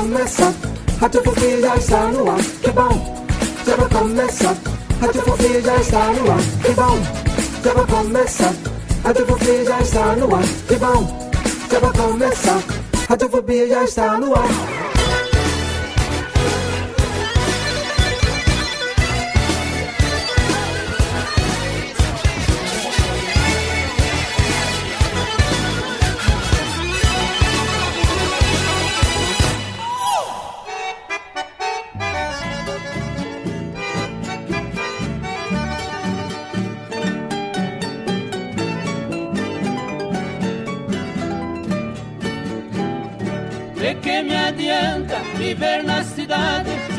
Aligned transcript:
Já 0.00 0.06
vai 0.06 0.08
começar. 0.08 0.54
Radiofobia 1.00 1.60
já 1.60 1.76
está 1.76 2.06
no 2.06 2.30
ar. 2.30 2.42
Que 2.62 2.70
bom, 2.70 3.26
já 3.66 3.76
vai 3.76 3.88
começar. 3.88 4.56
Radiofobia 5.00 5.60
já 5.60 5.76
está 5.76 6.12
no 6.12 6.30
ar. 6.30 6.38
Que 6.62 6.72
bom, 6.72 6.98
já 7.64 7.74
vai 7.74 7.86
começar. 7.86 8.54
Radiofobia 9.04 9.64
já 9.64 9.80
está 9.80 10.16
no 10.16 10.34
ar. 10.34 10.44
Que 10.68 10.76
bom, 10.76 11.30
já 11.70 11.78
vai 11.80 11.92
começar. 11.92 12.62
Radiofobia 13.08 13.68
já 13.68 13.84
está 13.84 14.18
no 14.18 14.34
ar. 14.34 14.79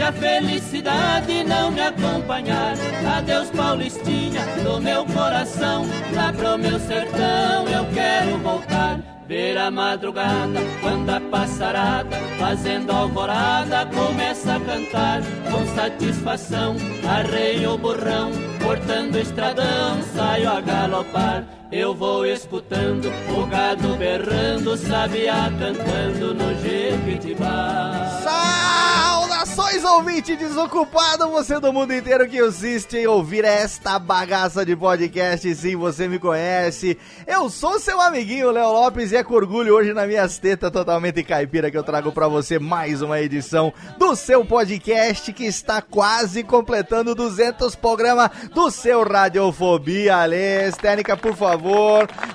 Se 0.02 0.03
a 0.03 0.11
felicidade 0.11 1.44
não 1.44 1.69
me 1.69 1.81
acompanhar? 1.81 2.75
Adeus, 3.17 3.52
Paulistinha, 3.52 4.41
do 4.63 4.81
meu 4.81 5.05
coração, 5.05 5.85
lá 6.16 6.33
pro 6.33 6.57
meu 6.57 6.80
sertão 6.80 7.67
eu 7.67 7.85
quero 7.94 8.38
voltar. 8.39 8.99
Ver 9.27 9.57
a 9.57 9.69
madrugada, 9.69 10.59
quando 10.81 11.09
a 11.09 11.22
passarada, 11.22 12.17
fazendo 12.39 12.91
alvorada, 12.91 13.85
começa 13.85 14.55
a 14.55 14.59
cantar 14.59 15.22
com 15.49 15.66
satisfação. 15.75 16.75
Arreio 17.07 17.75
o 17.75 17.77
burrão, 17.77 18.31
cortando 18.61 19.16
o 19.16 19.19
estradão, 19.19 20.02
saio 20.16 20.49
a 20.49 20.59
galopar. 20.61 21.45
Eu 21.72 21.95
vou 21.95 22.25
escutando 22.25 23.09
o 23.33 23.45
gado 23.47 23.95
berrando, 23.95 24.75
sabiá 24.75 25.50
cantando 25.58 26.33
no 26.33 26.53
Jequitibá. 26.59 28.19
Saudações, 28.22 29.81
ouvinte 29.86 30.36
desocupado, 30.36 31.30
você 31.30 31.62
do 31.62 31.72
mundo 31.72 31.94
inteiro 31.94 32.28
que 32.28 32.45
insiste 32.45 32.97
em 32.97 33.07
ouvir 33.07 33.45
esta 33.45 33.97
bagaça 33.97 34.66
de 34.66 34.75
podcast, 34.75 35.56
sim, 35.56 35.78
você 35.78 36.09
me 36.09 36.19
conhece. 36.19 36.97
Eu 37.25 37.50
sou 37.50 37.79
seu 37.79 38.01
amiguinho 38.01 38.51
Léo 38.51 38.74
Lopes 38.74 39.13
e 39.13 39.16
é 39.16 39.24
com 39.24 39.34
orgulho 39.34 39.74
hoje 39.74 39.94
na 39.94 40.06
minhas 40.06 40.38
tetas 40.38 40.72
totalmente 40.72 41.24
caipira 41.24 41.72
que 41.72 41.78
eu 41.78 41.84
trago 41.84 42.12
pra 42.12 42.28
você 42.28 42.59
mais 42.59 43.01
uma 43.01 43.22
edição 43.22 43.74
do 43.97 44.13
seu 44.13 44.44
podcast 44.44 45.31
que 45.31 45.45
está 45.45 45.81
quase 45.81 46.44
completando 46.44 47.16
200 47.16 47.75
programas 47.78 48.29
do 48.53 48.69
seu 48.69 49.03
Radiofobia. 49.03 50.18
Alê, 50.18 50.69
técnica, 50.74 51.16
por 51.16 51.34
favor, 51.34 51.60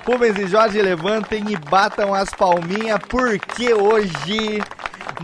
Rubens 0.05 0.37
e 0.37 0.47
Jorge 0.47 0.81
levantem 0.81 1.43
e 1.49 1.57
batam 1.57 2.13
as 2.13 2.29
palminhas 2.29 2.99
porque 3.07 3.73
hoje 3.73 4.61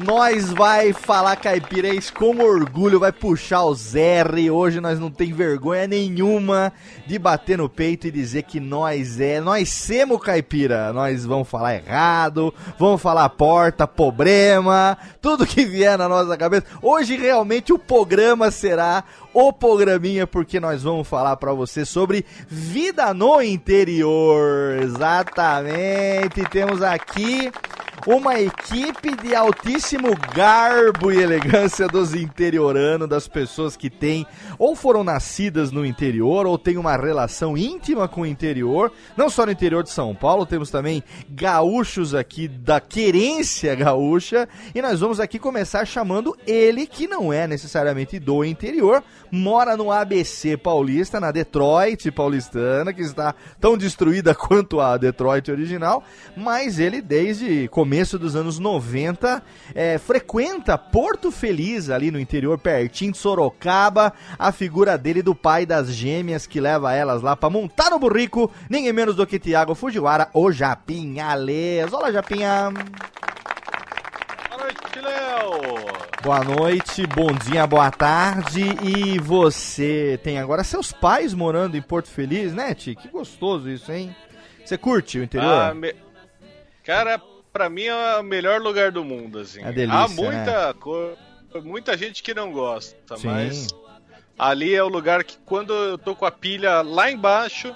nós 0.06 0.50
vai 0.52 0.94
falar 0.94 1.36
caipirês 1.36 2.10
com 2.10 2.38
orgulho, 2.38 3.00
vai 3.00 3.12
puxar 3.12 3.64
o 3.64 3.76
R. 3.94 4.50
Hoje 4.50 4.80
nós 4.80 5.00
não 5.00 5.12
tem 5.12 5.32
vergonha 5.32 5.88
nenhuma 5.88 6.74
de 7.06 7.20
bater 7.20 7.58
no 7.58 7.70
peito 7.70 8.08
e 8.08 8.12
dizer 8.12 8.44
que 8.44 8.60
nós 8.60 9.20
é, 9.20 9.40
nós 9.40 9.70
semos 9.70 10.22
caipira. 10.22 10.92
Nós 10.92 11.26
vamos 11.26 11.48
falar 11.48 11.76
errado, 11.76 12.54
vamos 12.80 13.02
falar 13.02 13.30
porta, 13.30 13.88
problema, 13.88 14.98
tudo 15.22 15.46
que 15.46 15.66
vier 15.66 15.98
na 15.98 16.10
nossa 16.10 16.36
cabeça. 16.38 16.66
Hoje 16.82 17.16
realmente 17.16 17.72
o 17.72 17.80
programa 17.80 18.52
será 18.52 19.04
o 19.34 19.52
programinha 19.52 20.28
porque 20.28 20.60
nós 20.60 20.84
vamos 20.84 21.08
falar 21.08 21.38
para 21.38 21.54
você 21.54 21.86
sobre 21.86 22.26
vida 22.48 23.14
no 23.14 23.42
interior. 23.42 24.80
Exatamente. 24.82 26.44
Temos 26.50 26.82
aqui 26.82 27.52
uma 28.06 28.40
equipe 28.40 29.16
de 29.16 29.36
altíssimo 29.36 30.09
garbo 30.36 31.12
e 31.12 31.22
elegância 31.22 31.88
dos 31.88 32.14
interioranos, 32.14 33.08
das 33.08 33.28
pessoas 33.28 33.78
que 33.78 33.90
têm 33.90 34.25
ou 34.58 34.75
foram 34.75 35.03
nascidas 35.03 35.72
no 35.72 35.86
interior 35.86 36.46
ou 36.46 36.58
têm 36.58 36.78
uma 36.78 36.96
relação 36.96 37.58
íntima 37.58 38.08
com 38.08 38.22
o 38.22 38.25
interior, 38.25 38.91
não 39.16 39.30
só 39.30 39.46
no 39.46 39.52
interior 39.52 39.84
de 39.84 39.90
São 39.90 40.14
Paulo, 40.16 40.46
temos 40.46 40.69
também 40.69 41.03
gaúchos 41.30 42.14
aqui 42.14 42.47
da 42.47 42.80
querência 42.80 43.75
gaúcha, 43.75 44.47
e 44.74 44.81
nós 44.81 45.00
vamos 45.00 45.19
aqui 45.19 45.40
começar 45.40 45.86
chamando 45.86 46.38
ele 46.46 46.86
que 46.86 47.08
não 47.08 47.31
é 47.31 47.47
necessariamente 47.47 48.19
do 48.19 48.44
interior, 48.44 49.03
mora 49.31 49.75
no 49.75 49.92
ABC 49.92 50.58
paulista, 50.58 51.19
na 51.19 51.31
Detroit 51.31 52.12
paulistana, 52.12 52.94
que 52.94 53.02
está 53.02 53.34
tão 53.59 53.78
destruída 53.78 54.34
quanto 54.36 54.80
a 54.80 54.97
Detroit 54.97 55.50
original, 55.52 56.03
mas 56.36 56.80
ele 56.80 57.02
desde 57.02 57.68
começo 57.69 58.19
dos 58.19 58.36
anos 58.36 58.59
90 58.59 59.42
é, 59.74 59.97
frequenta 59.97 60.78
Porto 60.78 61.31
Feliz, 61.31 61.90
ali 61.90 62.12
no 62.12 62.19
interior, 62.19 62.58
pertinho 62.58 63.12
de 63.12 63.18
Sorocaba, 63.18 64.13
a 64.44 64.52
figura 64.52 64.98
dele 64.98 65.22
do 65.22 65.34
pai 65.34 65.66
das 65.66 65.88
gêmeas 65.94 66.46
que 66.46 66.59
leva 66.59 66.94
elas 66.94 67.22
lá 67.22 67.34
para 67.34 67.50
montar 67.50 67.90
no 67.90 67.98
burrico, 67.98 68.52
ninguém 68.70 68.92
menos 68.92 69.16
do 69.16 69.26
que 69.26 69.40
Tiago 69.40 69.74
Fujiwara, 69.74 70.28
o 70.34 70.52
Japinha 70.52 71.34
Les. 71.34 71.94
Olá, 71.94 72.12
Japinha! 72.12 72.70
Boa 74.50 74.64
noite, 74.64 75.00
Léo! 75.02 75.94
Boa 76.22 76.44
noite, 76.44 77.08
bom 77.08 77.31
dia, 77.31 77.66
boa 77.66 77.90
tarde. 77.90 78.64
E 78.84 79.18
você 79.20 80.20
tem 80.22 80.38
agora 80.40 80.64
seus 80.66 80.92
pais 80.92 81.34
morando 81.34 81.78
em 81.78 81.81
Porto 81.81 82.10
Feliz, 82.10 82.54
né, 82.54 82.74
Ti? 82.75 82.96
Que 82.96 83.08
gostoso 83.08 83.70
isso, 83.70 83.92
hein? 83.94 84.14
Você 84.66 84.78
curte 84.78 85.20
o 85.20 85.24
interior? 85.24 85.50
Ah, 85.70 85.74
me- 85.74 85.96
Cara, 86.84 87.22
pra 87.54 87.70
mim 87.70 87.84
é 87.86 88.18
o 88.20 88.24
melhor 88.24 88.60
lugar 88.62 88.92
do 88.92 89.06
mundo, 89.06 89.40
assim. 89.40 89.64
É 89.64 89.72
delícia, 89.72 90.00
Há 90.00 90.08
muita 90.10 90.74
cor... 90.81 91.18
muita 91.64 91.98
gente 91.98 92.22
que 92.22 92.34
não 92.34 92.52
gosta, 92.52 93.16
Sim. 93.16 93.28
mas 93.28 93.68
ali 94.38 94.74
é 94.74 94.84
o 94.84 94.88
lugar 94.88 95.24
que 95.24 95.38
quando 95.46 95.74
eu 95.74 95.98
tô 95.98 96.16
com 96.16 96.26
a 96.26 96.32
pilha 96.32 96.82
lá 96.82 97.12
embaixo, 97.12 97.76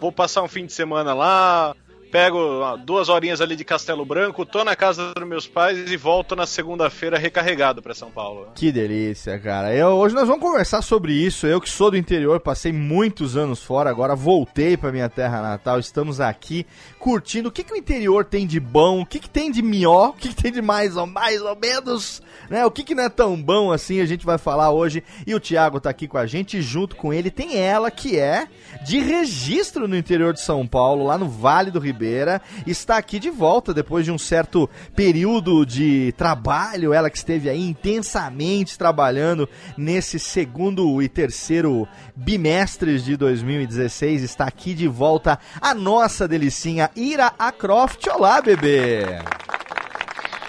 vou 0.00 0.12
passar 0.12 0.42
um 0.42 0.48
fim 0.48 0.66
de 0.66 0.72
semana 0.72 1.14
lá, 1.14 1.74
pego 2.10 2.76
duas 2.84 3.08
horinhas 3.08 3.40
ali 3.40 3.56
de 3.56 3.64
Castelo 3.64 4.04
Branco, 4.04 4.46
tô 4.46 4.64
na 4.64 4.74
casa 4.74 5.12
dos 5.14 5.26
meus 5.26 5.46
pais 5.46 5.90
e 5.90 5.96
volto 5.96 6.36
na 6.36 6.46
segunda-feira 6.46 7.18
recarregado 7.18 7.82
pra 7.82 7.94
São 7.94 8.10
Paulo. 8.10 8.48
Que 8.54 8.72
delícia, 8.72 9.38
cara. 9.38 9.74
Eu, 9.74 9.88
hoje 9.88 10.14
nós 10.14 10.26
vamos 10.26 10.42
conversar 10.42 10.82
sobre 10.82 11.12
isso. 11.12 11.46
Eu 11.46 11.60
que 11.60 11.68
sou 11.68 11.90
do 11.90 11.96
interior, 11.96 12.40
passei 12.40 12.72
muitos 12.72 13.36
anos 13.36 13.62
fora, 13.62 13.90
agora 13.90 14.14
voltei 14.14 14.76
pra 14.76 14.92
minha 14.92 15.08
terra 15.08 15.42
natal. 15.42 15.78
Estamos 15.78 16.20
aqui 16.20 16.66
curtindo. 16.98 17.48
O 17.48 17.52
que, 17.52 17.64
que 17.64 17.72
o 17.72 17.76
interior 17.76 18.24
tem 18.24 18.46
de 18.46 18.60
bom? 18.60 19.02
O 19.02 19.06
que, 19.06 19.18
que 19.18 19.28
tem 19.28 19.50
de 19.50 19.62
melhor? 19.62 20.10
O 20.10 20.12
que, 20.14 20.28
que 20.28 20.42
tem 20.42 20.52
de 20.52 20.62
mais 20.62 20.96
ou 20.96 21.06
mais 21.06 21.42
ou 21.42 21.56
menos? 21.56 22.22
Né? 22.48 22.64
O 22.64 22.70
que, 22.70 22.84
que 22.84 22.94
não 22.94 23.04
é 23.04 23.08
tão 23.08 23.40
bom 23.40 23.72
assim? 23.72 24.00
A 24.00 24.06
gente 24.06 24.24
vai 24.24 24.38
falar 24.38 24.70
hoje. 24.70 25.02
E 25.26 25.34
o 25.34 25.40
Thiago 25.40 25.80
tá 25.80 25.90
aqui 25.90 26.06
com 26.08 26.18
a 26.18 26.26
gente. 26.26 26.58
E 26.58 26.62
junto 26.62 26.96
com 26.96 27.12
ele 27.12 27.30
tem 27.30 27.58
ela, 27.58 27.90
que 27.90 28.18
é 28.18 28.48
de 28.84 29.00
registro 29.00 29.88
no 29.88 29.96
interior 29.96 30.32
de 30.32 30.40
São 30.40 30.66
Paulo, 30.66 31.04
lá 31.04 31.18
no 31.18 31.28
Vale 31.28 31.70
do 31.70 31.80
Ribeiro. 31.80 32.05
Ribeira 32.06 32.40
está 32.66 32.96
aqui 32.96 33.18
de 33.18 33.30
volta 33.30 33.74
depois 33.74 34.04
de 34.04 34.12
um 34.12 34.18
certo 34.18 34.70
período 34.94 35.66
de 35.66 36.14
trabalho. 36.16 36.92
Ela 36.92 37.10
que 37.10 37.18
esteve 37.18 37.50
aí 37.50 37.60
intensamente 37.60 38.78
trabalhando 38.78 39.48
nesse 39.76 40.18
segundo 40.18 41.02
e 41.02 41.08
terceiro 41.08 41.88
bimestres 42.14 43.04
de 43.04 43.16
2016 43.16 44.22
está 44.22 44.44
aqui 44.44 44.72
de 44.72 44.86
volta 44.86 45.38
a 45.60 45.74
nossa 45.74 46.28
delicinha 46.28 46.90
Ira 46.94 47.32
Acroft. 47.38 48.06
Olá, 48.06 48.40
bebê! 48.40 49.02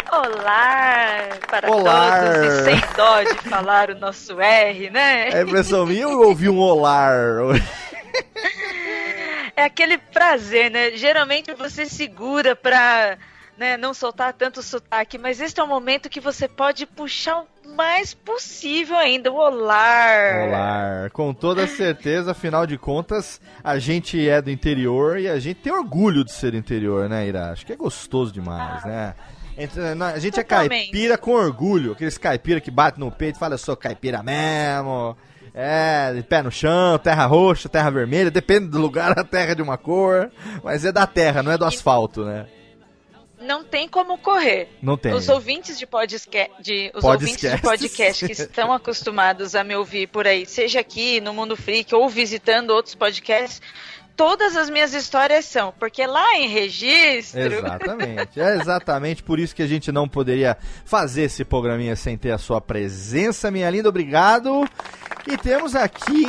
Olá 0.10 1.28
para 1.50 1.70
Olá. 1.70 2.22
todos 2.22 2.46
e 2.46 2.64
sem 2.64 2.82
dó 2.96 3.24
de 3.24 3.50
falar 3.50 3.90
o 3.90 4.00
nosso 4.00 4.40
R, 4.40 4.90
né? 4.90 5.30
É 5.30 5.42
impressão 5.42 5.86
minha 5.86 6.08
ou 6.08 6.14
eu 6.14 6.22
ouvi 6.30 6.50
um 6.50 6.60
olar? 6.60 7.14
É 9.58 9.64
aquele 9.64 9.98
prazer, 9.98 10.70
né? 10.70 10.92
Geralmente 10.92 11.52
você 11.56 11.88
segura 11.88 12.56
pra 12.56 13.18
né, 13.58 13.76
não 13.76 13.92
soltar 13.92 14.32
tanto 14.34 14.62
sotaque, 14.62 15.18
mas 15.18 15.42
este 15.42 15.60
é 15.60 15.64
o 15.64 15.68
momento 15.68 16.10
que 16.10 16.20
você 16.20 16.48
pode 16.48 16.86
puxar 16.86 17.40
o 17.42 17.76
mais 17.76 18.14
possível 18.14 18.96
ainda, 18.96 19.32
o 19.32 19.36
olar. 19.36 20.48
Olá, 20.48 21.10
com 21.12 21.34
toda 21.34 21.66
certeza, 21.66 22.32
afinal 22.34 22.68
de 22.68 22.78
contas, 22.78 23.42
a 23.64 23.80
gente 23.80 24.30
é 24.30 24.40
do 24.44 24.52
interior 24.52 25.18
e 25.20 25.28
a 25.28 25.40
gente 25.40 25.60
tem 25.62 25.74
orgulho 25.74 26.24
de 26.24 26.34
ser 26.34 26.54
interior, 26.54 27.10
né, 27.10 27.26
Ira? 27.28 27.50
Acho 27.52 27.66
que 27.66 27.74
é 27.74 27.76
gostoso 27.76 28.32
demais, 28.32 28.86
né? 28.86 29.16
Entre- 29.58 29.96
na- 29.96 30.10
A 30.10 30.20
gente 30.20 30.40
é 30.40 30.44
Totalmente. 30.44 30.92
caipira 30.92 31.18
com 31.18 31.32
orgulho, 31.32 31.94
aqueles 31.94 32.16
caipira 32.16 32.62
que 32.62 32.70
bate 32.70 33.00
no 33.00 33.12
peito 33.12 33.38
e 33.38 33.40
fala, 33.40 33.56
eu 33.56 33.58
sou 33.58 33.76
caipira 33.76 34.22
mesmo. 34.22 35.18
É, 35.60 36.14
de 36.14 36.22
pé 36.22 36.44
no 36.44 36.52
chão, 36.52 37.00
terra 37.00 37.26
roxa, 37.26 37.68
terra 37.68 37.90
vermelha, 37.90 38.30
depende 38.30 38.68
do 38.68 38.78
lugar, 38.78 39.12
a 39.18 39.24
terra 39.24 39.54
é 39.54 39.56
de 39.56 39.62
uma 39.64 39.76
cor, 39.76 40.32
mas 40.64 40.86
é 40.86 40.92
da 40.92 41.08
terra, 41.08 41.42
não 41.42 41.52
é 41.52 41.58
do 41.58 41.66
asfalto, 41.66 42.24
né? 42.24 42.46
Não 43.42 43.64
tem 43.64 43.88
como 43.88 44.20
correr. 44.20 44.70
Não 44.82 44.96
tem. 44.96 45.14
Os 45.14 45.30
ouvintes 45.30 45.80
de 45.80 45.88
podcast, 45.88 46.52
de, 46.62 46.92
os 46.94 47.04
ouvintes 47.04 47.40
de 47.40 47.58
podcast 47.60 48.26
que 48.26 48.34
estão 48.34 48.72
acostumados 48.72 49.56
a 49.56 49.64
me 49.64 49.76
ouvir 49.76 50.08
por 50.08 50.28
aí, 50.28 50.46
seja 50.46 50.80
aqui 50.80 51.20
no 51.22 51.34
Mundo 51.34 51.56
Freak 51.56 51.94
ou 51.94 52.08
visitando 52.08 52.70
outros 52.70 52.94
podcasts, 52.94 53.60
todas 54.18 54.58
as 54.58 54.68
minhas 54.68 54.96
histórias 54.96 55.46
são, 55.46 55.72
porque 55.80 56.06
lá 56.06 56.36
em 56.36 56.48
registro, 56.48 57.40
Exatamente. 57.40 58.42
É 58.42 58.56
exatamente 58.56 59.22
por 59.22 59.40
isso 59.40 59.56
que 59.56 59.62
a 59.62 59.68
gente 59.68 59.92
não 59.92 60.10
poderia 60.10 60.58
fazer 60.84 61.24
esse 61.24 61.46
programinha 61.46 61.96
sem 61.96 62.18
ter 62.18 62.32
a 62.32 62.38
sua 62.40 62.60
presença, 62.60 63.52
minha 63.52 63.70
linda. 63.70 63.88
Obrigado. 63.88 64.68
E 65.28 65.38
temos 65.38 65.76
aqui 65.76 66.26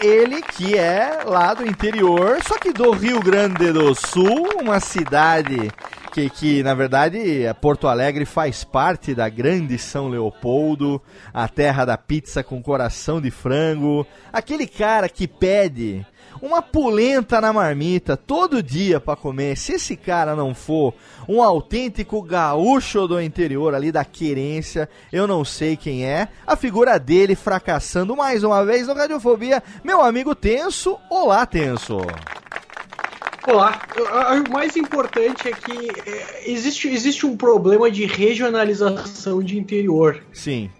ele 0.00 0.40
que 0.42 0.76
é 0.76 1.22
lá 1.24 1.52
do 1.52 1.66
interior, 1.66 2.38
só 2.46 2.58
que 2.58 2.72
do 2.72 2.92
Rio 2.92 3.20
Grande 3.20 3.72
do 3.72 3.94
Sul, 3.94 4.60
uma 4.60 4.78
cidade 4.78 5.72
que, 6.12 6.28
que 6.28 6.62
na 6.62 6.74
verdade 6.74 7.44
é 7.44 7.52
Porto 7.54 7.88
Alegre 7.88 8.26
faz 8.26 8.62
parte 8.62 9.14
da 9.14 9.28
grande 9.30 9.78
São 9.78 10.08
Leopoldo, 10.08 11.00
a 11.32 11.48
terra 11.48 11.86
da 11.86 11.96
pizza 11.96 12.44
com 12.44 12.62
coração 12.62 13.20
de 13.20 13.30
frango, 13.30 14.06
aquele 14.30 14.66
cara 14.66 15.08
que 15.08 15.26
pede 15.26 16.04
uma 16.42 16.60
polenta 16.60 17.40
na 17.40 17.52
marmita 17.52 18.16
todo 18.16 18.60
dia 18.60 18.98
pra 18.98 19.14
comer. 19.14 19.56
Se 19.56 19.74
esse 19.74 19.96
cara 19.96 20.34
não 20.34 20.52
for 20.52 20.92
um 21.28 21.40
autêntico 21.40 22.20
gaúcho 22.20 23.06
do 23.06 23.22
interior 23.22 23.74
ali 23.74 23.92
da 23.92 24.04
querência, 24.04 24.88
eu 25.12 25.28
não 25.28 25.44
sei 25.44 25.76
quem 25.76 26.04
é. 26.04 26.28
A 26.44 26.56
figura 26.56 26.98
dele 26.98 27.36
fracassando 27.36 28.16
mais 28.16 28.42
uma 28.42 28.64
vez 28.64 28.88
no 28.88 28.94
Radiofobia, 28.94 29.62
meu 29.84 30.02
amigo 30.02 30.34
Tenso. 30.34 30.98
Olá, 31.08 31.46
Tenso. 31.46 31.98
Olá, 33.46 33.80
o 34.46 34.52
mais 34.52 34.76
importante 34.76 35.48
é 35.48 35.52
que 35.52 35.90
é, 36.08 36.50
existe, 36.50 36.88
existe 36.88 37.26
um 37.26 37.36
problema 37.36 37.90
de 37.90 38.06
regionalização 38.06 39.42
de 39.42 39.58
interior. 39.58 40.22
Sim, 40.32 40.70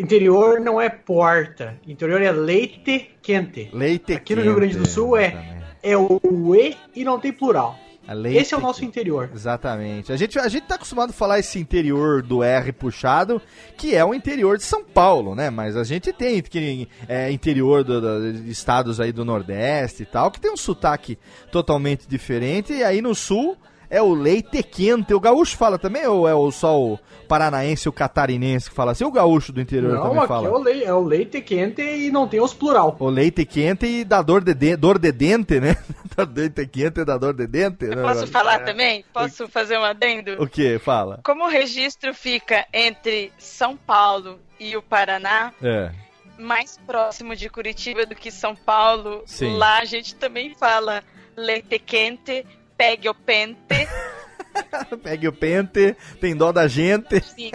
Interior 0.00 0.60
não 0.60 0.80
é 0.80 0.88
porta, 0.88 1.78
interior 1.86 2.20
é 2.22 2.30
leite 2.32 3.10
quente. 3.22 3.70
leite 3.72 4.12
Aqui 4.12 4.34
no 4.34 4.42
Rio 4.42 4.54
Grande 4.54 4.74
do 4.76 4.82
quente, 4.84 4.90
Sul 4.92 5.16
é, 5.16 5.26
exatamente. 5.28 5.64
é 5.82 5.96
o 5.96 6.20
E 6.54 6.76
e 6.94 7.04
não 7.04 7.18
tem 7.18 7.32
plural. 7.32 7.78
Leite 8.08 8.38
Esse 8.38 8.54
é 8.54 8.56
o 8.56 8.60
nosso 8.60 8.78
quente. 8.80 8.90
interior. 8.90 9.28
Exatamente. 9.34 10.12
A 10.12 10.16
gente, 10.16 10.38
a 10.38 10.46
gente 10.46 10.64
tá 10.64 10.76
acostumado 10.76 11.10
a 11.10 11.12
falar 11.12 11.40
esse 11.40 11.58
interior 11.58 12.22
do 12.22 12.40
R 12.40 12.70
puxado, 12.70 13.42
que 13.76 13.96
é 13.96 14.04
o 14.04 14.14
interior 14.14 14.56
de 14.56 14.62
São 14.62 14.84
Paulo, 14.84 15.34
né? 15.34 15.50
Mas 15.50 15.76
a 15.76 15.82
gente 15.82 16.12
tem 16.12 16.40
que, 16.40 16.88
é, 17.08 17.32
interior 17.32 17.82
do, 17.82 18.00
do- 18.00 18.32
de 18.32 18.48
estados 18.50 19.00
aí 19.00 19.10
do 19.10 19.24
Nordeste 19.24 20.04
e 20.04 20.06
tal, 20.06 20.30
que 20.30 20.40
tem 20.40 20.52
um 20.52 20.56
sotaque 20.56 21.18
totalmente 21.50 22.06
diferente. 22.06 22.72
E 22.72 22.84
aí 22.84 23.02
no 23.02 23.12
Sul 23.12 23.56
é 23.90 24.00
o 24.02 24.12
leite 24.14 24.62
quente. 24.62 25.14
O 25.14 25.20
gaúcho 25.20 25.56
fala 25.56 25.78
também 25.78 26.06
ou 26.06 26.26
é 26.28 26.34
o, 26.34 26.50
só 26.50 26.80
o 26.80 26.98
paranaense, 27.28 27.88
o 27.88 27.92
catarinense 27.92 28.68
que 28.70 28.76
fala 28.76 28.92
assim? 28.92 29.04
O 29.04 29.10
gaúcho 29.10 29.52
do 29.52 29.60
interior 29.60 29.92
Não, 29.94 30.02
também 30.02 30.18
aqui 30.18 30.28
fala. 30.28 30.48
é 30.48 30.50
o, 30.50 30.58
leite, 30.58 30.84
é 30.84 30.94
o 30.94 31.00
leite 31.02 31.40
quente 31.40 31.82
e 31.82 32.10
não 32.10 32.28
tem 32.28 32.40
os 32.40 32.54
plural. 32.54 32.96
O 33.00 33.08
leite 33.08 33.44
quente 33.44 33.86
e 33.86 34.04
dá 34.04 34.22
dor 34.22 34.42
de, 34.44 34.54
de- 34.54 34.76
dor 34.76 34.98
de 34.98 35.10
dente, 35.12 35.58
né? 35.60 35.76
leite 36.34 36.66
quente 36.66 37.00
e 37.00 37.04
dá 37.04 37.18
dor 37.18 37.34
de 37.34 37.46
dente. 37.46 37.84
né? 37.86 38.02
posso 38.02 38.26
falar 38.28 38.60
também? 38.64 39.04
Posso 39.12 39.48
fazer 39.48 39.76
um 39.78 39.84
adendo? 39.84 40.40
O 40.42 40.46
que? 40.46 40.78
Fala. 40.78 41.20
Como 41.24 41.44
o 41.44 41.48
registro 41.48 42.14
fica 42.14 42.66
entre 42.72 43.32
São 43.38 43.76
Paulo 43.76 44.38
e 44.58 44.76
o 44.76 44.82
Paraná, 44.82 45.52
É. 45.62 45.90
mais 46.38 46.78
próximo 46.86 47.34
de 47.36 47.48
Curitiba 47.50 48.06
do 48.06 48.14
que 48.14 48.30
São 48.30 48.54
Paulo, 48.54 49.22
Sim. 49.26 49.56
lá 49.56 49.78
a 49.80 49.84
gente 49.84 50.14
também 50.14 50.54
fala 50.54 51.02
leite 51.36 51.78
quente, 51.78 52.46
pegue 52.76 53.08
o 53.08 53.14
pente. 53.14 53.88
Pegue 55.02 55.28
o 55.28 55.32
pente, 55.32 55.96
tem 56.20 56.36
dó 56.36 56.52
da 56.52 56.68
gente. 56.68 57.20
Sim. 57.22 57.50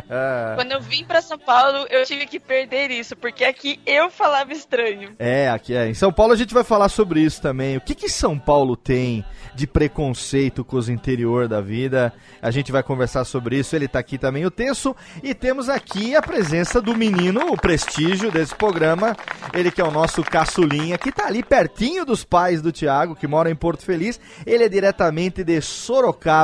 Quando 0.56 0.72
eu 0.72 0.80
vim 0.80 1.04
pra 1.04 1.20
São 1.22 1.38
Paulo, 1.38 1.86
eu 1.90 2.04
tive 2.04 2.26
que 2.26 2.38
perder 2.38 2.90
isso, 2.90 3.16
porque 3.16 3.44
aqui 3.44 3.80
eu 3.86 4.10
falava 4.10 4.52
estranho. 4.52 5.14
É, 5.18 5.48
aqui 5.48 5.74
é. 5.74 5.88
Em 5.88 5.94
São 5.94 6.12
Paulo 6.12 6.32
a 6.32 6.36
gente 6.36 6.54
vai 6.54 6.64
falar 6.64 6.88
sobre 6.88 7.20
isso 7.20 7.40
também. 7.40 7.76
O 7.76 7.80
que 7.80 7.94
que 7.94 8.08
São 8.08 8.38
Paulo 8.38 8.76
tem 8.76 9.24
de 9.54 9.66
preconceito 9.66 10.64
com 10.64 10.76
os 10.76 10.88
interior 10.88 11.48
da 11.48 11.60
vida? 11.60 12.12
A 12.40 12.50
gente 12.50 12.70
vai 12.70 12.82
conversar 12.82 13.24
sobre 13.24 13.58
isso. 13.58 13.74
Ele 13.74 13.88
tá 13.88 13.98
aqui 13.98 14.18
também, 14.18 14.44
o 14.44 14.50
Tenso. 14.50 14.94
E 15.22 15.34
temos 15.34 15.68
aqui 15.68 16.14
a 16.14 16.22
presença 16.22 16.80
do 16.80 16.94
menino, 16.94 17.52
o 17.52 17.56
prestígio 17.56 18.30
desse 18.30 18.54
programa. 18.54 19.16
Ele 19.52 19.70
que 19.70 19.80
é 19.80 19.84
o 19.84 19.90
nosso 19.90 20.22
caçulinha, 20.22 20.98
que 20.98 21.12
tá 21.12 21.26
ali 21.26 21.42
pertinho 21.42 22.04
dos 22.04 22.24
pais 22.24 22.60
do 22.60 22.72
Thiago, 22.72 23.16
que 23.16 23.26
mora 23.26 23.50
em 23.50 23.56
Porto 23.56 23.84
Feliz. 23.84 24.20
Ele 24.44 24.64
é 24.64 24.68
diretamente 24.68 25.42
de 25.42 25.60
Sorocaba, 25.60 26.35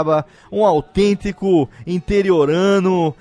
um 0.50 0.64
autêntico 0.64 1.68
interiorano. 1.86 3.14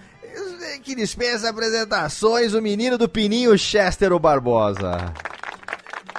Que 0.83 0.95
dispensa 0.95 1.49
apresentações, 1.49 2.53
o 2.53 2.61
menino 2.61 2.97
do 2.97 3.07
Pininho 3.09 3.57
Chester 3.57 4.11
o 4.13 4.19
Barbosa. 4.19 5.13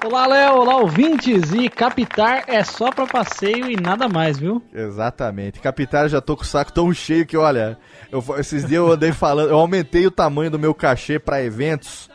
Olá, 0.04 0.26
Léo, 0.26 0.54
olá, 0.56 0.76
ouvintes. 0.78 1.52
E 1.52 1.69
captar 1.69 2.44
é 2.49 2.62
só 2.64 2.90
pra 2.90 3.06
passeio 3.06 3.70
e 3.70 3.76
nada 3.81 4.08
mais, 4.08 4.37
viu? 4.38 4.60
Exatamente. 4.75 5.60
Capital, 5.60 6.08
já 6.08 6.20
tô 6.20 6.37
com 6.37 6.43
o 6.43 6.46
saco 6.46 6.73
tão 6.73 6.92
cheio 6.92 7.25
que, 7.26 7.37
olha, 7.37 7.78
eu, 8.11 8.23
esses 8.38 8.62
dias 8.62 8.73
eu 8.78 8.92
andei 8.92 9.12
falando, 9.12 9.50
eu 9.50 9.59
aumentei 9.59 10.06
o 10.06 10.11
tamanho 10.11 10.50
do 10.50 10.59
meu 10.59 10.75
cachê 10.75 11.18
pra 11.18 11.42
eventos. 11.42 12.11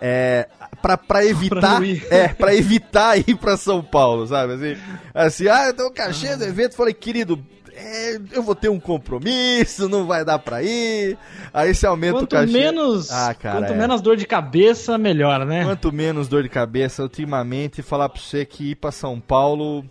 É, 0.00 0.48
pra, 0.80 0.96
pra 0.96 1.24
evitar, 1.24 1.60
Pra 1.60 1.70
não 1.78 1.84
ir. 1.84 2.04
é, 2.10 2.28
pra 2.28 2.54
evitar 2.54 3.18
ir 3.28 3.36
pra 3.36 3.56
São 3.56 3.82
Paulo, 3.82 4.26
sabe? 4.26 4.54
Assim, 4.54 4.76
assim 5.14 5.48
ah, 5.48 5.68
então 5.70 5.86
o 5.86 5.92
cachê 5.92 6.36
do 6.36 6.44
evento, 6.44 6.74
falei, 6.76 6.94
querido, 6.94 7.44
é, 7.76 8.18
eu 8.32 8.42
vou 8.42 8.54
ter 8.54 8.68
um 8.68 8.78
compromisso, 8.80 9.88
não 9.88 10.06
vai 10.06 10.24
dar 10.24 10.38
pra 10.38 10.62
ir. 10.62 11.16
Aí 11.52 11.74
você 11.74 11.86
aumenta 11.86 12.14
Quanto 12.14 12.32
o 12.32 12.36
cachê. 12.36 12.52
menos, 12.52 13.10
Ah, 13.10 13.34
cara, 13.34 13.58
quanto 13.60 13.72
é. 13.72 13.76
menos 13.76 14.00
dor 14.00 14.16
de 14.16 14.26
cabeça, 14.26 14.96
melhor, 14.98 15.44
né? 15.44 15.64
Quanto 15.64 15.92
menos 15.92 16.28
dor 16.28 16.42
de 16.42 16.48
cabeça, 16.48 17.02
ultimamente, 17.02 17.82
falar 17.82 18.08
pra 18.08 18.20
você 18.20 18.44
que 18.44 18.70
ir 18.72 18.74
pra 18.76 18.90
São 18.92 19.18
Paulo 19.20 19.84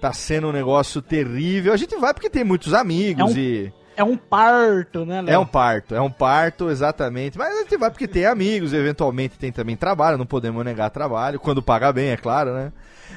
tá 0.00 0.12
sendo 0.12 0.48
um 0.48 0.52
negócio 0.52 1.00
terrível. 1.00 1.72
A 1.72 1.76
gente 1.76 1.96
vai 1.96 2.12
porque 2.12 2.28
tem 2.30 2.44
muitos 2.44 2.74
amigos 2.74 3.20
É 3.20 3.24
um 3.24 3.38
e. 3.38 3.72
É 3.94 4.02
um 4.02 4.16
parto, 4.16 5.04
né, 5.04 5.20
Léo? 5.20 5.34
É 5.34 5.38
um 5.38 5.44
parto, 5.44 5.94
é 5.94 6.00
um 6.00 6.10
parto, 6.10 6.70
exatamente. 6.70 7.36
Mas 7.36 7.54
a 7.54 7.60
gente 7.62 7.76
vai 7.76 7.90
porque 7.90 8.08
tem 8.08 8.24
amigos, 8.24 8.72
eventualmente 8.72 9.38
tem 9.38 9.52
também 9.52 9.76
trabalho, 9.76 10.16
não 10.16 10.24
podemos 10.24 10.64
negar 10.64 10.88
trabalho, 10.88 11.38
quando 11.38 11.62
paga 11.62 11.92
bem, 11.92 12.08
é 12.08 12.16
claro, 12.16 12.54
né? 12.54 12.72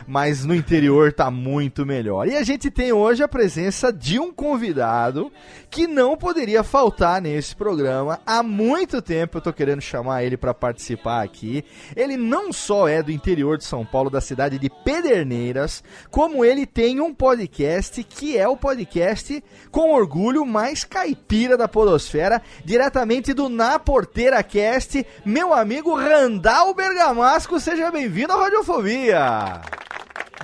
Mas 0.07 0.45
no 0.45 0.53
interior 0.53 1.11
tá 1.11 1.31
muito 1.31 1.85
melhor. 1.85 2.27
E 2.27 2.35
a 2.35 2.43
gente 2.43 2.69
tem 2.69 2.91
hoje 2.91 3.23
a 3.23 3.27
presença 3.27 3.91
de 3.91 4.19
um 4.19 4.31
convidado 4.31 5.31
que 5.69 5.87
não 5.87 6.15
poderia 6.15 6.63
faltar 6.63 7.21
nesse 7.21 7.55
programa. 7.55 8.19
Há 8.25 8.43
muito 8.43 9.01
tempo 9.01 9.37
eu 9.37 9.41
tô 9.41 9.51
querendo 9.51 9.81
chamar 9.81 10.23
ele 10.23 10.37
para 10.37 10.53
participar 10.53 11.23
aqui. 11.23 11.65
Ele 11.95 12.17
não 12.17 12.53
só 12.53 12.87
é 12.87 13.01
do 13.01 13.11
interior 13.11 13.57
de 13.57 13.63
São 13.63 13.85
Paulo, 13.85 14.09
da 14.09 14.21
cidade 14.21 14.59
de 14.59 14.69
Pederneiras, 14.69 15.83
como 16.11 16.45
ele 16.45 16.65
tem 16.65 17.01
um 17.01 17.13
podcast 17.13 18.03
que 18.03 18.37
é 18.37 18.47
o 18.47 18.57
podcast 18.57 19.43
com 19.71 19.93
orgulho 19.93 20.45
mais 20.45 20.83
caipira 20.83 21.57
da 21.57 21.67
podosfera, 21.67 22.41
diretamente 22.63 23.33
do 23.33 23.49
Na 23.49 23.79
Porteira 23.79 24.41
Cast, 24.43 25.05
meu 25.25 25.53
amigo 25.53 25.95
Randall 25.95 26.73
Bergamasco, 26.73 27.59
seja 27.59 27.91
bem-vindo 27.91 28.33
à 28.33 28.37
Radiofobia. 28.37 29.61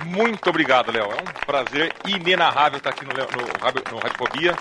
Muito 0.04 0.48
obrigado, 0.48 0.90
Léo. 0.90 1.04
É 1.04 1.14
um 1.14 1.46
prazer 1.46 1.92
inenarrável 2.06 2.78
estar 2.78 2.90
aqui 2.90 3.04
no, 3.04 3.12
no, 3.12 3.92
no 3.92 3.98
Radiofobia. 3.98 4.54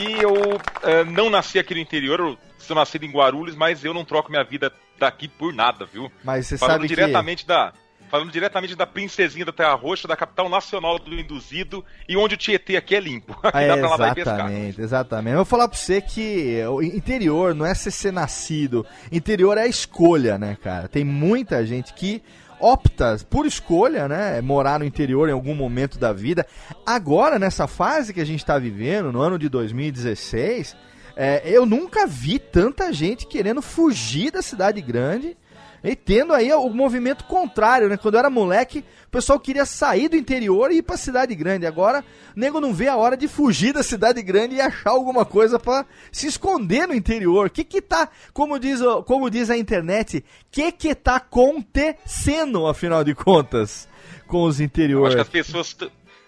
E 0.00 0.22
eu 0.22 0.34
uh, 0.34 1.04
não 1.10 1.30
nasci 1.30 1.58
aqui 1.58 1.74
no 1.74 1.80
interior, 1.80 2.20
eu 2.20 2.38
sou 2.58 2.76
nascido 2.76 3.04
em 3.04 3.10
Guarulhos, 3.10 3.56
mas 3.56 3.84
eu 3.84 3.94
não 3.94 4.04
troco 4.04 4.30
minha 4.30 4.44
vida 4.44 4.72
daqui 4.98 5.28
por 5.28 5.52
nada, 5.52 5.86
viu? 5.86 6.12
Mas 6.22 6.46
você 6.46 6.58
Falando 6.58 6.82
sabe 6.82 6.88
diretamente 6.88 7.42
que... 7.44 7.48
da 7.48 7.72
falando 8.08 8.32
diretamente 8.32 8.74
da 8.74 8.86
princesinha 8.86 9.44
da 9.44 9.52
Terra 9.52 9.74
Roxa, 9.74 10.08
da 10.08 10.16
capital 10.16 10.48
nacional 10.48 10.98
do 10.98 11.14
induzido, 11.14 11.84
e 12.08 12.16
onde 12.16 12.36
o 12.36 12.38
Tietê 12.38 12.76
aqui 12.76 12.94
é 12.94 13.00
limpo. 13.00 13.38
Aqui 13.44 13.58
é, 13.58 13.68
dá 13.68 13.76
pra 13.76 13.88
lavar 13.90 14.12
e 14.12 14.14
pescar. 14.14 14.34
Exatamente, 14.34 14.80
exatamente. 14.80 15.32
Eu 15.32 15.38
vou 15.38 15.44
falar 15.44 15.68
pra 15.68 15.76
você 15.76 16.00
que 16.00 16.62
o 16.70 16.82
interior 16.82 17.54
não 17.54 17.66
é 17.66 17.74
ser, 17.74 17.90
ser 17.90 18.10
nascido, 18.10 18.86
interior 19.12 19.58
é 19.58 19.62
a 19.62 19.66
escolha, 19.66 20.38
né, 20.38 20.56
cara? 20.62 20.88
Tem 20.88 21.04
muita 21.04 21.64
gente 21.66 21.92
que 21.92 22.22
opta 22.60 23.16
por 23.28 23.46
escolha, 23.46 24.08
né, 24.08 24.40
morar 24.40 24.78
no 24.78 24.84
interior 24.84 25.28
em 25.28 25.32
algum 25.32 25.54
momento 25.54 25.98
da 25.98 26.12
vida. 26.12 26.46
Agora, 26.84 27.38
nessa 27.38 27.66
fase 27.66 28.12
que 28.12 28.20
a 28.20 28.26
gente 28.26 28.40
está 28.40 28.58
vivendo, 28.58 29.12
no 29.12 29.20
ano 29.20 29.38
de 29.38 29.48
2016, 29.48 30.76
é, 31.16 31.42
eu 31.44 31.66
nunca 31.66 32.06
vi 32.06 32.38
tanta 32.38 32.92
gente 32.92 33.26
querendo 33.26 33.60
fugir 33.60 34.30
da 34.30 34.42
cidade 34.42 34.80
grande 34.80 35.36
e 35.82 35.94
tendo 35.94 36.32
aí 36.32 36.52
o 36.52 36.68
movimento 36.70 37.24
contrário, 37.24 37.88
né? 37.88 37.96
Quando 37.96 38.14
eu 38.14 38.20
era 38.20 38.30
moleque, 38.30 38.84
o 39.06 39.10
pessoal 39.10 39.38
queria 39.38 39.64
sair 39.64 40.08
do 40.08 40.16
interior 40.16 40.70
e 40.70 40.78
ir 40.78 40.82
pra 40.82 40.96
cidade 40.96 41.34
grande. 41.34 41.66
Agora, 41.66 42.04
o 42.36 42.38
nego 42.38 42.60
não 42.60 42.74
vê 42.74 42.88
a 42.88 42.96
hora 42.96 43.16
de 43.16 43.28
fugir 43.28 43.72
da 43.72 43.82
cidade 43.82 44.20
grande 44.22 44.56
e 44.56 44.60
achar 44.60 44.90
alguma 44.90 45.24
coisa 45.24 45.58
para 45.58 45.86
se 46.10 46.26
esconder 46.26 46.86
no 46.88 46.94
interior. 46.94 47.46
O 47.46 47.50
que 47.50 47.64
que 47.64 47.80
tá, 47.80 48.08
como 48.32 48.58
diz, 48.58 48.80
como 49.06 49.30
diz 49.30 49.50
a 49.50 49.56
internet, 49.56 50.18
o 50.18 50.22
que 50.50 50.72
que 50.72 50.94
tá 50.94 51.16
acontecendo, 51.16 52.66
afinal 52.66 53.04
de 53.04 53.14
contas, 53.14 53.88
com 54.26 54.42
os 54.42 54.60
interiores? 54.60 55.14
Eu 55.14 55.20
acho 55.20 55.30
que 55.30 55.38
as 55.38 55.46
pessoas 55.46 55.76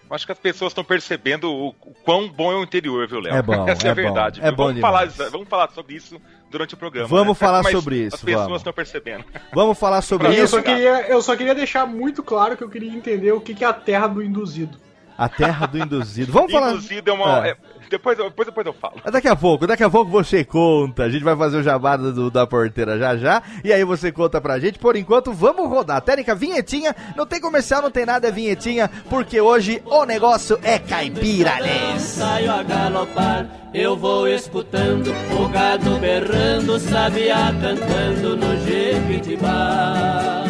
acho 0.09 0.25
que 0.25 0.31
as 0.31 0.39
pessoas 0.39 0.71
estão 0.71 0.83
percebendo 0.83 1.49
o, 1.49 1.73
quão 2.03 2.27
bom 2.27 2.51
é 2.51 2.55
o 2.55 2.63
interior, 2.63 3.07
viu, 3.07 3.19
Léo? 3.19 3.33
É 3.33 3.41
bom. 3.41 3.65
Essa 3.69 3.87
é, 3.87 3.89
é 3.89 3.91
a 3.91 3.93
verdade. 3.93 4.41
Bom, 4.41 4.47
é 4.47 4.51
bom 4.51 4.65
vamos, 4.67 4.81
falar, 4.81 5.05
vamos 5.31 5.47
falar 5.47 5.69
sobre 5.71 5.95
isso 5.95 6.21
durante 6.51 6.75
o 6.75 6.77
programa. 6.77 7.07
Vamos 7.07 7.39
né? 7.39 7.45
falar 7.45 7.63
Mas 7.63 7.71
sobre 7.71 7.95
isso. 7.97 8.15
As 8.15 8.21
pessoas 8.21 8.43
vamos. 8.45 8.59
estão 8.59 8.73
percebendo. 8.73 9.25
Vamos 9.53 9.79
falar 9.79 10.01
sobre 10.01 10.27
eu 10.27 10.43
isso. 10.43 10.55
Só 10.55 10.61
queria, 10.61 11.07
eu 11.07 11.21
só 11.21 11.35
queria 11.35 11.55
deixar 11.55 11.87
muito 11.87 12.21
claro 12.21 12.55
que 12.55 12.63
eu 12.63 12.69
queria 12.69 12.91
entender 12.91 13.31
o 13.31 13.41
que, 13.41 13.55
que 13.55 13.63
é 13.63 13.67
a 13.67 13.73
terra 13.73 14.07
do 14.07 14.21
induzido. 14.21 14.77
A 15.21 15.29
terra 15.29 15.67
do 15.67 15.77
induzido. 15.77 16.31
Vamos 16.31 16.51
falar. 16.51 16.71
Induzido 16.71 17.11
é 17.11 17.13
uma. 17.13 17.47
É. 17.47 17.51
É, 17.51 17.57
depois, 17.91 18.17
depois, 18.17 18.47
depois 18.47 18.65
eu 18.65 18.73
falo. 18.73 18.95
Daqui 19.11 19.27
a 19.27 19.35
pouco, 19.35 19.67
daqui 19.67 19.83
a 19.83 19.89
pouco 19.89 20.09
você 20.09 20.43
conta. 20.43 21.03
A 21.03 21.09
gente 21.11 21.23
vai 21.23 21.37
fazer 21.37 21.57
o 21.57 21.63
jabada 21.63 22.11
do, 22.11 22.31
da 22.31 22.47
porteira 22.47 22.97
já 22.97 23.15
já. 23.15 23.43
E 23.63 23.71
aí 23.71 23.83
você 23.83 24.11
conta 24.11 24.41
pra 24.41 24.57
gente. 24.57 24.79
Por 24.79 24.95
enquanto, 24.95 25.31
vamos 25.31 25.69
rodar. 25.69 26.01
Técnica, 26.01 26.33
vinhetinha. 26.33 26.95
Não 27.15 27.27
tem 27.27 27.39
comercial, 27.39 27.83
não 27.83 27.91
tem 27.91 28.03
nada, 28.03 28.29
é 28.29 28.31
vinhetinha. 28.31 28.89
Porque 29.11 29.39
hoje 29.39 29.79
o 29.85 30.05
negócio 30.05 30.57
é 30.63 30.79
caipira, 30.79 31.59
né? 31.59 31.99
Saio 31.99 32.51
a 32.51 32.63
galopar, 32.63 33.47
eu 33.75 33.95
vou 33.95 34.27
escutando 34.27 35.13
o 35.39 35.47
gado 35.49 35.99
berrando, 35.99 36.79
sabiá 36.79 37.53
cantando 37.61 38.37
no 38.37 38.57
jequitibá. 38.65 40.45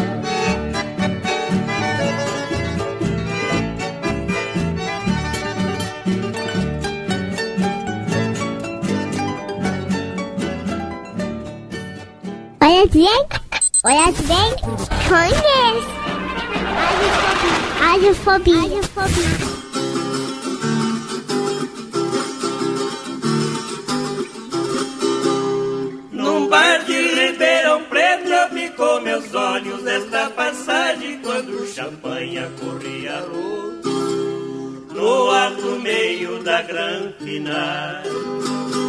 Olha 12.64 12.86
bem, 12.88 13.28
olha 13.84 14.12
bem, 14.28 14.56
conhece. 15.10 15.88
Radiofobia. 17.80 18.56
Radiofobia. 18.56 19.52
Num 26.12 26.48
bar 26.48 26.86
de 26.86 26.94
Ribeirão 26.94 27.84
Preto 27.86 28.54
vi 28.54 28.70
com 28.70 29.00
meus 29.00 29.34
olhos 29.34 29.86
esta 29.88 30.30
passagem 30.30 31.20
quando 31.24 31.64
o 31.64 31.68
champanhe 31.68 32.48
corria 32.60 33.22
luz 33.22 33.82
no 34.94 35.32
alto 35.32 35.80
meio 35.82 36.44
da 36.44 36.62
gran 36.62 37.12
final. 37.20 38.81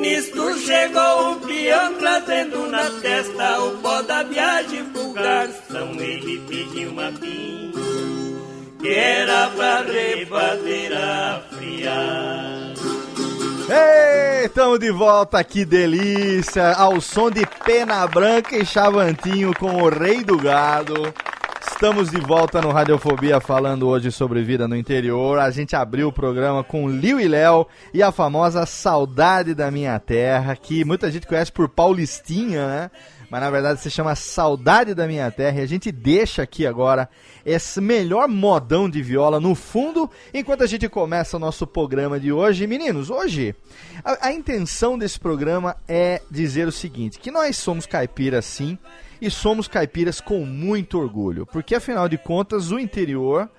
Nisto 0.00 0.58
chegou 0.58 1.30
um 1.30 1.40
peão 1.40 1.94
trazendo 1.94 2.68
na 2.68 2.90
testa 3.00 3.60
o 3.60 3.78
pó 3.78 4.02
da 4.02 4.22
viagem 4.22 4.84
pro 4.86 5.12
garçom. 5.12 5.94
Ele 5.98 6.38
pediu 6.48 6.90
uma 6.90 7.12
pinga 7.12 7.80
que 8.80 8.94
era 8.94 9.48
pra 9.50 9.82
rebater 9.82 10.92
a 10.92 11.42
friar. 11.50 12.74
Ei, 13.68 14.48
tamo 14.50 14.78
de 14.78 14.92
volta, 14.92 15.42
que 15.42 15.64
delícia! 15.64 16.72
Ao 16.72 17.00
som 17.00 17.28
de 17.28 17.44
Pena 17.64 18.06
Branca 18.06 18.56
e 18.56 18.64
Chavantinho 18.64 19.52
com 19.58 19.82
o 19.82 19.88
Rei 19.88 20.22
do 20.22 20.38
Gado. 20.38 21.12
Estamos 21.76 22.10
de 22.10 22.18
volta 22.18 22.62
no 22.62 22.72
Radiofobia 22.72 23.38
falando 23.38 23.86
hoje 23.86 24.10
sobre 24.10 24.42
vida 24.42 24.66
no 24.66 24.74
interior. 24.74 25.38
A 25.38 25.50
gente 25.50 25.76
abriu 25.76 26.08
o 26.08 26.12
programa 26.12 26.64
com 26.64 26.88
Liu 26.88 27.20
e 27.20 27.28
Léo 27.28 27.66
e 27.92 28.02
a 28.02 28.10
famosa 28.10 28.64
Saudade 28.64 29.54
da 29.54 29.70
Minha 29.70 30.00
Terra, 30.00 30.56
que 30.56 30.86
muita 30.86 31.12
gente 31.12 31.26
conhece 31.26 31.52
por 31.52 31.68
Paulistinha, 31.68 32.66
né? 32.66 32.90
Mas 33.30 33.40
na 33.42 33.50
verdade 33.50 33.82
se 33.82 33.90
chama 33.90 34.16
Saudade 34.16 34.94
da 34.94 35.06
Minha 35.06 35.30
Terra. 35.30 35.60
E 35.60 35.64
a 35.64 35.66
gente 35.66 35.92
deixa 35.92 36.42
aqui 36.44 36.66
agora 36.66 37.10
esse 37.44 37.78
melhor 37.78 38.26
modão 38.26 38.88
de 38.88 39.02
viola 39.02 39.38
no 39.38 39.54
fundo, 39.54 40.10
enquanto 40.32 40.64
a 40.64 40.66
gente 40.66 40.88
começa 40.88 41.36
o 41.36 41.40
nosso 41.40 41.66
programa 41.66 42.18
de 42.18 42.32
hoje. 42.32 42.66
Meninos, 42.66 43.10
hoje 43.10 43.54
a, 44.02 44.28
a 44.28 44.32
intenção 44.32 44.96
desse 44.96 45.20
programa 45.20 45.76
é 45.86 46.22
dizer 46.30 46.66
o 46.66 46.72
seguinte: 46.72 47.18
que 47.18 47.30
nós 47.30 47.58
somos 47.58 47.84
caipiras 47.84 48.46
sim 48.46 48.78
e 49.20 49.30
somos 49.30 49.68
caipiras 49.68 50.20
com 50.20 50.44
muito 50.44 50.98
orgulho, 50.98 51.46
porque 51.46 51.74
afinal 51.74 52.08
de 52.08 52.18
contas 52.18 52.70
o 52.70 52.78
interior 52.78 53.50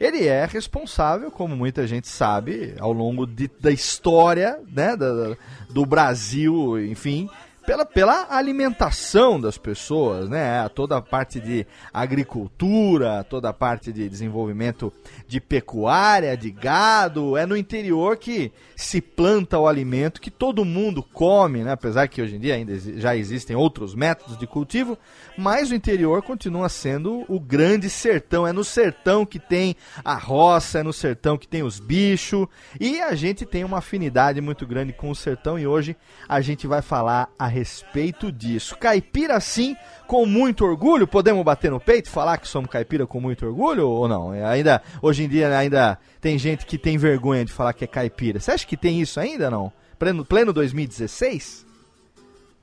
ele 0.00 0.26
é 0.26 0.44
responsável, 0.44 1.30
como 1.30 1.54
muita 1.54 1.86
gente 1.86 2.08
sabe, 2.08 2.74
ao 2.80 2.92
longo 2.92 3.24
de, 3.24 3.48
da 3.60 3.70
história 3.70 4.58
né, 4.68 4.96
da, 4.96 5.36
do 5.70 5.86
Brasil, 5.86 6.84
enfim, 6.84 7.30
pela, 7.66 7.84
pela 7.84 8.26
alimentação 8.30 9.40
das 9.40 9.56
pessoas, 9.56 10.28
né? 10.28 10.68
Toda 10.70 10.96
a 10.96 11.02
parte 11.02 11.40
de 11.40 11.66
agricultura, 11.92 13.24
toda 13.24 13.48
a 13.48 13.52
parte 13.52 13.92
de 13.92 14.08
desenvolvimento 14.08 14.92
de 15.26 15.40
pecuária, 15.40 16.36
de 16.36 16.50
gado, 16.50 17.36
é 17.36 17.46
no 17.46 17.56
interior 17.56 18.16
que 18.16 18.52
se 18.76 19.00
planta 19.00 19.58
o 19.58 19.66
alimento 19.66 20.20
que 20.20 20.30
todo 20.30 20.64
mundo 20.64 21.02
come, 21.02 21.62
né? 21.62 21.72
Apesar 21.72 22.08
que 22.08 22.20
hoje 22.20 22.36
em 22.36 22.40
dia 22.40 22.54
ainda 22.54 22.76
já 22.78 23.16
existem 23.16 23.54
outros 23.54 23.94
métodos 23.94 24.36
de 24.36 24.46
cultivo, 24.46 24.98
mas 25.36 25.70
o 25.70 25.74
interior 25.74 26.22
continua 26.22 26.68
sendo 26.68 27.24
o 27.28 27.38
grande 27.38 27.88
sertão. 27.88 28.46
É 28.46 28.52
no 28.52 28.64
sertão 28.64 29.24
que 29.24 29.38
tem 29.38 29.76
a 30.04 30.14
roça, 30.14 30.80
é 30.80 30.82
no 30.82 30.92
sertão 30.92 31.38
que 31.38 31.48
tem 31.48 31.62
os 31.62 31.78
bichos, 31.78 32.46
e 32.80 33.00
a 33.00 33.14
gente 33.14 33.46
tem 33.46 33.64
uma 33.64 33.78
afinidade 33.78 34.40
muito 34.40 34.66
grande 34.66 34.92
com 34.92 35.10
o 35.10 35.14
sertão 35.14 35.58
e 35.58 35.66
hoje 35.66 35.96
a 36.28 36.40
gente 36.40 36.66
vai 36.66 36.82
falar 36.82 37.28
a 37.38 37.46
respeito 37.52 38.32
disso. 38.32 38.76
Caipira 38.76 39.38
sim, 39.40 39.76
com 40.06 40.26
muito 40.26 40.64
orgulho, 40.64 41.06
podemos 41.06 41.44
bater 41.44 41.70
no 41.70 41.78
peito 41.78 42.06
e 42.06 42.10
falar 42.10 42.38
que 42.38 42.48
somos 42.48 42.70
caipira 42.70 43.06
com 43.06 43.20
muito 43.20 43.46
orgulho 43.46 43.88
ou 43.88 44.08
não? 44.08 44.34
É, 44.34 44.44
ainda 44.44 44.82
hoje 45.00 45.24
em 45.24 45.28
dia 45.28 45.56
ainda 45.56 45.98
tem 46.20 46.38
gente 46.38 46.66
que 46.66 46.78
tem 46.78 46.98
vergonha 46.98 47.44
de 47.44 47.52
falar 47.52 47.72
que 47.72 47.84
é 47.84 47.86
caipira. 47.86 48.40
Você 48.40 48.50
acha 48.50 48.66
que 48.66 48.76
tem 48.76 49.00
isso 49.00 49.20
ainda 49.20 49.50
não? 49.50 49.72
Pleno, 49.98 50.24
pleno 50.24 50.52
2016? 50.52 51.66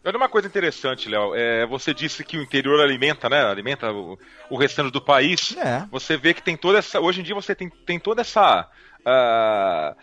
Olha 0.04 0.18
uma 0.18 0.30
coisa 0.30 0.48
interessante, 0.48 1.10
Léo. 1.10 1.36
É, 1.36 1.66
você 1.66 1.94
disse 1.94 2.24
que 2.24 2.38
o 2.38 2.42
interior 2.42 2.80
alimenta, 2.82 3.30
né? 3.30 3.46
Alimenta 3.46 3.92
o, 3.92 4.18
o 4.50 4.58
restante 4.58 4.92
do 4.92 5.02
país. 5.02 5.56
É. 5.58 5.86
Você 5.92 6.18
vê 6.18 6.34
que 6.34 6.42
tem 6.42 6.56
toda 6.56 6.80
essa. 6.80 7.00
Hoje 7.00 7.20
em 7.20 7.24
dia 7.24 7.36
você 7.36 7.54
tem, 7.54 7.70
tem 7.70 8.00
toda 8.00 8.22
essa. 8.22 8.68
Uh, 9.02 9.96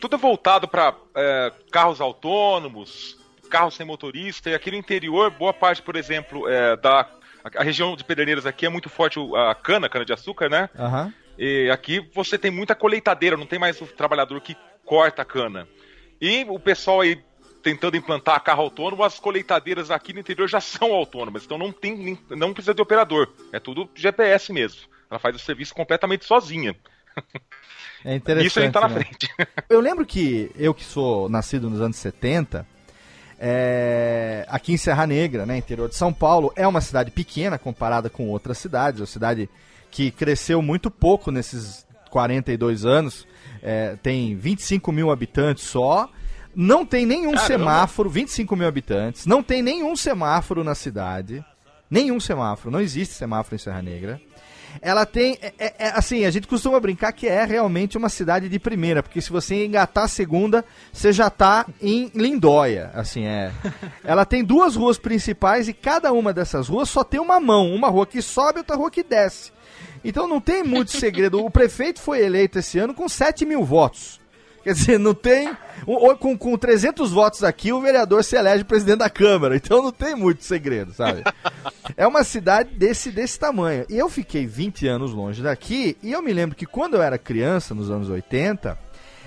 tudo 0.00 0.16
voltado 0.16 0.66
para 0.66 0.90
uh, 0.90 1.70
carros 1.70 2.00
autônomos, 2.00 3.18
carros 3.48 3.74
sem 3.74 3.86
motorista. 3.86 4.50
E 4.50 4.54
aqui 4.54 4.70
no 4.70 4.76
interior, 4.76 5.30
boa 5.30 5.52
parte, 5.52 5.82
por 5.82 5.96
exemplo, 5.96 6.48
é, 6.48 6.76
da. 6.76 7.08
A 7.56 7.62
região 7.62 7.96
de 7.96 8.04
Pederneiras 8.04 8.44
aqui 8.46 8.66
é 8.66 8.68
muito 8.68 8.90
forte 8.90 9.18
a 9.34 9.54
cana, 9.54 9.86
a 9.86 9.90
cana 9.90 10.04
de 10.04 10.12
açúcar, 10.12 10.50
né? 10.50 10.68
Uhum. 10.76 11.12
E 11.38 11.70
aqui 11.70 12.06
você 12.12 12.36
tem 12.36 12.50
muita 12.50 12.74
colheitadeira, 12.74 13.36
não 13.36 13.46
tem 13.46 13.58
mais 13.58 13.80
o 13.80 13.86
trabalhador 13.86 14.40
que 14.40 14.56
corta 14.84 15.22
a 15.22 15.24
cana. 15.24 15.66
E 16.20 16.44
o 16.48 16.58
pessoal 16.58 17.00
aí 17.00 17.22
tentando 17.62 17.96
implantar 17.96 18.42
carro 18.42 18.62
autônomo, 18.62 19.04
as 19.04 19.18
colheitadeiras 19.20 19.90
aqui 19.90 20.12
no 20.12 20.20
interior 20.20 20.48
já 20.48 20.60
são 20.60 20.92
autônomas, 20.92 21.44
então 21.44 21.58
não, 21.58 21.72
tem, 21.72 22.18
não 22.30 22.52
precisa 22.52 22.74
de 22.74 22.82
operador, 22.82 23.28
é 23.52 23.60
tudo 23.60 23.88
GPS 23.94 24.52
mesmo. 24.52 24.82
Ela 25.10 25.18
faz 25.18 25.36
o 25.36 25.38
serviço 25.38 25.74
completamente 25.74 26.24
sozinha. 26.24 26.74
É 28.04 28.14
interessante. 28.14 28.46
Isso 28.46 28.58
a 28.58 28.62
gente 28.62 28.72
tá 28.72 28.80
na 28.80 28.88
né? 28.88 28.94
frente. 28.94 29.28
Eu 29.68 29.80
lembro 29.80 30.06
que 30.06 30.50
eu 30.56 30.72
que 30.72 30.84
sou 30.84 31.28
nascido 31.28 31.68
nos 31.68 31.80
anos 31.80 31.96
70, 31.96 32.66
é, 33.38 34.44
aqui 34.48 34.72
em 34.72 34.76
Serra 34.76 35.06
Negra, 35.06 35.46
né, 35.46 35.56
interior 35.56 35.88
de 35.88 35.94
São 35.94 36.12
Paulo, 36.12 36.52
é 36.56 36.66
uma 36.66 36.80
cidade 36.80 37.10
pequena 37.10 37.58
comparada 37.58 38.10
com 38.10 38.28
outras 38.28 38.58
cidades, 38.58 39.00
uma 39.00 39.06
cidade 39.06 39.48
que 39.90 40.10
cresceu 40.10 40.60
muito 40.60 40.90
pouco 40.90 41.30
nesses 41.30 41.86
42 42.10 42.84
anos, 42.84 43.26
é, 43.62 43.96
tem 44.02 44.34
25 44.36 44.90
mil 44.90 45.10
habitantes 45.10 45.64
só, 45.64 46.08
não 46.54 46.84
tem 46.84 47.06
nenhum 47.06 47.32
Caramba. 47.32 47.46
semáforo, 47.46 48.10
25 48.10 48.56
mil 48.56 48.66
habitantes, 48.66 49.26
não 49.26 49.42
tem 49.42 49.62
nenhum 49.62 49.94
semáforo 49.94 50.64
na 50.64 50.74
cidade, 50.74 51.44
nenhum 51.88 52.18
semáforo, 52.18 52.70
não 52.70 52.80
existe 52.80 53.14
semáforo 53.14 53.54
em 53.54 53.58
Serra 53.58 53.82
Negra. 53.82 54.20
Ela 54.80 55.04
tem, 55.06 55.38
é- 55.42 55.52
é- 55.58 55.74
é, 55.78 55.88
assim, 55.94 56.24
a 56.24 56.30
gente 56.30 56.46
costuma 56.46 56.78
brincar 56.80 57.12
que 57.12 57.26
é 57.26 57.44
realmente 57.44 57.96
uma 57.96 58.08
cidade 58.08 58.48
de 58.48 58.58
primeira, 58.58 59.02
porque 59.02 59.20
se 59.20 59.30
você 59.30 59.64
engatar 59.64 60.04
a 60.04 60.08
segunda, 60.08 60.64
você 60.92 61.12
já 61.12 61.28
tá 61.30 61.66
em 61.80 62.10
Lindóia, 62.14 62.90
assim, 62.94 63.24
é. 63.24 63.50
Ela 64.04 64.24
tem 64.24 64.44
duas 64.44 64.76
ruas 64.76 64.98
principais 64.98 65.68
e 65.68 65.72
cada 65.72 66.12
uma 66.12 66.32
dessas 66.32 66.68
ruas 66.68 66.88
só 66.88 67.02
tem 67.02 67.20
uma 67.20 67.40
mão, 67.40 67.74
uma 67.74 67.88
rua 67.88 68.06
que 68.06 68.22
sobe 68.22 68.58
e 68.58 68.60
outra 68.60 68.76
rua 68.76 68.90
que 68.90 69.02
desce. 69.02 69.52
Então 70.04 70.28
não 70.28 70.40
tem 70.40 70.62
muito 70.62 70.92
segredo. 70.92 71.44
O 71.44 71.50
prefeito 71.50 72.00
foi 72.00 72.20
eleito 72.24 72.58
esse 72.58 72.78
ano 72.78 72.94
com 72.94 73.08
7 73.08 73.44
mil 73.44 73.64
votos. 73.64 74.20
Quer 74.62 74.72
dizer, 74.74 74.98
não 74.98 75.14
tem. 75.14 75.56
Com, 76.18 76.36
com 76.36 76.58
300 76.58 77.10
votos 77.12 77.42
aqui, 77.44 77.72
o 77.72 77.80
vereador 77.80 78.22
se 78.22 78.36
elege 78.36 78.64
presidente 78.64 78.98
da 78.98 79.08
Câmara. 79.10 79.56
Então 79.56 79.82
não 79.82 79.92
tem 79.92 80.14
muito 80.14 80.44
segredo, 80.44 80.92
sabe? 80.92 81.22
É 81.96 82.06
uma 82.06 82.24
cidade 82.24 82.70
desse, 82.74 83.10
desse 83.10 83.38
tamanho. 83.38 83.86
E 83.88 83.96
eu 83.96 84.08
fiquei 84.08 84.46
20 84.46 84.86
anos 84.86 85.12
longe 85.12 85.42
daqui. 85.42 85.96
E 86.02 86.12
eu 86.12 86.20
me 86.22 86.32
lembro 86.32 86.56
que 86.56 86.66
quando 86.66 86.94
eu 86.94 87.02
era 87.02 87.16
criança, 87.16 87.74
nos 87.74 87.90
anos 87.90 88.08
80, 88.10 88.76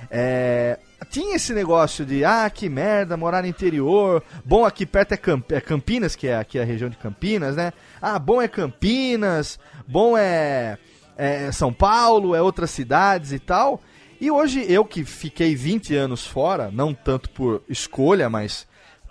é, 0.09 0.77
tinha 1.09 1.35
esse 1.35 1.53
negócio 1.53 2.05
de, 2.05 2.23
ah, 2.25 2.49
que 2.49 2.69
merda, 2.69 3.17
morar 3.17 3.41
no 3.41 3.47
interior. 3.47 4.23
Bom, 4.45 4.65
aqui 4.65 4.85
perto 4.85 5.13
é, 5.13 5.17
Camp- 5.17 5.51
é 5.51 5.61
Campinas, 5.61 6.15
que 6.15 6.27
é 6.27 6.37
aqui 6.37 6.59
a 6.59 6.63
região 6.65 6.89
de 6.89 6.97
Campinas, 6.97 7.55
né? 7.55 7.73
Ah, 8.01 8.19
bom 8.19 8.41
é 8.41 8.47
Campinas, 8.47 9.59
bom 9.87 10.17
é, 10.17 10.77
é 11.17 11.51
São 11.51 11.71
Paulo, 11.73 12.35
é 12.35 12.41
outras 12.41 12.71
cidades 12.71 13.31
e 13.31 13.39
tal. 13.39 13.81
E 14.21 14.29
hoje 14.29 14.63
eu 14.71 14.85
que 14.85 15.03
fiquei 15.03 15.55
20 15.55 15.95
anos 15.95 16.27
fora, 16.27 16.69
não 16.71 16.93
tanto 16.93 17.27
por 17.31 17.63
escolha, 17.67 18.29
mas 18.29 18.67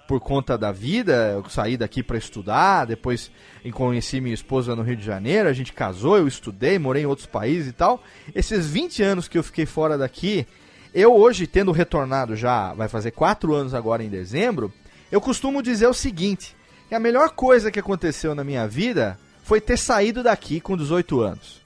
por 0.07 0.21
conta 0.21 0.57
da 0.57 0.71
vida, 0.71 1.33
eu 1.33 1.45
saí 1.50 1.76
daqui 1.76 2.00
para 2.00 2.17
estudar, 2.17 2.85
depois 2.85 3.29
conheci 3.73 4.21
minha 4.21 4.33
esposa 4.33 4.76
no 4.76 4.83
Rio 4.83 4.95
de 4.95 5.05
Janeiro, 5.05 5.49
a 5.49 5.52
gente 5.52 5.73
casou, 5.73 6.17
eu 6.17 6.29
estudei, 6.29 6.79
morei 6.79 7.02
em 7.02 7.07
outros 7.07 7.26
países 7.26 7.71
e 7.71 7.73
tal. 7.73 8.00
Esses 8.33 8.69
20 8.69 9.02
anos 9.02 9.26
que 9.26 9.37
eu 9.37 9.43
fiquei 9.43 9.67
fora 9.67 9.99
daqui, 9.99 10.47
eu 10.95 11.12
hoje, 11.12 11.45
tendo 11.45 11.73
retornado 11.73 12.37
já, 12.37 12.73
vai 12.75 12.87
fazer 12.87 13.11
4 13.11 13.52
anos 13.52 13.75
agora 13.75 14.05
em 14.05 14.09
dezembro, 14.09 14.73
eu 15.11 15.21
costumo 15.21 15.61
dizer 15.61 15.88
o 15.88 15.93
seguinte, 15.93 16.55
que 16.88 16.95
a 16.95 17.00
melhor 17.00 17.31
coisa 17.31 17.73
que 17.73 17.81
aconteceu 17.81 18.33
na 18.33 18.45
minha 18.45 18.69
vida 18.69 19.19
foi 19.43 19.61
ter 19.61 19.76
saído 19.76 20.23
daqui 20.23 20.61
com 20.61 20.76
18 20.76 21.21
anos. 21.21 21.60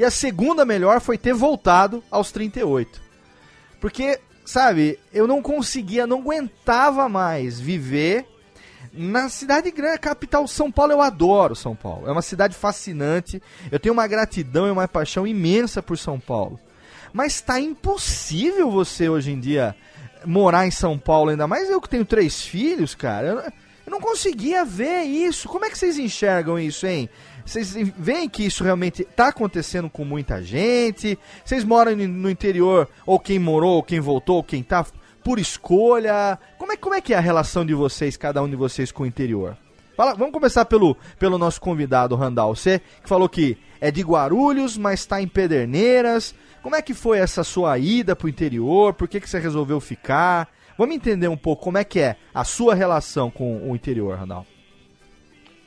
E 0.00 0.04
a 0.04 0.10
segunda 0.10 0.64
melhor 0.64 0.98
foi 0.98 1.18
ter 1.18 1.34
voltado 1.34 2.02
aos 2.10 2.32
38. 2.32 3.02
Porque, 3.78 4.18
sabe, 4.46 4.98
eu 5.12 5.26
não 5.26 5.42
conseguia, 5.42 6.06
não 6.06 6.20
aguentava 6.20 7.06
mais 7.06 7.60
viver 7.60 8.24
na 8.94 9.28
cidade 9.28 9.70
grande, 9.70 9.98
capital 9.98 10.48
São 10.48 10.72
Paulo. 10.72 10.92
Eu 10.92 11.02
adoro 11.02 11.54
São 11.54 11.76
Paulo. 11.76 12.08
É 12.08 12.12
uma 12.12 12.22
cidade 12.22 12.56
fascinante. 12.56 13.42
Eu 13.70 13.78
tenho 13.78 13.92
uma 13.92 14.06
gratidão 14.06 14.66
e 14.66 14.70
uma 14.70 14.88
paixão 14.88 15.26
imensa 15.26 15.82
por 15.82 15.98
São 15.98 16.18
Paulo. 16.18 16.58
Mas 17.12 17.42
tá 17.42 17.60
impossível 17.60 18.70
você 18.70 19.06
hoje 19.06 19.32
em 19.32 19.38
dia 19.38 19.76
morar 20.24 20.66
em 20.66 20.70
São 20.70 20.98
Paulo, 20.98 21.28
ainda 21.28 21.46
mais 21.46 21.68
eu 21.68 21.78
que 21.78 21.90
tenho 21.90 22.06
três 22.06 22.40
filhos, 22.40 22.94
cara. 22.94 23.26
Eu, 23.26 23.38
eu 23.90 23.90
não 23.90 24.00
conseguia 24.00 24.64
ver 24.64 25.02
isso. 25.02 25.46
Como 25.46 25.66
é 25.66 25.68
que 25.68 25.76
vocês 25.76 25.98
enxergam 25.98 26.58
isso, 26.58 26.86
hein? 26.86 27.10
Vocês 27.44 27.74
veem 27.96 28.28
que 28.28 28.44
isso 28.44 28.62
realmente 28.64 29.04
tá 29.04 29.28
acontecendo 29.28 29.88
com 29.90 30.04
muita 30.04 30.42
gente? 30.42 31.18
Vocês 31.44 31.64
moram 31.64 31.96
no- 31.96 32.30
interior, 32.30 32.88
ou 33.06 33.18
quem 33.18 33.38
morou, 33.38 33.76
ou 33.76 33.82
quem 33.82 34.00
voltou, 34.00 34.36
ou 34.36 34.44
quem 34.44 34.62
tá 34.62 34.84
por 35.24 35.38
escolha? 35.38 36.38
Como 36.58 36.72
é, 36.72 36.76
como 36.76 36.94
é 36.94 37.00
que 37.00 37.12
é 37.14 37.16
a 37.16 37.20
relação 37.20 37.64
de 37.64 37.74
vocês, 37.74 38.16
cada 38.16 38.42
um 38.42 38.48
de 38.48 38.56
vocês 38.56 38.90
com 38.92 39.02
o 39.02 39.06
interior? 39.06 39.56
Fala, 39.96 40.14
vamos 40.14 40.32
começar 40.32 40.64
pelo, 40.64 40.96
pelo 41.18 41.36
nosso 41.36 41.60
convidado, 41.60 42.16
Randall. 42.16 42.54
Você 42.56 42.80
que 43.02 43.08
falou 43.08 43.28
que 43.28 43.58
é 43.80 43.90
de 43.90 44.02
Guarulhos, 44.02 44.78
mas 44.78 45.00
está 45.00 45.20
em 45.20 45.28
Pederneiras. 45.28 46.34
Como 46.62 46.76
é 46.76 46.82
que 46.82 46.94
foi 46.94 47.18
essa 47.18 47.44
sua 47.44 47.78
ida 47.78 48.14
pro 48.16 48.28
interior? 48.28 48.94
Por 48.94 49.08
que, 49.08 49.20
que 49.20 49.28
você 49.28 49.38
resolveu 49.38 49.80
ficar? 49.80 50.48
Vamos 50.78 50.94
entender 50.94 51.28
um 51.28 51.36
pouco 51.36 51.62
como 51.64 51.76
é 51.78 51.84
que 51.84 52.00
é 52.00 52.16
a 52.34 52.44
sua 52.44 52.74
relação 52.74 53.30
com 53.30 53.70
o 53.70 53.74
interior, 53.76 54.16
Randall. 54.18 54.46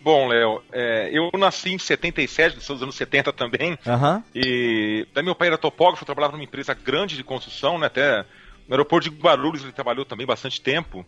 Bom, 0.03 0.27
Léo, 0.27 0.61
é, 0.73 1.09
eu 1.13 1.29
nasci 1.39 1.71
em 1.71 1.79
77, 1.79 2.57
dos 2.57 2.69
anos 2.83 2.93
70 2.95 3.31
também. 3.31 3.77
Aham. 3.87 4.21
E 4.35 5.07
daí 5.13 5.23
meu 5.23 5.33
pai 5.33 5.47
era 5.47 5.57
topógrafo, 5.57 6.03
trabalhava 6.05 6.33
numa 6.33 6.43
empresa 6.43 6.73
grande 6.73 7.15
de 7.15 7.23
construção, 7.23 7.79
né? 7.79 7.87
Até 7.87 8.25
no 8.67 8.73
aeroporto 8.75 9.09
de 9.09 9.15
Guarulhos 9.15 9.63
ele 9.63 9.71
trabalhou 9.71 10.03
também 10.03 10.27
bastante 10.27 10.59
tempo. 10.59 11.05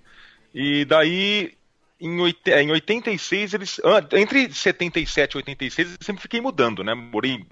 E 0.53 0.85
daí, 0.85 1.53
em, 1.99 2.21
oit- 2.21 2.47
é, 2.49 2.61
em 2.61 2.71
86, 2.71 3.53
eles. 3.53 3.81
ah, 3.83 4.01
Entre 4.17 4.49
77 4.53 5.33
e 5.33 5.37
86, 5.37 5.91
eu 5.91 5.97
sempre 5.99 6.21
fiquei 6.21 6.39
mudando, 6.39 6.81
né? 6.81 6.93
Morei 6.93 7.45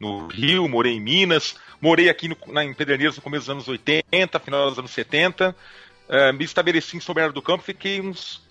no 0.00 0.26
Rio, 0.28 0.66
morei 0.68 0.94
em 0.94 1.00
Minas, 1.00 1.54
morei 1.82 2.08
aqui 2.08 2.28
no, 2.28 2.36
na, 2.46 2.64
em 2.64 2.72
Pederneiras 2.72 3.16
no 3.16 3.22
começo 3.22 3.42
dos 3.42 3.50
anos 3.50 3.68
80, 3.68 4.38
final 4.40 4.70
dos 4.70 4.78
anos 4.78 4.90
70. 4.92 5.54
É, 6.08 6.32
me 6.32 6.44
estabeleci 6.44 6.96
em 6.96 7.00
São 7.00 7.14
Bernardo 7.14 7.34
do 7.34 7.42
Campo, 7.42 7.62
fiquei 7.62 8.00
uns 8.00 8.47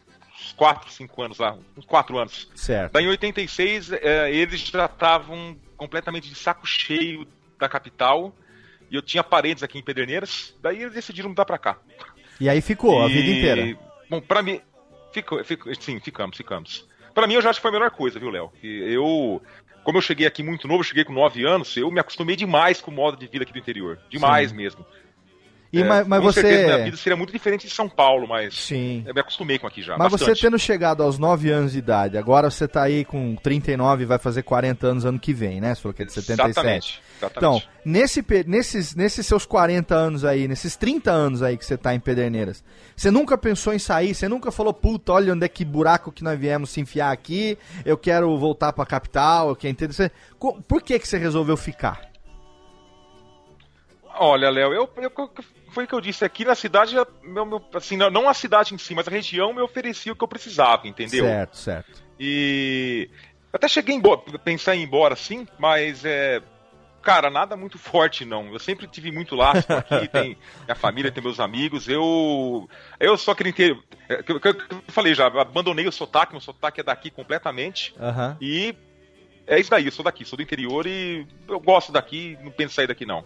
4, 0.56 0.92
5 0.92 1.22
anos 1.22 1.38
lá, 1.40 1.58
uns 1.76 1.86
4 1.86 2.18
anos. 2.18 2.50
Certo. 2.56 2.94
Daí 2.94 3.06
em 3.06 3.10
86, 3.10 3.92
é, 3.94 4.32
eles 4.32 4.62
já 4.62 4.86
estavam 4.86 5.58
completamente 5.76 6.30
de 6.30 6.36
saco 6.36 6.66
cheio 6.66 7.28
da 7.60 7.68
capital. 7.68 8.34
E 8.90 8.96
eu 8.96 9.02
tinha 9.02 9.24
parentes 9.24 9.64
aqui 9.64 9.78
em 9.78 9.84
Pederneiras. 9.84 10.56
Daí 10.62 10.82
eles 10.82 10.94
decidiram 10.94 11.30
mudar 11.30 11.46
pra 11.46 11.58
cá. 11.58 11.78
E 12.40 12.48
aí 12.48 12.62
ficou 12.62 13.04
a 13.04 13.10
E, 13.10 13.14
vida 13.14 13.30
inteira. 13.30 13.80
Bom, 14.10 14.22
pra 14.22 14.42
mim. 14.42 14.62
Ficou, 15.12 15.44
ficou, 15.44 15.74
sim, 15.76 16.00
ficamos, 16.00 16.38
ficamos. 16.38 16.88
Pra 17.14 17.26
mim, 17.26 17.34
eu 17.34 17.42
já 17.42 17.50
acho 17.50 17.60
que 17.60 17.62
foi 17.64 17.72
a 17.72 17.74
melhor 17.74 17.92
coisa, 17.92 18.20
viu, 18.20 18.30
Léo? 18.30 18.52
Eu. 18.62 19.42
Como 19.84 19.98
eu 19.98 20.02
cheguei 20.02 20.28
aqui 20.28 20.44
muito 20.44 20.68
novo, 20.68 20.84
cheguei 20.84 21.06
com 21.06 21.14
9 21.14 21.46
anos, 21.46 21.76
eu 21.78 21.90
me 21.90 22.00
acostumei 22.00 22.36
demais 22.36 22.82
com 22.82 22.92
o 22.92 22.94
modo 22.94 23.18
de 23.18 23.26
vida 23.26 23.44
aqui 23.44 23.54
do 23.54 23.60
interior. 23.60 23.98
Demais 24.10 24.52
mesmo. 24.52 24.86
E, 25.72 25.82
É, 25.82 25.84
mas, 25.84 26.08
mas 26.08 26.34
certeza 26.34 26.64
minha 26.64 26.78
você. 26.78 26.84
vida 26.86 26.98
seria 26.98 27.18
muito 27.18 27.34
diferente 27.34 27.68
de 27.68 27.74
São 27.74 27.90
Paulo, 27.90 28.26
mas 28.26 28.56
Sim. 28.56 29.04
eu 29.06 29.14
me 29.14 29.20
acostumei 29.20 29.60
com 29.60 29.68
aqui 29.68 29.82
já. 29.82 29.98
Mas 29.98 30.10
você 30.12 30.26
bastante. 30.28 30.42
tendo 30.42 30.58
chegado 30.58 31.04
aos 31.04 31.20
9 31.20 31.50
anos 31.52 31.74
de 31.74 31.80
idade, 31.80 32.18
agora 32.18 32.50
você 32.50 32.68
tá 32.70 32.84
aí 32.84 33.04
com 33.04 33.36
39 33.36 34.04
e 34.04 34.06
vai 34.06 34.18
fazer 34.18 34.44
40 34.44 34.88
anos 34.88 35.04
ano 35.04 35.20
que 35.20 35.34
vem, 35.34 35.60
né? 35.60 35.76
Você 35.76 35.82
falou 35.82 35.94
que 35.94 36.04
é 36.04 36.06
de 36.06 36.14
77. 36.14 36.50
Exatamente. 36.52 37.02
Então, 37.18 37.56
exatamente. 37.56 37.70
nesse, 37.84 38.24
pe- 38.24 38.46
nesses, 38.48 38.96
nesses 38.96 39.28
seus 39.28 39.46
40 39.46 39.94
anos 39.94 40.24
aí, 40.24 40.48
nesses 40.48 40.78
30 40.78 41.12
anos 41.12 41.42
aí 41.44 41.58
que 41.58 41.66
você 41.66 41.76
tá 41.76 41.94
em 41.94 42.00
Pederneiras, 42.00 42.64
você 42.96 43.12
nunca 43.12 43.38
pensou 43.38 43.74
em 43.74 43.80
sair? 43.80 44.16
Você 44.16 44.30
nunca 44.30 44.52
falou, 44.54 44.74
puta, 44.74 45.12
olha 45.12 45.34
onde 45.34 45.44
é 45.46 45.50
que 45.50 45.66
buraco 45.66 46.14
que 46.14 46.24
nós 46.24 46.40
viemos 46.40 46.70
se 46.70 46.80
enfiar 46.80 47.12
aqui, 47.12 47.58
eu 47.84 47.98
quero 47.98 48.38
voltar 48.38 48.72
pra 48.72 48.86
capital, 48.86 49.50
eu 49.50 49.56
quero 49.58 49.72
entender. 49.72 49.92
Você, 49.94 50.12
por 50.66 50.82
que, 50.82 50.98
que 50.98 51.06
você 51.08 51.18
resolveu 51.18 51.58
ficar? 51.58 52.08
Olha, 54.20 54.50
Léo, 54.50 54.74
eu, 54.74 54.90
eu- 54.98 55.12
foi 55.78 55.84
o 55.84 55.88
que 55.88 55.94
eu 55.94 56.02
disse 56.02 56.26
aqui 56.26 56.44
na 56.44 56.56
cidade, 56.56 56.96
meu, 57.22 57.46
meu- 57.46 57.64
assim, 57.76 57.96
não, 57.98 58.28
a 58.28 58.34
cidade 58.34 58.74
em 58.74 58.80
si, 58.80 58.96
mas 58.96 59.08
a 59.08 59.12
região 59.12 59.54
me 59.54 59.62
oferecia 59.62 60.12
o 60.12 60.16
que 60.16 60.24
eu 60.24 60.28
precisava, 60.28 60.88
entendeu? 60.88 61.24
Certo, 61.24 61.56
certo. 61.56 62.04
E 62.20 63.08
eu 63.54 63.58
até 63.58 63.68
cheguei 63.68 63.94
a 63.94 63.98
embora, 64.00 64.22
pensar 64.44 64.76
em 64.76 64.80
ir 64.82 64.84
embora 64.86 65.16
sim, 65.16 65.48
mas 65.60 66.04
é. 66.04 66.42
Cara, 67.04 67.30
nada 67.30 67.56
muito 67.56 67.78
forte 67.92 68.26
não. 68.26 68.52
Eu 68.52 68.58
sempre 68.58 68.88
tive 68.88 69.12
muito 69.12 69.36
laço 69.36 69.72
aqui, 69.72 70.08
tem 70.10 70.36
minha 70.66 70.74
família, 70.76 71.12
tem 71.12 71.22
meus 71.24 71.40
amigos. 71.40 71.88
Eu 71.88 72.68
eu 73.00 73.16
só 73.16 73.36
queria 73.36 73.54
ter. 73.54 73.78
que- 74.26 74.40
que- 74.40 74.54
que 74.56 74.74
eu 74.74 74.82
falei 74.88 75.14
já, 75.14 75.28
abandonei 75.28 75.88
o 75.88 75.92
sotaque, 75.92 76.32
meu 76.34 76.42
sotaque 76.42 76.80
é 76.82 76.84
daqui 76.84 77.12
completamente. 77.12 77.94
Aham. 78.00 78.36
E 78.42 78.76
é 79.46 79.60
isso 79.60 79.70
daí, 79.70 79.86
eu 79.86 79.92
sou 79.92 80.04
daqui, 80.04 80.26
sou 80.26 80.38
do 80.38 80.42
interior 80.42 80.88
e 80.88 81.28
eu 81.48 81.60
gosto 81.60 81.92
daqui, 81.92 82.36
não 82.42 82.50
penso 82.52 82.74
em 82.74 82.76
sair 82.78 82.88
daqui 82.88 83.06
não. 83.06 83.24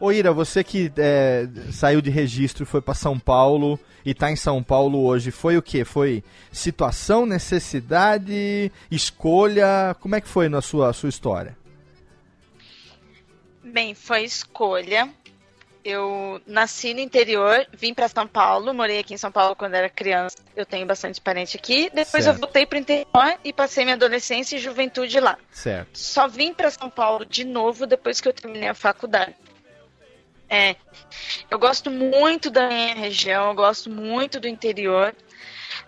Ô 0.00 0.10
Ira, 0.10 0.32
você 0.32 0.64
que 0.64 0.90
é, 0.96 1.46
saiu 1.70 2.00
de 2.00 2.08
registro 2.08 2.62
e 2.62 2.66
foi 2.66 2.80
pra 2.80 2.94
São 2.94 3.18
Paulo 3.18 3.78
e 4.02 4.14
tá 4.14 4.30
em 4.30 4.36
São 4.36 4.62
Paulo 4.62 5.04
hoje, 5.04 5.30
foi 5.30 5.58
o 5.58 5.62
quê? 5.62 5.84
Foi 5.84 6.24
situação, 6.50 7.26
necessidade, 7.26 8.72
escolha? 8.90 9.94
Como 10.00 10.14
é 10.14 10.20
que 10.22 10.26
foi 10.26 10.48
na 10.48 10.62
sua, 10.62 10.94
sua 10.94 11.10
história? 11.10 11.54
Bem, 13.62 13.94
foi 13.94 14.24
escolha. 14.24 15.10
Eu 15.82 16.40
nasci 16.46 16.92
no 16.92 17.00
interior, 17.00 17.66
vim 17.72 17.94
para 17.94 18.08
São 18.08 18.26
Paulo, 18.26 18.72
morei 18.74 18.98
aqui 18.98 19.14
em 19.14 19.18
São 19.18 19.32
Paulo 19.32 19.54
quando 19.56 19.74
era 19.74 19.88
criança. 19.88 20.36
Eu 20.54 20.66
tenho 20.66 20.86
bastante 20.86 21.20
parente 21.20 21.56
aqui. 21.56 21.90
Depois 21.94 22.24
Certo. 22.24 22.36
eu 22.36 22.40
voltei 22.40 22.66
para 22.66 22.76
o 22.76 22.80
interior 22.80 23.38
e 23.44 23.52
passei 23.52 23.84
minha 23.84 23.96
adolescência 23.96 24.56
e 24.56 24.58
juventude 24.58 25.18
lá. 25.20 25.38
Certo. 25.50 25.98
Só 25.98 26.26
vim 26.26 26.52
para 26.52 26.70
São 26.70 26.88
Paulo 26.90 27.24
de 27.24 27.44
novo 27.44 27.86
depois 27.86 28.20
que 28.20 28.28
eu 28.28 28.32
terminei 28.32 28.68
a 28.68 28.74
faculdade. 28.74 29.34
É, 30.50 30.74
eu 31.48 31.58
gosto 31.58 31.90
muito 31.90 32.50
da 32.50 32.66
minha 32.68 32.94
região, 32.94 33.48
eu 33.50 33.54
gosto 33.54 33.88
muito 33.88 34.40
do 34.40 34.48
interior, 34.48 35.14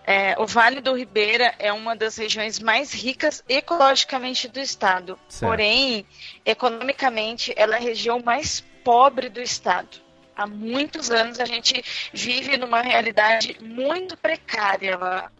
É, 0.05 0.35
o 0.37 0.45
Vale 0.45 0.81
do 0.81 0.93
Ribeira 0.93 1.53
é 1.57 1.71
uma 1.71 1.95
das 1.95 2.17
regiões 2.17 2.59
mais 2.59 2.93
ricas 2.93 3.43
ecologicamente 3.47 4.47
do 4.47 4.59
estado. 4.59 5.17
Certo. 5.29 5.49
Porém, 5.49 6.05
economicamente, 6.45 7.53
ela 7.55 7.75
é 7.75 7.77
a 7.77 7.81
região 7.81 8.21
mais 8.21 8.61
pobre 8.83 9.29
do 9.29 9.41
estado. 9.41 10.01
Há 10.35 10.45
muitos 10.47 11.09
anos 11.11 11.39
a 11.39 11.45
gente 11.45 11.81
vive 12.11 12.57
numa 12.57 12.81
realidade 12.81 13.57
muito 13.61 14.17
precária 14.17 14.97
lá. 14.97 15.31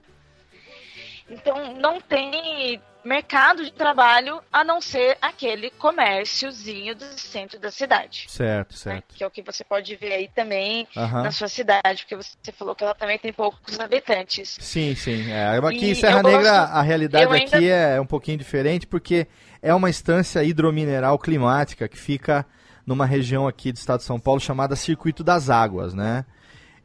Então, 1.29 1.73
não 1.73 1.99
tem 1.99 2.81
mercado 3.05 3.63
de 3.63 3.71
trabalho 3.71 4.39
a 4.51 4.63
não 4.63 4.79
ser 4.81 5.17
aquele 5.21 5.69
comérciozinho 5.71 6.95
do 6.95 7.05
centro 7.19 7.59
da 7.59 7.69
cidade. 7.71 8.25
Certo, 8.29 8.71
né? 8.71 8.77
certo. 8.77 9.15
Que 9.15 9.23
é 9.23 9.27
o 9.27 9.31
que 9.31 9.41
você 9.41 9.63
pode 9.63 9.95
ver 9.95 10.13
aí 10.13 10.29
também 10.33 10.87
Aham. 10.95 11.23
na 11.23 11.31
sua 11.31 11.47
cidade, 11.47 12.03
porque 12.03 12.15
você 12.15 12.51
falou 12.51 12.75
que 12.75 12.83
ela 12.83 12.95
também 12.95 13.17
tem 13.19 13.33
poucos 13.33 13.79
habitantes. 13.79 14.57
Sim, 14.59 14.95
sim. 14.95 15.29
É, 15.31 15.57
aqui 15.57 15.85
em 15.87 15.91
E 15.91 15.95
Serra 15.95 16.19
eu 16.19 16.23
Negra 16.23 16.59
gosto- 16.59 16.73
a 16.73 16.81
realidade 16.81 17.25
eu 17.25 17.31
ainda- 17.31 17.57
aqui 17.57 17.69
é 17.69 17.99
um 17.99 18.05
pouquinho 18.05 18.37
diferente 18.37 18.87
porque 18.87 19.27
é 19.61 19.73
uma 19.73 19.89
estância 19.89 20.43
hidromineral 20.43 21.17
climática 21.19 21.87
que 21.87 21.97
fica 21.97 22.45
numa 22.85 23.05
região 23.05 23.47
aqui 23.47 23.71
do 23.71 23.77
estado 23.77 23.99
de 23.99 24.05
São 24.05 24.19
Paulo 24.19 24.39
chamada 24.39 24.75
Circuito 24.75 25.23
das 25.23 25.49
Águas, 25.49 25.93
né? 25.93 26.25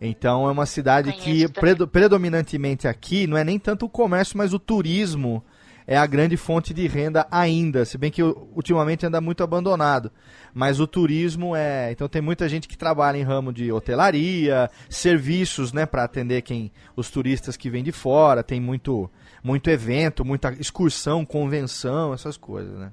Então 0.00 0.48
é 0.48 0.52
uma 0.52 0.64
cidade 0.64 1.12
que 1.12 1.24
Conheço 1.24 1.52
predo- 1.54 1.88
predominantemente 1.88 2.86
aqui 2.86 3.26
não 3.26 3.36
é 3.36 3.42
nem 3.42 3.58
tanto 3.58 3.86
o 3.86 3.88
comércio, 3.88 4.38
mas 4.38 4.54
o 4.54 4.58
turismo 4.58 5.44
é 5.90 5.96
a 5.96 6.06
grande 6.06 6.36
fonte 6.36 6.74
de 6.74 6.86
renda 6.86 7.26
ainda, 7.30 7.82
se 7.86 7.96
bem 7.96 8.10
que 8.10 8.22
ultimamente 8.22 9.06
anda 9.06 9.22
muito 9.22 9.42
abandonado. 9.42 10.12
Mas 10.52 10.80
o 10.80 10.86
turismo 10.86 11.56
é, 11.56 11.90
então 11.90 12.06
tem 12.06 12.20
muita 12.20 12.46
gente 12.46 12.68
que 12.68 12.76
trabalha 12.76 13.16
em 13.16 13.22
ramo 13.22 13.50
de 13.50 13.72
hotelaria, 13.72 14.70
serviços, 14.90 15.72
né, 15.72 15.86
para 15.86 16.04
atender 16.04 16.42
quem 16.42 16.70
os 16.94 17.10
turistas 17.10 17.56
que 17.56 17.70
vêm 17.70 17.82
de 17.82 17.90
fora, 17.90 18.42
tem 18.42 18.60
muito 18.60 19.10
muito 19.42 19.70
evento, 19.70 20.26
muita 20.26 20.52
excursão, 20.60 21.24
convenção, 21.24 22.12
essas 22.12 22.36
coisas, 22.36 22.78
né? 22.78 22.92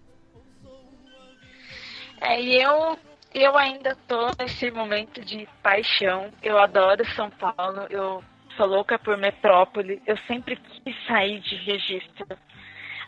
É, 2.21 2.41
e 2.41 2.61
eu, 2.61 2.97
eu 3.33 3.57
ainda 3.57 3.97
tô 4.07 4.31
nesse 4.39 4.71
momento 4.71 5.19
de 5.25 5.45
paixão. 5.61 6.31
Eu 6.41 6.57
adoro 6.57 7.05
São 7.13 7.29
Paulo, 7.29 7.87
eu 7.89 8.23
sou 8.55 8.67
louca 8.67 8.97
por 8.97 9.17
metrópole. 9.17 10.01
Eu 10.07 10.17
sempre 10.27 10.55
quis 10.55 10.95
sair 11.07 11.41
de 11.41 11.55
registro. 11.57 12.37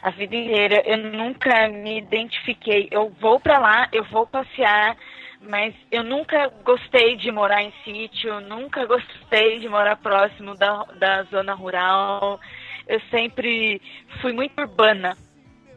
A 0.01 0.12
vida 0.12 0.36
inteira, 0.36 0.83
eu 0.86 0.97
nunca 0.97 1.67
me 1.69 1.97
identifiquei. 1.97 2.88
Eu 2.91 3.10
vou 3.19 3.39
pra 3.39 3.57
lá, 3.57 3.89
eu 3.91 4.03
vou 4.05 4.27
passear, 4.27 4.95
mas 5.41 5.73
eu 5.91 6.03
nunca 6.03 6.51
gostei 6.63 7.15
de 7.15 7.31
morar 7.31 7.63
em 7.63 7.73
sítio, 7.83 8.39
nunca 8.41 8.86
gostei 8.86 9.60
de 9.60 9.67
morar 9.67 9.95
próximo 9.97 10.55
da, 10.55 10.83
da 10.99 11.23
zona 11.23 11.53
rural. 11.53 12.39
Eu 12.88 13.01
sempre 13.10 13.81
fui 14.21 14.33
muito 14.33 14.60
urbana. 14.60 15.15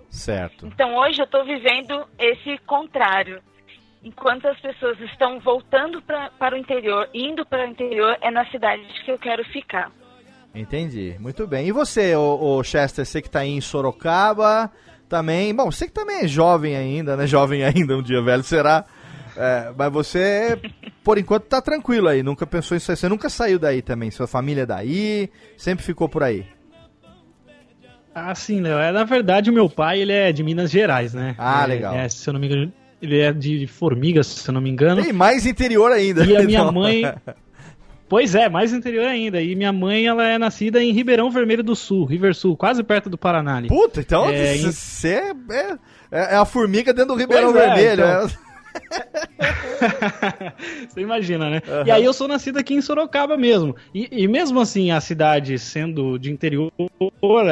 Certo. 0.08 0.66
Então 0.66 0.96
hoje 0.96 1.20
eu 1.20 1.24
estou 1.24 1.44
vivendo 1.44 2.06
esse 2.18 2.58
contrário. 2.58 3.42
Enquanto 4.02 4.48
as 4.48 4.58
pessoas 4.58 4.98
estão 5.00 5.38
voltando 5.40 6.00
pra, 6.02 6.30
para 6.30 6.54
o 6.54 6.58
interior, 6.58 7.08
indo 7.12 7.44
para 7.44 7.66
o 7.66 7.70
interior, 7.70 8.16
é 8.20 8.30
na 8.30 8.46
cidade 8.46 8.82
que 9.04 9.10
eu 9.10 9.18
quero 9.18 9.44
ficar. 9.44 9.90
Entendi. 10.54 11.14
Muito 11.20 11.46
bem. 11.46 11.68
E 11.68 11.72
você, 11.72 12.14
o, 12.16 12.58
o 12.58 12.64
Chester, 12.64 13.04
você 13.06 13.22
que 13.22 13.30
tá 13.30 13.40
aí 13.40 13.50
em 13.50 13.60
Sorocaba 13.60 14.70
também. 15.08 15.54
Bom, 15.54 15.70
você 15.70 15.86
que 15.86 15.92
também 15.92 16.20
é 16.24 16.28
jovem 16.28 16.76
ainda, 16.76 17.16
né? 17.16 17.26
Jovem 17.28 17.62
ainda, 17.64 17.96
um 17.96 18.02
dia 18.02 18.20
velho 18.22 18.42
será. 18.42 18.84
É, 19.36 19.72
mas 19.76 19.92
você, 19.92 20.58
por 21.04 21.16
enquanto, 21.16 21.44
tá 21.44 21.62
tranquilo 21.62 22.08
aí. 22.08 22.22
Nunca 22.22 22.46
pensou 22.46 22.76
em 22.76 22.80
sair. 22.80 22.96
Você 22.96 23.08
nunca 23.08 23.28
saiu 23.30 23.58
daí 23.58 23.80
também. 23.80 24.10
Sua 24.10 24.26
família 24.26 24.62
é 24.62 24.66
daí. 24.66 25.30
Sempre 25.56 25.84
ficou 25.84 26.08
por 26.08 26.22
aí. 26.22 26.44
Ah, 28.14 28.34
sim, 28.34 28.60
Léo. 28.60 28.78
É, 28.78 28.90
na 28.90 29.04
verdade, 29.04 29.50
o 29.50 29.52
meu 29.52 29.70
pai, 29.70 30.00
ele 30.00 30.12
é 30.12 30.32
de 30.32 30.42
Minas 30.42 30.70
Gerais, 30.70 31.14
né? 31.14 31.34
Ah, 31.38 31.64
legal. 31.64 31.94
é, 31.94 32.08
se 32.08 32.28
eu 32.28 32.32
não 32.32 32.40
me 32.40 32.48
engano, 32.48 32.72
ele 33.00 33.20
é 33.20 33.32
de 33.32 33.66
Formigas, 33.68 34.26
se 34.26 34.50
eu 34.50 34.52
não 34.52 34.60
me 34.60 34.68
engano. 34.68 35.00
E 35.00 35.12
mais 35.12 35.46
interior 35.46 35.92
ainda. 35.92 36.24
E 36.24 36.36
a 36.36 36.42
minha 36.42 36.58
Então, 36.60 36.72
mãe. 36.72 37.02
Pois 38.10 38.34
é, 38.34 38.48
mais 38.48 38.72
interior 38.72 39.06
ainda. 39.06 39.40
E 39.40 39.54
minha 39.54 39.72
mãe, 39.72 40.04
ela 40.04 40.26
é 40.26 40.36
nascida 40.36 40.82
em 40.82 40.90
Ribeirão 40.92 41.30
Vermelho 41.30 41.62
do 41.62 41.76
Sul, 41.76 42.04
River 42.04 42.34
Sul, 42.34 42.56
quase 42.56 42.82
perto 42.82 43.08
do 43.08 43.16
Paraná 43.16 43.58
ali. 43.58 43.68
Puta, 43.68 44.00
então 44.00 44.28
É, 44.28 44.56
em- 44.56 44.62
você 44.62 45.22
é, 45.50 45.72
é, 46.10 46.34
é 46.34 46.36
a 46.36 46.44
formiga 46.44 46.92
dentro 46.92 47.14
do 47.14 47.20
Ribeirão 47.20 47.52
Pois 47.52 47.62
é, 47.64 47.68
Vermelho. 47.74 48.02
então. 48.02 48.26
é. 48.46 48.50
Você 50.88 51.00
imagina, 51.00 51.50
né? 51.50 51.62
E 51.86 51.90
aí 51.90 52.04
eu 52.04 52.12
sou 52.12 52.28
nascido 52.28 52.58
aqui 52.58 52.74
em 52.74 52.80
Sorocaba 52.80 53.36
mesmo. 53.36 53.74
E, 53.94 54.08
e 54.12 54.28
mesmo 54.28 54.60
assim, 54.60 54.90
a 54.90 55.00
cidade 55.00 55.58
sendo 55.58 56.18
de 56.18 56.30
interior, 56.30 56.70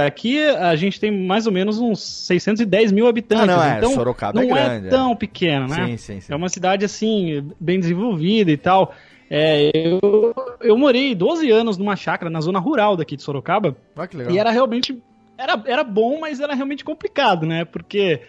aqui 0.06 0.42
a 0.44 0.76
gente 0.76 1.00
tem 1.00 1.10
mais 1.26 1.46
ou 1.46 1.52
menos 1.52 1.78
uns 1.80 2.00
610 2.26 2.92
mil 2.92 3.06
habitantes. 3.08 3.48
Ah, 3.48 3.56
não, 3.56 3.62
é, 3.64 3.78
então 3.78 3.94
Sorocaba 3.94 4.40
é 4.40 4.46
não 4.46 4.54
grande, 4.54 4.86
é. 4.86 4.90
tão 4.90 5.16
pequena, 5.16 5.66
né? 5.66 5.86
Sim, 5.86 5.96
sim, 5.96 6.20
sim. 6.20 6.32
É 6.32 6.36
uma 6.36 6.48
cidade 6.48 6.84
assim, 6.84 7.44
bem 7.58 7.80
desenvolvida 7.80 8.50
e 8.50 8.56
tal. 8.56 8.94
É, 9.30 9.70
eu, 9.74 10.34
eu 10.60 10.76
morei 10.78 11.14
12 11.14 11.50
anos 11.50 11.76
numa 11.76 11.96
chácara 11.96 12.30
na 12.30 12.40
zona 12.40 12.58
rural 12.58 12.96
daqui 12.96 13.16
de 13.16 13.22
Sorocaba. 13.22 13.76
Olha 13.96 14.08
que 14.08 14.16
legal. 14.16 14.32
E 14.34 14.38
era 14.38 14.50
realmente. 14.50 15.00
Era, 15.36 15.62
era 15.66 15.84
bom, 15.84 16.18
mas 16.20 16.40
era 16.40 16.54
realmente 16.54 16.84
complicado, 16.84 17.46
né? 17.46 17.64
Porque 17.64 18.22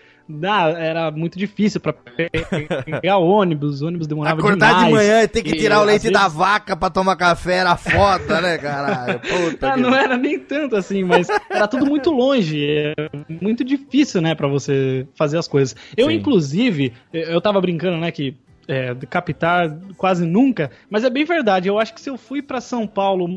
ah, 0.44 0.70
era 0.70 1.10
muito 1.10 1.40
difícil 1.40 1.82
pra 1.82 1.92
pegar 1.92 3.18
ônibus, 3.18 3.82
o 3.82 3.88
ônibus 3.88 4.06
demorava 4.06 4.40
Acordar 4.40 4.68
demais. 4.76 4.86
de 4.88 4.94
manhã 4.94 5.24
e 5.24 5.28
ter 5.28 5.42
que 5.42 5.56
E, 5.56 5.58
tirar 5.58 5.78
o 5.78 5.82
às 5.82 5.88
leite 5.88 6.02
vezes- 6.04 6.14
da 6.18 6.28
vaca 6.28 6.76
pra 6.78 6.90
tomar 6.92 7.16
café 7.16 7.56
era 7.56 7.76
foda, 7.76 8.40
né, 8.42 8.60
caralho? 8.60 9.20
Puta 9.52 9.70
Ah, 9.70 9.74
que- 9.74 9.82
não 9.82 9.96
era 9.96 10.16
nem 10.18 10.38
tanto 10.38 10.76
assim, 10.76 11.04
mas 11.04 11.28
era 11.50 11.68
tudo 11.68 11.86
muito 11.88 12.12
longe, 12.12 12.64
é 12.64 12.94
muito 13.42 13.64
difícil, 13.64 14.22
né, 14.22 14.36
pra 14.36 14.48
você 14.48 15.08
fazer 15.16 15.40
as 15.40 15.48
coisas. 15.48 15.76
Eu, 15.98 16.10
Sim. 16.10 16.14
inclusive, 16.14 16.94
eu 17.12 17.42
tava 17.42 17.60
brincando, 17.60 17.98
né, 17.98 18.12
que 18.12 18.36
é, 18.70 18.94
de 18.94 19.08
captar 19.08 19.76
quase 19.98 20.26
nunca, 20.26 20.70
mas 20.92 21.04
é 21.04 21.10
bem 21.10 21.26
verdade. 21.26 21.68
Eu 21.68 21.80
acho 21.80 21.92
que 21.92 22.00
se 22.00 22.10
eu 22.10 22.18
fui 22.18 22.40
pra 22.40 22.62
São 22.62 22.86
Paulo 22.86 23.28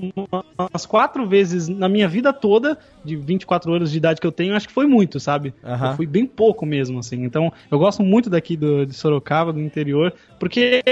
umas 0.59 0.85
quatro 0.85 1.27
vezes 1.27 1.69
na 1.69 1.89
minha 1.89 2.07
vida 2.07 2.35
toda, 2.35 2.79
de 3.03 3.17
24 3.17 3.73
anos 3.73 3.91
de 3.91 3.97
idade 3.97 4.21
que 4.21 4.27
eu 4.27 4.31
tenho, 4.31 4.55
acho 4.55 4.69
que 4.69 4.75
foi 4.75 4.87
muito, 4.87 5.19
sabe? 5.19 5.55
Aham. 5.65 5.91
Eu 5.91 5.97
fui 5.97 6.07
bem 6.07 6.27
pouco 6.27 6.67
mesmo, 6.67 6.99
assim. 6.99 7.25
Então, 7.25 7.51
eu 7.71 7.79
gosto 7.79 8.03
muito 8.03 8.29
daqui 8.29 8.59
do, 8.59 8.85
de 8.85 8.93
Sorocaba, 8.93 9.55
do 9.55 9.61
interior, 9.61 10.13
porque 10.39 10.83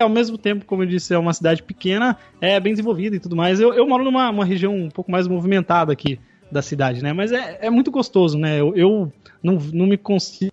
ao 0.00 0.08
mesmo 0.08 0.36
tempo, 0.36 0.64
como 0.64 0.82
eu 0.82 0.86
disse, 0.88 1.14
é 1.14 1.18
uma 1.18 1.32
cidade 1.32 1.62
pequena, 1.62 2.16
é 2.40 2.58
bem 2.58 2.72
desenvolvida 2.72 3.14
e 3.14 3.20
tudo 3.20 3.36
mais. 3.36 3.60
Eu, 3.60 3.72
eu 3.72 3.86
moro 3.86 4.02
numa 4.02 4.28
uma 4.30 4.44
região 4.44 4.74
um 4.74 4.88
pouco 4.88 5.12
mais 5.12 5.28
movimentada 5.28 5.92
aqui 5.92 6.18
da 6.50 6.60
cidade, 6.60 7.02
né? 7.02 7.12
Mas 7.12 7.30
é, 7.30 7.58
é 7.62 7.70
muito 7.70 7.92
gostoso, 7.92 8.36
né? 8.36 8.60
Eu, 8.60 8.74
eu 8.76 9.12
não, 9.42 9.58
não 9.72 9.86
me 9.86 9.96
consigo 9.96 10.50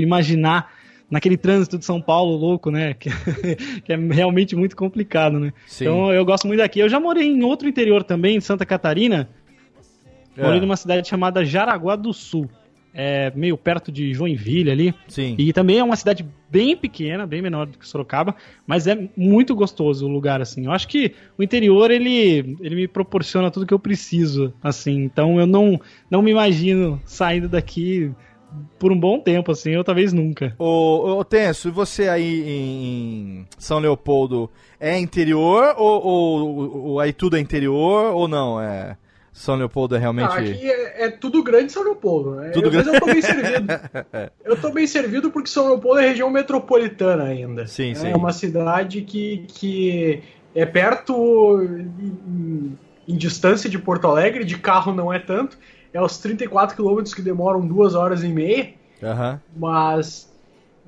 imaginar 0.00 0.79
naquele 1.10 1.36
trânsito 1.36 1.76
de 1.76 1.84
São 1.84 2.00
Paulo 2.00 2.36
louco, 2.36 2.70
né? 2.70 2.94
Que, 3.00 3.10
que 3.80 3.92
é 3.92 3.96
realmente 3.96 4.54
muito 4.54 4.76
complicado, 4.76 5.40
né? 5.40 5.52
Sim. 5.66 5.84
Então 5.84 6.12
eu 6.12 6.24
gosto 6.24 6.46
muito 6.46 6.60
daqui. 6.60 6.78
Eu 6.78 6.88
já 6.88 7.00
morei 7.00 7.26
em 7.26 7.42
outro 7.42 7.68
interior 7.68 8.04
também, 8.04 8.36
em 8.36 8.40
Santa 8.40 8.64
Catarina. 8.64 9.28
É. 10.36 10.42
Morei 10.42 10.60
numa 10.60 10.76
cidade 10.76 11.08
chamada 11.08 11.44
Jaraguá 11.44 11.96
do 11.96 12.12
Sul. 12.12 12.48
É 12.92 13.32
meio 13.36 13.56
perto 13.56 13.92
de 13.92 14.12
Joinville 14.12 14.70
ali. 14.70 14.94
Sim. 15.06 15.36
E 15.38 15.52
também 15.52 15.78
é 15.78 15.84
uma 15.84 15.94
cidade 15.94 16.26
bem 16.50 16.76
pequena, 16.76 17.24
bem 17.24 17.40
menor 17.40 17.66
do 17.66 17.78
que 17.78 17.86
Sorocaba, 17.86 18.34
mas 18.66 18.88
é 18.88 19.08
muito 19.16 19.54
gostoso 19.54 20.06
o 20.06 20.08
lugar, 20.08 20.40
assim. 20.40 20.66
Eu 20.66 20.72
acho 20.72 20.88
que 20.88 21.14
o 21.38 21.42
interior, 21.42 21.90
ele, 21.90 22.56
ele 22.60 22.74
me 22.74 22.88
proporciona 22.88 23.50
tudo 23.50 23.64
que 23.64 23.74
eu 23.74 23.78
preciso, 23.78 24.52
assim. 24.60 25.04
Então 25.04 25.38
eu 25.38 25.46
não, 25.46 25.80
não 26.10 26.20
me 26.20 26.32
imagino 26.32 27.00
saindo 27.04 27.48
daqui 27.48 28.10
por 28.78 28.90
um 28.92 28.98
bom 28.98 29.18
tempo, 29.20 29.52
assim, 29.52 29.76
ou 29.76 29.84
talvez 29.84 30.12
nunca. 30.12 30.54
Ô, 30.58 31.18
ô 31.18 31.24
Tenso, 31.24 31.68
e 31.68 31.70
você 31.70 32.08
aí 32.08 32.42
em 32.46 33.46
São 33.58 33.78
Leopoldo 33.78 34.50
é 34.78 34.98
interior 34.98 35.74
ou, 35.76 36.02
ou, 36.04 36.82
ou 36.86 37.00
aí 37.00 37.12
tudo 37.12 37.36
é 37.36 37.40
interior 37.40 38.14
ou 38.14 38.26
não? 38.26 38.60
É 38.60 38.96
São 39.32 39.56
Leopoldo 39.56 39.94
é 39.96 39.98
realmente. 39.98 40.30
Ah, 40.30 40.38
aqui 40.38 40.70
é, 40.70 41.04
é 41.06 41.10
tudo 41.10 41.42
grande 41.42 41.72
São 41.72 41.82
Leopoldo, 41.84 42.36
né? 42.36 42.50
Tudo 42.50 42.68
Eu- 42.68 42.72
Mas 42.72 42.84
grande. 42.84 42.96
eu 42.96 43.00
tô 43.00 43.06
bem 43.06 43.22
servido. 43.22 43.66
Eu 44.44 44.60
tô 44.60 44.70
bem 44.70 44.86
servido 44.86 45.30
porque 45.30 45.48
São 45.48 45.68
Leopoldo 45.68 46.00
é 46.00 46.08
região 46.08 46.28
metropolitana 46.30 47.24
ainda. 47.24 47.66
Sim, 47.66 47.92
é 47.92 47.94
sim. 47.94 48.12
uma 48.14 48.32
cidade 48.32 49.02
que, 49.02 49.44
que 49.48 50.22
é 50.54 50.66
perto 50.66 51.62
em, 51.62 52.76
em 53.06 53.16
distância 53.16 53.70
de 53.70 53.78
Porto 53.78 54.06
Alegre, 54.08 54.44
de 54.44 54.58
carro 54.58 54.92
não 54.92 55.12
é 55.12 55.18
tanto. 55.18 55.56
É 55.92 55.98
aos 55.98 56.18
34 56.18 56.76
quilômetros 56.76 57.12
que 57.14 57.22
demoram 57.22 57.60
duas 57.66 57.94
horas 57.94 58.22
e 58.22 58.28
meia, 58.28 58.70
Aham. 59.02 59.40
mas 59.56 60.28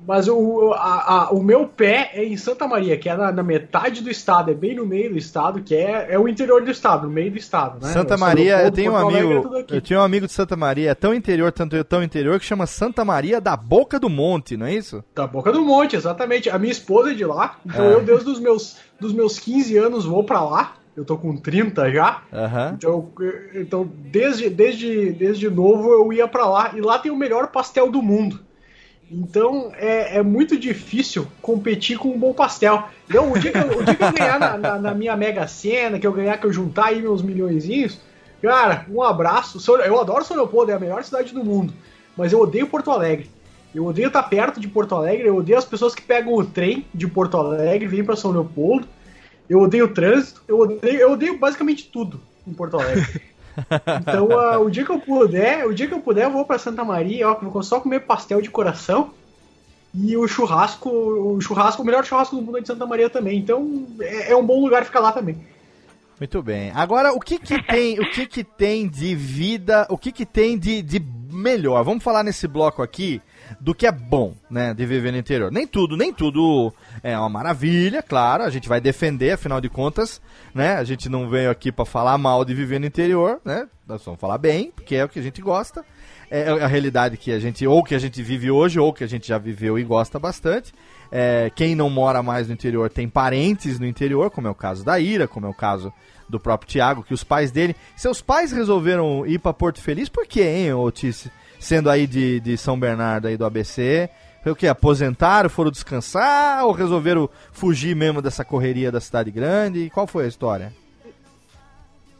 mas 0.05 0.27
o, 0.27 0.73
a- 0.73 1.27
a- 1.27 1.29
o 1.31 1.41
meu 1.41 1.65
pé 1.65 2.11
é 2.13 2.25
em 2.25 2.35
Santa 2.35 2.67
Maria, 2.67 2.97
que 2.97 3.07
é 3.07 3.15
na, 3.15 3.31
na 3.31 3.41
metade 3.43 4.01
do 4.01 4.09
estado, 4.09 4.51
é 4.51 4.53
bem 4.53 4.75
no 4.75 4.85
meio 4.85 5.11
do 5.13 5.17
estado, 5.17 5.61
que 5.61 5.73
é, 5.73 6.07
é 6.09 6.19
o 6.19 6.27
interior 6.27 6.61
do 6.61 6.69
estado, 6.69 7.07
no 7.07 7.13
meio 7.13 7.31
do 7.31 7.37
estado. 7.37 7.81
Né? 7.81 7.93
Santa 7.93 8.17
Maria, 8.17 8.61
eu 8.63 8.71
tenho 8.71 8.91
um 8.91 8.97
é 8.97 9.01
amigo. 9.21 9.55
aqui. 9.57 9.73
Eu 9.75 9.79
tinha 9.79 9.99
um 9.99 10.03
amigo 10.03 10.25
de 10.27 10.33
Santa 10.33 10.57
Maria, 10.57 10.91
é 10.91 10.95
tão 10.95 11.13
interior, 11.13 11.53
tanto 11.53 11.81
tão 11.85 12.03
interior, 12.03 12.37
que 12.37 12.45
chama 12.45 12.67
Santa 12.67 13.05
Maria 13.05 13.39
da 13.39 13.55
Boca 13.55 13.97
do 13.97 14.09
Monte, 14.09 14.57
não 14.57 14.65
é 14.65 14.73
isso? 14.73 15.01
Da 15.15 15.25
Boca 15.25 15.53
do 15.53 15.61
Monte, 15.63 15.95
exatamente. 15.95 16.49
A 16.49 16.59
minha 16.59 16.73
esposa 16.73 17.11
é 17.11 17.13
de 17.13 17.23
lá, 17.23 17.57
então 17.65 17.85
É. 17.85 17.93
eu, 17.93 18.01
desde 18.03 18.29
os 18.29 18.41
meus, 18.41 18.75
dos 18.99 19.13
meus 19.13 19.39
15 19.39 19.77
anos, 19.77 20.03
vou 20.05 20.25
pra 20.25 20.41
lá. 20.43 20.73
Eu 20.95 21.03
tô 21.03 21.17
com 21.17 21.35
30 21.35 21.91
já. 21.91 22.21
Aham. 22.31 22.73
Então, 22.77 23.11
então 23.55 23.89
desde, 24.11 24.49
desde, 24.49 25.11
desde 25.11 25.49
novo 25.49 25.91
eu 25.91 26.13
ia 26.13 26.27
pra 26.27 26.45
lá. 26.47 26.71
E 26.75 26.81
lá 26.81 26.99
tem 26.99 27.11
o 27.11 27.15
melhor 27.17 27.47
pastel 27.47 27.89
do 27.91 28.01
mundo. 28.01 28.39
Então 29.11 29.71
é, 29.75 30.17
é 30.17 30.23
muito 30.23 30.57
difícil 30.57 31.27
competir 31.41 31.97
com 31.97 32.09
um 32.09 32.17
bom 32.19 32.33
pastel. 32.33 32.83
Então, 33.09 33.31
o 33.31 33.37
dia 33.39 33.51
que 33.51 33.57
eu, 33.57 33.79
o 33.79 33.83
dia 33.83 33.95
que 33.95 34.03
eu 34.03 34.11
ganhar 34.11 34.39
na, 34.39 34.57
na- 34.57 34.79
na 34.79 34.93
minha 34.93 35.15
Mega 35.15 35.47
Sena, 35.47 35.99
que 35.99 36.07
eu 36.07 36.11
ganhar, 36.13 36.37
que 36.37 36.45
eu 36.45 36.53
juntar 36.53 36.85
aí 36.87 37.01
meus 37.01 37.21
milhõezinhos, 37.21 37.99
cara, 38.41 38.85
um 38.89 39.01
abraço. 39.03 39.59
Eu 39.83 39.99
adoro 39.99 40.23
São 40.23 40.37
Leopoldo, 40.37 40.71
é 40.71 40.75
a 40.75 40.79
melhor 40.79 41.03
cidade 41.03 41.33
do 41.33 41.43
mundo. 41.43 41.73
Mas 42.17 42.31
eu 42.31 42.39
odeio 42.39 42.67
Porto 42.67 42.91
Alegre. 42.91 43.29
Eu 43.73 43.85
odeio 43.85 44.07
estar 44.07 44.21
perto 44.23 44.59
de 44.59 44.67
Porto 44.67 44.93
Alegre, 44.95 45.27
eu 45.27 45.35
odeio 45.35 45.57
as 45.57 45.65
pessoas 45.65 45.95
que 45.95 46.01
pegam 46.03 46.33
o 46.33 46.45
trem 46.45 46.85
de 46.93 47.07
Porto 47.07 47.37
Alegre 47.37 47.85
e 47.85 47.87
vêm 47.87 48.03
pra 48.03 48.15
São 48.15 48.31
Leopoldo. 48.31 48.87
Eu 49.53 49.61
odeio 49.61 49.85
o 49.85 49.93
trânsito, 49.93 50.41
eu 50.47 50.59
odeio, 50.59 50.99
eu 50.99 51.11
odeio 51.11 51.37
basicamente 51.37 51.87
tudo 51.87 52.19
em 52.47 52.53
Porto 52.53 52.79
Alegre. 52.79 53.21
Então, 54.01 54.31
ah, 54.31 54.57
o 54.57 54.67
dia 54.67 54.83
que 54.83 54.89
eu 54.89 54.99
puder, 54.99 55.67
o 55.67 55.75
dia 55.75 55.87
que 55.87 55.93
eu 55.93 55.99
puder, 55.99 56.23
eu 56.23 56.31
vou 56.31 56.43
pra 56.43 56.57
Santa 56.57 56.83
Maria, 56.83 57.29
ó, 57.29 57.35
vou 57.35 57.61
só 57.61 57.79
comer 57.79 57.99
pastel 57.99 58.41
de 58.41 58.49
coração. 58.49 59.11
E 59.93 60.17
o 60.17 60.27
churrasco, 60.27 60.89
o 60.89 61.39
churrasco, 61.39 61.83
o 61.83 61.85
melhor 61.85 62.03
churrasco 62.03 62.35
do 62.35 62.41
mundo 62.41 62.57
é 62.57 62.61
de 62.61 62.67
Santa 62.67 62.87
Maria 62.87 63.11
também. 63.11 63.37
Então, 63.37 63.85
é, 64.01 64.31
é 64.31 64.35
um 64.35 64.43
bom 64.43 64.59
lugar 64.59 64.83
ficar 64.85 65.01
lá 65.01 65.11
também. 65.11 65.37
Muito 66.19 66.41
bem. 66.41 66.71
Agora, 66.73 67.13
o 67.13 67.19
que 67.19 67.37
que 67.37 67.61
tem, 67.61 67.99
o 67.99 68.09
que 68.09 68.25
que 68.25 68.43
tem 68.43 68.87
de 68.87 69.13
vida, 69.13 69.85
o 69.87 69.99
que 69.99 70.11
que 70.11 70.25
tem 70.25 70.57
de, 70.57 70.81
de 70.81 70.99
melhor? 71.31 71.83
Vamos 71.83 72.03
falar 72.03 72.23
nesse 72.23 72.47
bloco 72.47 72.81
aqui 72.81 73.21
do 73.59 73.73
que 73.73 73.87
é 73.87 73.91
bom, 73.91 74.33
né, 74.49 74.73
de 74.73 74.85
viver 74.85 75.11
no 75.11 75.17
interior. 75.17 75.51
Nem 75.51 75.67
tudo, 75.67 75.95
nem 75.97 76.13
tudo 76.13 76.73
é 77.01 77.17
uma 77.17 77.29
maravilha, 77.29 78.01
claro, 78.01 78.43
a 78.43 78.49
gente 78.49 78.69
vai 78.69 78.79
defender, 78.79 79.31
afinal 79.31 79.59
de 79.59 79.69
contas, 79.69 80.21
né, 80.53 80.75
a 80.75 80.83
gente 80.83 81.09
não 81.09 81.29
veio 81.29 81.49
aqui 81.49 81.71
pra 81.71 81.85
falar 81.85 82.17
mal 82.17 82.43
de 82.45 82.53
viver 82.53 82.79
no 82.79 82.85
interior, 82.85 83.39
né, 83.43 83.67
nós 83.87 84.03
vamos 84.03 84.19
falar 84.19 84.37
bem, 84.37 84.71
porque 84.75 84.95
é 84.95 85.03
o 85.05 85.09
que 85.09 85.19
a 85.19 85.23
gente 85.23 85.41
gosta, 85.41 85.83
é 86.31 86.49
a 86.49 86.67
realidade 86.67 87.15
que 87.15 87.31
a 87.31 87.39
gente, 87.39 87.67
ou 87.67 87.83
que 87.83 87.93
a 87.93 87.99
gente 87.99 88.23
vive 88.23 88.49
hoje, 88.49 88.79
ou 88.79 88.91
que 88.91 89.03
a 89.03 89.07
gente 89.07 89.27
já 89.27 89.37
viveu 89.37 89.77
e 89.77 89.83
gosta 89.83 90.17
bastante. 90.17 90.73
É, 91.11 91.51
quem 91.55 91.75
não 91.75 91.91
mora 91.91 92.23
mais 92.23 92.47
no 92.47 92.53
interior 92.55 92.89
tem 92.89 93.07
parentes 93.07 93.77
no 93.77 93.85
interior, 93.85 94.31
como 94.31 94.47
é 94.47 94.49
o 94.49 94.55
caso 94.55 94.83
da 94.83 94.99
Ira, 94.99 95.27
como 95.27 95.45
é 95.45 95.49
o 95.49 95.53
caso 95.53 95.93
do 96.27 96.39
próprio 96.39 96.67
Tiago, 96.71 97.03
que 97.03 97.13
os 97.13 97.23
pais 97.23 97.51
dele. 97.51 97.75
Seus 97.95 98.19
pais 98.19 98.51
resolveram 98.51 99.27
ir 99.27 99.37
pra 99.37 99.53
Porto 99.53 99.79
Feliz, 99.79 100.09
por 100.09 100.25
quê, 100.25 100.41
hein, 100.41 100.73
Otis? 100.73 101.27
Sendo 101.63 101.89
aí 101.89 102.05
de, 102.05 102.41
de 102.41 102.57
São 102.57 102.77
Bernardo 102.77 103.29
aí 103.29 103.37
do 103.37 103.45
ABC. 103.45 104.09
Foi 104.43 104.51
o 104.51 104.55
quê? 104.55 104.67
Aposentaram, 104.67 105.49
foram 105.49 105.71
descansar 105.71 106.65
ou 106.65 106.73
resolveram 106.73 107.29
fugir 107.53 107.95
mesmo 107.95 108.21
dessa 108.21 108.43
correria 108.43 108.91
da 108.91 108.99
cidade 108.99 109.31
grande? 109.31 109.89
Qual 109.89 110.05
foi 110.05 110.25
a 110.25 110.27
história? 110.27 110.73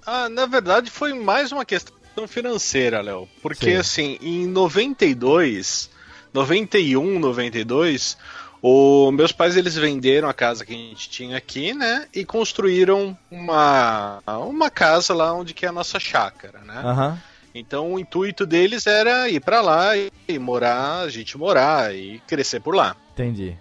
Ah, 0.06 0.30
na 0.30 0.46
verdade 0.46 0.90
foi 0.90 1.14
mais 1.14 1.52
uma 1.52 1.66
questão 1.66 2.26
financeira, 2.26 3.02
Léo. 3.02 3.28
Porque 3.42 3.72
Sim. 3.72 3.76
assim, 3.76 4.18
em 4.22 4.48
92, 4.48 5.90
91, 6.34 7.20
92, 7.20 8.18
o, 8.62 9.12
meus 9.12 9.34
pais 9.34 9.58
eles 9.58 9.76
venderam 9.76 10.30
a 10.30 10.34
casa 10.34 10.66
que 10.66 10.74
a 10.74 10.78
gente 10.78 11.10
tinha 11.10 11.36
aqui, 11.36 11.74
né? 11.74 12.08
E 12.14 12.24
construíram 12.24 13.18
uma, 13.30 14.22
uma 14.26 14.70
casa 14.70 15.14
lá 15.14 15.34
onde 15.34 15.54
que 15.54 15.66
é 15.66 15.70
a 15.70 15.74
nossa 15.74 16.00
chácara, 16.00 16.60
né? 16.60 16.82
Aham. 16.86 17.22
Então 17.54 17.94
o 17.94 18.00
intuito 18.00 18.46
deles 18.46 18.88
era 18.88 19.30
ir 19.30 19.40
pra 19.40 19.62
lá 19.62 19.96
e, 19.96 20.12
e 20.28 20.40
morar, 20.40 21.02
a 21.02 21.10
gente 21.10 21.38
morar 21.38 21.96
e 21.96 22.20
crescer 22.28 22.60
por 22.60 22.76
lá. 22.76 22.96
Entendi. 23.14 23.56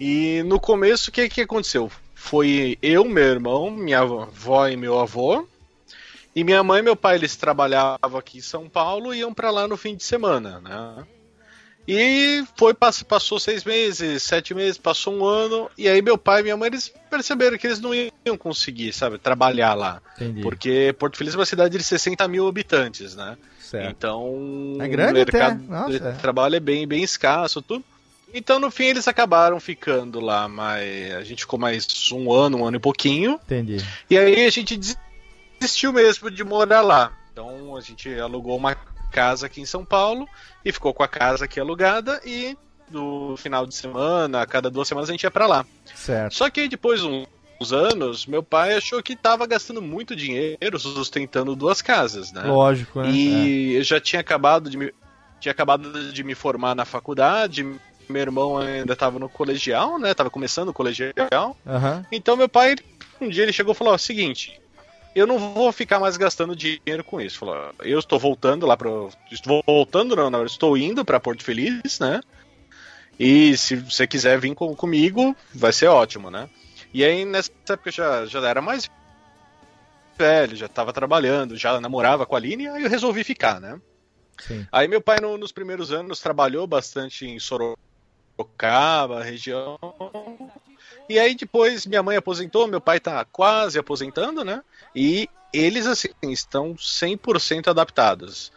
E 0.00 0.42
no 0.44 0.58
começo, 0.60 1.10
o 1.10 1.12
que, 1.12 1.28
que 1.28 1.42
aconteceu? 1.42 1.90
Foi 2.14 2.78
eu, 2.80 3.04
meu 3.04 3.24
irmão, 3.24 3.70
minha 3.70 4.00
avó 4.00 4.68
e 4.68 4.76
meu 4.76 4.98
avô. 4.98 5.46
E 6.34 6.44
minha 6.44 6.62
mãe 6.62 6.80
e 6.80 6.82
meu 6.82 6.94
pai, 6.94 7.16
eles 7.16 7.36
trabalhavam 7.36 8.18
aqui 8.18 8.38
em 8.38 8.42
São 8.42 8.68
Paulo 8.68 9.12
e 9.12 9.18
iam 9.18 9.34
pra 9.34 9.50
lá 9.50 9.66
no 9.66 9.76
fim 9.76 9.96
de 9.96 10.04
semana, 10.04 10.60
né? 10.60 11.06
E 11.90 12.44
foi, 12.54 12.74
pass- 12.74 13.02
passou 13.02 13.40
seis 13.40 13.64
meses, 13.64 14.22
sete 14.22 14.52
meses, 14.52 14.76
passou 14.76 15.14
um 15.14 15.24
ano, 15.24 15.70
e 15.78 15.88
aí 15.88 16.02
meu 16.02 16.18
pai 16.18 16.40
e 16.40 16.42
minha 16.42 16.56
mãe, 16.56 16.66
eles 16.66 16.92
perceberam 17.10 17.56
que 17.56 17.66
eles 17.66 17.80
não 17.80 17.92
iam 17.94 18.36
conseguir, 18.38 18.92
sabe, 18.92 19.16
trabalhar 19.18 19.72
lá. 19.72 20.02
Entendi. 20.16 20.42
Porque 20.42 20.94
Porto 20.98 21.16
Feliz 21.16 21.32
é 21.34 21.38
uma 21.38 21.46
cidade 21.46 21.78
de 21.78 21.82
60 21.82 22.28
mil 22.28 22.46
habitantes, 22.46 23.16
né? 23.16 23.38
Certo. 23.58 23.90
Então, 23.90 24.76
É 24.80 24.86
grande 24.86 25.12
o 25.12 25.14
mercado 25.14 25.62
nossa, 25.62 25.98
de 25.98 26.06
é. 26.06 26.12
trabalho 26.12 26.56
é 26.56 26.60
bem, 26.60 26.86
bem 26.86 27.02
escasso, 27.02 27.62
tudo. 27.62 27.82
Então, 28.34 28.58
no 28.60 28.70
fim, 28.70 28.84
eles 28.84 29.08
acabaram 29.08 29.58
ficando 29.58 30.20
lá, 30.20 30.46
mas 30.46 31.14
a 31.14 31.22
gente 31.24 31.40
ficou 31.40 31.58
mais 31.58 31.86
um 32.12 32.30
ano, 32.30 32.58
um 32.58 32.66
ano 32.66 32.76
e 32.76 32.80
pouquinho. 32.80 33.40
Entendi. 33.46 33.78
E 34.10 34.18
aí 34.18 34.44
a 34.44 34.50
gente 34.50 34.78
desistiu 35.58 35.92
mesmo 35.94 36.30
de 36.30 36.44
morar 36.44 36.82
lá. 36.82 37.12
Então 37.32 37.74
a 37.76 37.80
gente 37.80 38.12
alugou 38.20 38.56
uma 38.58 38.76
casa 39.08 39.46
aqui 39.46 39.60
em 39.60 39.66
São 39.66 39.84
Paulo 39.84 40.28
e 40.64 40.72
ficou 40.72 40.92
com 40.94 41.02
a 41.02 41.08
casa 41.08 41.44
aqui 41.44 41.58
alugada 41.58 42.20
e 42.24 42.56
no 42.90 43.36
final 43.36 43.66
de 43.66 43.74
semana, 43.74 44.40
a 44.42 44.46
cada 44.46 44.70
duas 44.70 44.88
semanas 44.88 45.08
a 45.10 45.12
gente 45.12 45.22
ia 45.24 45.30
pra 45.30 45.46
lá. 45.46 45.66
Certo. 45.94 46.34
Só 46.34 46.48
que 46.48 46.68
depois 46.68 47.00
de 47.00 47.06
um- 47.06 47.26
uns 47.60 47.72
anos, 47.72 48.24
meu 48.26 48.42
pai 48.42 48.74
achou 48.74 49.02
que 49.02 49.16
tava 49.16 49.46
gastando 49.46 49.82
muito 49.82 50.14
dinheiro 50.16 50.78
sustentando 50.78 51.54
duas 51.56 51.82
casas, 51.82 52.32
né? 52.32 52.42
Lógico, 52.44 53.02
né? 53.02 53.10
E 53.10 53.74
eu 53.74 53.82
já 53.82 54.00
tinha 54.00 54.20
acabado 54.20 54.70
de 54.70 54.76
me, 54.78 54.94
tinha 55.40 55.52
acabado 55.52 56.12
de 56.12 56.22
me 56.24 56.34
formar 56.34 56.74
na 56.74 56.84
faculdade. 56.84 57.64
Meu 58.08 58.22
irmão 58.22 58.56
ainda 58.56 58.94
estava 58.94 59.18
no 59.18 59.28
colegial, 59.28 59.98
né? 59.98 60.14
Tava 60.14 60.30
começando 60.30 60.68
o 60.68 60.72
colegial. 60.72 61.12
É. 61.66 61.70
Aham. 61.70 62.06
Então 62.10 62.36
meu 62.36 62.48
pai, 62.48 62.76
um 63.20 63.28
dia 63.28 63.42
ele 63.42 63.52
chegou 63.52 63.72
e 63.74 63.76
falou: 63.76 63.92
ó, 63.92 63.96
o 63.96 63.98
seguinte, 63.98 64.58
eu 65.14 65.26
não 65.26 65.38
vou 65.38 65.72
ficar 65.72 65.98
mais 65.98 66.16
gastando 66.16 66.54
dinheiro 66.54 67.02
com 67.04 67.20
isso. 67.20 67.38
Falou, 67.38 67.72
eu 67.80 67.98
estou 67.98 68.18
voltando 68.18 68.66
lá 68.66 68.76
para, 68.76 68.90
estou 69.30 69.60
voltando 69.66 70.14
não, 70.14 70.30
não, 70.30 70.44
estou 70.44 70.76
indo 70.76 71.04
para 71.04 71.20
Porto 71.20 71.42
Feliz, 71.44 71.98
né? 72.00 72.20
E 73.18 73.56
se 73.56 73.74
você 73.76 74.06
quiser 74.06 74.38
vir 74.38 74.54
com, 74.54 74.74
comigo, 74.76 75.36
vai 75.52 75.72
ser 75.72 75.88
ótimo, 75.88 76.30
né? 76.30 76.48
E 76.94 77.04
aí 77.04 77.24
nessa 77.24 77.50
época 77.68 77.88
eu 77.88 77.92
já 77.92 78.26
já 78.26 78.48
era 78.48 78.62
mais 78.62 78.84
velho, 80.18 80.56
já 80.56 80.66
estava 80.66 80.92
trabalhando, 80.92 81.56
já 81.56 81.80
namorava 81.80 82.26
com 82.26 82.34
a 82.34 82.38
Aline, 82.38 82.68
aí 82.68 82.82
eu 82.82 82.90
resolvi 82.90 83.22
ficar, 83.24 83.60
né? 83.60 83.80
Sim. 84.40 84.66
Aí 84.70 84.86
meu 84.88 85.00
pai 85.00 85.20
no- 85.20 85.38
nos 85.38 85.52
primeiros 85.52 85.92
anos 85.92 86.20
trabalhou 86.20 86.66
bastante 86.66 87.26
em 87.26 87.38
Sorocaba, 87.38 89.22
região. 89.22 89.76
E 91.08 91.18
aí 91.18 91.34
depois 91.34 91.86
minha 91.86 92.02
mãe 92.02 92.16
aposentou, 92.16 92.66
meu 92.66 92.80
pai 92.80 93.00
tá 93.00 93.24
quase 93.24 93.78
aposentando, 93.78 94.44
né? 94.44 94.62
E 94.94 95.28
eles 95.52 95.86
assim 95.86 96.08
estão 96.22 96.74
100% 96.74 97.68
adaptados. 97.68 98.52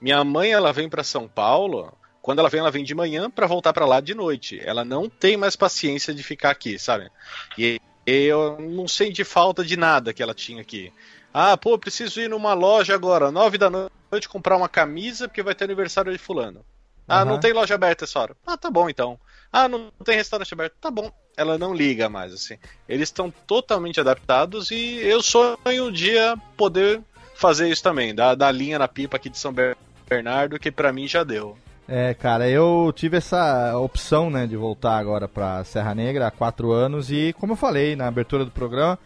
Minha 0.00 0.24
mãe 0.24 0.52
ela 0.52 0.72
vem 0.72 0.88
para 0.88 1.04
São 1.04 1.28
Paulo, 1.28 1.96
quando 2.20 2.40
ela 2.40 2.48
vem 2.48 2.60
ela 2.60 2.70
vem 2.70 2.84
de 2.84 2.94
manhã 2.94 3.30
para 3.30 3.46
voltar 3.46 3.72
para 3.72 3.86
lá 3.86 4.00
de 4.00 4.14
noite. 4.14 4.60
Ela 4.64 4.84
não 4.84 5.08
tem 5.08 5.36
mais 5.36 5.56
paciência 5.56 6.12
de 6.14 6.22
ficar 6.22 6.50
aqui, 6.50 6.78
sabe? 6.78 7.10
E 7.56 7.80
eu 8.06 8.58
não 8.60 8.88
senti 8.88 9.24
falta 9.24 9.64
de 9.64 9.76
nada 9.76 10.12
que 10.12 10.22
ela 10.22 10.34
tinha 10.34 10.60
aqui. 10.60 10.92
Ah, 11.32 11.56
pô, 11.56 11.78
preciso 11.78 12.20
ir 12.20 12.28
numa 12.28 12.52
loja 12.52 12.94
agora, 12.94 13.30
nove 13.30 13.56
da 13.56 13.70
noite, 13.70 14.28
comprar 14.28 14.56
uma 14.56 14.68
camisa 14.68 15.28
porque 15.28 15.42
vai 15.42 15.54
ter 15.54 15.64
aniversário 15.64 16.12
de 16.12 16.18
fulano. 16.18 16.64
Ah, 17.08 17.22
Aham. 17.22 17.24
não 17.24 17.40
tem 17.40 17.52
loja 17.52 17.74
aberta 17.74 18.04
essa 18.04 18.18
hora. 18.20 18.36
Ah, 18.46 18.56
tá 18.56 18.70
bom 18.70 18.88
então. 18.88 19.18
Ah, 19.52 19.68
não 19.68 19.90
tem 20.04 20.16
restaurante 20.16 20.54
aberto. 20.54 20.74
Tá 20.80 20.90
bom. 20.90 21.10
Ela 21.36 21.58
não 21.58 21.74
liga 21.74 22.08
mais, 22.08 22.32
assim. 22.32 22.56
Eles 22.88 23.08
estão 23.08 23.30
totalmente 23.46 24.00
adaptados 24.00 24.70
e 24.70 24.96
eu 25.02 25.22
sonho 25.22 25.58
um 25.88 25.92
dia 25.92 26.36
poder 26.56 27.00
fazer 27.34 27.68
isso 27.68 27.82
também. 27.82 28.14
Dar, 28.14 28.34
dar 28.34 28.50
linha 28.50 28.78
na 28.78 28.88
pipa 28.88 29.16
aqui 29.16 29.28
de 29.28 29.38
São 29.38 29.52
Ber- 29.52 29.76
Bernardo, 30.08 30.58
que 30.58 30.70
pra 30.70 30.92
mim 30.92 31.06
já 31.06 31.22
deu. 31.24 31.56
É, 31.88 32.14
cara, 32.14 32.48
eu 32.48 32.92
tive 32.94 33.16
essa 33.16 33.76
opção, 33.78 34.30
né, 34.30 34.46
de 34.46 34.56
voltar 34.56 34.96
agora 34.96 35.26
pra 35.28 35.64
Serra 35.64 35.94
Negra 35.94 36.28
há 36.28 36.30
quatro 36.30 36.70
anos 36.72 37.10
e, 37.10 37.34
como 37.38 37.52
eu 37.52 37.56
falei 37.56 37.96
na 37.96 38.06
abertura 38.06 38.44
do 38.44 38.50
programa, 38.50 38.98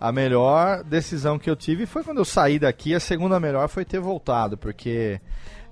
a 0.00 0.10
melhor 0.10 0.82
decisão 0.82 1.38
que 1.38 1.48
eu 1.48 1.54
tive 1.56 1.86
foi 1.86 2.02
quando 2.02 2.18
eu 2.18 2.24
saí 2.24 2.58
daqui, 2.58 2.94
a 2.94 3.00
segunda 3.00 3.38
melhor 3.38 3.68
foi 3.68 3.84
ter 3.84 4.00
voltado, 4.00 4.58
porque 4.58 5.20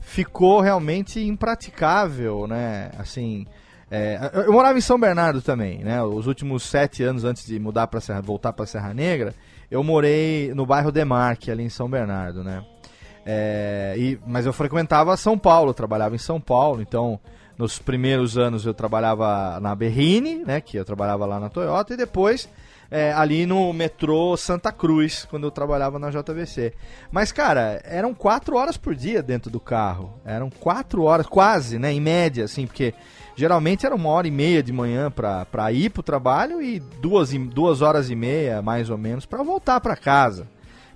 ficou 0.00 0.60
realmente 0.60 1.20
impraticável, 1.20 2.46
né, 2.46 2.90
assim... 2.96 3.46
é, 3.92 4.30
eu, 4.46 4.52
morava 4.52 4.78
em 4.78 4.80
São 4.80 4.98
Bernardo 4.98 5.42
também, 5.42 5.84
né, 5.84 6.02
os 6.02 6.26
últimos 6.26 6.62
sete 6.62 7.02
anos 7.02 7.24
antes 7.24 7.46
de 7.46 7.58
mudar 7.58 7.86
para 7.86 8.00
voltar 8.20 8.52
pra 8.52 8.64
Serra 8.64 8.94
Negra, 8.94 9.34
eu 9.70 9.84
morei 9.84 10.52
no 10.54 10.64
bairro 10.64 10.90
Demarque, 10.90 11.50
ali 11.50 11.62
em 11.62 11.68
São 11.68 11.88
Bernardo, 11.88 12.42
né. 12.42 12.64
É, 13.24 13.94
e, 13.96 14.18
mas 14.26 14.46
eu 14.46 14.52
frequentava 14.52 15.16
São 15.16 15.38
Paulo, 15.38 15.72
trabalhava 15.72 16.14
em 16.14 16.18
São 16.18 16.40
Paulo, 16.40 16.82
então 16.82 17.20
nos 17.56 17.78
primeiros 17.78 18.36
anos 18.36 18.66
eu 18.66 18.74
trabalhava 18.74 19.60
na 19.60 19.74
Berrine, 19.74 20.44
né? 20.44 20.60
Que 20.60 20.76
eu 20.76 20.84
trabalhava 20.84 21.26
lá 21.26 21.38
na 21.38 21.48
Toyota, 21.48 21.94
e 21.94 21.96
depois 21.96 22.48
é, 22.92 23.10
ali 23.10 23.46
no 23.46 23.72
metrô 23.72 24.36
Santa 24.36 24.70
Cruz, 24.70 25.26
quando 25.30 25.44
eu 25.44 25.50
trabalhava 25.50 25.98
na 25.98 26.10
JVC. 26.10 26.74
Mas, 27.10 27.32
cara, 27.32 27.80
eram 27.84 28.12
quatro 28.12 28.54
horas 28.54 28.76
por 28.76 28.94
dia 28.94 29.22
dentro 29.22 29.50
do 29.50 29.58
carro. 29.58 30.20
Eram 30.26 30.50
quatro 30.50 31.04
horas, 31.04 31.26
quase, 31.26 31.78
né? 31.78 31.90
Em 31.90 32.00
média, 32.00 32.44
assim, 32.44 32.66
porque 32.66 32.92
geralmente 33.34 33.86
era 33.86 33.94
uma 33.94 34.10
hora 34.10 34.28
e 34.28 34.30
meia 34.30 34.62
de 34.62 34.74
manhã 34.74 35.10
pra 35.10 35.72
ir 35.72 35.88
pro 35.88 36.02
trabalho 36.02 36.60
e 36.60 36.80
duas, 37.00 37.30
duas 37.32 37.80
horas 37.80 38.10
e 38.10 38.14
meia, 38.14 38.60
mais 38.60 38.90
ou 38.90 38.98
menos, 38.98 39.24
pra 39.24 39.42
voltar 39.42 39.80
pra 39.80 39.96
casa. 39.96 40.46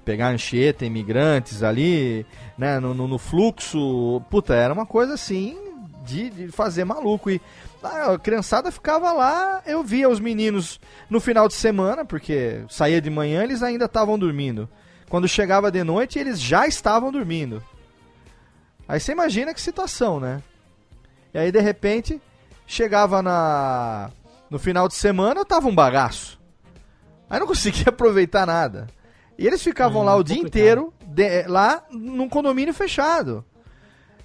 Pegar 0.04 0.28
Anchieta, 0.28 0.84
imigrantes 0.84 1.62
ali, 1.62 2.26
né, 2.58 2.78
no, 2.78 2.92
no, 2.92 3.08
no 3.08 3.18
fluxo. 3.18 4.20
Puta, 4.30 4.54
era 4.54 4.72
uma 4.72 4.84
coisa 4.84 5.14
assim 5.14 5.56
de, 6.04 6.30
de 6.30 6.48
fazer 6.48 6.84
maluco. 6.84 7.30
E 7.30 7.40
a 7.86 8.18
criançada 8.18 8.70
ficava 8.70 9.12
lá, 9.12 9.62
eu 9.66 9.82
via 9.82 10.08
os 10.08 10.20
meninos 10.20 10.80
no 11.10 11.20
final 11.20 11.48
de 11.48 11.54
semana, 11.54 12.04
porque 12.04 12.62
saía 12.68 13.00
de 13.00 13.10
manhã, 13.10 13.42
eles 13.42 13.62
ainda 13.62 13.84
estavam 13.86 14.18
dormindo. 14.18 14.68
Quando 15.08 15.28
chegava 15.28 15.70
de 15.70 15.82
noite, 15.84 16.18
eles 16.18 16.40
já 16.40 16.66
estavam 16.66 17.12
dormindo. 17.12 17.62
Aí 18.88 19.00
você 19.00 19.12
imagina 19.12 19.52
que 19.54 19.60
situação, 19.60 20.20
né? 20.20 20.42
E 21.34 21.38
aí 21.38 21.50
de 21.52 21.60
repente 21.60 22.20
chegava 22.66 23.22
na 23.22 24.10
no 24.48 24.58
final 24.58 24.86
de 24.86 24.94
semana, 24.94 25.40
eu 25.40 25.44
tava 25.44 25.66
um 25.68 25.74
bagaço. 25.74 26.38
Aí 27.28 27.38
não 27.40 27.46
conseguia 27.46 27.86
aproveitar 27.90 28.46
nada. 28.46 28.86
E 29.38 29.46
eles 29.46 29.62
ficavam 29.62 30.02
Hum, 30.02 30.04
lá 30.04 30.14
o 30.16 30.22
dia 30.22 30.36
complicado. 30.36 30.58
inteiro 30.58 30.94
de- 31.04 31.42
lá 31.48 31.82
num 31.90 32.28
condomínio 32.28 32.72
fechado. 32.72 33.44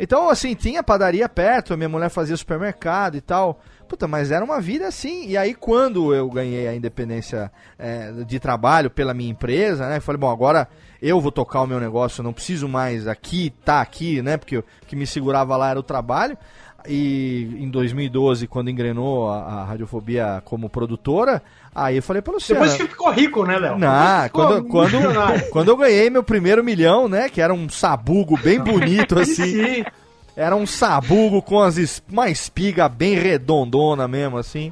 Então, 0.03 0.31
assim, 0.31 0.55
tinha 0.55 0.81
padaria 0.81 1.29
perto, 1.29 1.77
minha 1.77 1.87
mulher 1.87 2.09
fazia 2.09 2.35
supermercado 2.35 3.15
e 3.17 3.21
tal. 3.21 3.61
Puta, 3.87 4.07
mas 4.07 4.31
era 4.31 4.43
uma 4.43 4.59
vida 4.59 4.87
assim. 4.87 5.27
E 5.27 5.37
aí, 5.37 5.53
quando 5.53 6.11
eu 6.11 6.27
ganhei 6.27 6.67
a 6.67 6.73
independência 6.73 7.51
é, 7.77 8.11
de 8.25 8.39
trabalho 8.39 8.89
pela 8.89 9.13
minha 9.13 9.29
empresa, 9.29 9.87
né? 9.87 9.97
eu 9.97 10.01
Falei, 10.01 10.19
bom, 10.19 10.31
agora 10.31 10.67
eu 10.99 11.21
vou 11.21 11.31
tocar 11.31 11.61
o 11.61 11.67
meu 11.67 11.79
negócio, 11.79 12.21
eu 12.21 12.23
não 12.23 12.33
preciso 12.33 12.67
mais 12.67 13.07
aqui, 13.07 13.53
tá 13.63 13.79
aqui, 13.79 14.23
né? 14.23 14.37
Porque 14.37 14.57
o 14.57 14.65
que 14.87 14.95
me 14.95 15.05
segurava 15.05 15.55
lá 15.55 15.69
era 15.69 15.79
o 15.79 15.83
trabalho. 15.83 16.35
E 16.88 17.58
em 17.60 17.70
2012, 17.70 18.48
quando 18.48 18.70
engrenou 18.70 19.30
a, 19.30 19.38
a 19.39 19.63
Radiofobia 19.63 20.41
como 20.46 20.70
produtora, 20.70 21.41
aí 21.74 21.98
eu 21.98 22.04
falei 22.04 22.22
pra 22.22 22.34
Luciana... 22.34 22.62
Depois 22.62 22.82
que 22.82 22.88
ficou 22.88 23.12
rico, 23.12 23.46
né, 23.46 23.58
Léo? 23.58 23.78
Não, 23.78 24.30
quando, 24.30 24.63
quando, 24.65 24.98
quando 25.52 25.67
eu 25.70 25.78
ganhei 25.78 26.10
meu 26.10 26.24
primeiro 26.24 26.63
milhão, 26.63 27.08
né? 27.08 27.30
Que 27.30 27.41
era 27.41 27.54
um 27.54 27.70
sabugo 27.70 28.38
bem 28.38 28.60
bonito, 28.60 29.20
assim. 29.20 29.65
Sim. 29.76 29.86
Era 30.36 30.56
um 30.56 30.65
sabugo 30.65 31.41
com 31.41 31.60
as 31.60 32.02
uma 32.10 32.30
espiga 32.30 32.88
bem 32.88 33.15
redondona 33.15 34.08
mesmo, 34.08 34.38
assim. 34.38 34.72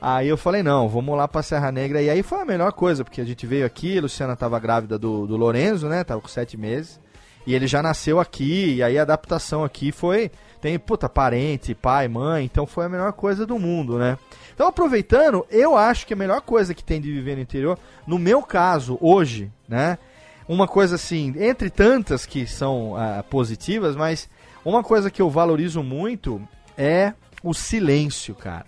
Aí 0.00 0.28
eu 0.28 0.36
falei, 0.36 0.62
não, 0.64 0.88
vamos 0.88 1.16
lá 1.16 1.28
pra 1.28 1.42
Serra 1.42 1.70
Negra. 1.70 2.02
E 2.02 2.10
aí 2.10 2.22
foi 2.22 2.40
a 2.40 2.44
melhor 2.44 2.72
coisa, 2.72 3.04
porque 3.04 3.20
a 3.20 3.24
gente 3.24 3.46
veio 3.46 3.64
aqui, 3.64 3.98
a 3.98 4.02
Luciana 4.02 4.34
tava 4.34 4.58
grávida 4.58 4.98
do, 4.98 5.26
do 5.26 5.36
Lorenzo, 5.36 5.88
né? 5.88 6.02
Tava 6.02 6.20
com 6.20 6.28
sete 6.28 6.56
meses. 6.56 7.00
E 7.46 7.54
ele 7.54 7.66
já 7.66 7.82
nasceu 7.82 8.18
aqui, 8.20 8.74
e 8.74 8.82
aí 8.82 8.98
a 8.98 9.02
adaptação 9.02 9.64
aqui 9.64 9.92
foi. 9.92 10.30
Tem, 10.62 10.78
puta, 10.78 11.08
parente, 11.08 11.74
pai, 11.74 12.06
mãe, 12.06 12.44
então 12.44 12.68
foi 12.68 12.86
a 12.86 12.88
melhor 12.88 13.12
coisa 13.14 13.44
do 13.44 13.58
mundo, 13.58 13.98
né? 13.98 14.16
Então, 14.54 14.68
aproveitando, 14.68 15.44
eu 15.50 15.76
acho 15.76 16.06
que 16.06 16.14
a 16.14 16.16
melhor 16.16 16.40
coisa 16.40 16.72
que 16.72 16.84
tem 16.84 17.00
de 17.00 17.10
viver 17.10 17.34
no 17.34 17.42
interior, 17.42 17.76
no 18.06 18.16
meu 18.16 18.40
caso, 18.44 18.96
hoje, 19.00 19.50
né? 19.68 19.98
Uma 20.46 20.68
coisa 20.68 20.94
assim, 20.94 21.34
entre 21.36 21.68
tantas 21.68 22.24
que 22.24 22.46
são 22.46 22.94
ah, 22.96 23.24
positivas, 23.28 23.96
mas 23.96 24.30
uma 24.64 24.84
coisa 24.84 25.10
que 25.10 25.20
eu 25.20 25.28
valorizo 25.28 25.82
muito 25.82 26.40
é 26.78 27.12
o 27.42 27.52
silêncio, 27.52 28.32
cara. 28.32 28.66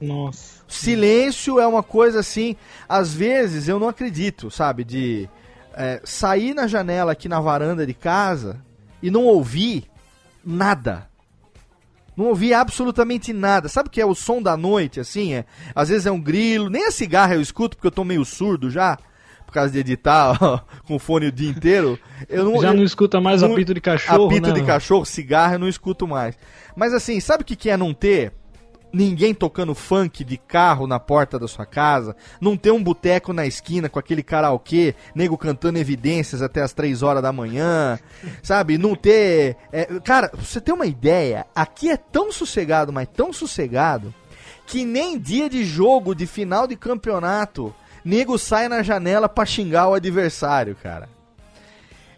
Nossa. 0.00 0.64
Silêncio 0.66 1.60
é 1.60 1.66
uma 1.66 1.82
coisa 1.82 2.20
assim, 2.20 2.56
às 2.88 3.12
vezes 3.12 3.68
eu 3.68 3.78
não 3.78 3.88
acredito, 3.88 4.50
sabe? 4.50 4.84
De 4.84 5.28
é, 5.74 6.00
sair 6.02 6.54
na 6.54 6.66
janela 6.66 7.12
aqui 7.12 7.28
na 7.28 7.40
varanda 7.40 7.86
de 7.86 7.92
casa 7.92 8.58
e 9.02 9.10
não 9.10 9.24
ouvir 9.24 9.92
nada. 10.44 11.08
Não 12.16 12.26
ouvir 12.26 12.54
absolutamente 12.54 13.32
nada. 13.32 13.68
Sabe 13.68 13.88
o 13.88 13.90
que 13.90 14.00
é 14.00 14.06
o 14.06 14.14
som 14.14 14.40
da 14.40 14.56
noite, 14.56 15.00
assim? 15.00 15.34
É, 15.34 15.44
às 15.74 15.88
vezes 15.88 16.06
é 16.06 16.12
um 16.12 16.20
grilo, 16.20 16.70
nem 16.70 16.86
a 16.86 16.92
cigarra 16.92 17.34
eu 17.34 17.40
escuto 17.40 17.76
porque 17.76 17.88
eu 17.88 17.92
tô 17.92 18.04
meio 18.04 18.24
surdo 18.24 18.70
já, 18.70 18.96
por 19.44 19.52
causa 19.52 19.72
de 19.72 19.80
editar 19.80 20.38
ó, 20.42 20.60
com 20.86 20.98
fone 20.98 21.26
o 21.26 21.32
dia 21.32 21.50
inteiro. 21.50 21.98
Eu 22.28 22.44
não, 22.44 22.60
Já 22.62 22.72
não 22.72 22.84
escuta 22.84 23.20
mais 23.20 23.42
não- 23.42 23.52
apito 23.52 23.74
de 23.74 23.80
cachorro, 23.80 24.26
apito 24.26 24.48
né? 24.48 24.52
de 24.54 24.62
cachorro, 24.62 25.04
cigarro 25.04 25.54
eu 25.54 25.58
não 25.58 25.68
escuto 25.68 26.06
mais. 26.06 26.38
Mas 26.76 26.94
assim, 26.94 27.18
sabe 27.18 27.42
o 27.42 27.46
que, 27.46 27.56
que 27.56 27.68
é 27.68 27.76
não 27.76 27.92
ter 27.92 28.32
ninguém 28.94 29.34
tocando 29.34 29.74
funk 29.74 30.22
de 30.24 30.36
carro 30.38 30.86
na 30.86 30.98
porta 31.00 31.38
da 31.38 31.48
sua 31.48 31.66
casa? 31.66 32.14
Não 32.40 32.56
ter 32.56 32.70
um 32.70 32.82
boteco 32.82 33.32
na 33.32 33.44
esquina 33.46 33.88
com 33.88 33.98
aquele 33.98 34.22
karaokê, 34.22 34.94
nego 35.14 35.36
cantando 35.36 35.78
evidências 35.78 36.40
até 36.40 36.62
as 36.62 36.72
3 36.72 37.02
horas 37.02 37.22
da 37.22 37.32
manhã, 37.32 37.98
sabe? 38.42 38.78
Não 38.78 38.94
ter. 38.94 39.56
é, 39.72 39.86
cara, 40.04 40.28
pra 40.28 40.40
você 40.40 40.60
ter 40.60 40.72
uma 40.72 40.86
ideia, 40.86 41.44
aqui 41.54 41.90
é 41.90 41.96
tão 41.96 42.30
sossegado, 42.32 42.92
mas 42.92 43.08
tão 43.12 43.32
sossegado, 43.32 44.14
que 44.66 44.84
nem 44.84 45.18
dia 45.18 45.50
de 45.50 45.64
jogo 45.64 46.14
de 46.14 46.26
final 46.26 46.66
de 46.66 46.76
campeonato, 46.76 47.74
nego 48.04 48.38
sai 48.38 48.68
na 48.68 48.82
janela 48.82 49.28
pra 49.28 49.44
xingar 49.44 49.88
o 49.88 49.94
adversário, 49.94 50.76
cara. 50.82 51.08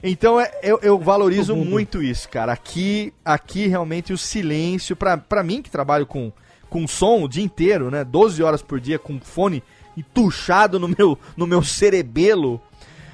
Então 0.03 0.41
é- 0.41 0.53
eu, 0.63 0.79
eu 0.83 0.99
valorizo 0.99 1.57
muito 1.57 2.03
isso, 2.03 2.29
cara. 2.29 2.53
Aqui, 2.53 3.13
aqui 3.25 3.67
realmente 3.67 4.13
o 4.13 4.19
silêncio, 4.19 4.95
pra, 4.95 5.17
pra 5.17 5.43
mim 5.43 5.63
que 5.63 5.71
trabalho 5.71 6.07
com, 6.07 6.31
com 6.69 6.87
som 6.87 7.23
o 7.23 7.29
dia 7.29 7.45
inteiro, 7.45 7.91
né? 7.91 8.05
12 8.05 8.43
horas 8.43 8.63
por 8.63 8.81
dia 8.81 8.99
com 8.99 9.21
fone 9.21 9.63
entuchado 9.97 10.79
no 10.79 10.89
meu, 10.89 11.19
no 11.37 11.47
meu 11.47 11.63
cerebelo, 11.63 12.61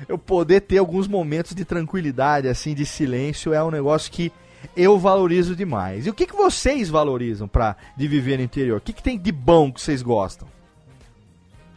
eu 0.08 0.18
poder 0.18 0.62
ter 0.62 0.78
alguns 0.78 1.06
momentos 1.06 1.54
de 1.54 1.64
tranquilidade, 1.64 2.48
assim, 2.48 2.74
de 2.74 2.84
silêncio, 2.84 3.54
é 3.54 3.62
um 3.62 3.70
negócio 3.70 4.10
que 4.10 4.32
eu 4.76 4.98
valorizo 4.98 5.54
demais. 5.54 6.06
E 6.06 6.10
o 6.10 6.14
que, 6.14 6.26
que 6.26 6.34
vocês 6.34 6.88
valorizam 6.88 7.46
pra, 7.46 7.76
de 7.96 8.08
viver 8.08 8.36
no 8.38 8.44
interior? 8.44 8.78
O 8.78 8.80
que, 8.80 8.92
que 8.92 9.02
tem 9.02 9.18
de 9.18 9.30
bom 9.32 9.72
que 9.72 9.80
vocês 9.80 10.02
gostam? 10.02 10.48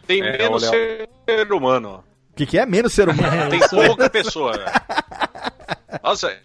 Tem 0.08 0.22
É, 0.22 0.38
menos 0.38 0.64
ô, 0.64 0.68
ser 0.68 1.52
humano. 1.52 2.04
O 2.32 2.36
que, 2.36 2.46
que 2.46 2.58
é 2.60 2.66
menos 2.66 2.94
ser 2.94 3.10
humano? 3.10 3.50
Tem 3.50 3.60
pouca 3.70 4.10
pessoa. 4.10 4.56
né? 4.58 4.66
Nossa. 6.04 6.36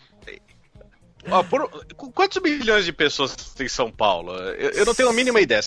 Ó, 1.29 1.43
por- 1.43 1.69
qu- 1.97 2.11
quantos 2.13 2.41
milhões 2.43 2.85
de 2.85 2.93
pessoas 2.93 3.35
tem 3.35 3.67
em 3.67 3.69
São 3.69 3.91
Paulo? 3.91 4.33
Eu, 4.35 4.71
eu 4.71 4.87
não 4.87 4.95
tenho 4.95 5.09
a 5.09 5.13
mínima 5.13 5.41
ideia. 5.41 5.63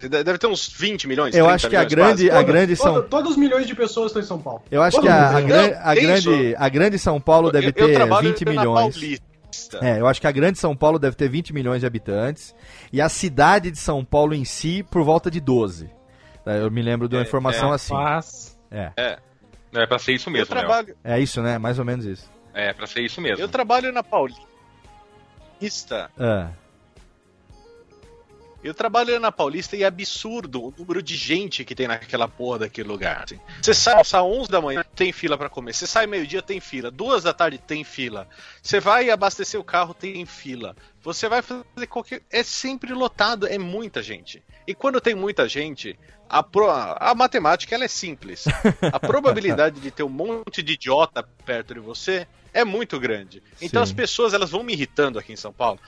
Deve 0.00 0.36
ter 0.36 0.48
uns 0.48 0.68
20 0.68 1.06
milhões. 1.06 1.34
Eu 1.34 1.44
30 1.44 1.54
acho 1.54 1.68
que 1.68 1.76
a 1.76 1.84
grande, 1.84 2.28
quase. 2.28 2.30
a 2.30 2.42
grande 2.42 2.74
São 2.76 2.94
Todo- 2.94 3.08
todos 3.08 3.30
os 3.32 3.36
milhões 3.36 3.66
de 3.68 3.74
pessoas 3.74 4.06
estão 4.08 4.20
em 4.20 4.24
São 4.24 4.38
Paulo. 4.40 4.62
Eu 4.70 4.82
acho 4.82 4.96
Todo 4.96 5.04
que 5.06 5.12
a, 5.12 5.28
a, 5.36 5.40
gran- 5.40 5.72
a 5.80 5.94
grande, 5.94 6.54
a 6.58 6.68
grande 6.68 6.98
São 6.98 7.20
Paulo 7.20 7.52
deve 7.52 7.66
Eu- 7.66 7.72
eu 7.76 7.86
ter 7.88 7.94
trabalho 7.94 8.28
20 8.28 8.44
na 8.44 8.50
milhões. 8.50 8.94
Paulista. 8.96 9.78
É, 9.80 10.00
eu 10.00 10.06
acho 10.08 10.20
que 10.20 10.26
a 10.26 10.32
grande 10.32 10.58
São 10.58 10.74
Paulo 10.74 10.98
deve 10.98 11.14
ter 11.14 11.28
20 11.28 11.52
milhões 11.52 11.80
de 11.80 11.86
habitantes. 11.86 12.52
E 12.92 13.00
a 13.00 13.08
cidade 13.08 13.70
de 13.70 13.78
São 13.78 14.04
Paulo 14.04 14.34
em 14.34 14.44
si, 14.44 14.82
por 14.90 15.02
volta 15.04 15.30
de 15.30 15.40
12. 15.40 15.88
É, 16.44 16.58
Eu 16.62 16.70
me 16.70 16.82
lembro 16.82 17.08
de 17.08 17.14
uma 17.14 17.22
É, 17.22 17.24
informação 17.24 17.70
é, 17.70 17.74
assim. 17.76 17.94
Faz. 17.94 18.58
É, 18.72 18.90
É. 18.96 19.18
É 19.74 19.86
pra 19.86 19.98
ser 19.98 20.12
isso 20.14 20.28
Eu 20.28 20.32
mesmo, 20.32 20.52
Léo. 20.54 20.64
trabalho, 20.66 20.96
é 21.04 21.18
isso, 21.20 21.40
né? 21.40 21.58
Mais 21.58 21.78
ou 21.78 21.84
menos 21.84 22.04
isso. 22.04 22.28
É 22.52 22.72
pra 22.74 22.86
ser 22.86 23.00
isso 23.02 23.20
mesmo. 23.20 23.42
eu 23.42 23.48
trabalho 23.48 23.90
na 23.92 24.02
Paulista. 24.02 24.42
É. 26.18 26.62
Eu 28.62 28.72
trabalho 28.72 29.18
na 29.18 29.32
Paulista 29.32 29.76
e 29.76 29.82
é 29.82 29.86
absurdo 29.86 30.62
o 30.62 30.74
número 30.78 31.02
de 31.02 31.16
gente 31.16 31.64
que 31.64 31.74
tem 31.74 31.88
naquela 31.88 32.28
porra 32.28 32.60
daquele 32.60 32.86
lugar. 32.86 33.24
assim. 33.24 33.40
Você 33.60 33.74
sai, 33.74 34.04
sai 34.04 34.22
11 34.22 34.48
da 34.48 34.60
manhã, 34.60 34.84
tem 35.02 35.10
fila 35.10 35.36
pra 35.36 35.48
comer. 35.48 35.74
Você 35.74 35.84
sai 35.84 36.06
meio-dia, 36.06 36.40
tem 36.40 36.60
fila. 36.60 36.88
Duas 36.88 37.24
da 37.24 37.32
tarde, 37.32 37.58
tem 37.58 37.82
fila. 37.82 38.28
Você 38.62 38.78
vai 38.78 39.10
abastecer 39.10 39.58
o 39.58 39.64
carro, 39.64 39.92
tem 39.92 40.24
fila. 40.24 40.76
Você 41.02 41.28
vai 41.28 41.42
fazer 41.42 41.88
qualquer. 41.88 42.22
É 42.30 42.44
sempre 42.44 42.92
lotado, 42.94 43.48
é 43.48 43.58
muita 43.58 44.00
gente. 44.00 44.40
E 44.64 44.72
quando 44.72 45.00
tem 45.00 45.12
muita 45.12 45.48
gente, 45.48 45.98
a, 46.28 46.40
pro- 46.40 46.70
a 46.70 47.12
matemática 47.16 47.74
ela 47.74 47.84
é 47.84 47.88
simples. 47.88 48.44
A 48.92 49.00
probabilidade 49.00 49.80
de 49.80 49.90
ter 49.90 50.04
um 50.04 50.08
monte 50.08 50.62
de 50.62 50.74
idiota 50.74 51.20
perto 51.44 51.74
de 51.74 51.80
você 51.80 52.28
é 52.54 52.64
muito 52.64 53.00
grande. 53.00 53.42
Então 53.60 53.84
Sim. 53.84 53.90
as 53.90 53.92
pessoas 53.92 54.32
elas 54.34 54.50
vão 54.50 54.62
me 54.62 54.72
irritando 54.72 55.18
aqui 55.18 55.32
em 55.32 55.36
São 55.36 55.52
Paulo, 55.52 55.80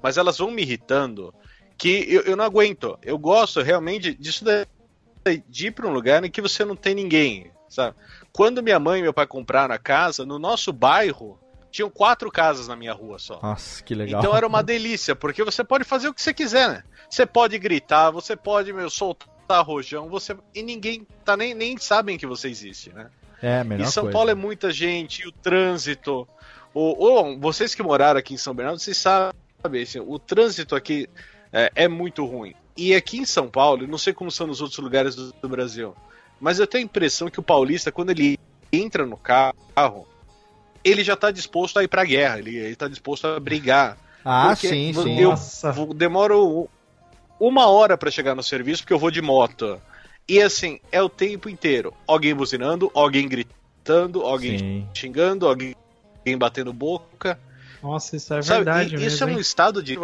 mas 0.00 0.16
elas 0.16 0.38
vão 0.38 0.52
me 0.52 0.62
irritando 0.62 1.34
que 1.76 2.06
eu, 2.08 2.22
eu 2.22 2.36
não 2.36 2.44
aguento. 2.44 2.96
Eu 3.02 3.18
gosto 3.18 3.62
realmente 3.62 4.14
disso 4.14 4.44
daí, 4.44 5.42
de 5.48 5.66
ir 5.66 5.70
para 5.72 5.88
um 5.88 5.92
lugar 5.92 6.22
em 6.24 6.30
que 6.30 6.40
você 6.40 6.64
não 6.64 6.76
tem 6.76 6.94
ninguém, 6.94 7.50
sabe? 7.70 7.96
Quando 8.32 8.62
minha 8.62 8.78
mãe 8.78 8.98
e 8.98 9.02
meu 9.02 9.14
pai 9.14 9.26
compraram 9.26 9.74
a 9.74 9.78
casa, 9.78 10.26
no 10.26 10.38
nosso 10.38 10.72
bairro, 10.72 11.38
tinham 11.70 11.88
quatro 11.88 12.30
casas 12.30 12.68
na 12.68 12.76
minha 12.76 12.92
rua 12.92 13.18
só. 13.18 13.40
Nossa, 13.40 13.82
que 13.82 13.94
legal. 13.94 14.20
Então 14.20 14.36
era 14.36 14.46
uma 14.46 14.62
delícia, 14.62 15.14
porque 15.14 15.42
você 15.42 15.62
pode 15.62 15.84
fazer 15.84 16.08
o 16.08 16.14
que 16.14 16.20
você 16.20 16.34
quiser, 16.34 16.68
né? 16.68 16.84
Você 17.08 17.24
pode 17.24 17.58
gritar, 17.58 18.10
você 18.10 18.36
pode, 18.36 18.72
meu, 18.72 18.90
soltar 18.90 19.64
rojão, 19.64 20.08
você 20.08 20.36
e 20.54 20.62
ninguém 20.62 21.06
tá 21.24 21.36
nem, 21.36 21.54
nem 21.54 21.78
sabem 21.78 22.18
que 22.18 22.26
você 22.26 22.48
existe, 22.48 22.92
né? 22.92 23.08
É, 23.40 23.64
melhor 23.64 23.86
Em 23.86 23.90
São 23.90 24.04
coisa. 24.04 24.12
Paulo 24.12 24.30
é 24.30 24.34
muita 24.34 24.70
gente, 24.70 25.22
e 25.22 25.28
o 25.28 25.32
trânsito. 25.32 26.28
O, 26.74 27.36
vocês 27.38 27.74
que 27.74 27.82
moraram 27.82 28.18
aqui 28.18 28.34
em 28.34 28.36
São 28.36 28.54
Bernardo, 28.54 28.78
vocês 28.78 28.96
sabem, 28.96 29.82
assim, 29.82 29.98
o 29.98 30.18
trânsito 30.18 30.76
aqui 30.76 31.08
é, 31.52 31.70
é 31.74 31.88
muito 31.88 32.24
ruim. 32.24 32.54
E 32.76 32.94
aqui 32.94 33.18
em 33.18 33.24
São 33.24 33.48
Paulo, 33.48 33.86
não 33.86 33.98
sei 33.98 34.12
como 34.12 34.30
são 34.30 34.46
nos 34.46 34.60
outros 34.60 34.78
lugares 34.78 35.14
do, 35.14 35.32
do 35.32 35.48
Brasil, 35.48 35.94
mas 36.40 36.58
eu 36.58 36.66
tenho 36.66 36.82
a 36.82 36.86
impressão 36.86 37.28
que 37.28 37.38
o 37.38 37.42
paulista, 37.42 37.92
quando 37.92 38.10
ele 38.10 38.38
entra 38.72 39.04
no 39.04 39.16
carro, 39.16 40.06
ele 40.82 41.04
já 41.04 41.16
tá 41.16 41.30
disposto 41.30 41.78
a 41.78 41.84
ir 41.84 41.88
pra 41.88 42.04
guerra, 42.04 42.38
ele, 42.38 42.56
ele 42.56 42.76
tá 42.76 42.88
disposto 42.88 43.26
a 43.26 43.38
brigar. 43.38 43.98
Ah, 44.24 44.48
Porque 44.48 44.68
sim, 44.68 44.92
sim. 44.92 45.18
Eu 45.18 45.30
Nossa. 45.30 45.72
demoro 45.94 46.68
uma 47.38 47.66
hora 47.68 47.96
pra 47.96 48.10
chegar 48.10 48.34
no 48.34 48.42
serviço 48.42 48.82
porque 48.82 48.92
eu 48.92 48.98
vou 48.98 49.10
de 49.10 49.20
moto. 49.22 49.80
E 50.28 50.40
assim, 50.40 50.78
é 50.92 51.02
o 51.02 51.08
tempo 51.08 51.48
inteiro. 51.48 51.92
Alguém 52.06 52.34
buzinando, 52.34 52.90
alguém 52.94 53.28
gritando, 53.28 54.22
alguém 54.22 54.58
Sim. 54.58 54.88
xingando, 54.94 55.46
alguém 55.46 55.74
batendo 56.38 56.72
boca. 56.72 57.38
Nossa, 57.82 58.16
isso 58.16 58.32
é 58.34 58.40
Sabe? 58.42 58.64
verdade 58.64 58.90
E 58.90 59.00
mesmo. 59.00 59.06
isso 59.08 59.24
é 59.24 59.26
um 59.26 59.30
hein? 59.30 59.40
estado 59.40 59.82
de. 59.82 59.98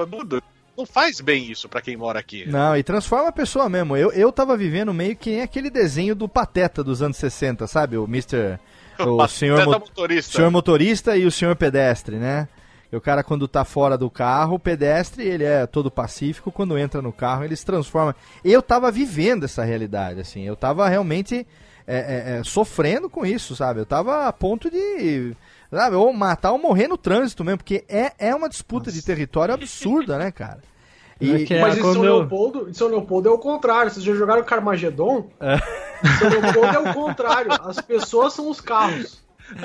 Não 0.76 0.84
faz 0.86 1.20
bem 1.20 1.50
isso 1.50 1.68
pra 1.68 1.80
quem 1.80 1.96
mora 1.96 2.18
aqui. 2.18 2.46
Não, 2.46 2.76
e 2.76 2.82
transforma 2.82 3.28
a 3.28 3.32
pessoa 3.32 3.68
mesmo. 3.68 3.96
Eu, 3.96 4.12
eu 4.12 4.30
tava 4.30 4.56
vivendo 4.56 4.92
meio 4.92 5.16
que 5.16 5.30
nem 5.30 5.42
aquele 5.42 5.70
desenho 5.70 6.14
do 6.14 6.28
Pateta 6.28 6.84
dos 6.84 7.00
anos 7.02 7.16
60, 7.16 7.66
sabe? 7.66 7.96
O 7.96 8.04
Mr. 8.04 8.58
O 8.98 9.16
Pateta 9.16 9.28
senhor, 9.28 9.64
mo- 9.64 9.72
motorista. 9.72 10.36
senhor 10.36 10.50
motorista 10.50 11.16
e 11.16 11.26
o 11.26 11.30
senhor 11.30 11.54
pedestre, 11.56 12.16
né? 12.16 12.48
E 12.90 12.96
o 12.96 13.00
cara, 13.00 13.22
quando 13.24 13.48
tá 13.48 13.64
fora 13.64 13.98
do 13.98 14.08
carro, 14.08 14.54
o 14.54 14.58
pedestre, 14.58 15.24
ele 15.26 15.44
é 15.44 15.66
todo 15.66 15.90
pacífico. 15.90 16.52
Quando 16.52 16.78
entra 16.78 17.02
no 17.02 17.12
carro, 17.12 17.44
ele 17.44 17.56
se 17.56 17.64
transforma. 17.66 18.14
Eu 18.44 18.62
tava 18.62 18.90
vivendo 18.90 19.44
essa 19.44 19.64
realidade, 19.64 20.20
assim. 20.20 20.44
Eu 20.44 20.54
tava 20.54 20.88
realmente 20.88 21.46
é, 21.86 21.96
é, 21.96 22.38
é, 22.38 22.44
sofrendo 22.44 23.10
com 23.10 23.26
isso, 23.26 23.54
sabe? 23.56 23.80
Eu 23.80 23.86
tava 23.86 24.26
a 24.26 24.32
ponto 24.32 24.70
de. 24.70 25.36
Sabe, 25.70 25.96
ou 25.96 26.12
matar 26.12 26.52
ou 26.52 26.58
morrer 26.58 26.88
no 26.88 26.96
trânsito 26.96 27.44
mesmo, 27.44 27.58
porque 27.58 27.84
é, 27.88 28.12
é 28.18 28.34
uma 28.34 28.48
disputa 28.48 28.90
de 28.92 29.02
território 29.04 29.52
absurda, 29.54 30.16
né, 30.18 30.30
cara? 30.30 30.60
É 31.20 31.44
que 31.44 31.54
é 31.54 31.60
Mas 31.62 31.78
em 31.78 31.80
São, 31.82 32.04
eu- 32.04 32.18
Leopoldo, 32.18 32.68
em 32.68 32.74
São 32.74 32.88
Leopoldo 32.88 33.28
é 33.28 33.32
o 33.32 33.38
contrário. 33.38 33.90
Vocês 33.90 34.04
já 34.04 34.14
jogaram 34.14 34.44
Carmageddon? 34.44 35.28
É. 35.40 35.56
São 36.18 36.28
Leopoldo 36.28 36.66
é 36.76 36.78
o 36.90 36.94
contrário. 36.94 37.50
As 37.64 37.80
pessoas 37.80 38.32
são 38.34 38.48
os 38.50 38.60
carros. 38.60 39.24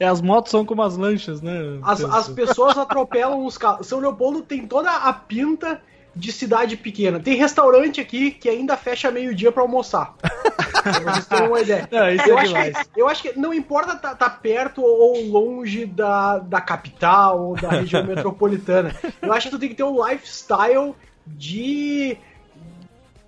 É, 0.00 0.04
as 0.04 0.20
motos 0.20 0.50
são 0.50 0.64
como 0.64 0.82
as 0.82 0.96
lanchas, 0.96 1.40
né? 1.40 1.78
As, 1.84 2.02
as 2.02 2.28
pessoas 2.28 2.76
atropelam 2.76 3.46
os 3.46 3.56
carros. 3.56 3.86
São 3.86 4.00
Leopoldo 4.00 4.42
tem 4.42 4.66
toda 4.66 4.90
a 4.90 5.12
pinta 5.12 5.80
de 6.16 6.32
cidade 6.32 6.76
pequena. 6.76 7.20
Tem 7.20 7.36
restaurante 7.36 8.00
aqui 8.00 8.30
que 8.30 8.48
ainda 8.48 8.76
fecha 8.76 9.10
meio-dia 9.10 9.52
pra 9.52 9.62
almoçar. 9.62 10.14
pra 10.82 11.12
vocês 11.12 11.26
terem 11.26 11.48
uma 11.48 11.60
ideia. 11.60 11.88
Não, 11.92 12.10
isso 12.10 12.28
eu, 12.28 12.38
é 12.38 12.40
acho 12.40 12.54
demais. 12.54 12.82
que, 12.82 13.00
eu 13.00 13.08
acho 13.08 13.22
que 13.22 13.38
não 13.38 13.52
importa 13.52 13.92
estar 13.92 14.14
tá, 14.14 14.30
perto 14.30 14.82
ou 14.82 15.22
longe 15.26 15.84
da, 15.84 16.38
da 16.38 16.60
capital 16.60 17.48
ou 17.48 17.56
da 17.56 17.68
região 17.68 18.02
metropolitana. 18.06 18.94
Eu 19.20 19.32
acho 19.32 19.48
que 19.48 19.56
tu 19.56 19.58
tem 19.58 19.68
que 19.68 19.74
ter 19.74 19.84
um 19.84 20.04
lifestyle 20.06 20.94
de 21.26 22.16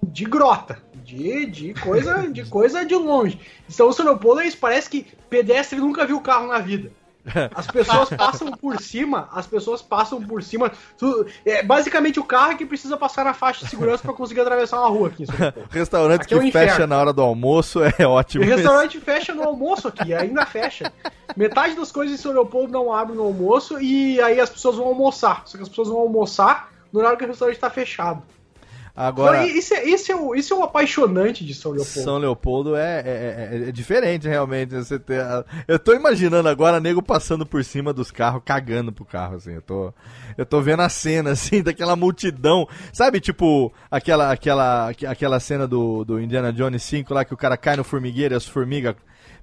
de 0.01 0.25
grota, 0.25 0.81
de, 1.05 1.45
de 1.47 1.75
coisa 1.75 2.29
de 2.29 2.45
coisa 2.47 2.87
de 2.87 2.95
longe. 2.95 3.39
Então 3.69 3.89
o 3.89 3.93
São 3.93 4.07
Leopoldo 4.07 4.41
é 4.41 4.47
isso, 4.47 4.57
parece 4.57 4.89
que 4.89 5.07
pedestre 5.29 5.79
nunca 5.79 6.07
viu 6.07 6.21
carro 6.21 6.47
na 6.47 6.59
vida. 6.59 6.91
As 7.55 7.67
pessoas 7.67 8.09
passam 8.11 8.51
por 8.53 8.81
cima, 8.81 9.29
as 9.33 9.47
pessoas 9.47 9.83
passam 9.83 10.23
por 10.23 10.43
cima. 10.43 10.71
Tu- 10.97 11.27
é 11.45 11.63
basicamente 11.63 12.19
o 12.21 12.25
carro 12.25 12.57
que 12.57 12.67
precisa 12.67 12.97
passar 12.97 13.25
na 13.25 13.35
faixa 13.35 13.65
de 13.65 13.71
segurança 13.71 14.03
pra 14.03 14.13
conseguir 14.13 14.41
atravessar 14.41 14.79
uma 14.81 14.89
rua 14.89 15.09
aqui. 15.09 15.25
Restaurante 15.71 16.23
Aqui 16.23 16.35
é 16.35 16.39
que 16.39 16.45
um 16.47 16.53
fecha 16.53 16.87
na 16.87 16.99
hora 16.99 17.13
do 17.13 17.23
almoço 17.23 17.81
é 17.99 18.07
ótimo. 18.07 18.45
O 18.45 18.47
restaurante 18.47 18.99
fecha 19.01 19.35
no 19.35 19.43
almoço 19.43 19.89
aqui, 19.89 20.15
ainda 20.15 20.45
fecha. 20.47 20.93
Metade 21.37 21.75
das 21.75 21.93
coisas 21.93 22.19
em 22.19 22.23
São 22.23 22.33
Leopoldo 22.33 22.73
não 22.73 22.93
abre 22.93 23.15
no 23.17 23.23
almoço 23.25 23.81
e 23.81 24.21
aí 24.21 24.41
as 24.41 24.51
pessoas 24.51 24.77
vão 24.77 24.87
almoçar. 24.87 25.43
Só 25.47 25.57
que 25.57 25.63
as 25.63 25.69
pessoas 25.69 25.89
vão 25.89 25.99
almoçar 25.99 26.71
no 26.93 27.01
horário 27.01 27.19
que 27.19 27.25
o 27.25 27.29
restaurante 27.29 27.59
tá 27.59 27.71
fechado. 27.71 28.23
Agora, 29.01 29.47
isso, 29.47 29.75
é, 29.75 29.85
isso, 29.85 30.11
é 30.11 30.17
o, 30.17 30.35
isso 30.35 30.53
é 30.53 30.57
o 30.57 30.63
apaixonante 30.65 31.45
de 31.45 31.55
São 31.55 31.71
Leopoldo. 31.71 32.01
São 32.03 32.19
Leopoldo 32.19 32.75
é, 32.77 33.01
é, 33.01 33.59
é- 33.65 33.69
é 33.69 33.73
diferente, 33.73 34.27
realmente. 34.27 34.75
Você 34.75 34.99
ter, 34.99 35.23
eu 35.69 35.79
tô 35.79 35.95
imaginando 35.95 36.49
agora 36.49 36.81
nego 36.81 37.01
passando 37.01 37.47
por 37.47 37.63
cima 37.63 37.93
dos 37.93 38.11
carros, 38.11 38.43
cagando 38.45 38.93
pro 38.93 39.05
carro, 39.05 39.37
assim. 39.37 39.53
Eu 39.53 39.63
tô, 39.63 39.95
eu 40.37 40.45
tô 40.45 40.61
vendo 40.61 40.81
a 40.83 40.89
cena, 40.89 41.31
assim, 41.39 41.63
daquela 41.63 41.95
multidão. 41.95 42.67
Sabe, 42.93 43.21
tipo, 43.21 43.73
aquela, 43.91 44.33
aquela, 44.33 44.89
aqu- 44.91 45.07
aquela 45.07 45.39
cena 45.39 45.67
do, 45.69 46.05
do 46.05 46.21
Indiana 46.21 46.53
Jones 46.53 46.83
5 46.83 47.15
lá 47.15 47.25
que 47.25 47.33
o 47.35 47.37
cara 47.37 47.57
cai 47.57 47.77
no 47.77 47.85
formigueiro 47.85 48.35
e 48.35 48.37
as 48.37 48.47
formigas 48.47 48.97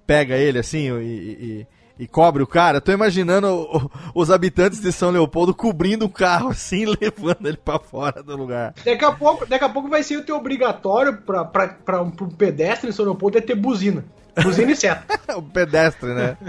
pega 0.05 0.35
ele, 0.35 0.59
assim, 0.59 0.91
e, 0.99 1.01
e, 1.03 1.67
e 1.97 2.07
cobre 2.07 2.43
o 2.43 2.47
cara. 2.47 2.77
Eu 2.77 2.81
tô 2.81 2.91
imaginando 2.91 3.47
o- 3.47 3.91
os 4.13 4.29
habitantes 4.31 4.81
de 4.81 4.91
São 4.91 5.11
Leopoldo 5.11 5.53
cobrindo 5.53 6.05
o 6.05 6.09
carro, 6.09 6.49
assim, 6.49 6.85
levando 7.01 7.45
ele 7.47 7.57
pra 7.57 7.79
fora 7.79 8.21
do 8.21 8.35
lugar. 8.35 8.73
Daqui 8.83 9.05
a 9.05 9.11
pouco, 9.11 9.45
daqui 9.45 9.63
a 9.63 9.69
pouco 9.69 9.89
vai 9.89 10.03
ser 10.03 10.17
o 10.17 10.23
teu 10.25 10.35
obrigatório 10.35 11.17
pra 11.21 12.01
um 12.01 12.11
pro 12.11 12.27
pedestre 12.27 12.89
em 12.89 12.91
São 12.93 13.05
Leopoldo 13.05 13.37
é 13.37 13.41
ter 13.41 13.55
buzina. 13.55 14.03
Buzina 14.43 14.71
e 14.71 14.75
seta. 14.75 15.19
o 15.37 15.41
pedestre, 15.41 16.13
né? 16.13 16.37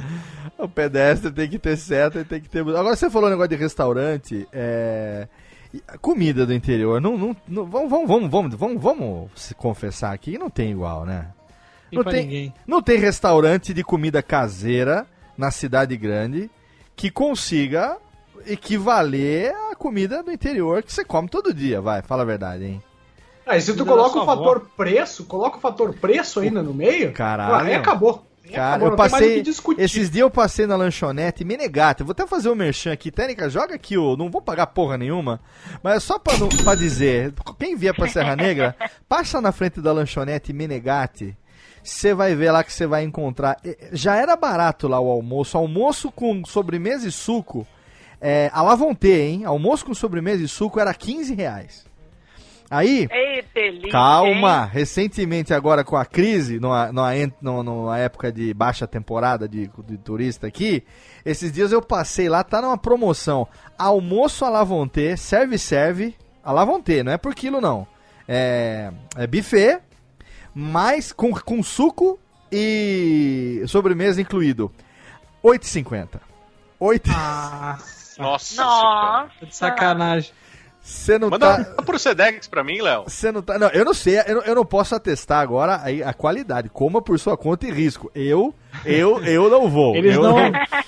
O 0.58 0.66
pedestre 0.66 1.30
tem 1.30 1.46
que 1.50 1.58
ter 1.58 1.76
seta 1.76 2.20
e 2.20 2.24
tem 2.24 2.40
que 2.40 2.48
ter. 2.48 2.60
Agora 2.60 2.96
você 2.96 3.10
falou 3.10 3.28
um 3.28 3.30
negócio 3.30 3.50
de 3.50 3.56
restaurante, 3.56 4.48
é. 4.50 5.28
Comida 6.00 6.46
do 6.46 6.54
interior, 6.54 6.98
não, 6.98 7.18
não, 7.18 7.36
não- 7.46 7.66
vamos, 7.66 7.90
vamos, 7.90 8.08
vamos, 8.08 8.30
vamos, 8.30 8.54
vamos, 8.56 8.82
vamos 8.82 9.30
se 9.36 9.54
confessar 9.54 10.14
aqui 10.14 10.32
que 10.32 10.38
não 10.38 10.48
tem 10.48 10.70
igual, 10.70 11.04
né? 11.04 11.26
E 11.92 11.96
Não 11.96 12.04
tem, 12.04 12.24
ninguém. 12.24 12.54
não 12.66 12.80
tem 12.80 12.98
restaurante 12.98 13.74
de 13.74 13.84
comida 13.84 14.22
caseira 14.22 15.06
na 15.36 15.50
cidade 15.50 15.96
grande 15.96 16.50
que 16.94 17.10
consiga 17.10 17.96
equivaler 18.46 19.54
à 19.70 19.74
comida 19.74 20.22
do 20.22 20.32
interior 20.32 20.82
que 20.82 20.92
você 20.92 21.04
come 21.04 21.28
todo 21.28 21.52
dia, 21.52 21.80
vai, 21.80 22.02
fala 22.02 22.22
a 22.22 22.26
verdade, 22.26 22.64
hein? 22.64 22.82
Aí 23.46 23.60
se 23.60 23.74
tu 23.74 23.86
coloca 23.86 24.18
o 24.18 24.26
fator 24.26 24.68
preço, 24.76 25.24
coloca 25.24 25.58
o 25.58 25.60
fator 25.60 25.94
preço 25.94 26.40
ainda 26.40 26.62
no 26.62 26.74
meio, 26.74 27.12
Caralho. 27.12 27.66
aí 27.66 27.74
acabou. 27.74 28.24
Aí 28.44 28.52
Cara, 28.52 28.68
acabou, 28.76 28.86
eu 28.86 28.90
não 28.90 28.96
tem 28.96 29.10
mais 29.10 29.24
o 29.24 29.62
passei. 29.62 29.84
Esses 29.84 30.10
dias 30.10 30.20
eu 30.20 30.30
passei 30.30 30.66
na 30.66 30.76
lanchonete 30.76 31.44
Menegata. 31.44 32.04
Vou 32.04 32.12
até 32.12 32.26
fazer 32.26 32.48
o 32.48 32.54
merchan 32.54 32.92
aqui. 32.92 33.10
Técnica, 33.10 33.50
joga 33.50 33.74
aqui, 33.74 33.98
o. 33.98 34.16
Não 34.16 34.30
vou 34.30 34.40
pagar 34.40 34.68
porra 34.68 34.96
nenhuma. 34.96 35.40
Mas 35.82 35.96
é 35.96 36.00
só 36.00 36.18
pra, 36.18 36.36
não, 36.38 36.48
pra 36.48 36.76
dizer: 36.76 37.34
quem 37.58 37.74
vier 37.76 37.94
pra 37.94 38.08
Serra 38.08 38.36
Negra, 38.36 38.76
passa 39.08 39.40
na 39.40 39.50
frente 39.50 39.80
da 39.80 39.92
lanchonete 39.92 40.52
Menegate. 40.52 41.36
Você 41.86 42.12
vai 42.12 42.34
ver 42.34 42.50
lá 42.50 42.64
que 42.64 42.72
você 42.72 42.86
vai 42.86 43.04
encontrar. 43.04 43.56
Já 43.92 44.16
era 44.16 44.34
barato 44.36 44.88
lá 44.88 44.98
o 45.00 45.10
almoço. 45.10 45.56
Almoço 45.56 46.10
com 46.10 46.44
sobremesa 46.44 47.06
e 47.08 47.12
suco. 47.12 47.66
É, 48.20 48.50
a 48.52 48.62
Lavonté, 48.62 49.20
hein? 49.20 49.44
Almoço 49.44 49.84
com 49.84 49.94
sobremesa 49.94 50.42
e 50.42 50.48
suco 50.48 50.80
era 50.80 50.92
15 50.92 51.34
reais. 51.34 51.86
Aí. 52.68 53.06
Ei, 53.10 53.44
delícia. 53.54 53.90
Calma, 53.92 54.64
hein? 54.64 54.70
recentemente 54.72 55.54
agora 55.54 55.84
com 55.84 55.96
a 55.96 56.04
crise, 56.04 56.58
numa, 56.58 56.90
numa, 56.90 57.12
numa- 57.62 57.98
época 57.98 58.32
de 58.32 58.52
baixa 58.52 58.86
temporada 58.88 59.48
de, 59.48 59.70
de 59.86 59.96
turista 59.98 60.48
aqui, 60.48 60.82
esses 61.24 61.52
dias 61.52 61.70
eu 61.70 61.80
passei 61.80 62.28
lá, 62.28 62.42
tá 62.42 62.60
numa 62.60 62.76
promoção, 62.76 63.46
almoço 63.78 64.44
à 64.44 64.48
Lavonté, 64.48 65.14
serve-serve, 65.14 66.16
a 66.42 66.50
Lavonté, 66.50 67.04
não 67.04 67.12
é 67.12 67.16
por 67.16 67.36
quilo 67.36 67.60
não, 67.60 67.86
é, 68.26 68.90
é 69.16 69.26
buffet, 69.28 69.78
mas 70.58 71.12
com, 71.12 71.34
com 71.34 71.62
suco 71.62 72.18
e 72.50 73.62
sobremesa 73.66 74.22
incluído, 74.22 74.72
8,50. 75.44 76.18
8, 76.80 77.10
Ah, 77.14 77.78
Nossa. 78.18 78.62
Nossa. 78.64 79.28
de 79.46 79.54
sacanagem. 79.54 80.32
você 80.82 81.18
não 81.18 81.28
Manda 81.28 81.62
tá... 81.62 81.82
pro 81.82 81.98
Sedex 81.98 82.48
pra 82.48 82.64
mim, 82.64 82.80
Léo. 82.80 83.04
Você 83.06 83.30
não 83.30 83.42
tá. 83.42 83.58
Não, 83.58 83.68
eu 83.68 83.84
não 83.84 83.92
sei, 83.92 84.18
eu 84.26 84.36
não, 84.36 84.42
eu 84.42 84.54
não 84.54 84.64
posso 84.64 84.94
atestar 84.94 85.40
agora 85.42 85.74
a, 85.74 86.08
a 86.10 86.14
qualidade. 86.14 86.70
Coma 86.70 87.02
por 87.02 87.18
sua 87.18 87.36
conta 87.36 87.66
e 87.66 87.70
risco. 87.70 88.10
Eu, 88.14 88.54
eu, 88.84 89.22
eu 89.24 89.50
não 89.50 89.68
vou. 89.68 89.94
Eles 89.94 90.14
eu 90.16 90.22
não, 90.22 90.36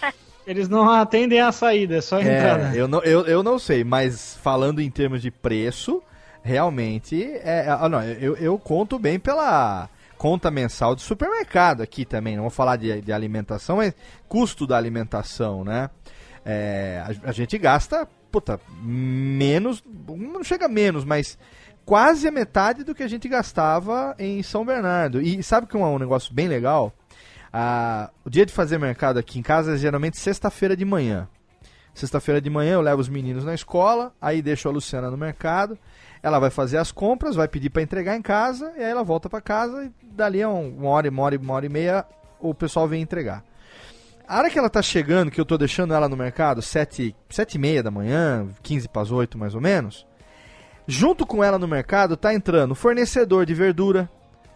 eles 0.47 0.69
não 0.69 0.91
atendem 0.91 1.41
a 1.43 1.53
saída, 1.53 1.97
é 1.97 2.01
só 2.01 2.17
a 2.17 2.23
entrada. 2.23 2.75
É, 2.75 2.81
eu 2.81 2.89
não, 2.89 3.03
eu, 3.03 3.27
eu 3.27 3.43
não 3.43 3.59
sei, 3.59 3.85
mas 3.85 4.39
falando 4.43 4.81
em 4.81 4.91
termos 4.91 5.21
de 5.21 5.31
preço, 5.31 6.03
realmente. 6.43 7.23
É, 7.43 7.67
ah, 7.69 7.89
não, 7.89 8.03
eu, 8.03 8.37
eu 8.37 8.59
conto 8.59 8.99
bem 8.99 9.19
pela 9.19 9.89
conta 10.17 10.51
mensal 10.51 10.95
de 10.95 11.03
supermercado 11.03 11.81
aqui 11.81 12.05
também. 12.05 12.37
Não 12.37 12.43
vou 12.43 12.51
falar 12.51 12.77
de, 12.77 13.01
de 13.01 13.13
alimentação, 13.13 13.77
mas 13.77 13.95
custo 14.29 14.67
da 14.67 14.77
alimentação, 14.77 15.65
né? 15.65 15.91
É, 16.45 17.03
a, 17.05 17.31
a 17.31 17.33
gente 17.33 17.57
gasta, 17.59 18.09
puta, 18.31 18.61
menos. 18.83 19.83
Não 20.09 20.43
chega 20.43 20.67
a 20.67 20.69
menos, 20.69 21.05
mas 21.05 21.39
quase 21.85 22.29
a 22.29 22.31
metade 22.31 22.85
do 22.85 22.95
que 22.95 23.03
a 23.03 23.09
gente 23.09 23.29
gastava 23.29 24.15
em 24.19 24.43
São 24.43 24.65
Bernardo. 24.65 25.23
E 25.23 25.43
sabe 25.43 25.67
que 25.67 25.77
é 25.77 25.81
um, 25.81 25.95
um 25.95 25.99
negócio 25.99 26.35
bem 26.35 26.49
legal? 26.49 26.93
Ah, 27.53 28.11
o 28.25 28.31
dia 28.31 28.45
de 28.45 28.53
fazer 28.53 28.79
mercado 28.79 29.19
aqui 29.19 29.39
em 29.39 29.43
casa 29.43 29.75
é 29.75 29.77
geralmente 29.77 30.19
sexta-feira 30.19 30.77
de 30.77 30.85
manhã. 30.85 31.29
Sexta-feira 31.95 32.41
de 32.41 32.51
manhã 32.51 32.75
eu 32.75 32.81
levo 32.81 33.01
os 33.01 33.09
meninos 33.09 33.45
na 33.45 33.55
escola, 33.55 34.13
aí 34.21 34.41
deixo 34.41 34.69
a 34.69 34.71
Luciana 34.71 35.11
no 35.11 35.17
mercado. 35.17 35.79
Ela 36.23 36.39
vai 36.39 36.51
fazer 36.51 36.79
as 36.79 36.91
compras, 36.93 37.37
vai 37.37 37.47
pedir 37.49 37.71
para 37.71 37.83
entregar 37.83 38.17
em 38.17 38.23
casa, 38.23 38.73
e 38.77 38.83
aí 38.83 38.91
ela 38.91 39.05
volta 39.05 39.29
para 39.29 39.41
casa 39.41 39.85
e 39.85 39.91
dali 40.15 40.43
a 40.43 40.49
um- 40.49 40.77
uma 40.79 40.89
hora, 40.91 41.09
uma 41.09 41.23
hora, 41.23 41.39
uma 41.39 41.55
hora 41.55 41.67
e 41.67 41.69
meia 41.69 42.05
o 42.41 42.53
pessoal 42.55 42.87
vem 42.89 43.03
entregar. 43.03 43.45
A 44.27 44.39
hora 44.39 44.51
que 44.51 44.59
ela 44.59 44.69
tá 44.69 44.83
chegando, 44.83 45.31
que 45.31 45.41
eu 45.41 45.45
tô 45.47 45.57
deixando 45.57 45.95
ela 45.95 46.09
no 46.09 46.17
mercado, 46.17 46.61
sete, 46.61 47.17
sete 47.31 47.55
e 47.55 47.59
meia 47.59 47.83
da 47.83 47.91
manhã, 47.91 48.47
15 48.63 48.89
para 48.89 49.03
as 49.03 49.11
8 49.11 49.39
mais 49.39 49.55
ou 49.55 49.61
menos, 49.61 50.07
Junto 50.91 51.27
com 51.27 51.45
ela 51.45 51.59
no 51.59 51.69
mercado 51.69 52.17
tá 52.17 52.33
entrando 52.33 52.75
fornecedor 52.75 53.45
de 53.45 53.53
verdura, 53.53 54.09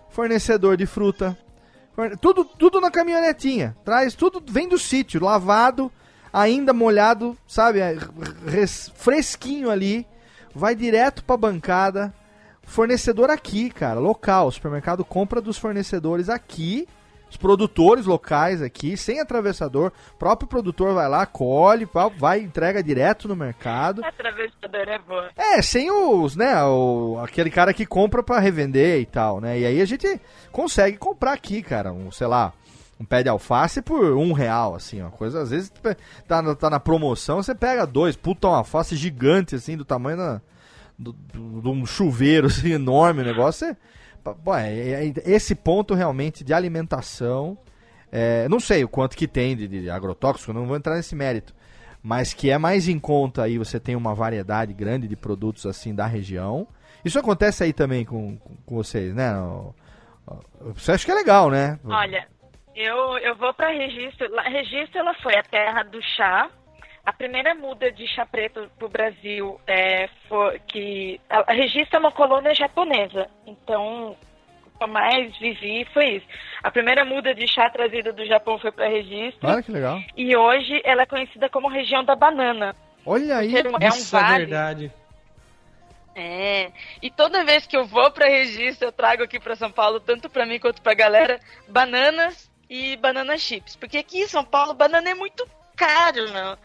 fornecedor 0.08 0.78
de 0.78 0.86
fruta, 0.86 1.36
forne- 1.94 2.16
tudo, 2.16 2.42
tudo 2.42 2.80
na 2.80 2.90
caminhonetinha. 2.90 3.76
Traz 3.84 4.14
tudo, 4.14 4.42
vem 4.50 4.66
do 4.66 4.78
sítio, 4.78 5.22
lavado, 5.22 5.92
ainda 6.32 6.72
molhado, 6.72 7.36
sabe? 7.46 7.80
é, 7.80 7.98
res- 8.46 8.90
fresquinho 8.94 9.70
ali, 9.70 10.06
vai 10.54 10.74
direto 10.74 11.24
pra 11.24 11.36
bancada. 11.36 12.12
Fornecedor 12.62 13.30
aqui, 13.30 13.70
cara, 13.70 13.98
local. 13.98 14.46
O 14.46 14.52
supermercado 14.52 15.04
compra 15.04 15.40
dos 15.40 15.58
fornecedores 15.58 16.28
aqui, 16.28 16.86
os 17.28 17.36
produtores 17.36 18.06
locais 18.06 18.62
aqui, 18.62 18.96
sem 18.96 19.20
atravessador. 19.20 19.90
O 20.14 20.18
próprio 20.18 20.48
produtor 20.48 20.94
vai 20.94 21.08
lá, 21.08 21.26
colhe, 21.26 21.88
vai 22.18 22.40
entrega 22.40 22.82
direto 22.82 23.26
no 23.26 23.34
mercado. 23.34 24.04
Atravessador 24.04 24.88
é 24.88 24.98
boa. 24.98 25.30
É, 25.36 25.60
sem 25.60 25.90
os, 25.90 26.36
né, 26.36 26.62
o, 26.62 27.18
aquele 27.22 27.50
cara 27.50 27.74
que 27.74 27.84
compra 27.84 28.22
pra 28.22 28.38
revender 28.38 29.00
e 29.00 29.06
tal, 29.06 29.40
né? 29.40 29.58
E 29.58 29.66
aí 29.66 29.80
a 29.80 29.86
gente 29.86 30.20
consegue 30.52 30.96
comprar 30.98 31.32
aqui, 31.32 31.62
cara, 31.62 31.92
um, 31.92 32.12
sei 32.12 32.26
lá, 32.26 32.52
um 33.02 33.04
pé 33.04 33.22
de 33.22 33.28
alface 33.28 33.82
por 33.82 34.16
um 34.16 34.32
real, 34.32 34.74
assim, 34.74 35.02
ó. 35.02 35.10
Coisa, 35.10 35.42
às 35.42 35.50
vezes 35.50 35.70
tá, 36.28 36.54
tá 36.54 36.70
na 36.70 36.78
promoção, 36.80 37.42
você 37.42 37.54
pega 37.54 37.84
dois, 37.86 38.16
puta 38.16 38.46
um 38.48 38.54
alface 38.54 38.94
gigante, 38.96 39.54
assim, 39.56 39.76
do 39.76 39.84
tamanho 39.84 40.40
do- 40.98 41.12
do- 41.12 41.60
de 41.62 41.68
um 41.68 41.84
chuveiro, 41.84 42.46
assim, 42.68 42.72
enorme 42.72 43.22
o 43.22 43.24
negócio. 43.24 43.66
É, 43.66 43.76
bom, 44.44 44.54
é- 44.54 45.06
é- 45.08 45.12
esse 45.26 45.54
ponto 45.54 45.94
realmente 45.94 46.44
de 46.44 46.54
alimentação, 46.54 47.58
é, 48.10 48.48
não 48.48 48.60
sei 48.60 48.84
o 48.84 48.88
quanto 48.88 49.16
que 49.16 49.26
tem 49.26 49.56
de, 49.56 49.66
de 49.66 49.90
agrotóxico, 49.90 50.52
não 50.52 50.66
vou 50.66 50.76
entrar 50.76 50.94
nesse 50.96 51.14
mérito 51.16 51.54
mas 52.04 52.34
que 52.34 52.50
é 52.50 52.58
mais 52.58 52.88
em 52.88 52.98
conta 52.98 53.44
aí, 53.44 53.56
você 53.58 53.78
tem 53.78 53.94
uma 53.94 54.12
variedade 54.12 54.72
grande 54.74 55.06
de 55.06 55.14
produtos 55.14 55.66
assim 55.66 55.94
da 55.94 56.04
região. 56.04 56.66
Isso 57.04 57.16
acontece 57.16 57.62
aí 57.62 57.72
também 57.72 58.04
com, 58.04 58.36
com, 58.38 58.56
com 58.66 58.74
vocês, 58.74 59.14
né? 59.14 59.32
Você 60.74 60.90
acha 60.90 61.04
que 61.04 61.12
é 61.12 61.14
legal, 61.14 61.48
né? 61.48 61.78
Olha, 61.84 62.26
eu, 62.74 63.18
eu 63.18 63.34
vou 63.36 63.52
para 63.54 63.68
Registro. 63.68 64.30
Lá, 64.34 64.42
Registro 64.42 64.98
ela 64.98 65.14
foi 65.14 65.36
a 65.36 65.42
terra 65.42 65.82
do 65.82 66.00
chá. 66.02 66.48
A 67.04 67.12
primeira 67.12 67.54
muda 67.54 67.90
de 67.90 68.06
chá 68.06 68.24
preto 68.24 68.70
pro 68.78 68.88
Brasil 68.88 69.60
é 69.66 70.08
foi 70.28 70.58
que 70.60 71.20
a, 71.28 71.50
a 71.50 71.54
Registro 71.54 71.96
é 71.96 71.98
uma 71.98 72.12
colônia 72.12 72.54
japonesa. 72.54 73.28
Então, 73.46 74.16
o 74.66 74.78
que 74.78 74.84
eu 74.84 74.88
mais 74.88 75.36
vivi 75.38 75.84
foi 75.92 76.16
isso. 76.16 76.26
A 76.62 76.70
primeira 76.70 77.04
muda 77.04 77.34
de 77.34 77.46
chá 77.48 77.68
trazida 77.70 78.12
do 78.12 78.24
Japão 78.24 78.58
foi 78.58 78.70
para 78.70 78.88
Registro. 78.88 79.48
Olha 79.48 79.62
que 79.62 79.72
legal. 79.72 80.00
E 80.16 80.36
hoje 80.36 80.80
ela 80.84 81.02
é 81.02 81.06
conhecida 81.06 81.48
como 81.48 81.68
região 81.68 82.04
da 82.04 82.14
banana. 82.14 82.74
Olha 83.04 83.38
aí. 83.38 83.52
É 83.56 83.68
um- 83.68 83.76
é 83.80 83.86
um 83.86 83.88
Isso 83.88 84.16
é 84.16 84.20
vale. 84.20 84.38
verdade. 84.46 84.92
É. 86.14 86.70
E 87.00 87.10
toda 87.10 87.42
vez 87.44 87.66
que 87.66 87.76
eu 87.76 87.86
vou 87.86 88.10
para 88.10 88.26
Registro, 88.28 88.88
eu 88.88 88.92
trago 88.92 89.22
aqui 89.24 89.40
para 89.40 89.56
São 89.56 89.72
Paulo, 89.72 89.98
tanto 89.98 90.28
para 90.28 90.44
mim 90.44 90.58
quanto 90.60 90.82
para 90.82 90.92
galera, 90.94 91.40
bananas 91.68 92.51
e 92.72 92.96
banana 92.96 93.36
chips. 93.36 93.76
Porque 93.76 93.98
aqui 93.98 94.20
em 94.22 94.26
São 94.26 94.42
Paulo, 94.42 94.72
banana 94.72 95.10
é 95.10 95.14
muito 95.14 95.46
caro, 95.76 96.32
meu. 96.32 96.56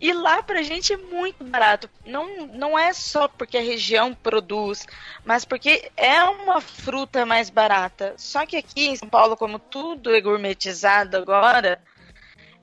E 0.00 0.12
lá 0.12 0.42
pra 0.42 0.62
gente 0.62 0.92
é 0.92 0.96
muito 0.96 1.44
barato. 1.44 1.88
Não, 2.04 2.48
não 2.48 2.76
é 2.76 2.92
só 2.92 3.28
porque 3.28 3.56
a 3.56 3.62
região 3.62 4.12
produz, 4.12 4.84
mas 5.24 5.44
porque 5.44 5.92
é 5.96 6.24
uma 6.24 6.60
fruta 6.60 7.24
mais 7.24 7.48
barata. 7.50 8.14
Só 8.16 8.44
que 8.44 8.56
aqui 8.56 8.88
em 8.88 8.96
São 8.96 9.08
Paulo, 9.08 9.36
como 9.36 9.60
tudo 9.60 10.12
é 10.12 10.20
gourmetizado 10.20 11.16
agora, 11.16 11.80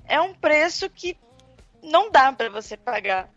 é 0.06 0.20
um 0.20 0.34
preço 0.34 0.90
que 0.90 1.18
não 1.82 2.12
dá 2.12 2.34
pra 2.34 2.50
você 2.50 2.76
pagar. 2.76 3.30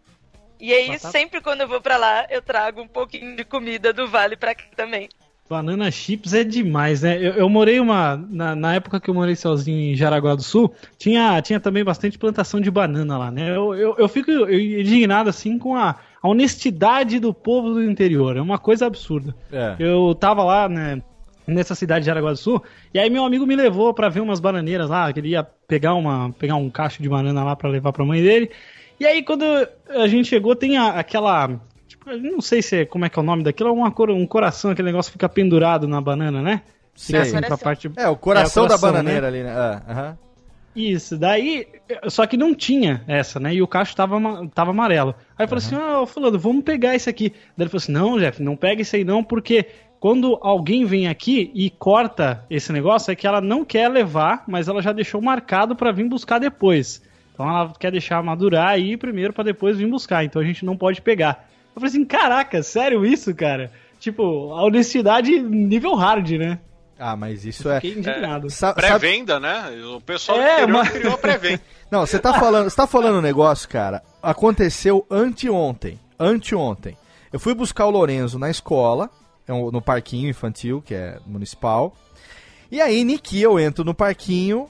E 0.58 0.74
aí, 0.74 0.88
Batata- 0.88 1.10
sempre 1.12 1.40
quando 1.40 1.60
eu 1.60 1.68
vou 1.68 1.80
pra 1.80 1.96
lá, 1.96 2.26
eu 2.28 2.42
trago 2.42 2.82
um 2.82 2.88
pouquinho 2.88 3.36
de 3.36 3.44
comida 3.44 3.92
do 3.92 4.08
Vale 4.08 4.36
pra 4.36 4.54
cá 4.54 4.64
também. 4.74 5.08
Banana 5.48 5.90
chips 5.90 6.32
é 6.32 6.42
demais, 6.42 7.02
né? 7.02 7.18
Eu, 7.18 7.32
eu 7.34 7.48
morei 7.50 7.78
uma. 7.78 8.16
Na, 8.30 8.54
na 8.56 8.74
época 8.74 8.98
que 8.98 9.10
eu 9.10 9.14
morei 9.14 9.36
sozinho 9.36 9.92
em 9.92 9.94
Jaraguá 9.94 10.34
do 10.34 10.42
Sul, 10.42 10.72
tinha, 10.98 11.40
tinha 11.42 11.60
também 11.60 11.84
bastante 11.84 12.16
plantação 12.18 12.60
de 12.60 12.70
banana 12.70 13.18
lá, 13.18 13.30
né? 13.30 13.50
Eu, 13.54 13.74
eu, 13.74 13.94
eu 13.98 14.08
fico 14.08 14.30
indignado 14.30 15.28
assim 15.28 15.58
com 15.58 15.76
a, 15.76 15.96
a 16.22 16.28
honestidade 16.28 17.18
do 17.20 17.34
povo 17.34 17.74
do 17.74 17.84
interior. 17.84 18.36
É 18.36 18.40
uma 18.40 18.58
coisa 18.58 18.86
absurda. 18.86 19.34
É. 19.52 19.76
Eu 19.78 20.14
tava 20.18 20.42
lá, 20.42 20.68
né? 20.68 21.02
Nessa 21.46 21.74
cidade 21.74 22.00
de 22.00 22.06
Jaraguá 22.06 22.30
do 22.30 22.38
Sul, 22.38 22.62
e 22.94 22.98
aí 22.98 23.10
meu 23.10 23.22
amigo 23.22 23.46
me 23.46 23.54
levou 23.54 23.92
pra 23.92 24.08
ver 24.08 24.20
umas 24.20 24.40
bananeiras 24.40 24.88
lá, 24.88 25.12
que 25.12 25.20
ele 25.20 25.28
ia 25.28 25.44
pegar, 25.68 25.92
uma, 25.92 26.32
pegar 26.38 26.56
um 26.56 26.70
cacho 26.70 27.02
de 27.02 27.08
banana 27.08 27.44
lá 27.44 27.54
pra 27.54 27.68
levar 27.68 27.92
pra 27.92 28.02
mãe 28.02 28.22
dele. 28.22 28.50
E 28.98 29.04
aí 29.04 29.22
quando 29.22 29.44
a 29.90 30.08
gente 30.08 30.26
chegou, 30.26 30.56
tem 30.56 30.78
a- 30.78 30.92
aquela. 30.98 31.50
Não 32.06 32.40
sei 32.40 32.60
se 32.62 32.82
é, 32.82 32.84
como 32.84 33.04
é 33.04 33.08
que 33.08 33.18
é 33.18 33.22
o 33.22 33.24
nome 33.24 33.42
daquilo, 33.42 33.70
é 33.70 33.72
uma, 33.72 33.90
cor- 33.90 34.10
um 34.10 34.26
coração, 34.26 34.70
aquele 34.70 34.86
negócio 34.88 35.10
que 35.10 35.14
fica 35.14 35.28
pendurado 35.28 35.88
na 35.88 36.00
banana, 36.00 36.42
né? 36.42 36.62
Fica 36.96 37.24
Sei. 37.24 37.38
assim 37.38 37.46
pra 37.46 37.58
parte. 37.58 37.90
É, 37.96 38.08
o 38.08 38.16
coração, 38.16 38.64
É, 38.64 38.66
o 38.66 38.68
coração, 38.68 38.68
da 38.68 38.78
bananeira 38.78 39.26
ali, 39.26 39.42
né? 39.42 39.50
Ah, 39.50 39.82
aham. 39.88 40.18
Isso, 40.76 41.16
daí. 41.16 41.68
Só 42.08 42.26
que 42.26 42.36
não 42.36 42.52
tinha 42.54 43.02
essa, 43.06 43.38
né? 43.38 43.54
E 43.54 43.62
o 43.62 43.66
cacho 43.66 43.94
tava, 43.94 44.16
tava 44.54 44.70
amarelo. 44.72 45.14
Aí 45.38 45.44
eu 45.44 45.48
falei 45.48 45.64
assim: 45.64 45.76
Ó, 45.76 46.04
Fulano, 46.04 46.38
vamos 46.38 46.64
pegar 46.64 46.94
esse 46.96 47.08
aqui. 47.08 47.30
Daí 47.56 47.64
ele 47.64 47.68
falou 47.70 47.78
assim: 47.82 47.92
Não, 47.92 48.18
Jeff, 48.18 48.42
não 48.42 48.56
pega 48.56 48.82
esse 48.82 48.96
aí 48.96 49.04
não, 49.04 49.22
porque 49.22 49.66
quando 50.00 50.36
alguém 50.42 50.84
vem 50.84 51.06
aqui 51.08 51.50
e 51.54 51.70
corta 51.70 52.44
esse 52.50 52.72
negócio, 52.72 53.10
é 53.12 53.14
que 53.14 53.26
ela 53.26 53.40
não 53.40 53.64
quer 53.64 53.88
levar, 53.88 54.42
mas 54.48 54.66
ela 54.66 54.82
já 54.82 54.92
deixou 54.92 55.22
marcado 55.22 55.76
pra 55.76 55.92
vir 55.92 56.08
buscar 56.08 56.38
depois. 56.40 57.00
Então 57.32 57.48
ela 57.48 57.72
quer 57.78 57.92
deixar 57.92 58.20
madurar 58.22 58.68
aí 58.70 58.96
primeiro 58.96 59.32
pra 59.32 59.44
depois 59.44 59.76
vir 59.78 59.88
buscar. 59.88 60.24
Então 60.24 60.42
a 60.42 60.44
gente 60.44 60.64
não 60.64 60.76
pode 60.76 61.00
pegar. 61.00 61.48
Eu 61.74 61.80
falei 61.80 61.88
assim: 61.88 62.04
Caraca, 62.04 62.62
sério 62.62 63.04
isso, 63.04 63.34
cara? 63.34 63.70
Tipo, 63.98 64.52
a 64.52 64.62
honestidade 64.64 65.40
nível 65.40 65.94
hard, 65.94 66.30
né? 66.32 66.58
Ah, 66.98 67.16
mas 67.16 67.44
isso 67.44 67.68
é. 67.68 67.80
Fiquei 67.80 67.98
indignado. 67.98 68.48
Sabe- 68.50 68.76
Pré-venda, 68.80 69.40
né? 69.40 69.70
O 69.96 70.00
pessoal 70.00 70.40
É, 70.40 70.66
mas- 70.66 70.90
criou 70.90 71.14
a 71.14 71.18
pré-venda. 71.18 71.60
Não, 71.90 72.06
você 72.06 72.18
tá 72.18 72.32
falando, 72.34 72.70
você 72.70 72.76
tá 72.76 72.86
falando 72.86 73.18
um 73.18 73.22
negócio, 73.22 73.68
cara. 73.68 74.02
Aconteceu 74.22 75.04
anteontem. 75.10 75.98
Anteontem. 76.18 76.96
Eu 77.32 77.40
fui 77.40 77.52
buscar 77.54 77.86
o 77.86 77.90
Lorenzo 77.90 78.38
na 78.38 78.48
escola, 78.48 79.10
é 79.48 79.52
no 79.52 79.82
parquinho 79.82 80.28
infantil, 80.30 80.80
que 80.82 80.94
é 80.94 81.18
municipal. 81.26 81.96
E 82.70 82.80
aí, 82.80 83.02
Niki, 83.04 83.40
eu 83.42 83.58
entro 83.58 83.84
no 83.84 83.94
parquinho, 83.94 84.68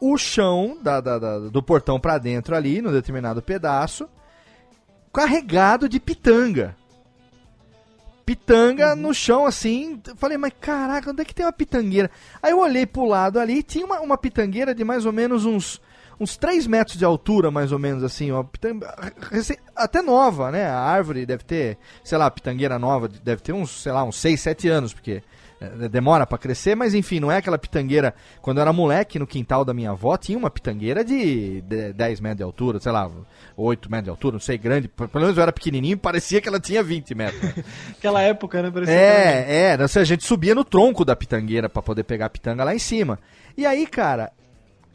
o 0.00 0.16
chão 0.18 0.76
da, 0.82 1.00
da- 1.00 1.18
da- 1.18 1.38
do 1.38 1.62
portão 1.62 2.00
pra 2.00 2.18
dentro 2.18 2.54
ali, 2.56 2.82
no 2.82 2.90
determinado 2.92 3.40
pedaço, 3.40 4.08
carregado 5.14 5.88
de 5.88 6.00
pitanga. 6.00 6.76
Pitanga 8.26 8.96
no 8.96 9.14
chão, 9.14 9.46
assim. 9.46 10.00
Falei, 10.16 10.36
mas 10.36 10.52
caraca, 10.60 11.10
onde 11.10 11.22
é 11.22 11.24
que 11.24 11.34
tem 11.34 11.46
uma 11.46 11.52
pitangueira? 11.52 12.10
Aí 12.42 12.50
eu 12.50 12.58
olhei 12.58 12.84
pro 12.84 13.04
lado 13.04 13.38
ali, 13.38 13.62
tinha 13.62 13.86
uma, 13.86 14.00
uma 14.00 14.18
pitangueira 14.18 14.74
de 14.74 14.82
mais 14.82 15.06
ou 15.06 15.12
menos 15.12 15.44
uns, 15.44 15.80
uns 16.18 16.36
3 16.36 16.66
metros 16.66 16.98
de 16.98 17.04
altura, 17.04 17.50
mais 17.50 17.70
ou 17.70 17.78
menos, 17.78 18.02
assim. 18.02 18.32
Uma 18.32 18.42
pitanga, 18.42 18.92
até 19.76 20.02
nova, 20.02 20.50
né? 20.50 20.66
A 20.66 20.80
árvore 20.80 21.24
deve 21.24 21.44
ter, 21.44 21.78
sei 22.02 22.18
lá, 22.18 22.26
a 22.26 22.30
pitangueira 22.30 22.78
nova, 22.78 23.08
deve 23.08 23.40
ter 23.40 23.52
uns, 23.52 23.82
sei 23.82 23.92
lá, 23.92 24.02
uns 24.02 24.16
6, 24.16 24.40
7 24.40 24.68
anos, 24.68 24.92
porque 24.92 25.22
demora 25.90 26.26
pra 26.26 26.38
crescer, 26.38 26.74
mas 26.74 26.94
enfim, 26.94 27.20
não 27.20 27.30
é 27.30 27.38
aquela 27.38 27.58
pitangueira. 27.58 28.14
Quando 28.40 28.58
eu 28.58 28.62
era 28.62 28.72
moleque, 28.72 29.18
no 29.18 29.26
quintal 29.26 29.64
da 29.64 29.74
minha 29.74 29.90
avó, 29.90 30.16
tinha 30.16 30.36
uma 30.38 30.50
pitangueira 30.50 31.04
de 31.04 31.60
de 31.62 31.92
10 31.92 32.20
metros 32.20 32.36
de 32.38 32.42
altura, 32.42 32.80
sei 32.80 32.92
lá, 32.92 33.10
8 33.56 33.90
metros 33.90 34.04
de 34.04 34.10
altura, 34.10 34.32
não 34.34 34.40
sei, 34.40 34.58
grande. 34.58 34.88
Pelo 34.88 35.10
menos 35.14 35.36
eu 35.36 35.42
era 35.42 35.52
pequenininho, 35.52 35.96
parecia 35.98 36.40
que 36.40 36.48
ela 36.48 36.60
tinha 36.60 36.82
20 36.82 37.14
metros. 37.14 37.40
Aquela 37.98 38.20
época, 38.22 38.62
né? 38.62 38.70
Parecia 38.70 38.94
que 38.94 39.00
era- 39.00 39.30
É, 39.50 39.76
é, 39.80 40.00
a 40.00 40.04
gente 40.04 40.24
subia 40.24 40.54
no 40.54 40.64
tronco 40.64 41.04
da 41.04 41.14
pitangueira 41.16 41.68
pra 41.68 41.82
poder 41.82 42.04
pegar 42.04 42.26
a 42.26 42.30
pitanga 42.30 42.64
lá 42.64 42.74
em 42.74 42.78
cima. 42.78 43.18
E 43.56 43.64
aí, 43.64 43.86
cara, 43.86 44.32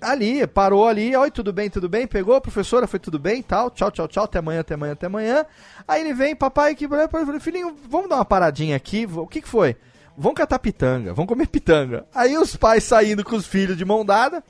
ali, 0.02 0.46
parou 0.48 0.88
ali, 0.88 1.16
oi, 1.16 1.32
tudo 1.32 1.52
bem, 1.52 1.70
tudo 1.70 1.90
bem? 1.90 2.08
Pegou 2.08 2.36
a 2.36 2.42
professora, 2.42 2.88
foi 2.88 3.00
tudo 3.00 3.20
bem, 3.20 3.42
tal, 3.42 3.70
tchau, 3.70 3.92
tchau, 3.92 4.08
tchau, 4.08 4.24
até 4.24 4.40
amanhã, 4.40 4.62
até 4.62 4.74
amanhã, 4.76 4.94
até 4.94 5.08
amanhã. 5.08 5.46
Aí 5.88 6.02
ele 6.02 6.14
vem, 6.14 6.36
papai, 6.36 6.76
que 6.76 6.88
falei, 6.88 7.40
filhinho, 7.40 7.76
vamos 7.90 8.10
dar 8.10 8.16
uma 8.18 8.26
paradinha 8.26 8.76
aqui, 8.76 9.08
o 9.12 9.28
que 9.28 9.42
que 9.42 9.48
foi? 9.48 9.76
Vamos 10.22 10.38
catar 10.38 10.60
pitanga, 10.60 11.14
vamos 11.14 11.30
comer 11.30 11.48
pitanga. 11.48 12.06
Aí 12.14 12.38
os 12.38 12.54
pais 12.54 12.84
saindo 12.84 13.24
com 13.24 13.38
os 13.38 13.48
filhos 13.48 13.78
de 13.78 13.86
mão 13.86 14.04
dada, 14.04 14.44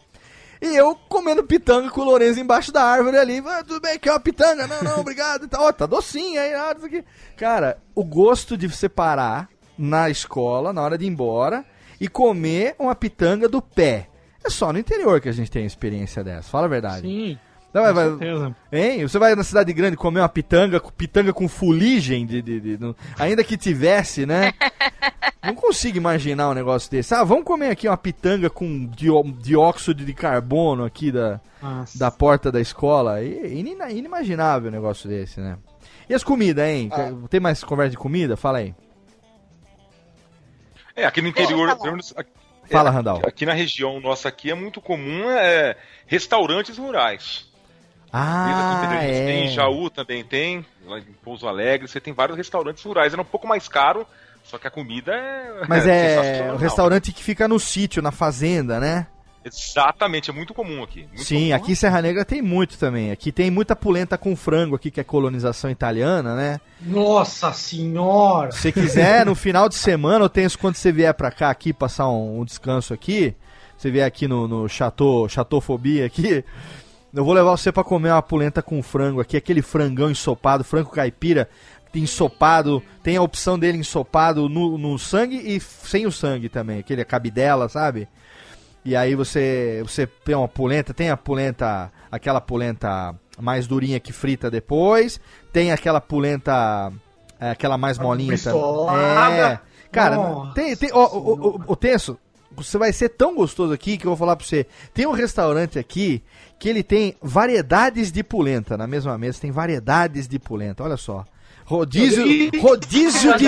e 0.59 0.75
eu 0.75 0.95
comendo 1.07 1.43
pitanga 1.43 1.91
com 1.91 2.01
o 2.01 2.05
Lourenço 2.05 2.39
embaixo 2.39 2.71
da 2.71 2.83
árvore 2.83 3.17
ali. 3.17 3.37
Ah, 3.45 3.63
tudo 3.63 3.79
bem, 3.79 3.99
quer 3.99 4.11
uma 4.11 4.19
pitanga? 4.19 4.65
Não, 4.65 4.81
não, 4.81 4.99
obrigado. 4.99 5.47
tal. 5.47 5.65
Ó, 5.65 5.71
tá 5.71 5.85
docinha 5.85 6.41
aí. 6.41 6.53
isso 6.75 6.85
aqui. 6.87 7.05
Cara, 7.37 7.77
o 7.93 8.03
gosto 8.03 8.57
de 8.57 8.67
você 8.67 8.89
parar 8.89 9.47
na 9.77 10.09
escola, 10.09 10.73
na 10.73 10.81
hora 10.81 10.97
de 10.97 11.05
ir 11.05 11.07
embora, 11.07 11.63
e 12.01 12.07
comer 12.07 12.75
uma 12.79 12.95
pitanga 12.95 13.47
do 13.47 13.61
pé. 13.61 14.09
É 14.43 14.49
só 14.49 14.73
no 14.73 14.79
interior 14.79 15.21
que 15.21 15.29
a 15.29 15.33
gente 15.33 15.51
tem 15.51 15.67
experiência 15.67 16.23
dessa, 16.23 16.49
fala 16.49 16.65
a 16.65 16.69
verdade. 16.69 17.01
Sim, 17.01 17.37
Não, 17.73 17.83
com 17.85 17.93
vai- 17.93 18.09
certeza. 18.09 18.55
Hein? 18.71 19.07
Você 19.07 19.19
vai 19.19 19.35
na 19.35 19.43
cidade 19.43 19.71
grande 19.73 19.95
comer 19.95 20.21
uma 20.21 20.29
pitanga, 20.29 20.79
com- 20.79 20.89
pitanga 20.91 21.31
com 21.31 21.47
fuligem, 21.47 22.25
de, 22.25 22.41
de- 22.41 22.59
de- 22.59 22.77
no- 22.79 22.95
ainda 23.17 23.43
que 23.43 23.55
tivesse, 23.57 24.25
né? 24.25 24.53
Não 25.43 25.55
consigo 25.55 25.97
imaginar 25.97 26.49
um 26.49 26.53
negócio 26.53 26.91
desse. 26.91 27.13
Ah, 27.13 27.23
vamos 27.23 27.45
comer 27.45 27.69
aqui 27.69 27.87
uma 27.87 27.95
pitanga 27.97 28.49
com 28.49 28.85
dió- 28.87 29.23
dióxido 29.39 30.03
de 30.03 30.13
carbono 30.13 30.83
aqui 30.83 31.11
da, 31.11 31.39
Nossa. 31.61 31.97
da 31.97 32.11
porta 32.11 32.51
da 32.51 32.59
escola. 32.59 33.23
Inimaginável 33.23 34.69
um 34.69 34.73
negócio 34.73 35.07
desse, 35.07 35.39
né? 35.39 35.57
E 36.09 36.13
as 36.13 36.23
comidas, 36.23 36.67
hein? 36.67 36.89
Ah. 36.91 37.11
Tem 37.29 37.39
mais 37.39 37.63
conversa 37.63 37.91
de 37.91 37.97
comida? 37.97 38.35
Fala 38.35 38.57
aí. 38.57 38.75
É, 40.95 41.05
aqui 41.05 41.21
no 41.21 41.27
interior. 41.29 41.77
Fala, 42.69 42.89
é, 42.89 42.93
Randall. 42.93 43.21
Aqui 43.25 43.45
na 43.45 43.53
região 43.53 43.99
nossa 43.99 44.27
aqui 44.27 44.51
é 44.51 44.55
muito 44.55 44.81
comum 44.81 45.29
é, 45.29 45.75
restaurantes 46.05 46.77
rurais. 46.77 47.48
Ah, 48.11 48.87
tem, 48.89 49.09
é. 49.09 49.45
em 49.45 49.47
Jaú 49.49 49.89
também 49.89 50.23
tem, 50.23 50.65
lá 50.85 50.99
em 50.99 51.03
Pouso 51.23 51.47
Alegre, 51.47 51.87
você 51.87 51.99
tem 51.99 52.13
vários 52.13 52.37
restaurantes 52.37 52.83
rurais. 52.83 53.13
É 53.13 53.19
um 53.19 53.23
pouco 53.23 53.47
mais 53.47 53.67
caro, 53.67 54.05
só 54.43 54.57
que 54.57 54.67
a 54.67 54.71
comida 54.71 55.13
é. 55.13 55.65
Mas 55.69 55.85
é 55.85 56.15
sensacional. 56.17 56.55
o 56.55 56.57
restaurante 56.57 57.11
que 57.11 57.23
fica 57.23 57.47
no 57.47 57.59
sítio, 57.59 58.01
na 58.01 58.11
fazenda, 58.11 58.79
né? 58.79 59.07
Exatamente, 59.45 60.29
é 60.29 60.33
muito 60.33 60.53
comum 60.53 60.83
aqui. 60.83 61.03
muito 61.07 61.23
Sim, 61.23 61.49
comum. 61.49 61.55
aqui 61.55 61.71
em 61.71 61.75
Serra 61.75 62.01
Negra 62.01 62.25
tem 62.25 62.41
muito 62.41 62.77
também. 62.77 63.11
Aqui 63.11 63.31
tem 63.31 63.49
muita 63.49 63.75
polenta 63.75 64.17
com 64.17 64.35
frango 64.35 64.75
aqui, 64.75 64.91
que 64.91 64.99
é 64.99 65.03
colonização 65.03 65.69
italiana, 65.71 66.35
né? 66.35 66.59
Nossa 66.81 67.53
senhora! 67.53 68.51
Se 68.51 68.59
você 68.63 68.71
quiser, 68.71 69.25
no 69.25 69.35
final 69.35 69.69
de 69.69 69.75
semana, 69.75 70.25
eu 70.25 70.29
tenho 70.29 70.47
isso 70.47 70.59
quando 70.59 70.75
você 70.75 70.91
vier 70.91 71.13
pra 71.13 71.31
cá 71.31 71.49
aqui, 71.49 71.71
passar 71.71 72.09
um, 72.09 72.41
um 72.41 72.45
descanso 72.45 72.93
aqui, 72.93 73.33
você 73.77 73.89
vier 73.89 74.05
aqui 74.05 74.27
no, 74.27 74.45
no 74.45 74.67
Chateau, 74.67 75.29
Chateaufobia 75.29 76.05
aqui, 76.05 76.43
eu 77.13 77.23
vou 77.23 77.33
levar 77.33 77.51
você 77.51 77.71
pra 77.71 77.83
comer 77.83 78.11
uma 78.11 78.21
polenta 78.21 78.61
com 78.61 78.81
frango 78.83 79.21
aqui, 79.21 79.35
aquele 79.37 79.61
frangão 79.61 80.09
ensopado, 80.09 80.63
frango 80.63 80.91
caipira, 80.91 81.49
ensopado, 81.93 82.83
tem 83.01 83.17
a 83.17 83.21
opção 83.21 83.57
dele 83.57 83.77
ensopado 83.77 84.47
no, 84.47 84.77
no 84.77 84.97
sangue 84.99 85.37
e 85.37 85.59
sem 85.59 86.05
o 86.05 86.11
sangue 86.11 86.49
também, 86.49 86.79
aquele 86.79 87.03
cabidela, 87.03 87.67
sabe? 87.67 88.07
E 88.85 88.95
aí 88.95 89.15
você 89.15 89.81
você 89.83 90.07
tem 90.07 90.35
uma 90.35 90.47
polenta, 90.47 90.93
tem 90.93 91.09
a 91.09 91.17
polenta, 91.17 91.91
aquela 92.11 92.39
polenta 92.39 93.13
mais 93.39 93.67
durinha 93.67 93.99
que 93.99 94.13
frita 94.13 94.49
depois, 94.49 95.19
tem 95.51 95.71
aquela 95.71 95.99
polenta, 95.99 96.91
é, 97.39 97.51
aquela 97.51 97.77
mais 97.77 97.97
molinha 97.97 98.37
também. 98.37 98.61
É. 99.41 99.59
Cara, 99.91 100.15
Nossa 100.15 100.53
tem, 100.53 100.75
tem, 100.75 100.91
ó, 100.93 101.07
o, 101.07 101.33
o, 101.33 101.63
o 101.67 101.75
Tenso, 101.75 102.17
você 102.51 102.77
vai 102.77 102.93
ser 102.93 103.09
tão 103.09 103.35
gostoso 103.35 103.73
aqui 103.73 103.97
que 103.97 104.05
eu 104.05 104.11
vou 104.11 104.17
falar 104.17 104.35
pra 104.35 104.45
você. 104.45 104.67
Tem 104.93 105.07
um 105.07 105.11
restaurante 105.11 105.79
aqui 105.79 106.23
que 106.59 106.67
ele 106.67 106.83
tem 106.83 107.15
variedades 107.21 108.11
de 108.11 108.21
polenta. 108.21 108.77
Na 108.77 108.85
mesma 108.85 109.17
mesa 109.17 109.39
tem 109.39 109.49
variedades 109.49 110.27
de 110.27 110.37
polenta. 110.37 110.83
Olha 110.83 110.97
só. 110.97 111.25
Rodízio, 111.63 112.23
rodízio 112.59 113.37
de, 113.37 113.47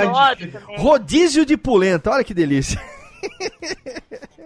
rodízio 0.78 1.46
de 1.46 1.58
polenta. 1.58 2.12
Olha 2.12 2.24
que 2.24 2.34
delícia. 2.34 2.82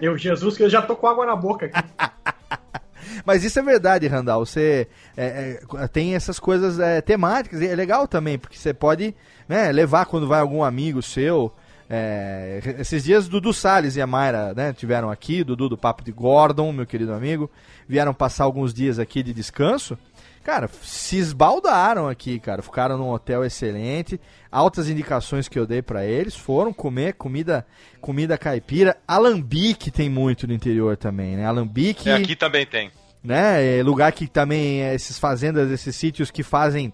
Eu, 0.02 0.18
Jesus, 0.18 0.58
que 0.58 0.64
eu 0.64 0.70
já 0.70 0.82
tô 0.82 0.96
com 0.96 1.08
água 1.08 1.26
na 1.26 1.36
boca 1.36 1.68
aqui. 1.68 1.90
Mas 3.26 3.44
isso 3.44 3.60
é 3.60 3.62
verdade, 3.62 4.08
Randall. 4.08 4.46
Você 4.46 4.88
é, 5.16 5.62
é, 5.78 5.88
tem 5.88 6.16
essas 6.16 6.40
coisas 6.40 6.80
é, 6.80 7.02
temáticas. 7.02 7.62
E 7.62 7.68
é 7.68 7.76
legal 7.76 8.08
também, 8.08 8.38
porque 8.38 8.58
você 8.58 8.74
pode 8.74 9.16
né, 9.48 9.72
levar 9.72 10.06
quando 10.06 10.28
vai 10.28 10.40
algum 10.40 10.64
amigo 10.64 11.02
seu. 11.02 11.54
É, 11.90 12.62
esses 12.80 13.04
dias 13.04 13.28
Dudu 13.28 13.54
Salles 13.54 13.96
e 13.96 14.02
a 14.02 14.08
Mayra 14.08 14.54
né, 14.56 14.74
tiveram 14.74 15.12
aqui, 15.12 15.44
Dudu 15.44 15.70
do 15.70 15.78
Papo 15.78 16.04
de 16.04 16.12
Gordon, 16.12 16.72
meu 16.72 16.86
querido 16.86 17.14
amigo, 17.14 17.50
vieram 17.88 18.14
passar 18.14 18.44
alguns 18.44 18.74
dias 18.74 18.98
aqui 18.98 19.22
de 19.22 19.34
descanso. 19.34 19.98
Cara, 20.44 20.70
se 20.84 21.18
esbaldaram 21.18 22.08
aqui, 22.08 22.40
cara. 22.40 22.62
Ficaram 22.62 23.00
num 23.00 23.10
hotel 23.10 23.44
excelente. 23.44 24.22
Altas 24.52 24.88
indicações 24.88 25.48
que 25.48 25.58
eu 25.58 25.66
dei 25.66 25.82
pra 25.82 26.06
eles 26.06 26.36
foram 26.36 26.72
comer 26.72 27.14
comida, 27.14 27.66
comida 28.00 28.38
caipira. 28.38 28.96
Alambique 29.08 29.90
tem 29.90 30.08
muito 30.08 30.46
no 30.48 30.54
interior 30.54 30.98
também, 30.98 31.36
né? 31.36 31.48
Alambique 31.48 32.10
É, 32.10 32.14
aqui 32.14 32.36
também 32.36 32.64
tem. 32.64 32.92
né? 33.24 33.80
É 33.80 33.82
lugar 33.82 34.12
que 34.12 34.28
também 34.28 34.84
é 34.84 34.94
esses 34.94 35.18
fazendas, 35.18 35.72
esses 35.72 35.96
sítios 35.96 36.30
que 36.30 36.44
fazem 36.44 36.94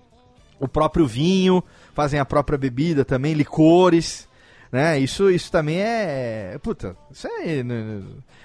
o 0.58 0.66
próprio 0.68 1.06
vinho, 1.06 1.62
fazem 1.94 2.22
a 2.22 2.26
própria 2.26 2.58
bebida 2.58 3.04
também, 3.04 3.34
licores, 3.34 4.30
né? 4.72 4.98
Isso, 5.00 5.30
isso 5.30 5.52
também 5.52 5.80
é, 5.80 6.58
puta, 6.62 6.96
isso 7.12 7.28
aí. 7.28 7.64
né? 7.64 8.02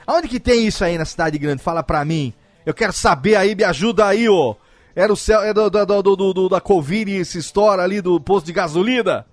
Aonde 0.06 0.28
que 0.28 0.40
tem 0.40 0.66
isso 0.66 0.84
aí 0.84 0.98
na 0.98 1.04
cidade 1.04 1.38
grande? 1.38 1.62
Fala 1.62 1.82
pra 1.82 2.04
mim. 2.04 2.32
Eu 2.64 2.74
quero 2.74 2.92
saber 2.92 3.36
aí, 3.36 3.54
me 3.54 3.64
ajuda 3.64 4.06
aí, 4.06 4.28
ô. 4.28 4.56
Era 4.94 5.12
o 5.12 5.16
céu, 5.16 5.42
é 5.42 5.52
do, 5.52 5.68
do, 5.70 6.32
do, 6.32 6.48
da 6.48 6.60
Covid 6.60 7.12
esse 7.12 7.38
história 7.38 7.84
ali 7.84 8.00
do 8.00 8.18
posto 8.18 8.46
de 8.46 8.52
gasolina? 8.52 9.26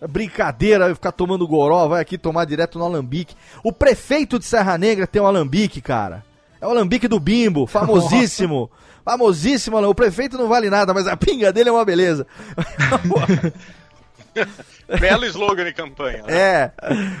É 0.00 0.06
Brincadeira, 0.06 0.94
ficar 0.94 1.12
tomando 1.12 1.46
goró, 1.46 1.88
vai 1.88 2.00
aqui 2.00 2.16
tomar 2.16 2.44
direto 2.44 2.78
no 2.78 2.84
alambique. 2.84 3.34
O 3.62 3.72
prefeito 3.72 4.38
de 4.38 4.44
Serra 4.44 4.78
Negra 4.78 5.06
tem 5.06 5.20
um 5.20 5.26
alambique, 5.26 5.80
cara. 5.80 6.24
É 6.60 6.66
o 6.66 6.70
alambique 6.70 7.08
do 7.08 7.18
Bimbo, 7.18 7.66
famosíssimo. 7.68 8.70
famosíssimo, 9.04 9.76
o 9.78 9.94
prefeito 9.94 10.38
não 10.38 10.48
vale 10.48 10.70
nada, 10.70 10.94
mas 10.94 11.06
a 11.06 11.16
pinga 11.16 11.52
dele 11.52 11.68
é 11.68 11.72
uma 11.72 11.84
beleza. 11.84 12.26
Belo 15.00 15.24
slogan 15.26 15.64
de 15.64 15.72
campanha. 15.72 16.22
né? 16.24 16.32
É, 16.36 16.72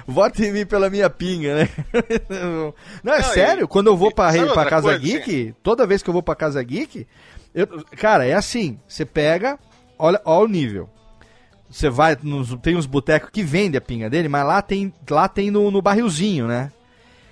vote 0.06 0.44
em 0.44 0.52
mim 0.52 0.66
pela 0.66 0.88
minha 0.90 1.08
pinga, 1.10 1.54
né? 1.56 1.68
Não, 2.28 2.68
é 2.68 2.72
Não, 3.02 3.18
e- 3.18 3.22
sério, 3.24 3.68
quando 3.68 3.88
eu 3.88 3.96
vou 3.96 4.10
e 4.10 4.14
pra, 4.14 4.32
pra 4.52 4.66
Casa 4.66 4.82
coisa, 4.88 4.98
Geek, 4.98 5.54
toda 5.62 5.86
vez 5.86 6.02
que 6.02 6.08
eu 6.10 6.12
vou 6.14 6.22
pra 6.22 6.34
Casa 6.34 6.62
Geek, 6.62 7.06
eu- 7.54 7.84
cara, 7.96 8.26
é 8.26 8.34
assim, 8.34 8.78
você 8.86 9.04
pega, 9.04 9.58
olha, 9.98 10.20
olha 10.24 10.44
o 10.44 10.48
nível. 10.48 10.88
Você 11.70 11.88
vai, 11.88 12.16
nos, 12.22 12.56
tem 12.62 12.76
uns 12.76 12.86
botecos 12.86 13.30
que 13.30 13.42
vendem 13.44 13.78
a 13.78 13.80
pinga 13.80 14.10
dele, 14.10 14.28
mas 14.28 14.44
lá 14.44 14.60
tem, 14.60 14.92
lá 15.08 15.28
tem 15.28 15.50
no, 15.50 15.70
no 15.70 15.80
barrilzinho, 15.80 16.48
né? 16.48 16.72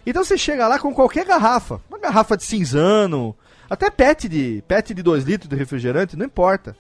Então 0.07 0.25
você 0.25 0.39
chega 0.39 0.69
lá 0.69 0.79
com 0.79 0.95
qualquer 0.95 1.25
garrafa, 1.27 1.81
uma 1.91 1.99
garrafa 1.99 2.37
de 2.37 2.45
cinzano, 2.45 3.37
até 3.69 3.91
pet 3.91 4.29
de 4.29 4.63
pet 4.67 4.95
de 4.95 5.03
2 5.03 5.25
litros 5.25 5.49
de 5.51 5.57
refrigerante, 5.57 6.17
não 6.17 6.25
importa. 6.25 6.77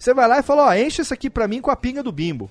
Você 0.00 0.14
vai 0.14 0.26
lá 0.26 0.38
e 0.38 0.42
fala, 0.42 0.64
ó, 0.68 0.74
enche 0.74 1.02
isso 1.02 1.12
aqui 1.12 1.28
pra 1.28 1.46
mim 1.46 1.60
com 1.60 1.70
a 1.70 1.76
pinga 1.76 2.02
do 2.02 2.10
Bimbo. 2.10 2.50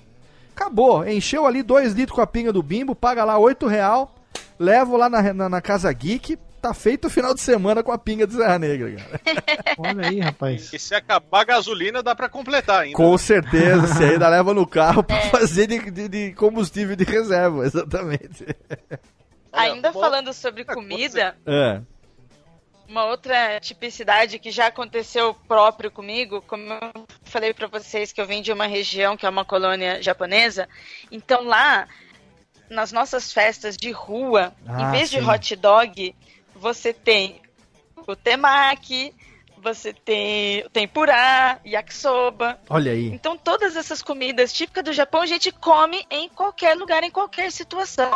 Acabou, 0.54 1.04
encheu 1.06 1.46
ali 1.46 1.62
2 1.64 1.94
litros 1.94 2.14
com 2.14 2.22
a 2.22 2.26
pinga 2.26 2.52
do 2.52 2.62
Bimbo, 2.62 2.94
paga 2.94 3.24
lá 3.24 3.36
8 3.38 3.66
real, 3.66 4.14
levo 4.58 4.96
lá 4.96 5.08
na, 5.10 5.32
na, 5.34 5.48
na 5.48 5.60
Casa 5.60 5.92
Geek, 5.92 6.36
tá 6.62 6.72
feito 6.72 7.06
o 7.06 7.10
final 7.10 7.34
de 7.34 7.40
semana 7.40 7.82
com 7.82 7.90
a 7.90 7.98
pinga 7.98 8.24
de 8.26 8.34
Serra 8.34 8.58
Negra, 8.58 8.92
cara. 8.92 9.20
Olha 9.78 10.08
aí, 10.08 10.20
rapaz. 10.20 10.70
E 10.72 10.78
se 10.78 10.94
acabar 10.94 11.40
a 11.40 11.44
gasolina, 11.44 12.02
dá 12.04 12.14
pra 12.14 12.28
completar 12.28 12.82
ainda. 12.82 12.94
Com 12.96 13.18
certeza, 13.18 13.86
você 13.86 14.04
ainda 14.04 14.28
leva 14.30 14.54
no 14.54 14.66
carro 14.66 15.02
pra 15.02 15.20
fazer 15.22 15.66
de, 15.66 15.90
de- 15.90 16.08
de 16.08 16.32
combustível 16.34 16.94
de 16.94 17.04
reserva, 17.04 17.64
exatamente. 17.66 18.46
Ainda 19.52 19.92
falando 19.92 20.32
sobre 20.32 20.64
comida, 20.64 21.34
É. 21.46 21.80
uma 22.90 23.04
outra 23.04 23.60
tipicidade 23.60 24.40
que 24.40 24.50
já 24.50 24.66
aconteceu 24.66 25.32
próprio 25.46 25.92
comigo, 25.92 26.42
como 26.42 26.72
eu 26.72 27.06
falei 27.22 27.54
pra 27.54 27.68
vocês 27.68 28.12
que 28.12 28.20
eu 28.20 28.26
vim 28.26 28.42
de 28.42 28.52
uma 28.52 28.66
região 28.66 29.16
que 29.16 29.24
é 29.24 29.28
uma 29.28 29.44
colônia 29.44 30.02
japonesa, 30.02 30.68
então 31.10 31.44
lá 31.44 31.86
nas 32.68 32.90
nossas 32.90 33.32
festas 33.32 33.76
de 33.76 33.92
rua, 33.92 34.52
Ah, 34.66 34.82
em 34.82 34.90
vez 34.90 35.08
sim. 35.08 35.20
de 35.20 35.24
hot 35.24 35.54
dog, 35.56 36.14
você 36.54 36.92
tem 36.92 37.40
o 38.08 38.16
temaki, 38.16 39.14
você 39.60 39.92
tem 39.92 40.68
tempurá, 40.72 41.60
yakisoba. 41.64 42.58
Olha 42.68 42.92
aí. 42.92 43.06
Então 43.06 43.36
todas 43.36 43.76
essas 43.76 44.02
comidas 44.02 44.52
típicas 44.52 44.84
do 44.84 44.92
Japão 44.92 45.22
a 45.22 45.26
gente 45.26 45.52
come 45.52 46.04
em 46.10 46.28
qualquer 46.28 46.76
lugar, 46.76 47.02
em 47.02 47.10
qualquer 47.10 47.52
situação. 47.52 48.10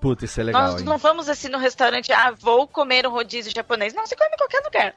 Puta, 0.00 0.24
isso 0.24 0.40
é 0.40 0.44
legal, 0.44 0.62
Nós 0.62 0.80
hein? 0.80 0.86
não 0.86 0.98
vamos 0.98 1.28
assim 1.28 1.48
no 1.48 1.58
restaurante, 1.58 2.12
ah, 2.12 2.30
vou 2.30 2.66
comer 2.66 3.06
um 3.06 3.10
rodízio 3.10 3.52
japonês. 3.54 3.94
Não, 3.94 4.06
você 4.06 4.16
come 4.16 4.30
em 4.32 4.38
qualquer 4.38 4.62
lugar. 4.64 4.94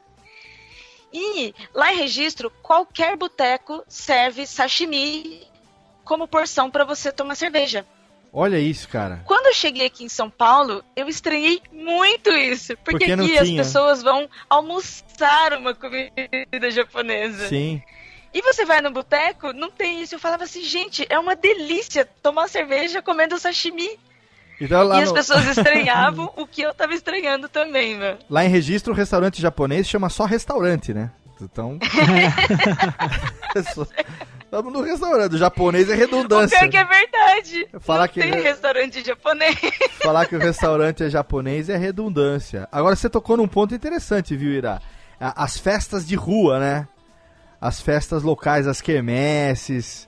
E 1.14 1.54
lá 1.74 1.94
em 1.94 1.98
registro, 1.98 2.50
qualquer 2.62 3.16
boteco 3.16 3.84
serve 3.88 4.48
sashimi 4.48 5.48
como 6.04 6.28
porção 6.28 6.72
para 6.72 6.84
você 6.84 7.12
tomar 7.12 7.36
cerveja. 7.36 7.86
Olha 8.36 8.58
isso, 8.58 8.90
cara. 8.90 9.22
Quando 9.26 9.46
eu 9.46 9.54
cheguei 9.54 9.86
aqui 9.86 10.04
em 10.04 10.10
São 10.10 10.28
Paulo, 10.28 10.84
eu 10.96 11.08
estranhei 11.08 11.62
muito 11.72 12.32
isso. 12.32 12.76
Porque, 12.84 13.06
Porque 13.06 13.12
aqui 13.12 13.38
as 13.38 13.52
pessoas 13.52 14.02
vão 14.02 14.28
almoçar 14.50 15.54
uma 15.54 15.76
comida 15.76 16.72
japonesa. 16.72 17.48
Sim. 17.48 17.80
E 18.34 18.42
você 18.42 18.66
vai 18.66 18.82
no 18.82 18.90
boteco, 18.90 19.54
não 19.54 19.70
tem 19.70 20.02
isso. 20.02 20.16
Eu 20.16 20.20
falava 20.20 20.46
assim, 20.46 20.64
gente, 20.64 21.06
é 21.08 21.20
uma 21.20 21.36
delícia 21.36 22.10
tomar 22.24 22.48
cerveja 22.50 23.04
comendo 23.04 23.38
sashimi. 23.38 24.00
Então, 24.60 24.92
e 24.96 25.02
as 25.02 25.10
no- 25.10 25.14
pessoas 25.14 25.46
estranhavam 25.46 26.34
o 26.38 26.48
que 26.48 26.64
eu 26.64 26.74
tava 26.74 26.96
estranhando 26.96 27.48
também, 27.48 27.96
né? 27.96 28.18
lá 28.28 28.44
em 28.44 28.50
registro, 28.50 28.94
o 28.94 28.96
restaurante 28.96 29.40
japonês 29.40 29.88
chama 29.88 30.10
só 30.10 30.26
restaurante, 30.26 30.92
né? 30.92 31.12
Então. 31.40 31.78
Estamos 34.54 34.72
no 34.72 34.82
restaurante. 34.82 35.34
O 35.34 35.38
japonês 35.40 35.90
é 35.90 35.94
O 35.94 35.98
redundância. 35.98 36.60
pior 36.60 36.70
que 36.70 36.78
é 36.78 36.84
verdade. 36.86 37.68
Falar 37.80 38.02
não 38.02 38.08
que 38.14 38.20
tem 38.22 38.30
ele- 38.34 38.42
restaurante 38.42 39.04
japonês. 39.04 39.58
Falar 40.04 40.28
que 40.28 40.36
o 40.36 40.40
restaurante 40.40 41.04
é 41.04 41.10
japonês 41.10 41.70
é 41.70 41.76
redundância. 41.78 42.68
Agora 42.72 42.96
você 42.96 43.10
tocou 43.10 43.36
num 43.36 43.48
ponto 43.48 43.74
interessante, 43.74 44.36
viu, 44.36 44.52
Ira? 44.52 44.80
As 45.20 45.58
festas 45.58 46.06
de 46.06 46.14
rua, 46.16 46.60
né? 46.60 46.88
As 47.60 47.82
festas 47.82 48.22
locais, 48.22 48.68
as 48.68 48.80
quermesses, 48.80 50.08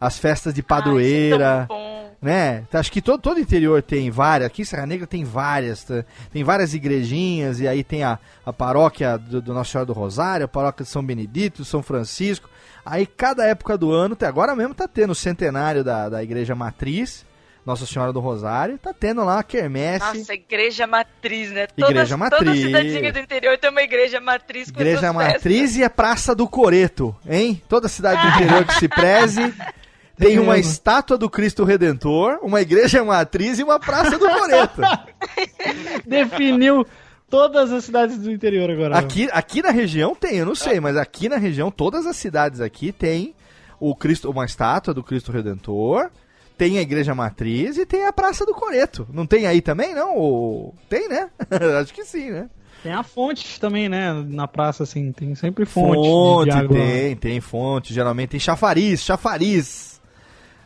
as 0.00 0.18
festas 0.18 0.52
de 0.52 0.60
padroeira. 0.62 1.48
Ai, 1.48 1.62
é 1.62 1.66
tão 1.66 1.76
bom. 1.76 2.10
né? 2.20 2.64
Acho 2.72 2.90
que 2.90 3.00
todo, 3.00 3.20
todo 3.20 3.38
interior 3.38 3.80
tem 3.80 4.10
várias. 4.10 4.48
Aqui 4.48 4.62
em 4.62 4.64
Serra 4.64 4.86
Negra 4.86 5.06
tem 5.06 5.22
várias. 5.22 5.84
tá? 5.84 6.04
Tem 6.32 6.42
várias 6.42 6.74
igrejinhas, 6.74 7.60
e 7.60 7.68
aí 7.68 7.84
tem 7.84 8.02
a, 8.02 8.18
a 8.44 8.52
paróquia 8.52 9.16
do, 9.16 9.40
do 9.40 9.54
Nossa 9.54 9.70
Senhora 9.70 9.86
do 9.86 9.92
Rosário, 9.92 10.46
a 10.46 10.48
paróquia 10.48 10.82
de 10.82 10.90
São 10.90 11.04
Benedito, 11.04 11.64
São 11.64 11.80
Francisco. 11.80 12.48
Aí 12.84 13.06
cada 13.06 13.44
época 13.46 13.78
do 13.78 13.90
ano, 13.90 14.12
até 14.14 14.26
agora 14.26 14.54
mesmo 14.54 14.74
tá 14.74 14.86
tendo 14.86 15.10
o 15.10 15.14
centenário 15.14 15.82
da, 15.82 16.08
da 16.08 16.22
igreja 16.22 16.54
matriz, 16.54 17.24
Nossa 17.64 17.86
Senhora 17.86 18.12
do 18.12 18.20
Rosário, 18.20 18.76
tá 18.76 18.92
tendo 18.92 19.24
lá 19.24 19.38
a 19.38 19.42
quermesse. 19.42 20.18
Nossa, 20.18 20.34
igreja 20.34 20.86
matriz, 20.86 21.50
né? 21.50 21.66
Igreja 21.76 22.16
Toda 22.18 22.30
matriz. 22.30 22.62
cidadinha 22.62 23.12
do 23.12 23.18
interior 23.18 23.58
tem 23.58 23.70
uma 23.70 23.82
igreja 23.82 24.20
matriz 24.20 24.70
com 24.70 24.80
Igreja 24.80 25.00
festas. 25.00 25.14
Matriz 25.14 25.76
e 25.76 25.84
a 25.84 25.88
Praça 25.88 26.34
do 26.34 26.46
Coreto, 26.46 27.16
hein? 27.26 27.62
Toda 27.68 27.88
cidade 27.88 28.20
do 28.20 28.28
interior 28.36 28.66
que 28.66 28.74
se 28.74 28.88
preze 28.88 29.54
tem 30.18 30.38
uma 30.38 30.58
estátua 30.58 31.16
do 31.16 31.30
Cristo 31.30 31.64
Redentor, 31.64 32.38
uma 32.42 32.60
igreja 32.60 33.02
matriz 33.02 33.58
e 33.58 33.62
uma 33.64 33.80
Praça 33.80 34.18
do 34.18 34.28
Coreto. 34.28 34.82
Definiu 36.04 36.86
todas 37.34 37.72
as 37.72 37.84
cidades 37.84 38.18
do 38.18 38.30
interior 38.30 38.70
agora. 38.70 38.96
Aqui, 38.98 39.28
aqui 39.32 39.62
na 39.62 39.70
região 39.70 40.14
tem, 40.14 40.36
eu 40.38 40.46
não 40.46 40.54
sei, 40.54 40.78
mas 40.80 40.96
aqui 40.96 41.28
na 41.28 41.36
região, 41.36 41.70
todas 41.70 42.06
as 42.06 42.16
cidades 42.16 42.60
aqui 42.60 42.92
tem 42.92 43.34
o 43.80 43.94
Cristo, 43.94 44.30
uma 44.30 44.44
estátua 44.44 44.94
do 44.94 45.02
Cristo 45.02 45.32
Redentor, 45.32 46.10
tem 46.56 46.78
a 46.78 46.82
igreja 46.82 47.14
matriz 47.14 47.76
e 47.76 47.84
tem 47.84 48.06
a 48.06 48.12
Praça 48.12 48.46
do 48.46 48.54
Coreto. 48.54 49.06
Não 49.12 49.26
tem 49.26 49.46
aí 49.46 49.60
também, 49.60 49.94
não? 49.94 50.16
Ou- 50.16 50.74
Tem, 50.88 51.08
né? 51.08 51.28
Acho 51.80 51.92
que 51.92 52.04
sim, 52.04 52.30
né? 52.30 52.48
Tem 52.82 52.92
a 52.92 53.02
fonte 53.02 53.58
também, 53.58 53.88
né? 53.88 54.12
Na 54.28 54.46
praça, 54.46 54.82
assim, 54.82 55.10
tem 55.10 55.34
sempre 55.34 55.64
fonte. 55.64 55.94
Fonte, 56.06 56.50
de 56.50 56.56
água. 56.56 56.76
tem, 56.76 57.16
tem 57.16 57.40
fonte. 57.40 57.94
Geralmente 57.94 58.30
tem 58.30 58.40
chafariz, 58.40 59.02
chafariz. 59.02 59.93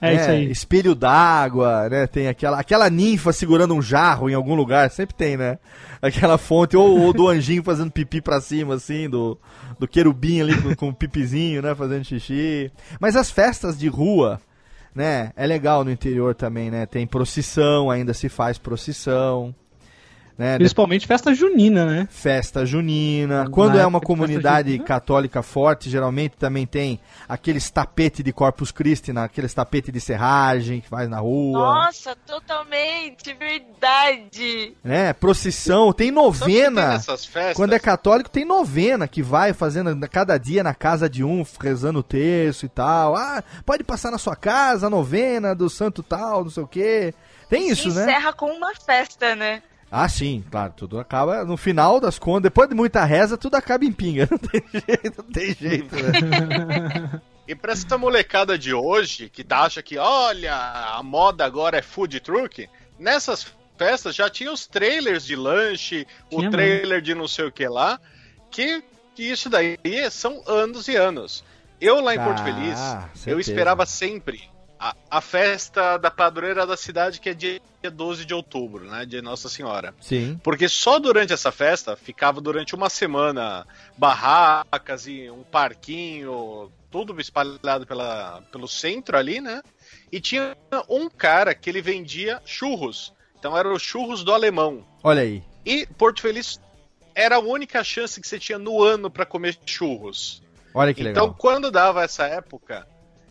É 0.00 0.14
isso 0.14 0.30
aí. 0.30 0.50
Espelho 0.50 0.94
d'água, 0.94 1.88
né? 1.88 2.06
Tem 2.06 2.28
aquela, 2.28 2.60
aquela 2.60 2.88
ninfa 2.88 3.32
segurando 3.32 3.74
um 3.74 3.82
jarro 3.82 4.30
em 4.30 4.34
algum 4.34 4.54
lugar, 4.54 4.90
sempre 4.90 5.14
tem, 5.14 5.36
né? 5.36 5.58
Aquela 6.00 6.38
fonte, 6.38 6.76
ou, 6.76 7.00
ou 7.00 7.12
do 7.12 7.28
anjinho 7.28 7.62
fazendo 7.62 7.90
pipi 7.90 8.20
pra 8.20 8.40
cima, 8.40 8.74
assim, 8.74 9.08
do, 9.08 9.36
do 9.78 9.88
querubim 9.88 10.40
ali 10.40 10.60
com, 10.60 10.74
com 10.74 10.88
o 10.90 10.94
pipizinho, 10.94 11.60
né? 11.62 11.74
Fazendo 11.74 12.04
xixi. 12.04 12.70
Mas 13.00 13.16
as 13.16 13.30
festas 13.30 13.78
de 13.78 13.88
rua, 13.88 14.40
né? 14.94 15.32
É 15.36 15.46
legal 15.46 15.84
no 15.84 15.90
interior 15.90 16.34
também, 16.34 16.70
né? 16.70 16.86
Tem 16.86 17.06
procissão, 17.06 17.90
ainda 17.90 18.14
se 18.14 18.28
faz 18.28 18.58
procissão. 18.58 19.54
Né? 20.38 20.56
Principalmente 20.56 21.04
festa 21.04 21.34
junina, 21.34 21.84
né? 21.84 22.08
Festa 22.08 22.64
junina. 22.64 23.42
Na 23.44 23.50
Quando 23.50 23.76
é 23.76 23.84
uma 23.84 24.00
comunidade 24.00 24.78
católica 24.78 25.42
forte, 25.42 25.90
geralmente 25.90 26.36
também 26.36 26.64
tem 26.64 27.00
aqueles 27.28 27.68
tapetes 27.70 28.24
de 28.24 28.32
Corpus 28.32 28.70
Christi, 28.70 29.12
na- 29.12 29.24
aqueles 29.24 29.52
tapetes 29.52 29.92
de 29.92 30.00
serragem 30.00 30.80
que 30.80 30.88
faz 30.88 31.08
na 31.08 31.18
rua. 31.18 31.58
Nossa, 31.58 32.14
totalmente, 32.24 33.34
verdade. 33.34 34.74
Né? 34.84 35.12
Procissão, 35.12 35.92
tem 35.92 36.08
tem 36.08 36.14
novena. 36.14 36.88
nessas 36.92 37.24
festas? 37.26 37.56
Quando 37.56 37.72
é 37.72 37.78
católico, 37.78 38.30
tem 38.30 38.44
novena 38.44 39.08
que 39.08 39.22
vai 39.22 39.52
fazendo 39.52 39.94
na- 39.94 40.06
cada 40.08 40.38
dia 40.38 40.62
na 40.62 40.74
casa 40.74 41.08
de 41.10 41.24
um, 41.24 41.44
rezando 41.60 41.98
o 41.98 42.02
terço 42.02 42.64
e 42.64 42.68
tal. 42.68 43.16
Ah, 43.16 43.42
pode 43.66 43.82
passar 43.84 44.10
na 44.10 44.18
sua 44.18 44.36
casa 44.36 44.86
a 44.86 44.90
novena 44.90 45.54
do 45.54 45.68
santo 45.68 46.02
tal, 46.02 46.44
não 46.44 46.50
sei 46.50 46.62
o 46.62 46.66
quê. 46.66 47.12
Tem 47.50 47.68
isso, 47.70 47.88
né? 47.94 48.02
Encerra 48.02 48.32
com 48.32 48.46
uma 48.52 48.72
festa, 48.74 49.34
né? 49.34 49.62
Ah, 49.90 50.08
sim, 50.08 50.44
claro, 50.50 50.74
tudo 50.76 51.00
acaba 51.00 51.44
no 51.44 51.56
final 51.56 51.98
das 51.98 52.18
contas, 52.18 52.42
depois 52.42 52.68
de 52.68 52.74
muita 52.74 53.04
reza, 53.04 53.38
tudo 53.38 53.54
acaba 53.54 53.84
em 53.84 53.92
pinga. 53.92 54.28
Não 54.30 54.38
tem 54.38 54.62
jeito, 54.70 55.24
não 55.24 55.32
tem 55.32 55.54
jeito, 55.54 55.94
né? 55.96 57.20
E 57.46 57.54
pra 57.54 57.72
essa 57.72 57.96
molecada 57.96 58.58
de 58.58 58.74
hoje, 58.74 59.30
que 59.30 59.44
acha 59.48 59.82
que, 59.82 59.96
olha, 59.96 60.54
a 60.54 61.02
moda 61.02 61.46
agora 61.46 61.78
é 61.78 61.82
food 61.82 62.20
truck, 62.20 62.68
nessas 62.98 63.46
festas 63.78 64.14
já 64.14 64.28
tinha 64.28 64.52
os 64.52 64.66
trailers 64.66 65.24
de 65.24 65.34
lanche, 65.34 66.06
Tinha 66.28 66.48
o 66.48 66.50
trailer 66.50 67.00
de 67.00 67.14
não 67.14 67.26
sei 67.26 67.46
o 67.46 67.52
que 67.52 67.66
lá, 67.66 67.98
que, 68.50 68.84
que 69.14 69.22
isso 69.22 69.48
daí 69.48 69.78
são 70.10 70.42
anos 70.46 70.88
e 70.88 70.96
anos. 70.96 71.42
Eu 71.80 72.00
lá 72.00 72.14
em 72.14 72.18
Porto 72.18 72.40
Ah, 72.40 72.44
Feliz, 72.44 72.78
certeza. 72.78 73.30
eu 73.30 73.40
esperava 73.40 73.86
sempre 73.86 74.42
a, 74.78 74.94
a 75.10 75.20
festa 75.20 75.96
da 75.96 76.10
padroeira 76.10 76.66
da 76.66 76.76
cidade, 76.76 77.20
que 77.20 77.30
é 77.30 77.34
dia 77.34 77.60
12 77.92 78.24
de 78.24 78.34
outubro, 78.34 78.84
né, 78.84 79.04
de 79.04 79.20
Nossa 79.20 79.48
Senhora. 79.48 79.94
Sim. 80.00 80.40
Porque 80.42 80.68
só 80.68 80.98
durante 80.98 81.32
essa 81.32 81.50
festa 81.50 81.96
ficava 81.96 82.40
durante 82.40 82.74
uma 82.74 82.88
semana 82.88 83.66
barracas 83.96 85.06
e 85.06 85.30
um 85.30 85.42
parquinho, 85.42 86.70
tudo 86.90 87.18
espalhado 87.20 87.86
pela, 87.86 88.42
pelo 88.52 88.68
centro 88.68 89.16
ali, 89.16 89.40
né? 89.40 89.62
E 90.10 90.20
tinha 90.20 90.56
um 90.88 91.08
cara 91.08 91.54
que 91.54 91.68
ele 91.68 91.82
vendia 91.82 92.40
churros. 92.44 93.12
Então 93.38 93.56
era 93.56 93.68
o 93.68 93.78
churros 93.78 94.24
do 94.24 94.32
alemão. 94.32 94.86
Olha 95.02 95.22
aí. 95.22 95.42
E 95.64 95.86
Porto 95.86 96.22
Feliz 96.22 96.60
era 97.14 97.36
a 97.36 97.40
única 97.40 97.82
chance 97.84 98.20
que 98.20 98.26
você 98.26 98.38
tinha 98.38 98.58
no 98.58 98.82
ano 98.82 99.10
para 99.10 99.26
comer 99.26 99.56
churros. 99.66 100.42
Olha 100.72 100.94
que 100.94 101.00
então, 101.00 101.24
legal. 101.24 101.36
quando 101.36 101.70
dava 101.70 102.04
essa 102.04 102.26
época, 102.26 102.86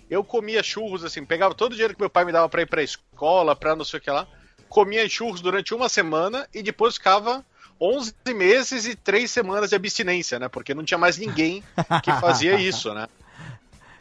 eu 0.10 0.24
comia 0.24 0.64
churros 0.64 1.04
assim, 1.04 1.26
pegava 1.26 1.54
todo 1.54 1.72
o 1.72 1.76
dinheiro 1.76 1.94
que 1.94 2.02
meu 2.02 2.10
pai 2.10 2.26
me 2.26 2.32
dava 2.32 2.48
para 2.48 2.62
ir 2.62 2.68
pra 2.68 2.84
escola, 2.84 3.56
pra 3.56 3.76
não 3.76 3.86
sei 3.86 4.00
o 4.00 4.02
que 4.02 4.10
lá, 4.10 4.28
comia 4.70 5.08
churros 5.08 5.42
durante 5.42 5.74
uma 5.74 5.90
semana 5.90 6.48
e 6.54 6.62
depois 6.62 6.96
ficava 6.96 7.46
11 7.80 8.14
meses 8.36 8.86
e 8.86 8.96
3 8.96 9.30
semanas 9.30 9.70
de 9.70 9.76
abstinência, 9.76 10.40
né? 10.40 10.48
Porque 10.48 10.74
não 10.74 10.84
tinha 10.84 10.98
mais 10.98 11.18
ninguém 11.18 11.64
que 12.04 12.12
fazia 12.20 12.56
isso, 12.60 12.94
né? 12.94 13.08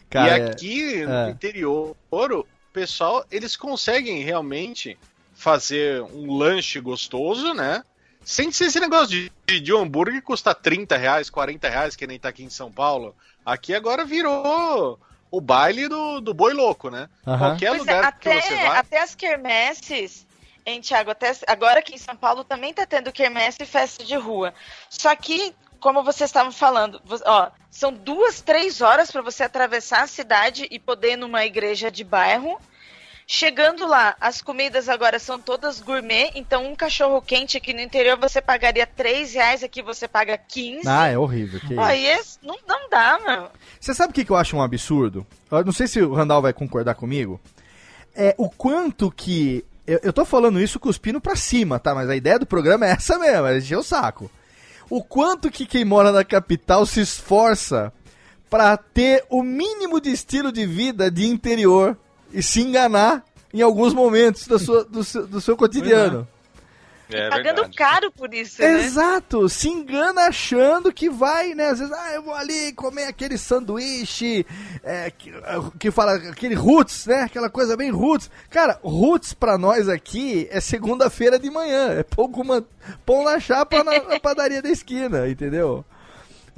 Cara, 0.09 0.38
e 0.38 0.40
é- 0.40 0.50
aqui 0.50 1.02
é. 1.02 1.07
no 1.07 1.30
interior, 1.30 1.96
o 2.11 2.46
pessoal, 2.72 3.24
eles 3.30 3.57
conseguem 3.57 4.22
realmente 4.22 4.98
fazer 5.34 6.02
um 6.02 6.36
lanche 6.36 6.80
gostoso, 6.80 7.52
né? 7.52 7.82
Sem 8.24 8.50
ser 8.50 8.64
esse 8.64 8.80
negócio 8.80 9.09
de, 9.09 9.32
de, 9.46 9.61
de 9.61 9.72
um 9.72 9.82
hambúrguer 9.82 10.14
que 10.14 10.26
custa 10.26 10.54
30 10.54 10.96
reais, 10.96 11.30
40 11.30 11.68
reais, 11.68 11.94
que 11.94 12.07
nem 12.07 12.18
tá 12.18 12.30
aqui 12.30 12.42
em 12.42 12.50
São 12.50 12.72
Paulo. 12.72 13.14
Aqui 13.44 13.72
agora 13.74 14.04
virou 14.04 14.98
o 15.37 15.41
baile 15.41 15.87
do, 15.87 16.18
do 16.20 16.32
boi 16.32 16.55
louco, 16.55 16.89
né? 16.89 17.11
Aham. 17.26 17.51
Qualquer 17.51 17.68
Pois 17.68 17.87
é, 17.87 17.95
lugar 17.95 18.18
que 18.18 18.28
até, 18.28 18.41
você 18.41 18.57
vai. 18.57 18.78
até 18.78 19.03
as 19.03 19.14
quermesses, 19.14 20.26
hein, 20.64 20.80
Thiago? 20.80 21.11
Até, 21.11 21.37
agora 21.47 21.80
aqui 21.80 21.95
em 21.95 21.99
São 21.99 22.16
Paulo 22.16 22.43
também 22.43 22.72
tá 22.72 22.87
tendo 22.87 23.12
quermesse 23.12 23.62
e 23.62 23.66
festa 23.66 24.03
de 24.03 24.16
rua. 24.16 24.55
Só 24.89 25.14
que, 25.14 25.55
como 25.78 26.03
vocês 26.03 26.30
estavam 26.30 26.51
falando, 26.51 27.03
ó, 27.26 27.51
são 27.70 27.93
duas, 27.93 28.41
três 28.41 28.80
horas 28.80 29.11
para 29.11 29.20
você 29.20 29.43
atravessar 29.43 30.03
a 30.05 30.07
cidade 30.07 30.66
e 30.70 30.78
poder 30.78 31.12
ir 31.12 31.16
numa 31.16 31.45
igreja 31.45 31.91
de 31.91 32.03
bairro. 32.03 32.59
Chegando 33.28 33.88
lá, 33.88 34.14
as 34.20 34.40
comidas 34.40 34.88
agora 34.88 35.18
são 35.18 35.40
todas 35.40 35.80
gourmet, 35.80 36.30
então 36.36 36.64
um 36.64 36.76
cachorro 36.76 37.20
quente 37.20 37.56
aqui 37.56 37.74
no 37.74 37.80
interior 37.80 38.16
você 38.16 38.40
pagaria 38.40 38.86
3 38.86 39.34
reais, 39.34 39.64
aqui 39.64 39.82
você 39.82 40.06
paga 40.06 40.38
15. 40.38 40.86
Ah, 40.86 41.08
é 41.08 41.18
horrível. 41.18 41.58
que. 41.58 41.76
Aí 41.76 42.06
não, 42.40 42.56
não 42.68 42.88
dá, 42.88 43.18
meu. 43.18 43.48
Você 43.80 43.92
sabe 43.92 44.12
o 44.12 44.14
que, 44.14 44.24
que 44.24 44.30
eu 44.30 44.36
acho 44.36 44.56
um 44.56 44.62
absurdo? 44.62 45.26
Eu 45.50 45.64
não 45.64 45.72
sei 45.72 45.88
se 45.88 46.00
o 46.00 46.14
Randall 46.14 46.40
vai 46.40 46.52
concordar 46.52 46.94
comigo. 46.94 47.40
É 48.14 48.32
o 48.38 48.48
quanto 48.48 49.10
que. 49.10 49.64
Eu, 49.84 49.98
eu 50.04 50.12
tô 50.12 50.24
falando 50.24 50.60
isso 50.60 50.78
cuspindo 50.78 51.20
pra 51.20 51.34
cima, 51.34 51.80
tá? 51.80 51.96
Mas 51.96 52.08
a 52.08 52.14
ideia 52.14 52.38
do 52.38 52.46
programa 52.46 52.86
é 52.86 52.90
essa 52.90 53.18
mesmo, 53.18 53.46
é 53.48 53.58
encher 53.58 53.76
o 53.76 53.82
saco. 53.82 54.30
O 54.88 55.02
quanto 55.02 55.50
que 55.50 55.66
quem 55.66 55.84
mora 55.84 56.12
na 56.12 56.24
capital 56.24 56.86
se 56.86 57.00
esforça 57.00 57.92
pra 58.48 58.76
ter 58.76 59.24
o 59.28 59.42
mínimo 59.42 60.00
de 60.00 60.10
estilo 60.10 60.52
de 60.52 60.64
vida 60.64 61.10
de 61.10 61.26
interior 61.26 61.98
e 62.32 62.42
se 62.42 62.60
enganar 62.60 63.24
em 63.52 63.62
alguns 63.62 63.94
momentos 63.94 64.46
da 64.46 64.58
sua, 64.58 64.84
do, 64.84 65.02
seu, 65.02 65.26
do 65.26 65.40
seu 65.40 65.56
cotidiano. 65.56 66.26
É 67.08 67.28
Pagando 67.28 67.62
verdade. 67.62 67.76
caro 67.76 68.10
por 68.10 68.34
isso, 68.34 68.60
né? 68.60 68.84
Exato, 68.84 69.48
se 69.48 69.68
engana 69.68 70.22
achando 70.22 70.92
que 70.92 71.08
vai, 71.08 71.54
né? 71.54 71.68
Às 71.68 71.78
vezes, 71.78 71.94
ah, 71.94 72.14
eu 72.14 72.22
vou 72.22 72.34
ali 72.34 72.72
comer 72.72 73.04
aquele 73.04 73.38
sanduíche 73.38 74.44
é, 74.82 75.10
que, 75.10 75.32
que 75.78 75.90
fala 75.92 76.14
aquele 76.16 76.56
roots, 76.56 77.06
né? 77.06 77.22
Aquela 77.22 77.48
coisa 77.48 77.76
bem 77.76 77.90
roots. 77.90 78.28
Cara, 78.50 78.80
roots 78.82 79.32
pra 79.32 79.56
nós 79.56 79.88
aqui 79.88 80.48
é 80.50 80.60
segunda-feira 80.60 81.38
de 81.38 81.48
manhã, 81.48 81.90
é 81.92 82.02
pão, 82.02 82.28
com 82.28 82.42
uma, 82.42 82.64
pão 83.04 83.22
na 83.22 83.38
chapa 83.38 83.84
na, 83.84 84.02
na 84.02 84.18
padaria 84.20 84.60
da 84.60 84.68
esquina, 84.68 85.28
entendeu? 85.28 85.84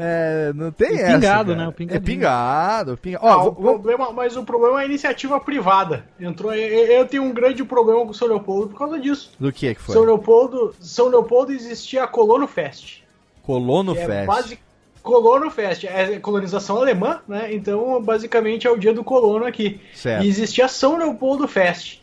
É, 0.00 0.52
não 0.54 0.70
tem 0.70 0.92
E 0.92 1.00
essa. 1.00 1.14
pingado, 1.14 1.52
cara. 1.52 1.64
né? 1.64 1.66
O 1.66 1.94
É 1.94 1.98
pingado, 1.98 2.96
pinga- 2.96 3.18
Ah, 3.20 3.36
Ó, 3.36 3.40
o 3.40 3.42
vou- 3.44 3.52
vou- 3.54 3.72
problema, 3.74 4.12
mas 4.12 4.36
o 4.36 4.44
problema 4.44 4.80
é 4.80 4.84
a 4.84 4.86
iniciativa 4.86 5.40
privada. 5.40 6.04
Entrou, 6.20 6.54
eu, 6.54 6.86
eu 6.86 7.06
tenho 7.06 7.24
um 7.24 7.32
grande 7.32 7.64
problema 7.64 8.00
com 8.04 8.10
o 8.10 8.14
São 8.14 8.28
Leopoldo 8.28 8.68
por 8.68 8.78
causa 8.78 8.98
disso. 9.00 9.32
do 9.40 9.50
que 9.52 9.74
que 9.74 9.80
foi? 9.80 9.92
São 9.94 10.04
Leopoldo, 10.04 10.72
São 10.80 11.08
Leopoldo 11.08 11.50
existia 11.52 12.04
a 12.04 12.06
Colono 12.06 12.46
Fest. 12.46 13.00
Colono 13.42 13.92
que 13.94 14.00
é 14.00 14.06
Fest. 14.06 14.26
basi- 14.26 14.58
Colono 15.02 15.50
Fest, 15.50 15.84
é 15.84 16.18
colonização 16.20 16.76
alemã, 16.76 17.20
né? 17.26 17.52
Então, 17.54 18.00
basicamente, 18.02 18.66
é 18.66 18.70
o 18.70 18.76
dia 18.76 18.92
do 18.92 19.02
colono 19.02 19.46
aqui. 19.46 19.80
Certo. 19.94 20.22
E 20.24 20.28
existia 20.28 20.68
São 20.68 20.98
Leopoldo 20.98 21.48
Fest, 21.48 22.00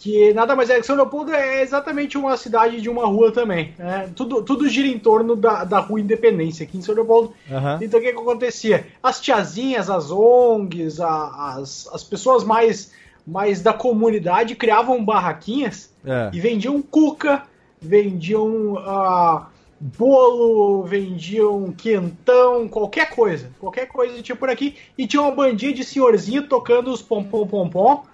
que 0.00 0.32
nada 0.32 0.54
mais 0.54 0.70
é 0.70 0.78
que 0.78 0.86
São 0.86 0.94
Leopoldo 0.96 1.32
é 1.34 1.60
exatamente 1.62 2.16
uma 2.16 2.36
cidade 2.36 2.80
de 2.80 2.88
uma 2.88 3.04
rua 3.06 3.32
também. 3.32 3.74
Né? 3.78 4.08
Tudo, 4.14 4.42
tudo 4.42 4.68
gira 4.68 4.86
em 4.86 4.98
torno 4.98 5.34
da, 5.34 5.64
da 5.64 5.78
rua 5.80 6.00
Independência 6.00 6.64
aqui 6.64 6.78
em 6.78 6.82
São 6.82 6.94
Leopoldo. 6.94 7.32
Aham. 7.50 7.78
Então, 7.82 7.98
o 7.98 8.02
que, 8.02 8.12
que 8.12 8.18
acontecia? 8.18 8.86
As 9.02 9.20
tiazinhas, 9.20 9.90
as 9.90 10.10
ONGs, 10.10 11.00
a- 11.00 11.56
as, 11.58 11.88
as 11.92 12.04
pessoas 12.04 12.44
mais, 12.44 12.92
mais 13.26 13.60
da 13.60 13.72
comunidade 13.72 14.54
criavam 14.54 15.04
barraquinhas 15.04 15.90
É. 16.06 16.30
e 16.32 16.38
vendiam 16.40 16.80
cuca, 16.80 17.42
vendiam 17.80 18.76
ah, 18.78 19.48
bolo, 19.80 20.82
vendiam 20.84 21.72
quentão, 21.76 22.68
qualquer 22.68 23.10
coisa. 23.10 23.50
Qualquer 23.58 23.86
coisa 23.88 24.22
tinha 24.22 24.36
por 24.36 24.48
aqui. 24.48 24.76
E 24.96 25.06
tinha 25.06 25.22
uma 25.22 25.30
bandinha 25.32 25.72
de 25.72 25.84
senhorzinho 25.84 26.46
tocando 26.46 26.90
os 26.92 27.02
pom-pom-pom-pom 27.02 28.04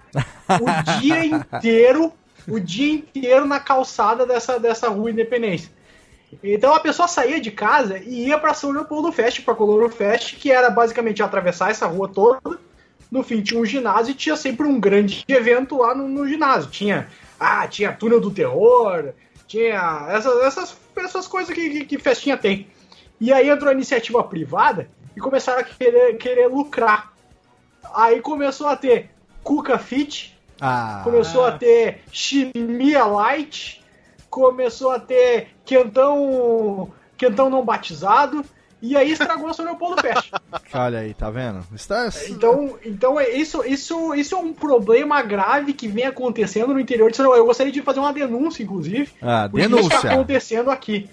o 0.49 0.99
dia 0.99 1.25
inteiro, 1.25 2.13
o 2.47 2.59
dia 2.59 2.93
inteiro 2.93 3.45
na 3.45 3.59
calçada 3.59 4.25
dessa, 4.25 4.59
dessa 4.59 4.89
rua 4.89 5.11
Independência. 5.11 5.71
Então 6.43 6.73
a 6.73 6.79
pessoa 6.79 7.07
saía 7.07 7.39
de 7.39 7.51
casa 7.51 7.97
e 7.97 8.27
ia 8.27 8.37
para 8.37 8.53
São 8.53 8.71
Leopoldo 8.71 9.11
Fest, 9.11 9.41
para 9.43 9.55
Coloro 9.55 9.89
Fest, 9.89 10.35
que 10.35 10.51
era 10.51 10.69
basicamente 10.69 11.23
atravessar 11.23 11.71
essa 11.71 11.87
rua 11.87 12.09
toda. 12.09 12.59
No 13.11 13.23
fim 13.23 13.41
tinha 13.41 13.59
um 13.59 13.65
ginásio 13.65 14.11
e 14.11 14.15
tinha 14.15 14.35
sempre 14.35 14.65
um 14.65 14.79
grande 14.79 15.23
evento 15.27 15.77
lá 15.77 15.93
no, 15.95 16.07
no 16.07 16.27
ginásio. 16.27 16.69
Tinha, 16.69 17.07
ah, 17.39 17.67
tinha 17.67 17.93
túnel 17.93 18.19
do 18.19 18.31
terror, 18.31 19.13
tinha 19.47 20.07
essas, 20.09 20.43
essas, 20.43 20.77
essas 20.97 21.27
coisas 21.27 21.53
que, 21.53 21.69
que, 21.69 21.85
que 21.85 21.97
festinha 21.97 22.35
tem. 22.35 22.67
E 23.19 23.31
aí 23.31 23.49
entrou 23.49 23.69
a 23.69 23.73
iniciativa 23.73 24.23
privada 24.23 24.89
e 25.15 25.19
começaram 25.19 25.61
a 25.61 25.63
querer, 25.63 26.17
querer 26.17 26.47
lucrar. 26.47 27.13
Aí 27.93 28.19
começou 28.19 28.67
a 28.67 28.75
ter 28.75 29.11
Cuca 29.45 29.77
Fit, 29.77 30.35
Ah, 30.59 31.01
começou 31.03 31.45
a 31.45 31.51
ter 31.51 32.01
Chimia 32.11 33.05
Light, 33.05 33.79
começou 34.27 34.89
a 34.89 34.99
ter 34.99 35.49
Quentão, 35.63 36.89
Quentão 37.15 37.47
não 37.47 37.63
batizado, 37.63 38.43
e 38.81 38.97
aí 38.97 39.11
estragou 39.11 39.47
a 39.47 39.53
São 39.53 39.63
Leopoldo 39.63 40.01
Fest. 40.01 40.31
olha 40.73 40.99
aí, 40.99 41.13
tá 41.13 41.29
vendo? 41.29 41.63
Está... 41.75 42.09
Então, 42.27 42.75
então 42.83 43.19
é- 43.19 43.29
isso, 43.29 43.63
isso, 43.63 44.15
isso 44.15 44.33
é 44.33 44.37
um 44.39 44.51
problema 44.51 45.21
grave 45.21 45.73
que 45.73 45.87
vem 45.87 46.05
acontecendo 46.05 46.73
no 46.73 46.79
interior 46.79 47.11
de 47.11 47.17
São 47.17 47.25
Paulo. 47.27 47.39
Eu 47.39 47.45
gostaria 47.45 47.71
de 47.71 47.83
fazer 47.83 47.99
uma 47.99 48.11
denúncia, 48.11 48.63
inclusive. 48.63 49.09
Ah, 49.21 49.47
por 49.49 49.59
isso 49.59 49.69
que 49.69 49.75
está 49.75 49.87
denúncia. 49.89 50.11
acontecendo 50.11 50.71
aqui. 50.71 51.07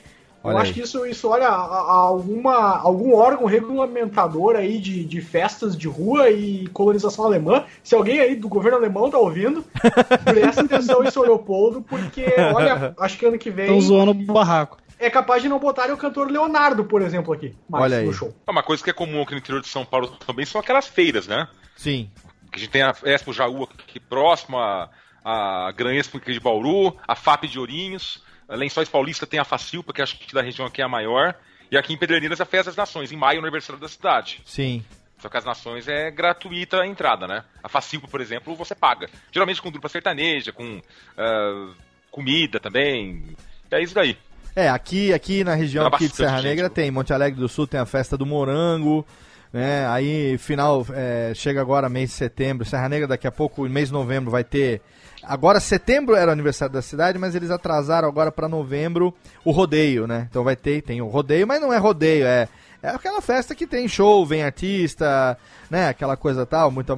Olha 0.44 0.52
eu 0.54 0.56
aí. 0.58 0.62
acho 0.62 0.74
que 0.74 0.80
isso, 0.80 1.06
isso 1.06 1.28
olha, 1.28 1.46
alguma, 1.48 2.78
algum 2.78 3.14
órgão 3.14 3.46
regulamentador 3.46 4.56
aí 4.56 4.78
de, 4.78 5.04
de 5.04 5.20
festas 5.20 5.76
de 5.76 5.88
rua 5.88 6.30
e 6.30 6.66
colonização 6.68 7.24
alemã. 7.24 7.64
Se 7.82 7.94
alguém 7.94 8.20
aí 8.20 8.34
do 8.34 8.48
governo 8.48 8.78
alemão 8.78 9.10
tá 9.10 9.18
ouvindo, 9.18 9.64
presta 10.24 10.62
atenção 10.62 11.04
em 11.04 11.10
São 11.10 11.22
Leopoldo, 11.22 11.82
porque, 11.82 12.26
olha, 12.54 12.94
acho 12.98 13.18
que 13.18 13.26
ano 13.26 13.38
que 13.38 13.50
vem 13.50 13.66
Estão 13.66 13.80
zoando 13.80 14.10
o 14.10 14.14
barraco. 14.14 14.78
é 14.98 15.08
capaz 15.10 15.42
de 15.42 15.48
não 15.48 15.58
botarem 15.58 15.92
o 15.92 15.96
cantor 15.96 16.30
Leonardo, 16.30 16.84
por 16.84 17.02
exemplo, 17.02 17.32
aqui. 17.32 17.54
mais 17.68 17.84
Olha 17.84 17.98
aí. 17.98 18.06
no 18.06 18.12
show. 18.12 18.34
É 18.46 18.50
Uma 18.50 18.62
coisa 18.62 18.82
que 18.82 18.90
é 18.90 18.92
comum 18.92 19.22
aqui 19.22 19.32
no 19.32 19.38
interior 19.38 19.60
de 19.60 19.68
São 19.68 19.84
Paulo 19.84 20.08
também 20.26 20.44
são 20.44 20.60
aquelas 20.60 20.86
feiras, 20.86 21.26
né? 21.26 21.46
Sim. 21.76 22.10
Que 22.50 22.58
a 22.58 22.60
gente 22.60 22.70
tem 22.70 22.82
a 22.82 22.94
Expo 23.04 23.32
Jaú 23.32 23.64
aqui 23.64 23.98
próximo, 23.98 24.58
a, 24.58 24.90
a 25.24 25.72
Gran 25.76 25.94
Expo 25.94 26.18
aqui 26.18 26.32
de 26.32 26.40
Bauru, 26.40 26.96
a 27.06 27.14
FAP 27.14 27.44
de 27.44 27.58
Ourinhos, 27.58 28.22
Lençóis 28.56 28.88
Paulista 28.88 29.26
tem 29.26 29.40
a 29.40 29.44
Facilpa, 29.44 29.92
que 29.92 30.02
acho 30.02 30.18
que 30.18 30.34
da 30.34 30.42
região 30.42 30.66
aqui 30.66 30.80
é 30.80 30.84
a 30.84 30.88
maior, 30.88 31.34
e 31.70 31.76
aqui 31.76 31.92
em 31.92 31.96
Pederneiras 31.96 32.40
a 32.40 32.44
Festa 32.44 32.70
das 32.70 32.76
Nações, 32.76 33.12
em 33.12 33.16
maio, 33.16 33.40
no 33.40 33.46
aniversário 33.46 33.80
da 33.80 33.88
cidade. 33.88 34.40
Sim. 34.44 34.84
Só 35.18 35.28
que 35.28 35.36
as 35.36 35.44
nações 35.44 35.86
é 35.86 36.10
gratuita 36.10 36.80
a 36.80 36.86
entrada, 36.86 37.28
né? 37.28 37.44
A 37.62 37.68
Facilpa, 37.68 38.08
por 38.08 38.20
exemplo, 38.20 38.56
você 38.56 38.74
paga. 38.74 39.08
Geralmente 39.30 39.62
com 39.62 39.70
dupla 39.70 39.88
sertaneja, 39.88 40.52
com 40.52 40.82
ah, 41.16 41.72
comida 42.10 42.58
também. 42.58 43.36
É 43.70 43.80
isso 43.80 43.94
daí. 43.94 44.18
É, 44.54 44.68
aqui, 44.68 45.12
aqui 45.12 45.44
na 45.44 45.54
região 45.54 45.86
aqui 45.86 46.08
de 46.08 46.14
Serra 46.14 46.36
gente, 46.36 46.48
Negra 46.48 46.66
viu? 46.66 46.74
tem 46.74 46.90
Monte 46.90 47.12
Alegre 47.12 47.40
do 47.40 47.48
Sul, 47.48 47.66
tem 47.66 47.80
a 47.80 47.86
festa 47.86 48.18
do 48.18 48.26
morango, 48.26 49.06
né? 49.52 49.86
Aí 49.88 50.36
final 50.38 50.84
é, 50.92 51.32
chega 51.34 51.60
agora 51.60 51.88
mês 51.88 52.10
de 52.10 52.16
setembro, 52.16 52.66
Serra 52.66 52.88
Negra 52.88 53.08
daqui 53.08 53.26
a 53.26 53.32
pouco, 53.32 53.62
mês 53.68 53.88
de 53.88 53.94
novembro 53.94 54.30
vai 54.30 54.44
ter. 54.44 54.82
Agora 55.22 55.60
setembro 55.60 56.14
era 56.14 56.30
o 56.30 56.32
aniversário 56.32 56.72
da 56.72 56.82
cidade, 56.82 57.18
mas 57.18 57.34
eles 57.34 57.50
atrasaram 57.50 58.08
agora 58.08 58.32
para 58.32 58.48
novembro 58.48 59.14
o 59.44 59.50
rodeio, 59.50 60.06
né? 60.06 60.26
Então 60.28 60.42
vai 60.42 60.56
ter, 60.56 60.82
tem 60.82 61.00
o 61.00 61.06
rodeio, 61.06 61.46
mas 61.46 61.60
não 61.60 61.72
é 61.72 61.78
rodeio, 61.78 62.26
é 62.26 62.48
é 62.82 62.88
aquela 62.88 63.22
festa 63.22 63.54
que 63.54 63.64
tem 63.64 63.86
show, 63.86 64.26
vem 64.26 64.42
artista, 64.42 65.38
né? 65.70 65.88
Aquela 65.88 66.16
coisa 66.16 66.44
tal, 66.44 66.68
muita, 66.68 66.94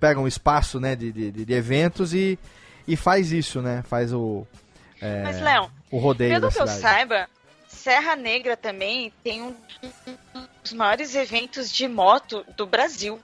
pega 0.00 0.18
um 0.18 0.26
espaço, 0.26 0.80
né? 0.80 0.96
De, 0.96 1.12
de, 1.12 1.30
de 1.30 1.52
eventos 1.52 2.12
e, 2.12 2.36
e 2.88 2.96
faz 2.96 3.30
isso, 3.30 3.62
né? 3.62 3.84
Faz 3.86 4.12
o 4.12 4.44
é, 5.00 5.22
Mas, 5.22 5.40
Léo, 5.40 5.70
o 5.92 5.98
rodeio 5.98 6.32
pelo 6.32 6.46
da 6.48 6.52
que 6.52 6.60
eu 6.60 6.66
cidade. 6.66 6.80
saiba, 6.80 7.28
Serra 7.68 8.16
Negra 8.16 8.56
também 8.56 9.12
tem 9.22 9.42
um 9.42 9.54
dos 10.62 10.72
maiores 10.72 11.14
eventos 11.14 11.70
de 11.70 11.86
moto 11.86 12.44
do 12.56 12.66
Brasil. 12.66 13.20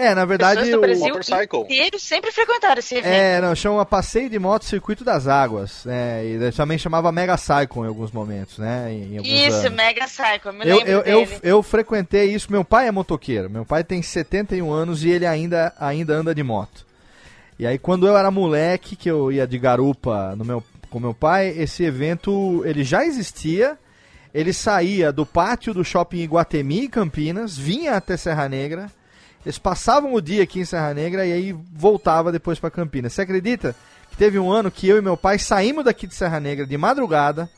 É, 0.00 0.14
na 0.14 0.24
verdade, 0.24 0.60
Pessoas 0.60 0.70
do 0.72 0.78
o- 0.78 0.80
Brasil 0.80 1.08
Motorcycle. 1.08 1.60
inteiro 1.60 1.98
sempre 1.98 2.32
frequentaram 2.32 2.78
esse 2.78 2.94
evento. 2.94 3.12
É, 3.12 3.40
não, 3.40 3.54
chama 3.54 3.84
Passeio 3.84 4.30
de 4.30 4.38
Moto 4.38 4.64
Circuito 4.64 5.04
das 5.04 5.26
Águas. 5.28 5.84
né, 5.84 6.24
e 6.24 6.52
também 6.52 6.78
chamava 6.78 7.12
Mega 7.12 7.36
Cycle 7.36 7.82
em 7.82 7.86
alguns 7.86 8.10
momentos, 8.12 8.58
né? 8.58 8.92
Em, 8.92 9.14
em 9.14 9.18
alguns 9.18 9.32
Isso, 9.32 9.56
anos. 9.66 9.70
Mega 9.72 10.06
Cycle, 10.06 10.40
eu 10.46 10.52
me 10.52 10.60
Eu, 10.68 10.76
lembro 10.78 10.90
eu, 10.92 11.02
eu, 11.02 11.28
eu 11.42 11.62
frequentei 11.62 12.32
isso. 12.34 12.50
Meu 12.50 12.64
pai 12.64 12.88
é 12.88 12.90
motoqueiro. 12.90 13.50
Meu 13.50 13.64
pai 13.64 13.84
tem 13.84 14.00
71 14.02 14.70
anos 14.72 15.04
e 15.04 15.10
ele 15.10 15.26
ainda, 15.26 15.72
ainda 15.78 16.14
anda 16.14 16.34
de 16.34 16.42
moto. 16.42 16.86
E 17.58 17.66
aí, 17.66 17.78
quando 17.78 18.06
eu 18.06 18.16
era 18.16 18.30
moleque, 18.30 18.96
que 18.96 19.10
eu 19.10 19.30
ia 19.30 19.46
de 19.46 19.58
garupa 19.58 20.34
no 20.34 20.44
meu, 20.44 20.64
com 20.88 20.98
meu 20.98 21.12
pai, 21.12 21.48
esse 21.56 21.84
evento 21.84 22.62
ele 22.64 22.82
já 22.84 23.04
existia. 23.04 23.76
Ele 24.32 24.52
saía 24.52 25.12
do 25.12 25.26
pátio 25.26 25.74
do 25.74 25.84
shopping 25.84 26.20
Iguatemi, 26.20 26.84
em 26.84 26.88
Campinas, 26.88 27.58
vinha 27.58 27.96
até 27.96 28.16
Serra 28.16 28.48
Negra. 28.48 28.90
Eles 29.44 29.58
passavam 29.58 30.12
o 30.12 30.20
dia 30.20 30.42
aqui 30.42 30.60
em 30.60 30.64
Serra 30.64 30.92
Negra 30.92 31.26
e 31.26 31.32
aí 31.32 31.52
voltava 31.72 32.30
depois 32.30 32.58
para 32.58 32.70
Campinas. 32.70 33.12
Você 33.12 33.22
acredita 33.22 33.74
que 34.10 34.16
teve 34.16 34.38
um 34.38 34.50
ano 34.50 34.70
que 34.70 34.86
eu 34.86 34.98
e 34.98 35.02
meu 35.02 35.16
pai 35.16 35.38
saímos 35.38 35.84
daqui 35.84 36.06
de 36.06 36.14
Serra 36.14 36.38
Negra 36.38 36.66
de 36.66 36.76
madrugada 36.76 37.48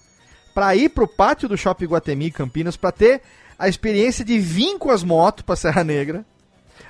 para 0.54 0.76
ir 0.76 0.90
pro 0.90 1.08
pátio 1.08 1.48
do 1.48 1.56
Shopping 1.56 1.86
Guatemi 1.86 2.30
Campinas 2.30 2.76
para 2.76 2.92
ter 2.92 3.22
a 3.58 3.68
experiência 3.68 4.24
de 4.24 4.38
vir 4.38 4.78
com 4.78 4.90
as 4.90 5.02
motos 5.02 5.42
para 5.42 5.56
Serra 5.56 5.82
Negra. 5.82 6.24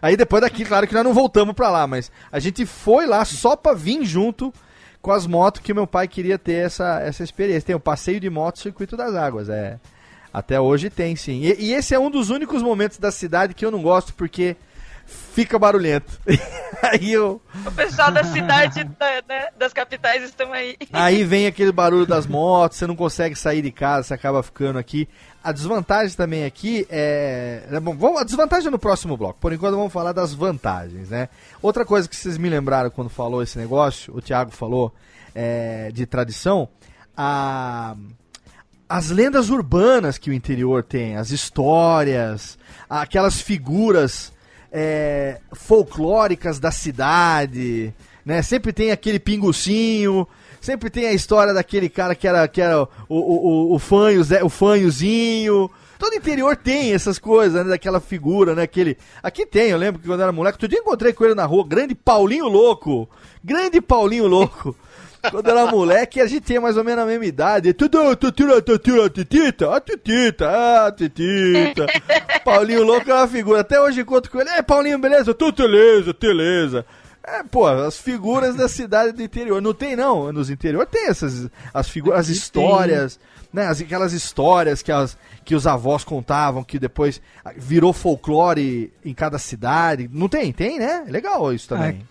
Aí 0.00 0.16
depois 0.16 0.42
daqui, 0.42 0.64
claro 0.64 0.86
que 0.86 0.94
nós 0.94 1.04
não 1.04 1.14
voltamos 1.14 1.54
para 1.54 1.70
lá, 1.70 1.86
mas 1.86 2.10
a 2.30 2.38
gente 2.38 2.66
foi 2.66 3.06
lá 3.06 3.24
só 3.24 3.56
para 3.56 3.74
vir 3.74 4.04
junto 4.04 4.52
com 5.00 5.10
as 5.10 5.26
motos 5.26 5.62
que 5.62 5.74
meu 5.74 5.86
pai 5.86 6.06
queria 6.06 6.38
ter 6.38 6.64
essa, 6.64 7.00
essa 7.00 7.22
experiência. 7.22 7.66
Tem 7.66 7.76
o 7.76 7.80
passeio 7.80 8.20
de 8.20 8.28
moto 8.28 8.58
Circuito 8.58 8.96
das 8.96 9.14
Águas, 9.14 9.48
é. 9.48 9.78
Até 10.32 10.60
hoje 10.60 10.88
tem, 10.88 11.14
sim. 11.14 11.42
E, 11.42 11.66
e 11.66 11.74
esse 11.74 11.94
é 11.94 11.98
um 11.98 12.10
dos 12.10 12.30
únicos 12.30 12.62
momentos 12.62 12.98
da 12.98 13.10
cidade 13.10 13.54
que 13.54 13.64
eu 13.64 13.70
não 13.70 13.82
gosto 13.82 14.14
porque 14.14 14.56
fica 15.32 15.58
barulhento. 15.58 16.20
aí 16.82 17.12
eu 17.12 17.40
O 17.66 17.72
pessoal 17.72 18.10
da 18.10 18.22
cidade, 18.24 18.84
da- 18.84 19.22
né, 19.28 19.48
das 19.58 19.72
capitais 19.72 20.22
estão 20.22 20.52
aí. 20.52 20.76
Aí 20.92 21.24
vem 21.24 21.46
aquele 21.46 21.72
barulho 21.72 22.06
das 22.06 22.26
motos, 22.26 22.78
você 22.78 22.86
não 22.86 22.94
consegue 22.94 23.34
sair 23.34 23.62
de 23.62 23.72
casa, 23.72 24.08
você 24.08 24.14
acaba 24.14 24.42
ficando 24.42 24.78
aqui. 24.78 25.08
A 25.42 25.50
desvantagem 25.50 26.16
também 26.16 26.44
aqui 26.44 26.86
é. 26.88 27.62
é 27.70 27.80
bom, 27.80 27.96
vamos, 27.96 28.20
a 28.20 28.24
desvantagem 28.24 28.68
é 28.68 28.70
no 28.70 28.78
próximo 28.78 29.16
bloco. 29.16 29.40
Por 29.40 29.52
enquanto 29.52 29.76
vamos 29.76 29.92
falar 29.92 30.12
das 30.12 30.32
vantagens, 30.32 31.10
né? 31.10 31.28
Outra 31.60 31.84
coisa 31.84 32.08
que 32.08 32.14
vocês 32.14 32.38
me 32.38 32.48
lembraram 32.48 32.90
quando 32.90 33.10
falou 33.10 33.42
esse 33.42 33.58
negócio, 33.58 34.14
o 34.14 34.20
Thiago 34.20 34.50
falou 34.52 34.94
é, 35.34 35.90
de 35.92 36.06
tradição, 36.06 36.68
a, 37.16 37.96
as 38.88 39.10
lendas 39.10 39.50
urbanas 39.50 40.18
que 40.18 40.30
o 40.30 40.32
interior 40.32 40.84
tem, 40.84 41.16
as 41.16 41.30
histórias, 41.30 42.58
aquelas 42.88 43.40
figuras 43.40 44.31
é, 44.72 45.38
folclóricas 45.52 46.58
da 46.58 46.70
cidade, 46.70 47.92
né? 48.24 48.40
Sempre 48.42 48.72
tem 48.72 48.90
aquele 48.90 49.18
pingucinho, 49.18 50.26
sempre 50.60 50.88
tem 50.88 51.06
a 51.06 51.12
história 51.12 51.52
daquele 51.52 51.88
cara 51.88 52.14
que 52.14 52.26
era, 52.26 52.48
que 52.48 52.60
era 52.60 52.82
o, 52.82 52.88
o, 53.08 53.74
o, 53.74 53.76
o, 53.76 54.22
Zé- 54.22 54.42
o 54.42 54.48
fanhozinho. 54.48 55.70
Todo 55.98 56.16
interior 56.16 56.56
tem 56.56 56.92
essas 56.92 57.16
coisas, 57.18 57.64
né? 57.64 57.70
Daquela 57.70 58.00
figura, 58.00 58.54
né? 58.56 58.62
Aquele... 58.62 58.96
Aqui 59.22 59.46
tem, 59.46 59.70
eu 59.70 59.78
lembro 59.78 60.00
que 60.00 60.08
quando 60.08 60.18
eu 60.18 60.24
era 60.24 60.32
moleque, 60.32 60.56
outro 60.56 60.66
dia 60.68 60.80
encontrei 60.80 61.12
com 61.12 61.24
ele 61.24 61.34
na 61.34 61.44
rua, 61.44 61.64
grande 61.64 61.94
Paulinho 61.94 62.48
Louco. 62.48 63.08
Grande 63.44 63.80
Paulinho 63.80 64.26
Louco. 64.26 64.74
Quando 65.30 65.48
era 65.48 65.66
moleque, 65.66 66.20
a 66.20 66.26
gente 66.26 66.46
tinha 66.46 66.60
mais 66.60 66.76
ou 66.76 66.84
menos 66.84 67.04
a 67.04 67.06
mesma 67.06 67.24
idade. 67.24 67.72
Tudo, 67.72 68.16
tu 68.16 68.32
tira, 68.32 68.60
tu 68.60 68.78
tira, 68.78 69.08
titita, 69.08 69.74
a 69.74 69.80
titita, 69.80 70.50
ah, 70.50 70.90
titita. 70.96 71.86
Paulinho 72.44 72.82
Louco 72.82 73.08
é 73.10 73.14
uma 73.14 73.28
figura. 73.28 73.60
Até 73.60 73.80
hoje 73.80 74.00
encontro 74.00 74.30
com 74.30 74.40
ele. 74.40 74.50
É, 74.50 74.62
Paulinho, 74.62 74.98
beleza? 74.98 75.32
Tudo 75.32 75.62
beleza, 75.62 76.14
beleza. 76.18 76.84
É, 77.24 77.44
pô, 77.44 77.68
as 77.68 77.96
figuras 77.98 78.56
da 78.56 78.68
cidade 78.68 79.12
do 79.12 79.22
interior. 79.22 79.62
Não 79.62 79.72
tem, 79.72 79.94
não. 79.94 80.32
Nos 80.32 80.50
interior 80.50 80.84
tem 80.86 81.06
essas 81.06 81.48
as 81.72 81.88
figuras, 81.88 82.20
as 82.20 82.28
histórias, 82.28 83.20
né? 83.52 83.68
As, 83.68 83.80
aquelas 83.80 84.12
histórias 84.12 84.82
que, 84.82 84.90
as, 84.90 85.16
que 85.44 85.54
os 85.54 85.66
avós 85.66 86.02
contavam, 86.02 86.64
que 86.64 86.80
depois 86.80 87.22
virou 87.56 87.92
folclore 87.92 88.92
em 89.04 89.14
cada 89.14 89.38
cidade. 89.38 90.10
Não 90.12 90.28
tem? 90.28 90.52
Tem, 90.52 90.80
né? 90.80 91.04
Legal 91.06 91.52
isso 91.52 91.68
também. 91.68 92.04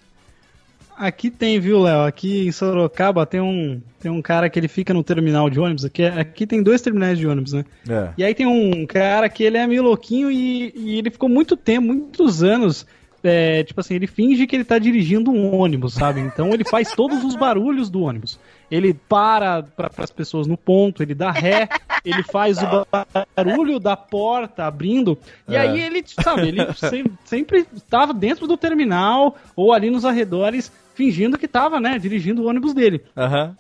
Aqui 1.08 1.32
tem, 1.32 1.60
viu, 1.60 1.80
Léo? 1.82 2.02
Aqui 2.06 2.48
em 2.48 2.52
Sorocaba 2.52 3.26
tem 3.26 3.42
um, 3.42 3.82
tem 4.00 4.12
um 4.12 4.22
cara 4.22 4.50
que 4.50 4.60
ele 4.60 4.68
fica 4.68 4.94
no 4.94 5.04
terminal 5.04 5.50
de 5.50 5.60
ônibus. 5.60 5.84
Aqui, 5.84 6.04
aqui 6.04 6.46
tem 6.46 6.62
dois 6.62 6.80
terminais 6.82 7.18
de 7.18 7.26
ônibus, 7.26 7.54
né? 7.54 7.66
É. 7.90 8.10
E 8.20 8.24
aí 8.24 8.36
tem 8.36 8.46
um 8.46 8.86
cara 8.86 9.28
que 9.28 9.44
ele 9.44 9.58
é 9.58 9.66
meio 9.66 9.82
louquinho 9.82 10.30
e, 10.30 10.72
e 10.76 10.98
ele 11.00 11.10
ficou 11.10 11.28
muito 11.28 11.58
tempo, 11.58 11.88
muitos 11.88 12.44
anos. 12.44 12.86
é, 13.24 13.64
tipo 13.64 13.80
assim, 13.80 13.96
ele 13.96 14.08
finge 14.08 14.46
que 14.46 14.56
ele 14.56 14.64
tá 14.64 14.78
dirigindo 14.80 15.32
um 15.32 15.56
ônibus, 15.56 15.94
sabe? 15.96 16.20
Então 16.20 16.54
ele 16.54 16.64
faz 16.64 16.92
todos 16.96 17.24
os 17.24 17.36
barulhos 17.36 17.90
do 17.90 18.02
ônibus. 18.02 18.40
ele 18.70 18.94
para 18.94 19.64
para 19.64 19.90
as 19.98 20.10
pessoas 20.12 20.48
no 20.48 20.58
ponto, 20.58 21.04
ele 21.04 21.14
dá 21.14 21.30
ré, 21.30 21.68
ele 22.06 22.24
faz 22.24 22.58
o 22.64 22.88
barulho 23.36 23.80
da 23.80 23.96
porta 23.98 24.66
abrindo, 24.66 25.18
e 25.48 25.56
É. 25.56 25.60
aí 25.60 25.82
ele, 25.82 26.04
sabe, 26.08 26.48
ele 26.48 26.74
se- 26.74 27.04
sempre 27.26 27.66
estava 27.76 28.14
dentro 28.14 28.48
do 28.48 28.56
terminal 28.58 29.36
ou 29.56 29.72
ali 29.74 29.90
nos 29.92 30.06
arredores, 30.06 30.72
fingindo 30.94 31.38
que 31.38 31.46
estava, 31.46 31.80
né, 31.80 31.98
dirigindo 31.98 32.44
o 32.44 32.48
ônibus 32.48 32.74
dele. 32.74 33.02
Aham. 33.16 33.56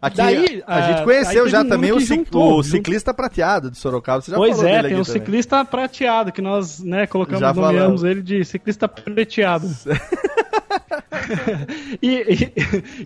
Aqui, 0.00 0.16
Daí, 0.18 0.62
a, 0.66 0.74
a 0.74 0.76
ah, 0.76 0.80
gente 0.82 0.98
aí 0.98 1.04
conheceu 1.04 1.48
já 1.48 1.62
um 1.62 1.68
também 1.68 1.90
o, 1.90 1.98
juntou, 1.98 2.58
o 2.58 2.62
ciclista 2.62 3.14
prateado 3.14 3.70
de 3.70 3.78
Sorocaba. 3.78 4.20
Você 4.20 4.30
já 4.30 4.36
pois 4.36 4.56
falou 4.56 4.70
é, 4.70 4.76
dele 4.76 4.88
tem 4.88 5.00
um 5.00 5.02
também. 5.02 5.20
ciclista 5.20 5.64
prateado, 5.64 6.32
que 6.32 6.42
nós, 6.42 6.80
né, 6.80 7.06
colocamos, 7.06 7.40
Já 7.40 7.52
nomeamos 7.52 8.02
falamos. 8.02 8.04
ele 8.04 8.22
de 8.22 8.44
ciclista 8.44 8.86
prateado. 8.86 9.68
e, 12.02 12.08
e, 12.08 12.52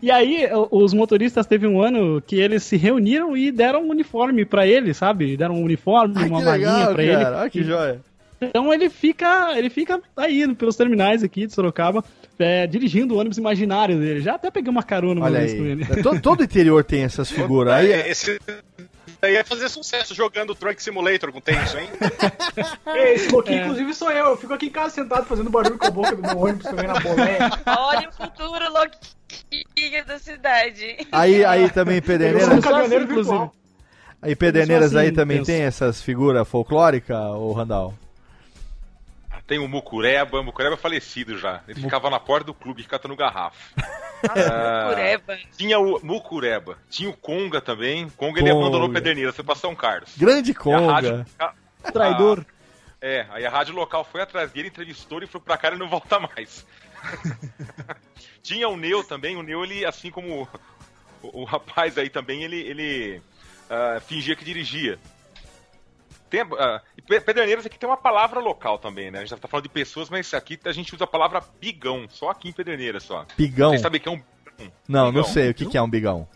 e 0.02 0.10
aí, 0.10 0.48
os 0.70 0.92
motoristas 0.92 1.46
teve 1.46 1.66
um 1.66 1.80
ano 1.80 2.20
que 2.20 2.36
eles 2.36 2.64
se 2.64 2.76
reuniram 2.76 3.36
e 3.36 3.52
deram 3.52 3.84
um 3.84 3.90
uniforme 3.90 4.44
pra 4.44 4.66
ele, 4.66 4.92
sabe? 4.92 5.36
Deram 5.36 5.54
um 5.54 5.62
uniforme, 5.62 6.14
Ai, 6.16 6.28
uma 6.28 6.42
malinha 6.42 6.86
cara. 6.86 7.02
ele. 7.02 7.24
Olha 7.24 7.50
que 7.50 7.62
joia. 7.62 8.00
Então 8.40 8.72
ele 8.72 8.88
fica, 8.88 9.56
ele 9.56 9.68
fica 9.68 10.00
aí 10.16 10.52
pelos 10.54 10.74
terminais 10.74 11.22
aqui 11.22 11.46
de 11.46 11.52
Sorocaba, 11.52 12.02
é, 12.40 12.66
dirigindo 12.66 13.14
o 13.14 13.18
ônibus 13.18 13.38
imaginário 13.38 13.98
dele. 13.98 14.20
Já 14.20 14.34
até 14.34 14.50
peguei 14.50 14.70
uma 14.70 14.82
carona 14.82 15.20
uma 15.20 15.26
Olha 15.26 15.40
vez 15.40 15.52
aí. 15.52 15.58
com 15.58 15.64
ele. 15.64 15.86
É, 15.90 16.02
todo, 16.02 16.20
todo 16.20 16.42
interior 16.44 16.82
tem 16.84 17.02
essas 17.02 17.30
figuras. 17.30 17.74
Aí, 17.74 17.92
É, 17.92 18.08
Esse 18.10 18.40
daí 19.20 19.34
ia 19.34 19.44
fazer 19.44 19.68
sucesso 19.68 20.14
jogando 20.14 20.54
Truck 20.54 20.82
Simulator 20.82 21.30
com 21.32 21.40
tenso, 21.40 21.78
hein? 21.78 21.88
É, 22.86 23.14
Esse 23.14 23.30
louquinho, 23.30 23.58
É. 23.58 23.62
inclusive, 23.64 23.94
sou 23.94 24.10
eu. 24.10 24.26
Eu 24.30 24.36
fico 24.36 24.52
aqui 24.54 24.66
em 24.66 24.70
casa 24.70 24.94
sentado 24.94 25.26
fazendo 25.26 25.50
barulho 25.50 25.78
com 25.78 25.86
a 25.86 25.90
boca 25.90 26.16
do 26.16 26.22
meu 26.22 26.38
ônibus 26.38 26.64
também 26.64 26.86
na 26.86 26.98
boleia. 26.98 27.50
Olha 27.66 28.08
o 28.08 28.12
futuro 28.12 28.64
louquinho 28.72 30.04
da 30.06 30.18
cidade. 30.18 30.96
aí, 31.12 31.44
aí 31.44 31.70
também 31.70 31.96
Eu 31.96 32.02
sou 32.02 32.14
um 32.14 32.18
Pederneiras. 32.18 32.44
Só 32.54 32.60
caminhoneiro 32.70 33.04
assim, 33.04 33.14
virtual. 33.14 33.52
Aí 34.22 34.36
Pederneiras 34.36 34.94
assim, 34.94 35.06
aí 35.06 35.12
também 35.12 35.38
penso. 35.38 35.50
tem 35.50 35.62
essas 35.62 36.02
figuras 36.02 36.46
folclóricas, 36.46 37.16
ô 37.18 37.52
Randall? 37.52 37.94
Tem 39.50 39.58
o 39.58 39.66
Mucureba, 39.66 40.38
o 40.38 40.44
Mucureba 40.44 40.74
é 40.76 40.78
falecido 40.78 41.36
já. 41.36 41.60
Ele 41.66 41.80
ficava 41.80 42.08
na 42.08 42.20
porta 42.20 42.44
do 42.46 42.54
clube 42.54 42.84
catando 42.84 43.16
garrafa. 43.16 43.58
Nossa, 44.22 44.88
Cureba. 44.94 45.38
Tinha 45.56 45.76
o 45.80 45.98
Mucureba, 46.06 46.78
tinha 46.88 47.10
o 47.10 47.16
Conga 47.16 47.60
também. 47.60 48.08
Conga 48.10 48.38
ele 48.38 48.50
Conga. 48.50 48.62
abandonou 48.62 48.88
Pederneiras, 48.92 49.34
foi 49.34 49.44
pra 49.44 49.56
São 49.56 49.74
Carlos. 49.74 50.12
Grande 50.16 50.52
E 50.52 50.72
a 50.72 50.78
rádio, 50.78 51.10
conga. 51.10 51.26
a- 51.84 51.90
Traidor. 51.90 52.46
É, 53.00 53.26
aí 53.30 53.44
a 53.44 53.50
rádio 53.50 53.74
local 53.74 54.04
foi 54.04 54.22
atrás 54.22 54.52
dele, 54.52 54.68
entrevistou 54.68 55.18
ele 55.18 55.24
e 55.24 55.28
falou 55.28 55.44
pra 55.44 55.56
cá 55.56 55.66
ele 55.66 55.78
não 55.78 55.88
volta 55.88 56.20
mais. 56.20 56.64
Tinha 58.44 58.68
o 58.68 58.76
Neu 58.76 59.02
também, 59.02 59.36
o 59.36 59.42
Neu, 59.42 59.64
ele, 59.64 59.84
assim 59.84 60.12
como 60.12 60.48
o, 61.24 61.40
o 61.40 61.44
rapaz 61.44 61.98
aí 61.98 62.08
também, 62.08 62.44
ele, 62.44 62.56
ele 62.60 63.22
ah, 63.68 64.00
fingia 64.06 64.36
que 64.36 64.44
dirigia. 64.44 64.96
Tem, 66.30 66.40
ah, 66.58 66.80
e 66.96 67.02
Pe- 67.02 67.20
Pederneiras 67.20 67.66
aqui 67.66 67.78
tem 67.78 67.88
uma 67.88 67.96
palavra 67.96 68.38
local 68.40 68.78
também, 68.78 69.10
né? 69.10 69.18
A 69.18 69.20
gente 69.22 69.30
já 69.30 69.36
tá 69.36 69.48
falando 69.48 69.64
de 69.64 69.68
pessoas, 69.70 70.08
mas 70.08 70.32
aqui 70.32 70.58
a 70.64 70.72
gente 70.72 70.94
usa 70.94 71.04
a 71.04 71.06
palavra 71.06 71.42
bigão, 71.60 72.06
só 72.08 72.30
aqui 72.30 72.48
em 72.48 72.52
Pederneiras 72.52 73.02
só. 73.02 73.26
Bigão? 73.36 73.70
Vocês 73.70 73.82
sabem 73.82 73.98
o 73.98 74.02
que 74.02 74.08
é 74.08 74.12
um 74.12 74.16
bigão? 74.16 74.72
Não, 74.88 75.04
não 75.06 75.12
Bigão. 75.12 75.24
sei 75.24 75.50
o 75.50 75.54
que, 75.54 75.66
que 75.66 75.76
é 75.76 75.82
um 75.82 75.90
bigão. 75.90 76.28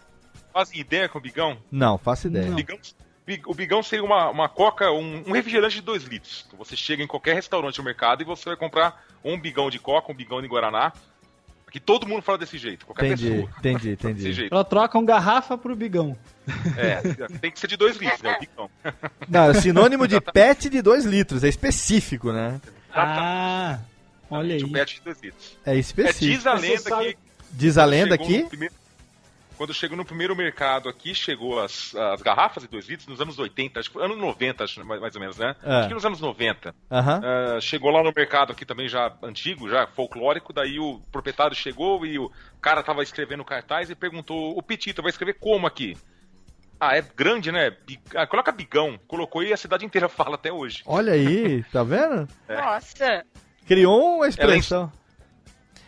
Fazem 0.53 0.81
ideia 0.81 1.09
com 1.09 1.21
bigão? 1.21 1.57
Não, 1.71 1.97
faço 1.99 2.27
ideia. 2.27 2.51
Bigão- 2.51 2.79
bi- 3.27 3.43
o 3.47 3.55
bigão 3.55 3.83
seria 3.83 4.05
uma, 4.05 4.31
uma 4.31 4.49
coca, 4.49 4.91
um, 4.93 5.23
um 5.29 5.33
refrigerante 5.33 5.77
de 5.77 5.83
2 5.83 6.05
litros. 6.05 6.47
Você 6.59 6.77
chega 6.77 7.03
em 7.03 7.07
qualquer 7.07 7.35
restaurante 7.35 7.79
no 7.79 7.85
mercado 7.85 8.23
e 8.23 8.25
você 8.25 8.45
vai 8.47 8.57
comprar 8.57 9.05
um 9.25 9.39
bigão 9.39 9.71
de 9.71 9.79
coca, 9.79 10.11
um 10.11 10.15
bigão 10.15 10.41
de 10.43 10.49
guaraná. 10.49 10.93
Aqui 11.75 11.81
todo 11.81 12.07
mundo 12.07 12.23
fala 12.23 12.39
desse 12.39 12.57
jeito, 12.57 12.87
qualquer 12.87 13.07
Entendi, 13.07 13.31
pessoa. 13.31 13.51
entendi, 13.59 13.91
entendi. 13.91 14.33
jeito. 14.33 14.55
Ela 14.55 14.63
troca 14.65 14.97
um 14.97 15.05
garrafa 15.05 15.59
pro 15.59 15.75
bigão. 15.75 16.17
É, 16.77 17.01
tem 17.41 17.51
que 17.51 17.59
ser 17.59 17.67
de 17.67 17.77
2 17.77 17.97
litros, 17.97 18.23
né? 18.23 18.37
O 18.37 18.39
bigão. 18.39 18.71
Não, 19.29 19.51
é 19.51 19.55
sinônimo 19.55 20.07
de 20.07 20.21
pet 20.21 20.71
de 20.71 20.81
2 20.81 21.05
litros, 21.05 21.43
é 21.43 21.49
específico, 21.49 22.31
né? 22.33 22.61
Ah, 22.95 23.81
olha 24.31 24.55
Um 24.63 24.67
aí. 24.67 24.73
pet 24.73 24.95
de 24.95 25.01
2 25.01 25.21
litros. 25.21 25.59
É 25.67 25.75
É, 25.75 25.77
específico. 25.81 26.25
diz 26.33 26.47
a 26.47 26.55
lenda 26.55 26.97
que. 26.99 27.17
Diz 27.51 27.77
a 27.77 27.85
lenda 27.85 28.15
aqui? 28.15 28.45
primeiro- 28.45 28.75
quando 29.57 29.73
chegou 29.75 29.97
no 29.97 30.05
primeiro 30.05 30.35
mercado 30.37 30.89
aqui, 30.89 31.15
chegou 31.15 31.61
as, 31.61 31.95
as 31.95 32.21
garrafas 32.23 32.63
de 32.63 32.69
2 32.69 32.89
litros 32.89 33.09
nos 33.09 33.21
anos 33.21 33.39
80, 33.39 33.81
acho 33.81 33.89
que 33.89 33.93
foi 33.95 34.05
anos 34.05 34.19
90, 34.19 34.65
acho, 34.65 34.85
mais, 34.85 35.01
mais 35.01 35.15
ou 35.15 35.21
menos, 35.21 35.39
né? 35.39 35.55
É. 35.63 35.75
Acho 35.77 35.89
que 35.89 35.95
nos 35.95 36.05
anos 36.05 36.21
90. 36.21 36.75
Aham. 36.91 37.21
Ah, 37.25 37.61
chegou 37.61 37.91
lá 37.91 38.03
no 38.03 38.13
mercado 38.15 38.53
aqui 38.53 38.65
também 38.67 38.89
já 38.89 39.13
antigo, 39.23 39.69
já 39.69 39.87
folclórico, 39.87 40.53
daí 40.53 40.79
o 40.79 41.01
proprietário 41.13 41.57
chegou 41.57 42.05
e 42.05 42.19
o 42.19 42.31
cara 42.61 42.83
tava 42.83 43.03
escrevendo 43.03 43.45
cartaz 43.45 43.89
e 43.91 43.95
perguntou, 43.95 44.57
o 44.57 44.63
Petito, 44.63 45.03
vai 45.03 45.11
escrever 45.11 45.35
como 45.35 45.67
aqui? 45.67 45.97
Ah, 46.81 46.97
é 46.97 47.03
grande, 47.17 47.51
né? 47.53 47.71
Bi- 47.71 48.01
ah, 48.15 48.27
coloca 48.27 48.51
bigão. 48.53 48.99
Colocou 49.07 49.43
e 49.43 49.53
a 49.53 49.57
cidade 49.57 49.87
inteira 49.87 50.09
fala 50.11 50.35
até 50.35 50.53
hoje. 50.53 50.83
Olha 50.85 51.13
aí, 51.13 51.63
tá 51.73 51.83
vendo? 51.83 52.29
Nossa. 52.49 53.25
Criou 53.67 54.17
uma 54.17 54.29
expressão. 54.29 54.93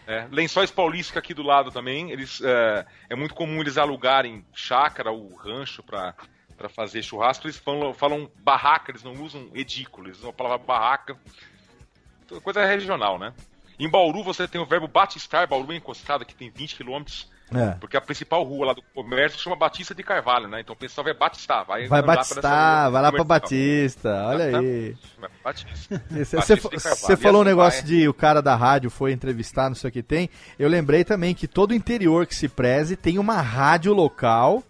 É, 0.07 0.29
Lençóis 0.31 0.71
Paulista 0.71 1.19
aqui 1.19 1.35
do 1.35 1.43
lado 1.43 1.73
também, 1.73 2.13
eles 2.13 2.41
é, 2.41 2.87
é 3.11 3.17
muito 3.17 3.35
comum 3.35 3.61
eles 3.61 3.77
alugarem 3.77 4.45
chácara 4.55 5.11
ou 5.11 5.35
rancho 5.35 5.83
pra 5.83 6.15
para 6.57 6.69
fazer 6.69 7.03
churrasco, 7.03 7.47
eles 7.47 7.59
falam, 7.59 7.93
falam 7.93 8.31
barraca, 8.39 8.91
eles 8.91 9.03
não 9.03 9.13
usam 9.23 9.51
edícula, 9.55 10.09
eles 10.09 10.19
usam 10.19 10.31
a 10.31 10.33
palavra 10.33 10.67
barraca. 10.67 11.17
Então, 12.25 12.41
Coisa 12.41 12.65
regional, 12.65 13.19
né? 13.19 13.35
Em 13.79 13.89
Bauru 13.89 14.23
você 14.23 14.49
tem 14.49 14.61
o 14.61 14.65
verbo 14.65 14.89
batistar, 14.89 15.47
Bauru 15.47 15.73
é 15.73 15.77
encostado, 15.77 16.25
que 16.25 16.35
tem 16.35 16.49
20 16.49 16.77
quilômetros, 16.77 17.31
É. 17.55 17.71
porque 17.81 17.97
a 17.97 18.01
principal 18.01 18.43
rua 18.43 18.67
lá 18.67 18.73
do 18.73 18.83
comércio 18.93 19.39
chama 19.39 19.55
Batista 19.55 19.95
de 19.95 20.03
Carvalho, 20.03 20.49
né? 20.49 20.61
Então 20.61 20.75
o 20.75 20.79
pessoal 20.79 21.05
vai 21.05 21.15
batistar, 21.15 21.65
vai, 21.65 21.87
Vai 21.87 22.03
batistar, 22.03 22.91
vai 22.91 23.01
lá 23.01 23.13
pra. 23.13 23.23
Batista, 23.23 24.27
olha 24.27 24.59
aí. 24.59 24.97
Pra 25.19 25.31
Batista. 25.45 26.03
Você 26.11 27.17
falou 27.17 27.41
um 27.41 27.43
assim 27.43 27.51
negócio 27.51 27.83
vai. 27.83 27.91
de 27.91 28.09
o 28.09 28.15
cara 28.15 28.41
da 28.41 28.57
rádio 28.57 28.91
foi 28.91 29.13
entrevistar, 29.13 29.69
não 29.69 29.77
sei 29.77 29.91
o 29.91 29.93
que 29.93 30.03
tem. 30.03 30.29
Eu 30.59 30.69
lembrei 30.69 31.05
também 31.05 31.35
que 31.35 31.47
todo 31.47 31.75
interior 31.75 32.27
que 32.27 32.35
se 32.35 32.49
preze 32.49 32.97
tem 32.97 33.19
uma 33.19 33.41
rádio 33.41 33.93
local 33.93 34.63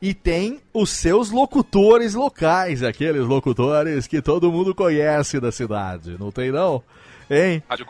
e 0.00 0.14
tem 0.14 0.60
os 0.72 0.90
seus 0.90 1.30
locutores 1.30 2.14
locais, 2.14 2.82
aqueles 2.82 3.22
locutores 3.22 4.06
que 4.06 4.20
todo 4.20 4.52
mundo 4.52 4.74
conhece 4.74 5.40
da 5.40 5.50
cidade, 5.50 6.16
não 6.18 6.30
tem 6.30 6.52
não? 6.52 6.82
Hein? 7.30 7.62
Rádio, 7.68 7.86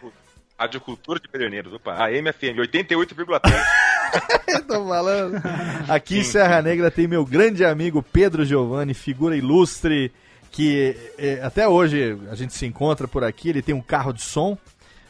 Rádio 0.58 0.80
Cultura 0.80 1.18
de 1.18 1.28
Pederneiros, 1.28 1.72
opa, 1.72 1.92
a 1.92 2.10
MFM 2.10 2.56
88,3. 2.60 3.83
Tô 4.68 4.86
falando. 4.86 5.40
Aqui 5.88 6.18
em 6.18 6.22
Serra 6.24 6.62
Negra 6.62 6.90
tem 6.90 7.06
meu 7.06 7.24
grande 7.24 7.64
amigo 7.64 8.02
Pedro 8.02 8.44
Giovanni, 8.44 8.94
figura 8.94 9.36
ilustre, 9.36 10.12
que 10.50 10.96
eh, 11.18 11.40
até 11.42 11.68
hoje 11.68 12.16
a 12.30 12.34
gente 12.34 12.54
se 12.54 12.64
encontra 12.66 13.06
por 13.08 13.24
aqui. 13.24 13.48
Ele 13.48 13.62
tem 13.62 13.74
um 13.74 13.80
carro 13.80 14.12
de 14.12 14.22
som, 14.22 14.56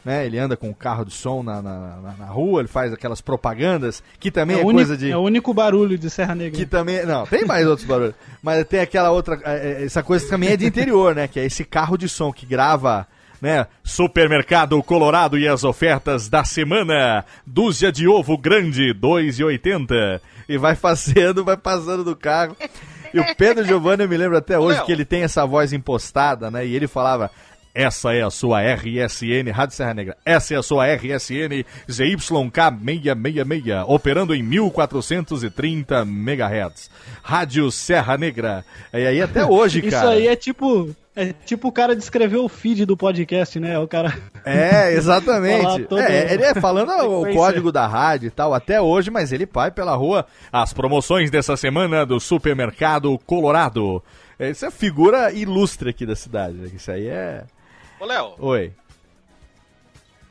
né? 0.03 0.25
Ele 0.25 0.37
anda 0.39 0.57
com 0.57 0.69
um 0.69 0.73
carro 0.73 1.05
de 1.05 1.13
som 1.13 1.41
na, 1.43 1.61
na, 1.61 2.15
na- 2.17 2.25
rua, 2.25 2.61
ele 2.61 2.67
faz 2.67 2.91
aquelas 2.91 3.21
propagandas, 3.21 4.03
que 4.19 4.29
também 4.31 4.57
é, 4.57 4.59
único- 4.59 4.73
coisa 4.73 4.97
de. 4.97 5.11
é 5.11 5.17
o 5.17 5.21
único 5.21 5.53
barulho 5.53 5.97
de 5.97 6.09
Serra 6.09 6.35
Negra. 6.35 6.57
Que 6.59 6.65
também. 6.65 7.05
Não, 7.05 7.25
tem 7.25 7.45
mais 7.45 7.65
outros 7.67 7.87
barulhos. 7.87 8.15
Mas 8.41 8.65
tem 8.67 8.79
aquela 8.79 9.11
outra. 9.11 9.39
eh, 9.45 9.77
eh, 9.81 9.85
Essa 9.85 10.03
coisa 10.03 10.27
também 10.27 10.49
é 10.49 10.57
de 10.57 10.65
interior, 10.65 11.15
né? 11.15 11.27
Que 11.27 11.39
é 11.39 11.45
esse 11.45 11.63
carro 11.63 11.97
de 11.97 12.09
som 12.09 12.31
que 12.33 12.45
grava. 12.45 13.07
Né? 13.41 13.67
Supermercado 13.83 14.81
Colorado 14.81 15.37
e 15.37 15.47
as 15.47 15.63
ofertas 15.63 16.29
da 16.29 16.43
semana. 16.43 17.25
Dúzia 17.45 17.91
de 17.91 18.07
ovo 18.07 18.37
grande, 18.37 18.93
2,80. 18.93 20.21
E 20.47 20.57
vai 20.57 20.75
fazendo, 20.75 21.43
vai 21.43 21.57
passando 21.57 22.03
do 22.03 22.15
carro. 22.15 22.55
E 23.13 23.19
o 23.19 23.35
Pedro 23.35 23.63
Giovanni, 23.65 24.03
eu 24.03 24.09
me 24.09 24.17
lembro 24.17 24.37
até 24.37 24.59
hoje 24.59 24.77
Léo. 24.77 24.85
que 24.85 24.91
ele 24.91 25.05
tem 25.05 25.23
essa 25.23 25.45
voz 25.45 25.71
impostada, 25.71 26.51
né? 26.51 26.65
E 26.65 26.75
ele 26.75 26.87
falava. 26.87 27.31
Essa 27.75 28.13
é 28.13 28.21
a 28.23 28.29
sua 28.29 28.61
RSN, 28.61 29.51
Rádio 29.53 29.75
Serra 29.75 29.93
Negra. 29.93 30.15
Essa 30.25 30.53
é 30.53 30.57
a 30.57 30.63
sua 30.63 30.85
RSN 30.95 31.65
ZYK666, 31.89 33.83
operando 33.87 34.33
em 34.33 34.41
1430 34.41 36.01
MHz. 36.05 36.89
Rádio 37.21 37.69
Serra 37.71 38.17
Negra. 38.17 38.63
E 38.93 39.05
aí 39.05 39.21
até 39.21 39.43
hoje, 39.45 39.79
Isso 39.79 39.89
cara. 39.91 40.11
aí 40.11 40.27
é 40.27 40.35
tipo. 40.35 40.95
É 41.17 41.31
tipo 41.45 41.69
o 41.69 41.71
cara 41.71 41.95
descrever 41.95 42.35
o 42.37 42.49
feed 42.49 42.85
do 42.85 42.97
podcast, 42.97 43.57
né? 43.59 43.79
O 43.79 43.87
cara. 43.87 44.13
É, 44.47 44.93
exatamente. 44.93 45.85
Todo- 45.85 45.99
É, 45.99 46.31
ele 46.31 46.43
é 46.43 46.53
falando 46.53 46.91
o 46.91 47.25
código 47.33 47.71
da 47.71 47.87
rádio 47.87 48.27
e 48.27 48.29
tal, 48.29 48.53
até 48.53 48.79
hoje, 48.79 49.09
mas 49.09 49.31
ele 49.31 49.47
vai 49.51 49.71
pela 49.71 49.95
rua. 49.95 50.27
As 50.51 50.71
promoções 50.71 51.31
dessa 51.31 51.57
semana 51.57 52.05
do 52.05 52.19
Supermercado 52.19 53.17
Colorado. 53.25 54.03
Essa 54.37 54.67
é 54.67 54.71
figura 54.71 55.31
ilustre 55.31 55.89
aqui 55.89 56.05
da 56.05 56.15
cidade. 56.15 56.53
né? 56.57 56.69
Isso 56.75 56.91
aí 56.91 57.07
é. 57.07 57.43
Ô, 57.99 58.05
Léo, 58.05 58.35
Oi. 58.39 58.73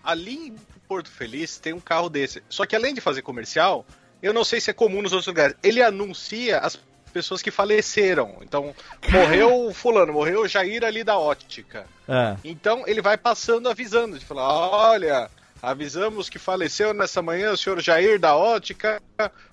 ali 0.03 0.49
em 0.49 0.57
Porto 0.87 1.11
Feliz 1.11 1.59
tem 1.59 1.73
um 1.73 1.81
carro 1.81 2.09
desse. 2.09 2.43
Só 2.49 2.67
que 2.67 2.77
além 2.77 2.95
de 2.95 3.01
fazer 3.01 3.23
comercial, 3.23 3.87
eu 4.23 4.33
não 4.33 4.45
sei 4.45 4.61
se 4.61 4.71
é 4.71 4.75
comum 4.75 5.03
nos 5.03 5.12
outros 5.12 5.27
lugares. 5.27 5.57
Ele 5.62 5.83
anuncia 5.83 6.59
as 6.59 6.79
pessoas 7.12 7.41
que 7.41 7.51
faleceram. 7.51 8.37
Então, 8.43 8.75
morreu 9.11 9.73
fulano, 9.75 10.12
morreu 10.12 10.47
Jair 10.49 10.85
ali 10.85 11.05
da 11.05 11.19
ótica. 11.19 11.87
É. 12.09 12.37
Então, 12.45 12.85
ele 12.87 13.01
vai 13.01 13.17
passando 13.17 13.69
avisando, 13.69 14.19
de 14.19 14.25
falar, 14.25 14.49
olha, 14.49 15.31
avisamos 15.62 16.29
que 16.29 16.39
faleceu 16.39 16.93
nessa 16.93 17.23
manhã 17.23 17.53
o 17.53 17.57
senhor 17.57 17.81
Jair 17.81 18.19
da 18.19 18.37
ótica, 18.37 19.01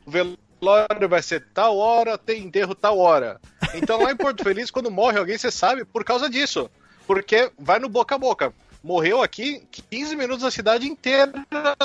o 0.05 0.12
velório 0.12 1.07
vai 1.07 1.22
ser 1.22 1.45
tal 1.53 1.78
hora, 1.78 2.18
tem 2.18 2.43
enterro 2.43 2.76
tal 2.76 2.97
hora. 2.97 3.39
Então 3.74 4.03
lá 4.03 4.12
em 4.12 4.18
Porto 4.18 4.43
Feliz, 4.43 4.70
quando 4.70 4.91
morre 4.91 5.18
alguém, 5.18 5.38
você 5.38 5.49
sabe 5.49 5.86
por 5.86 6.03
causa 6.03 6.30
disso. 6.30 6.70
Porque 7.07 7.51
vai 7.57 7.79
no 7.79 7.89
boca 7.89 8.15
a 8.15 8.17
boca. 8.17 8.53
Morreu 8.83 9.21
aqui, 9.21 9.63
15 9.89 10.15
minutos 10.15 10.43
a 10.43 10.49
cidade 10.49 10.87
inteira 10.87 11.31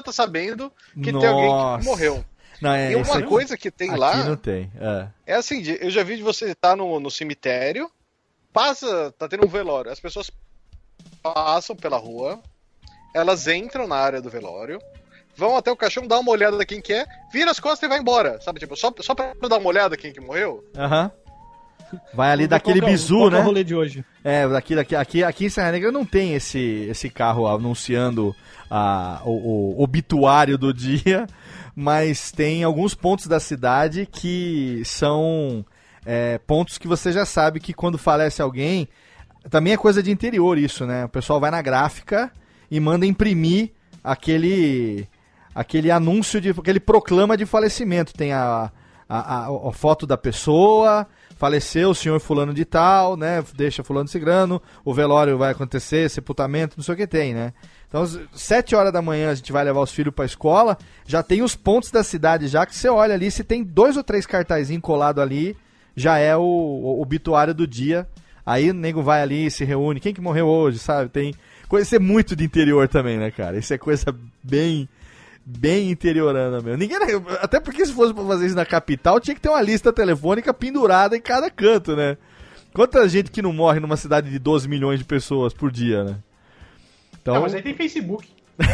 tá 0.03 0.13
sabendo 0.13 0.73
que 0.95 1.13
tem 1.13 1.27
alguém 1.27 1.49
Nossa. 1.49 1.79
que 1.79 1.85
morreu. 1.85 2.25
Não, 2.61 2.73
é, 2.73 2.93
e 2.93 2.97
uma 2.97 3.23
coisa 3.23 3.57
que 3.57 3.71
tem 3.71 3.91
aqui 3.91 3.99
lá 3.99 4.25
não 4.25 4.37
tem. 4.37 4.71
É. 4.81 5.09
é 5.27 5.35
assim, 5.35 5.63
eu 5.81 5.91
já 5.91 6.03
vi 6.03 6.17
de 6.17 6.23
você 6.23 6.53
estar 6.53 6.75
no, 6.75 6.99
no 6.99 7.11
cemitério, 7.11 7.91
passa, 8.53 9.13
tá 9.19 9.29
tendo 9.29 9.45
um 9.45 9.49
velório, 9.49 9.91
as 9.91 10.01
pessoas 10.01 10.31
passam 11.23 11.77
pela 11.77 11.99
rua, 11.99 12.41
elas 13.15 13.47
entram 13.47 13.87
na 13.87 13.97
área 13.97 14.23
do 14.23 14.31
velório, 14.31 14.81
vão 15.37 15.57
até 15.57 15.71
o 15.71 15.77
caixão, 15.77 16.07
dá 16.07 16.19
uma 16.19 16.31
olhada 16.31 16.65
quem 16.65 16.81
que 16.81 16.95
é, 16.95 17.05
vira 17.31 17.51
as 17.51 17.61
costas 17.61 17.87
e 17.87 17.89
vai 17.89 17.99
embora, 17.99 18.41
sabe? 18.41 18.59
Tipo, 18.59 18.77
só, 18.77 18.93
só 19.01 19.15
pra 19.15 19.35
dar 19.49 19.59
uma 19.59 19.69
olhada 19.69 19.97
quem 19.97 20.13
que 20.13 20.21
morreu. 20.21 20.65
Aham. 20.75 21.11
Vai 22.15 22.31
ali 22.33 22.47
daquele 22.47 22.81
qual 22.81 22.89
que 22.89 22.93
é 22.93 22.95
o- 22.95 22.99
bizu, 22.99 23.17
qual 23.17 23.29
é 23.29 23.31
né? 23.33 23.41
o 23.41 23.43
rolê 23.43 23.65
de 23.65 23.75
hoje. 23.75 24.05
É, 24.25 24.49
daqui, 24.49 24.75
daqui, 24.75 24.97
aqui, 24.97 25.23
aqui 25.25 25.45
em 25.47 25.49
Serra 25.49 25.73
Negra 25.73 25.93
não 25.93 26.05
tem 26.05 26.35
esse, 26.35 26.87
esse 26.91 27.09
carro 27.11 27.47
anunciando 27.47 28.35
a, 28.71 29.21
o, 29.25 29.77
o 29.79 29.83
obituário 29.83 30.59
do 30.59 30.73
dia, 30.75 31.27
mas 31.75 32.31
tem 32.33 32.65
alguns 32.65 32.95
pontos 32.95 33.27
da 33.27 33.39
cidade 33.39 34.07
que 34.11 34.83
são 34.85 35.65
é, 36.05 36.39
pontos 36.47 36.79
que 36.79 36.89
você 36.89 37.13
já 37.13 37.25
sabe 37.27 37.61
que 37.61 37.73
quando 37.73 37.99
falece 37.99 38.41
alguém, 38.43 38.89
também 39.51 39.73
é 39.73 39.77
coisa 39.77 40.03
de 40.03 40.11
interior 40.11 40.59
isso, 40.59 40.85
né? 40.87 41.05
O 41.05 41.09
pessoal 41.09 41.39
vai 41.39 41.51
na 41.51 41.63
gráfica 41.63 42.33
e 42.71 42.81
manda 42.81 43.07
imprimir 43.07 43.71
aquele 44.03 45.07
aquele 45.55 45.91
anúncio 45.91 46.41
de 46.41 46.51
aquele 46.51 46.81
proclama 46.81 47.37
de 47.37 47.47
falecimento. 47.47 48.13
Tem 48.13 48.33
a, 48.33 48.71
a, 49.09 49.47
a- 49.47 49.69
a 49.69 49.73
foto 49.73 50.07
da 50.07 50.17
pessoa, 50.17 51.07
faleceu 51.37 51.91
o 51.91 51.95
senhor 51.95 52.19
fulano 52.19 52.53
de 52.53 52.65
tal, 52.65 53.17
né? 53.17 53.45
Deixa 53.55 53.85
fulano 53.85 54.09
cigrano, 54.09 54.61
o 54.85 54.93
velório 54.93 55.39
vai 55.39 55.53
acontecer, 55.53 56.11
sepultamento, 56.11 56.77
não 56.77 56.85
sei 56.85 56.95
o 56.95 56.97
que 56.97 57.07
tem, 57.07 57.35
né? 57.35 57.53
Então, 57.87 58.03
às 58.03 58.19
sete 58.33 58.75
horas 58.75 58.93
da 58.93 59.01
manhã 59.01 59.31
a 59.31 59.35
gente 59.35 59.53
vai 59.53 59.63
levar 59.63 59.81
os 59.81 59.93
filhos 59.93 60.15
pra 60.15 60.25
escola, 60.25 60.77
já 61.07 61.23
tem 61.23 61.43
os 61.43 61.55
pontos 61.55 61.91
da 61.91 62.03
cidade 62.03 62.49
já 62.49 62.67
que 62.67 62.75
você 62.75 62.89
olha 62.89 63.15
ali, 63.15 63.31
se 63.31 63.45
tem 63.45 63.63
dois 63.63 63.97
ou 63.97 64.03
três 64.03 64.27
cartazinhos 64.27 64.83
colados 64.83 65.23
ali, 65.23 65.57
já 65.95 66.19
é 66.19 66.37
o, 66.37 66.43
o 66.43 67.01
obituário 67.01 67.55
do 67.55 67.67
dia. 67.67 68.09
Aí 68.45 68.71
o 68.71 68.75
nego 68.75 69.03
vai 69.03 69.23
ali, 69.23 69.51
se 69.51 69.65
reúne, 69.65 69.99
quem 69.99 70.15
que 70.15 70.21
morreu 70.21 70.47
hoje, 70.47 70.79
sabe? 70.79 71.11
Tem 71.11 71.35
coisa 71.69 71.97
é 71.97 71.99
muito 71.99 72.37
de 72.37 72.45
interior 72.45 72.87
também, 72.87 73.19
né, 73.19 73.31
cara? 73.31 73.59
Isso 73.59 73.75
é 73.75 73.79
coisa 73.79 74.15
bem 74.43 74.89
bem 75.47 75.93
interiorana 75.93 76.61
mesmo. 76.61 76.77
Ninguém, 76.79 76.99
até 77.41 77.61
porque 77.61 77.87
se 77.87 77.93
fosse 77.93 78.13
pra 78.13 78.25
fazer 78.25 78.47
isso 78.47 78.57
na 78.57 78.67
capital, 78.67 79.21
tinha 79.21 79.35
que 79.37 79.41
ter 79.41 79.49
uma 79.49 79.63
lista 79.63 79.93
telefônica 79.93 80.53
pendurada 80.53 81.17
em 81.17 81.21
cada 81.21 81.49
canto, 81.49 81.95
né? 81.95 82.19
Quanta 82.75 83.09
gente 83.09 83.31
que 83.31 83.41
não 83.41 83.53
morre 83.53 83.79
numa 83.79 83.97
cidade 83.97 84.29
de 84.29 84.41
12 84.41 84.69
milhões 84.69 84.99
de 84.99 85.05
pessoas 85.05 85.55
por 85.55 85.71
dia, 85.71 86.03
né? 86.03 86.17
Então, 87.23 87.35
Não, 87.35 87.43
mas 87.43 87.55
aí 87.55 87.63
tem 87.63 87.75
Facebook. 87.75 88.29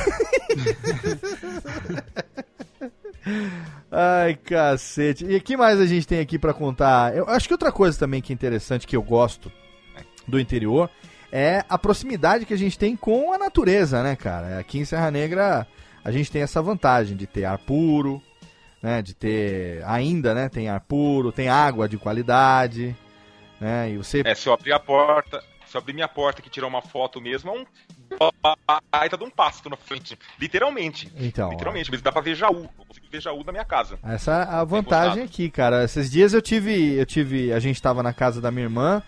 Ai, 3.90 4.34
cacete. 4.34 5.26
E 5.26 5.36
o 5.36 5.40
que 5.40 5.56
mais 5.56 5.78
a 5.78 5.86
gente 5.86 6.08
tem 6.08 6.20
aqui 6.20 6.38
pra 6.38 6.54
contar? 6.54 7.14
Eu 7.14 7.28
acho 7.28 7.46
que 7.46 7.54
outra 7.54 7.70
coisa 7.70 7.98
também 7.98 8.22
que 8.22 8.32
é 8.32 8.34
interessante, 8.34 8.86
que 8.86 8.96
eu 8.96 9.02
gosto 9.02 9.52
do 10.26 10.40
interior, 10.40 10.90
é 11.30 11.64
a 11.68 11.78
proximidade 11.78 12.46
que 12.46 12.54
a 12.54 12.58
gente 12.58 12.78
tem 12.78 12.96
com 12.96 13.32
a 13.32 13.38
natureza, 13.38 14.02
né, 14.02 14.16
cara? 14.16 14.58
Aqui 14.58 14.78
em 14.78 14.84
Serra 14.84 15.10
Negra 15.10 15.66
a 16.04 16.10
gente 16.10 16.30
tem 16.30 16.42
essa 16.42 16.60
vantagem 16.62 17.16
de 17.16 17.26
ter 17.26 17.44
ar 17.44 17.58
puro, 17.58 18.22
né? 18.82 19.00
De 19.02 19.14
ter 19.14 19.82
ainda, 19.84 20.34
né? 20.34 20.48
Tem 20.48 20.68
ar 20.68 20.80
puro, 20.80 21.30
tem 21.32 21.48
água 21.48 21.88
de 21.88 21.96
qualidade, 21.98 22.96
né? 23.60 23.90
E 23.90 23.96
você 23.98 24.22
É, 24.24 24.34
se 24.34 24.48
eu 24.48 24.52
abrir 24.52 24.72
a 24.72 24.80
porta, 24.80 25.42
se 25.66 25.76
eu 25.76 25.80
abrir 25.80 25.92
minha 25.94 26.08
porta 26.08 26.40
aqui 26.40 26.48
e 26.48 26.52
tirar 26.52 26.66
uma 26.66 26.82
foto 26.82 27.20
mesmo, 27.20 27.50
é 27.50 27.60
um 27.60 27.64
baita 28.90 29.16
de 29.16 29.24
um 29.24 29.30
pasto 29.30 29.70
na 29.70 29.76
frente. 29.76 30.18
Literalmente. 30.38 31.10
Então, 31.16 31.50
Literalmente, 31.50 31.90
mas 31.90 32.02
dá 32.02 32.12
pra 32.12 32.20
ver 32.20 32.34
Jaú. 32.34 32.68
Eu 32.78 32.84
consigo 32.86 33.06
ver 33.10 33.20
Jaú 33.22 33.42
da 33.44 33.52
minha 33.52 33.64
casa. 33.64 33.98
Essa 34.02 34.32
é 34.32 34.54
a 34.54 34.64
vantagem 34.64 35.22
aqui, 35.24 35.48
cara. 35.50 35.84
Esses 35.84 36.10
dias 36.10 36.34
eu 36.34 36.42
tive, 36.42 36.94
eu 36.94 37.06
tive, 37.06 37.52
a 37.52 37.58
gente 37.60 37.80
tava 37.80 38.02
na 38.02 38.12
casa 38.12 38.40
da 38.40 38.50
minha 38.50 38.64
irmã, 38.66 39.02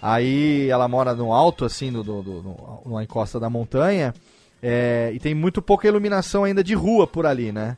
aí 0.00 0.68
ela 0.70 0.88
mora 0.88 1.14
no 1.14 1.32
alto, 1.32 1.64
assim, 1.64 1.90
no, 1.90 2.02
do, 2.02 2.22
no- 2.22 2.82
numa 2.86 3.02
encosta 3.02 3.38
da 3.40 3.50
montanha, 3.50 4.14
é, 4.62 5.10
e 5.14 5.18
tem 5.18 5.34
muito 5.34 5.60
pouca 5.60 5.86
iluminação 5.86 6.44
ainda 6.44 6.62
de 6.62 6.74
rua 6.74 7.06
por 7.06 7.26
ali, 7.26 7.52
né? 7.52 7.76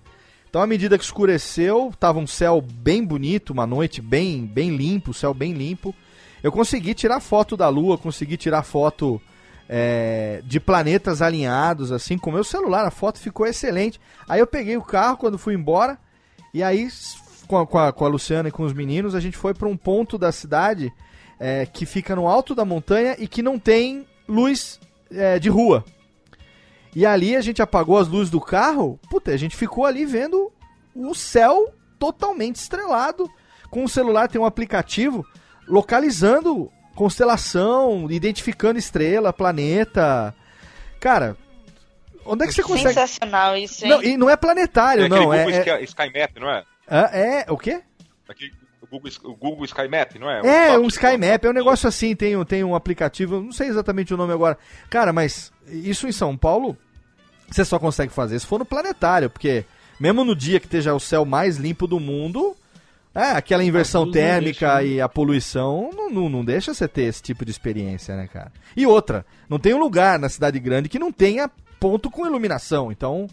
Então, 0.49 0.63
à 0.63 0.67
medida 0.67 0.97
que 0.97 1.05
escureceu, 1.05 1.93
tava 2.01 2.19
um 2.19 2.27
céu 2.27 2.63
bem 2.63 3.05
bonito, 3.05 3.53
uma 3.53 3.67
noite 3.67 4.01
bem, 4.01 4.47
bem 4.47 4.75
limpo, 4.77 5.13
céu 5.13 5.35
bem 5.35 5.53
limpo. 5.53 5.95
Eu 6.43 6.51
consegui 6.51 6.95
tirar 6.95 7.21
foto 7.21 7.57
da 7.57 7.69
lua, 7.69 7.99
consegui 7.99 8.37
tirar 8.39 8.63
foto 8.63 9.21
é, 9.69 10.41
de 10.45 10.59
planetas 10.59 11.21
alinhados, 11.21 11.93
assim, 11.93 12.17
com 12.17 12.31
o 12.31 12.33
meu 12.33 12.45
celular. 12.45 12.87
A 12.87 12.91
foto 12.91 13.19
ficou 13.19 13.47
excelente. 13.47 14.01
Aí 14.27 14.41
eu 14.41 14.47
peguei 14.47 14.77
o 14.77 14.83
carro 14.83 15.19
quando 15.19 15.37
fui 15.37 15.55
embora, 15.55 15.99
e 16.55 16.63
aí, 16.63 16.89
com 17.47 17.59
a, 17.59 17.67
com 17.67 17.79
a, 17.79 17.93
com 17.93 18.05
a 18.07 18.09
Luciana 18.09 18.49
e 18.49 18.53
com 18.53 18.63
os 18.63 18.73
meninos, 18.73 19.15
a 19.15 19.21
gente 19.21 19.37
foi 19.37 19.53
para 19.53 19.69
um 19.69 19.77
ponto 19.77 20.17
da 20.17 20.33
cidade 20.33 20.91
é, 21.39 21.67
que 21.67 21.85
fica 21.85 22.17
no 22.17 22.27
alto 22.27 22.55
da 22.55 22.65
montanha 22.65 23.17
e 23.19 23.29
que 23.29 23.43
não 23.43 23.59
tem 23.59 24.07
luz 24.27 24.81
é, 25.11 25.39
de 25.39 25.51
rua. 25.51 25.85
E 26.99 27.07
ali 27.07 27.37
a 27.37 27.41
gente 27.41 27.63
apagou 27.63 27.97
as 27.97 28.09
luzes 28.09 28.29
do 28.29 28.41
carro, 28.41 28.99
puta, 29.09 29.31
a 29.31 29.37
gente 29.37 29.57
ficou 29.57 29.87
ali 29.87 30.05
vendo 30.05 30.51
o 30.97 31.15
céu 31.15 31.73
totalmente 31.97 32.57
estrelado. 32.57 33.31
Com 33.71 33.85
o 33.85 33.89
celular 33.89 34.27
tem 34.27 34.41
um 34.41 34.45
aplicativo 34.45 35.25
localizando 35.69 36.69
constelação, 36.97 38.11
identificando 38.11 38.81
estrela, 38.81 39.33
planeta. 39.33 40.35
Cara, 40.99 41.37
onde 42.25 42.43
é 42.43 42.47
que 42.49 42.53
você 42.55 42.65
consegue. 42.65 42.89
Sensacional 42.95 43.57
isso, 43.57 43.85
hein? 43.85 43.91
Não, 43.93 44.03
e 44.03 44.17
não 44.17 44.29
é 44.29 44.37
planetário, 44.37 45.05
É 45.05 45.09
não. 45.09 45.33
É, 45.33 45.45
Google 45.45 45.55
é, 45.61 45.85
Sky, 45.85 45.85
Sky 45.85 46.19
Map, 46.19 46.37
não 46.41 46.51
é? 46.51 46.65
é, 46.91 47.41
é- 47.43 47.53
O 47.53 47.57
quê? 47.57 47.81
Aquele, 48.29 48.53
o, 48.83 48.87
Google, 48.89 49.11
o 49.23 49.37
Google 49.37 49.65
Sky 49.67 49.87
Map, 49.87 50.17
não 50.19 50.29
é? 50.29 50.41
É, 50.41 50.69
top- 50.73 50.85
um 50.85 50.89
Sky 50.89 51.17
Map, 51.17 51.45
é 51.45 51.49
um 51.49 51.53
negócio 51.53 51.89
assim, 51.89 52.17
tem, 52.17 52.37
um- 52.37 52.45
tem 52.45 52.65
um 52.65 52.75
aplicativo, 52.75 53.41
não 53.41 53.53
sei 53.53 53.69
exatamente 53.69 54.13
o 54.13 54.17
nome 54.17 54.33
agora. 54.33 54.59
Cara, 54.91 55.13
mas 55.13 55.53
isso 55.69 56.09
em 56.09 56.13
São 56.13 56.37
Paulo, 56.37 56.77
você 57.51 57.65
só 57.65 57.79
consegue 57.79 58.13
fazer 58.13 58.39
se 58.39 58.47
for 58.47 58.59
no 58.59 58.65
planetário, 58.65 59.31
porque 59.31 59.65
mesmo 59.99 60.25
no 60.25 60.35
dia 60.35 60.61
que 60.61 60.67
esteja 60.67 60.95
o 60.95 61.01
céu 61.01 61.25
mais 61.25 61.57
limpo 61.57 61.87
do 61.87 61.99
mundo, 61.99 62.57
é, 63.15 63.33
aquela 63.33 63.65
inversão 63.65 64.11
térmica 64.11 64.77
deixa, 64.77 64.83
né? 64.83 64.87
e 64.87 65.01
a 65.01 65.09
poluição 65.09 65.91
não, 65.95 66.11
não, 66.11 66.29
não 66.29 66.45
deixa 66.45 66.73
você 66.73 66.87
ter 66.87 67.03
esse 67.03 67.23
tipo 67.23 67.45
de 67.45 67.51
experiência, 67.51 68.17
né, 68.17 68.29
cara? 68.29 68.53
E 68.77 68.87
outra, 68.87 69.27
não 69.49 69.59
tem 69.59 69.75
um 69.75 69.81
lugar 69.81 70.19
na 70.19 70.29
cidade 70.29 70.59
grande 70.59 70.89
que 70.89 70.99
não 70.99 71.11
tenha 71.11 71.51
ponto 71.81 72.11
com 72.11 72.27
iluminação, 72.27 72.93
então 72.93 73.29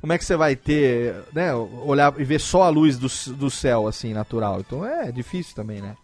como 0.00 0.12
é 0.12 0.18
que 0.18 0.24
você 0.24 0.36
vai 0.36 0.54
ter, 0.54 1.14
né, 1.32 1.54
olhar 1.54 2.12
e 2.20 2.24
ver 2.24 2.38
só 2.38 2.64
a 2.64 2.68
luz 2.68 2.98
do, 2.98 3.08
do 3.34 3.50
céu, 3.50 3.88
assim, 3.88 4.12
natural? 4.12 4.60
Então 4.60 4.84
é 4.84 5.10
difícil 5.10 5.54
também, 5.54 5.80
né? 5.80 5.96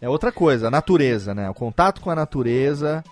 É 0.00 0.08
outra 0.08 0.30
coisa, 0.30 0.68
a 0.68 0.70
natureza, 0.70 1.34
né? 1.34 1.50
O 1.50 1.54
contato 1.54 2.00
com 2.00 2.08
a 2.08 2.14
natureza 2.14 3.04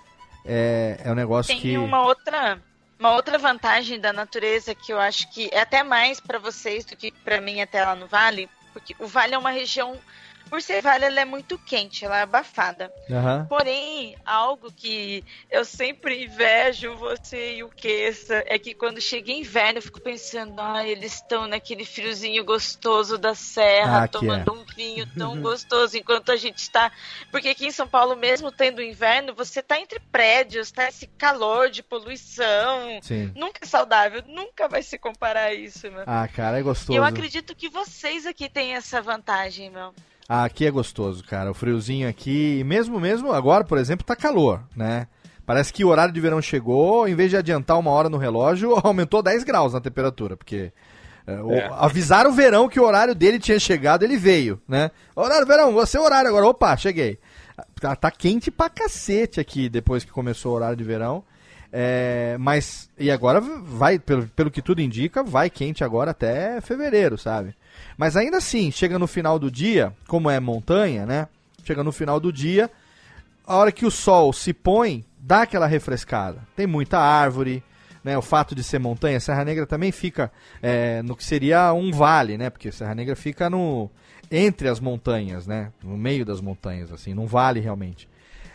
é, 0.45 1.01
é 1.05 1.11
um 1.11 1.17
negócio 1.17 1.53
Tem 1.53 1.61
que... 1.61 1.77
uma 1.77 2.01
outra, 2.03 2.61
uma 2.99 3.15
outra 3.15 3.39
vantagem 3.39 4.01
da 4.01 4.13
natureza 4.13 4.75
que 4.75 4.93
eu 4.93 4.99
acho 4.99 5.31
que 5.31 5.49
é 5.53 5.61
até 5.61 5.83
mais 5.83 6.21
para 6.21 6.39
vocês 6.39 6.85
do 6.85 6.97
que 6.97 7.13
para 7.13 7.41
mim 7.41 7.61
até 7.61 7.85
lá 7.85 7.95
no 7.95 8.07
Vale, 8.07 8.49
porque 8.73 8.95
o 8.99 9.07
Vale 9.07 9.35
é 9.35 9.39
uma 9.39 9.51
região, 9.51 9.99
por 10.49 10.63
ser 10.63 10.83
Vale, 10.83 11.05
ela 11.05 11.21
é 11.21 11.25
muito 11.25 11.59
quente, 11.59 12.05
ela 12.05 12.19
é 12.19 12.23
abafada. 12.23 12.93
Aham. 13.11 13.47
Porém, 13.49 14.17
algo 14.25 14.73
que 14.73 15.25
eu 15.51 15.65
sempre 15.65 16.25
invejo 16.25 16.97
você 16.97 17.57
e 17.57 17.63
o 17.65 17.69
Queça 17.69 18.43
é 18.47 18.59
que 18.59 18.75
quando 18.75 19.01
chega 19.01 19.31
inverno 19.33 19.79
eu 19.79 19.83
fico 19.83 20.01
pensando, 20.01 20.61
ah, 20.61 20.87
eles 20.87 21.15
estão 21.15 21.47
naquele 21.47 21.85
friozinho 21.85 22.45
gostoso 22.45 23.19
da 23.19 23.35
serra, 23.35 24.05
Ah, 24.05 24.09
que 24.09 24.13
tomando 24.13 24.53
um 24.53 24.65
vinho 24.77 25.07
tão 25.17 25.39
gostoso, 25.43 25.97
enquanto 25.97 26.31
a 26.33 26.37
gente 26.37 26.59
está. 26.59 26.91
Porque 27.31 27.49
aqui 27.49 27.67
em 27.67 27.73
São 27.73 27.87
Paulo, 27.89 28.17
mesmo 28.17 28.51
tendo 28.53 28.81
inverno, 28.83 29.35
você 29.35 29.63
tá 29.63 29.79
entre 29.81 30.01
prédios, 30.13 30.71
tá 30.71 30.89
esse 30.89 31.07
calor 31.07 31.71
de 31.71 31.83
poluição. 31.83 32.99
Sim. 33.03 33.33
Nunca 33.35 33.61
é 33.63 33.67
saudável, 33.67 34.23
nunca 34.27 34.69
vai 34.69 34.83
se 34.83 34.99
comparar 34.99 35.47
a 35.47 35.55
isso, 35.55 35.91
meu. 35.91 36.05
Ah, 36.07 36.27
cara, 36.29 36.57
é 36.59 36.61
E 36.61 36.63
gostoso. 36.63 36.97
eu 36.97 37.05
acredito 37.05 37.55
que 37.55 37.69
vocês 37.69 38.27
aqui 38.27 38.49
têm 38.49 38.75
essa 38.75 39.01
vantagem, 39.03 39.71
meu. 39.71 39.93
Ah, 40.29 40.45
aqui 40.45 40.67
é 40.67 40.71
gostoso, 40.71 41.25
cara. 41.25 41.51
O 41.51 41.55
friozinho 41.55 42.09
aqui, 42.09 42.63
mesmo 42.65 43.01
mesmo 43.01 43.33
agora, 43.33 43.65
por 43.65 43.79
exemplo, 43.79 44.05
tá 44.05 44.15
calor, 44.15 44.61
né? 44.77 45.07
Parece 45.47 45.73
que 45.73 45.83
o 45.85 45.89
horário 45.89 46.13
de 46.13 46.21
verão 46.21 46.43
chegou, 46.43 47.09
em 47.09 47.15
vez 47.15 47.31
de 47.31 47.37
adiantar 47.39 47.79
uma 47.79 47.91
hora 47.91 48.11
no 48.11 48.19
relógio, 48.19 48.75
aumentou 48.85 49.23
10 49.23 49.43
graus 49.45 49.73
na 49.73 49.81
temperatura, 49.81 50.37
porque 50.37 50.71
é, 51.27 51.41
o- 51.41 51.53
É. 51.53 51.71
avisaram 51.73 52.31
o 52.31 52.35
verão 52.35 52.69
que 52.69 52.79
o 52.79 52.85
horário 52.85 53.15
dele 53.15 53.39
tinha 53.39 53.59
chegado, 53.59 54.03
ele 54.03 54.19
veio, 54.19 54.61
né? 54.69 54.91
Horário 55.17 55.47
verão, 55.47 55.73
você 55.73 55.97
é 55.97 56.01
o 56.01 56.05
horário 56.05 56.29
agora. 56.29 56.47
Opa, 56.47 56.77
cheguei. 56.77 57.19
Tá, 57.81 57.97
tá 57.97 58.11
quente 58.11 58.51
pra 58.51 58.69
cacete 58.69 59.41
aqui 59.41 59.69
depois 59.71 60.05
que 60.05 60.13
começou 60.13 60.53
o 60.53 60.57
horário 60.57 60.77
de 60.77 60.85
verão. 60.85 61.25
É, 61.73 62.37
mas, 62.39 62.89
e 62.99 63.11
agora 63.11 63.41
vai, 63.41 63.99
pelo, 63.99 64.27
pelo 64.29 64.51
que 64.51 64.63
tudo 64.63 64.81
indica, 64.81 65.23
vai 65.23 65.51
quente 65.51 65.85
agora 65.85 66.13
até 66.13 66.61
fevereiro, 66.61 67.19
sabe? 67.19 67.55
Mas 67.97 68.17
ainda 68.17 68.39
assim, 68.39 68.71
chega 68.71 68.99
no 68.99 69.07
final 69.07 69.39
do 69.39 69.51
dia, 69.51 69.93
como 70.07 70.31
é 70.31 70.41
montanha, 70.41 71.05
né? 71.05 71.29
Chega 71.65 71.85
no 71.85 71.93
final 71.93 72.19
do 72.19 72.33
dia, 72.33 72.71
a 73.47 73.57
hora 73.57 73.73
que 73.73 73.85
o 73.85 73.91
sol 73.91 74.33
se 74.33 74.53
põe, 74.53 75.05
dá 75.19 75.43
aquela 75.43 75.67
refrescada. 75.67 76.41
Tem 76.57 76.67
muita 76.67 76.99
árvore, 76.99 77.63
né? 78.03 78.17
O 78.17 78.23
fato 78.23 78.55
de 78.55 78.63
ser 78.63 78.79
montanha, 78.79 79.21
Serra 79.21 79.45
Negra 79.45 79.67
também 79.67 79.93
fica 79.93 80.33
é, 80.63 81.03
no 81.03 81.17
que 81.17 81.25
seria 81.25 81.73
um 81.73 81.93
vale, 81.93 82.39
né? 82.39 82.49
Porque 82.49 82.73
Serra 82.73 82.95
Negra 82.95 83.15
fica 83.15 83.51
no 83.51 83.91
entre 84.31 84.69
as 84.69 84.81
montanhas, 84.81 85.47
né? 85.47 85.73
No 85.83 85.97
meio 85.97 86.25
das 86.25 86.41
montanhas, 86.41 86.93
assim, 86.93 87.15
num 87.15 87.27
vale 87.27 87.61
realmente. 87.61 88.09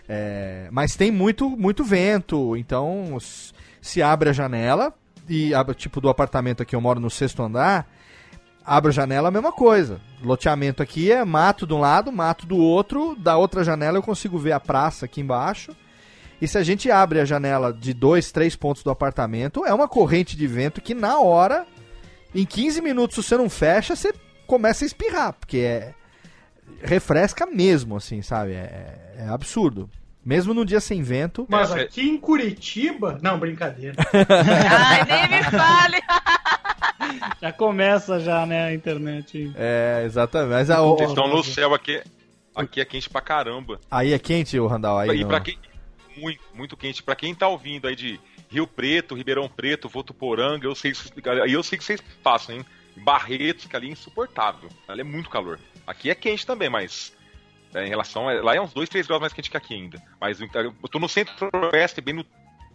É, 0.07 0.67
mas 0.71 0.95
tem 0.95 1.11
muito, 1.11 1.49
muito 1.49 1.83
vento, 1.83 2.57
então 2.57 3.17
se 3.81 4.01
abre 4.01 4.29
a 4.29 4.33
janela 4.33 4.93
e 5.29 5.51
tipo 5.75 6.01
do 6.01 6.09
apartamento 6.09 6.61
aqui 6.61 6.75
eu 6.75 6.81
moro 6.81 6.99
no 6.99 7.09
sexto 7.09 7.41
andar, 7.41 7.87
abre 8.65 8.89
a 8.89 8.93
janela 8.93 9.29
a 9.29 9.31
mesma 9.31 9.51
coisa. 9.51 10.01
Loteamento 10.21 10.83
aqui 10.83 11.11
é 11.11 11.23
mato 11.23 11.65
de 11.65 11.73
um 11.73 11.79
lado, 11.79 12.11
mato 12.11 12.45
do 12.45 12.57
outro, 12.57 13.15
da 13.15 13.37
outra 13.37 13.63
janela 13.63 13.97
eu 13.97 14.03
consigo 14.03 14.37
ver 14.37 14.51
a 14.51 14.59
praça 14.59 15.05
aqui 15.05 15.21
embaixo. 15.21 15.75
E 16.41 16.47
se 16.47 16.57
a 16.57 16.63
gente 16.63 16.91
abre 16.91 17.21
a 17.21 17.25
janela 17.25 17.71
de 17.71 17.93
dois, 17.93 18.31
três 18.31 18.55
pontos 18.55 18.83
do 18.83 18.89
apartamento, 18.89 19.65
é 19.65 19.73
uma 19.73 19.87
corrente 19.87 20.35
de 20.35 20.45
vento 20.45 20.81
que 20.81 20.93
na 20.93 21.19
hora, 21.19 21.65
em 22.35 22.45
15 22.45 22.81
minutos, 22.81 23.15
se 23.15 23.23
você 23.23 23.37
não 23.37 23.49
fecha, 23.49 23.95
você 23.95 24.13
começa 24.45 24.83
a 24.83 24.87
espirrar, 24.87 25.33
porque 25.33 25.59
é 25.59 25.93
refresca 26.81 27.45
mesmo, 27.45 27.95
assim, 27.97 28.21
sabe? 28.21 28.53
É, 28.53 29.15
é 29.19 29.27
absurdo. 29.29 29.89
Mesmo 30.25 30.53
num 30.53 30.63
dia 30.63 30.79
sem 30.79 31.01
vento. 31.03 31.45
Mas 31.49 31.71
aqui 31.71 32.01
em 32.01 32.17
Curitiba. 32.17 33.19
Não, 33.21 33.37
brincadeira. 33.37 33.95
Ai, 34.29 35.03
nem 35.05 35.29
me 35.39 35.43
fale. 35.51 35.97
Já 37.41 37.51
começa 37.51 38.19
já, 38.19 38.45
né, 38.45 38.65
a 38.67 38.73
internet. 38.73 39.51
É, 39.55 40.03
exatamente. 40.05 40.51
Mas 40.51 40.69
a- 40.69 40.81
Vocês 40.81 41.09
estão 41.09 41.27
no 41.27 41.43
céu 41.43 41.73
aqui. 41.73 42.01
Aqui 42.55 42.79
é 42.79 42.85
quente 42.85 43.09
pra 43.09 43.19
caramba. 43.19 43.79
aí 43.89 44.13
é 44.13 44.19
quente, 44.19 44.57
o 44.59 44.67
Randall. 44.67 44.99
Aí 44.99 45.09
e 45.17 45.21
não. 45.21 45.27
pra 45.27 45.39
quem. 45.41 45.57
Muito, 46.15 46.41
muito 46.53 46.77
quente. 46.77 47.01
Pra 47.01 47.15
quem 47.15 47.33
tá 47.33 47.47
ouvindo 47.47 47.87
aí 47.87 47.95
de 47.95 48.19
Rio 48.49 48.67
Preto, 48.67 49.15
Ribeirão 49.15 49.49
Preto, 49.49 49.89
Votuporanga, 49.89 50.65
eu 50.67 50.75
sei, 50.75 50.93
eu 51.49 51.63
sei 51.63 51.77
que 51.77 51.83
vocês 51.83 51.99
passam, 52.23 52.55
hein? 52.55 52.65
Barretos, 52.95 53.65
que 53.65 53.75
ali 53.75 53.89
é 53.89 53.91
insuportável. 53.91 54.69
Ali 54.87 55.01
é 55.01 55.03
muito 55.03 55.29
calor. 55.29 55.59
Aqui 55.85 56.09
é 56.09 56.15
quente 56.15 56.45
também, 56.45 56.69
mas. 56.69 57.13
é, 57.73 57.85
em 57.85 57.89
relação. 57.89 58.27
a- 58.29 58.41
lá 58.41 58.55
é 58.55 58.61
uns 58.61 58.73
2, 58.73 58.87
3 58.89 59.05
graus 59.07 59.19
mais 59.21 59.33
quente 59.33 59.49
que 59.49 59.57
aqui 59.57 59.73
ainda. 59.73 60.01
Mas 60.19 60.39
eu 60.39 60.47
eu 60.53 60.73
tô 60.89 60.99
no 60.99 61.09
centro-oeste, 61.09 62.01
bem 62.01 62.13
no, 62.15 62.25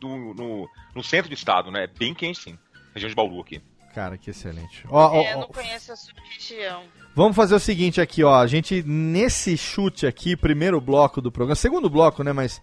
do- 0.01 0.35
no, 0.35 0.69
no 0.95 1.03
centro 1.05 1.29
do 1.29 1.35
estado, 1.35 1.71
né? 1.71 1.85
É 1.85 1.87
bem 1.87 2.15
quente, 2.15 2.41
sim. 2.41 2.59
Região 2.95 3.09
de 3.09 3.15
Bauru 3.15 3.41
aqui. 3.41 3.61
Cara, 3.95 4.19
que 4.19 4.31
excelente. 4.31 4.85
Ó, 4.89 5.09
ó, 5.13 5.15
É, 5.23 5.33
eu 5.33 5.39
ó, 5.39 5.41
não 5.43 5.49
conheço 5.49 5.93
a 5.93 5.97
sua 5.97 6.13
região. 6.33 6.85
Vamos 7.15 7.35
fazer 7.35 7.55
o 7.55 7.59
seguinte 7.61 8.01
aqui, 8.01 8.23
ó. 8.23 8.35
A 8.39 8.47
gente, 8.47 8.83
nesse 8.87 9.57
chute 9.57 10.07
aqui, 10.07 10.37
primeiro 10.37 10.81
bloco 10.81 11.21
do 11.21 11.33
programa, 11.33 11.57
segundo 11.57 11.89
bloco, 11.89 12.23
né? 12.23 12.33
Mas 12.33 12.61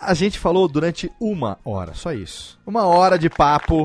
a 0.00 0.14
gente 0.14 0.38
falou 0.38 0.66
durante 0.68 1.10
uma 1.20 1.58
hora, 1.64 1.94
só 1.94 2.12
isso. 2.12 2.58
Uma 2.66 2.86
hora 2.86 3.18
de 3.18 3.28
papo 3.28 3.82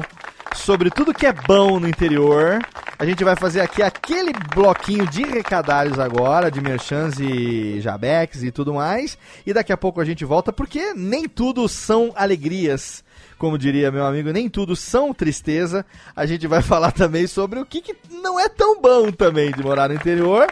sobre 0.57 0.89
tudo 0.89 1.13
que 1.13 1.25
é 1.25 1.33
bom 1.33 1.79
no 1.79 1.87
interior. 1.87 2.59
A 2.99 3.05
gente 3.05 3.23
vai 3.23 3.35
fazer 3.35 3.61
aqui 3.61 3.81
aquele 3.81 4.33
bloquinho 4.53 5.07
de 5.07 5.23
recadários 5.23 5.99
agora, 5.99 6.51
de 6.51 6.59
merchans 6.59 7.19
e 7.19 7.79
jabecs 7.79 8.43
e 8.43 8.51
tudo 8.51 8.73
mais. 8.73 9.17
E 9.45 9.53
daqui 9.53 9.71
a 9.71 9.77
pouco 9.77 10.01
a 10.01 10.05
gente 10.05 10.25
volta, 10.25 10.51
porque 10.51 10.93
nem 10.93 11.27
tudo 11.27 11.67
são 11.69 12.11
alegrias. 12.15 13.03
Como 13.37 13.57
diria 13.57 13.91
meu 13.91 14.05
amigo, 14.05 14.31
nem 14.31 14.49
tudo 14.49 14.75
são 14.75 15.13
tristeza. 15.13 15.85
A 16.15 16.25
gente 16.25 16.47
vai 16.47 16.61
falar 16.63 16.91
também 16.91 17.27
sobre 17.27 17.59
o 17.59 17.65
que, 17.65 17.81
que 17.81 17.95
não 18.09 18.39
é 18.39 18.49
tão 18.49 18.81
bom 18.81 19.11
também 19.11 19.51
de 19.51 19.63
morar 19.63 19.89
no 19.89 19.95
interior. 19.95 20.47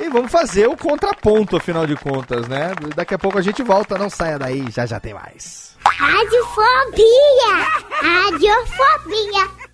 E 0.00 0.08
vamos 0.08 0.30
fazer 0.30 0.68
o 0.68 0.76
contraponto, 0.76 1.56
afinal 1.56 1.86
de 1.86 1.96
contas, 1.96 2.46
né? 2.48 2.72
Daqui 2.94 3.14
a 3.14 3.18
pouco 3.18 3.38
a 3.38 3.42
gente 3.42 3.62
volta, 3.62 3.96
não 3.96 4.10
saia 4.10 4.38
daí, 4.38 4.70
já 4.70 4.84
já 4.84 5.00
tem 5.00 5.14
mais. 5.14 5.76
Radiofobia! 5.84 7.04
Radiofobia! 8.02 9.66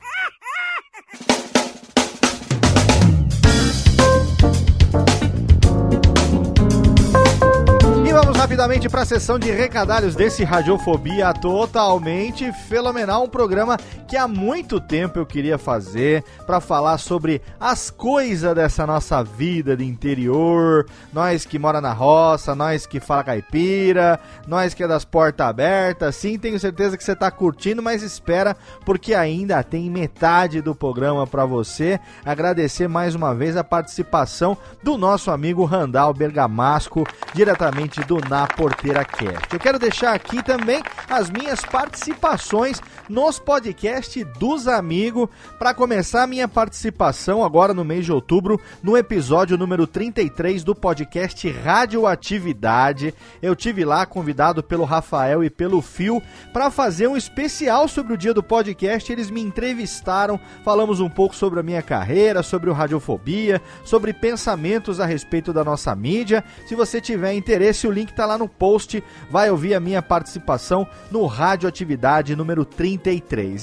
E 8.12 8.14
vamos 8.14 8.36
rapidamente 8.36 8.90
para 8.90 9.00
a 9.00 9.06
sessão 9.06 9.38
de 9.38 9.50
recadalhos 9.50 10.14
desse 10.14 10.44
Radiofobia 10.44 11.32
totalmente 11.32 12.52
fenomenal, 12.68 13.24
um 13.24 13.28
programa 13.28 13.78
que 14.06 14.18
há 14.18 14.28
muito 14.28 14.78
tempo 14.78 15.18
eu 15.18 15.24
queria 15.24 15.56
fazer 15.56 16.22
para 16.46 16.60
falar 16.60 16.98
sobre 16.98 17.40
as 17.58 17.90
coisas 17.90 18.54
dessa 18.54 18.86
nossa 18.86 19.24
vida 19.24 19.74
de 19.74 19.86
interior, 19.86 20.86
nós 21.10 21.46
que 21.46 21.58
mora 21.58 21.80
na 21.80 21.94
roça, 21.94 22.54
nós 22.54 22.84
que 22.84 23.00
fala 23.00 23.24
caipira, 23.24 24.20
nós 24.46 24.74
que 24.74 24.84
é 24.84 24.86
das 24.86 25.06
portas 25.06 25.46
abertas, 25.46 26.14
sim, 26.14 26.38
tenho 26.38 26.60
certeza 26.60 26.98
que 26.98 27.04
você 27.04 27.16
tá 27.16 27.30
curtindo, 27.30 27.82
mas 27.82 28.02
espera 28.02 28.54
porque 28.84 29.14
ainda 29.14 29.62
tem 29.62 29.88
metade 29.88 30.60
do 30.60 30.74
programa 30.74 31.26
para 31.26 31.46
você. 31.46 31.98
Agradecer 32.26 32.88
mais 32.88 33.14
uma 33.14 33.34
vez 33.34 33.56
a 33.56 33.64
participação 33.64 34.54
do 34.82 34.98
nosso 34.98 35.30
amigo 35.30 35.64
Randall 35.64 36.12
Bergamasco, 36.12 37.06
diretamente 37.32 38.01
do 38.04 38.18
Na 38.28 38.46
Porteira 38.46 39.04
Cast. 39.04 39.52
Eu 39.52 39.60
quero 39.60 39.78
deixar 39.78 40.14
aqui 40.14 40.42
também 40.42 40.82
as 41.08 41.30
minhas 41.30 41.60
participações 41.60 42.80
nos 43.08 43.38
podcasts 43.38 44.24
dos 44.38 44.66
amigos. 44.68 45.28
Para 45.58 45.74
começar 45.74 46.22
a 46.22 46.26
minha 46.26 46.48
participação 46.48 47.44
agora 47.44 47.74
no 47.74 47.84
mês 47.84 48.04
de 48.04 48.12
outubro, 48.12 48.60
no 48.82 48.96
episódio 48.96 49.58
número 49.58 49.86
33 49.86 50.64
do 50.64 50.74
podcast 50.74 51.50
Radioatividade. 51.50 53.14
Eu 53.40 53.54
tive 53.54 53.84
lá 53.84 54.06
convidado 54.06 54.62
pelo 54.62 54.84
Rafael 54.84 55.44
e 55.44 55.50
pelo 55.50 55.82
Fio 55.82 56.22
para 56.52 56.70
fazer 56.70 57.06
um 57.06 57.16
especial 57.16 57.88
sobre 57.88 58.14
o 58.14 58.16
dia 58.16 58.32
do 58.32 58.42
podcast. 58.42 59.12
Eles 59.12 59.30
me 59.30 59.40
entrevistaram, 59.40 60.40
falamos 60.64 61.00
um 61.00 61.08
pouco 61.08 61.34
sobre 61.34 61.60
a 61.60 61.62
minha 61.62 61.82
carreira, 61.82 62.42
sobre 62.42 62.70
o 62.70 62.72
Radiofobia, 62.72 63.60
sobre 63.84 64.12
pensamentos 64.12 65.00
a 65.00 65.06
respeito 65.06 65.52
da 65.52 65.64
nossa 65.64 65.94
mídia. 65.94 66.44
Se 66.66 66.74
você 66.74 67.00
tiver 67.00 67.34
interesse, 67.34 67.86
o 67.86 67.90
link 67.90 68.12
tá 68.12 68.26
lá 68.26 68.38
no 68.38 68.48
post. 68.48 69.02
Vai 69.30 69.50
ouvir 69.50 69.74
a 69.74 69.80
minha 69.80 70.02
participação 70.02 70.86
no 71.10 71.26
Radioatividade 71.26 72.34
número 72.36 72.64
33. 72.64 73.01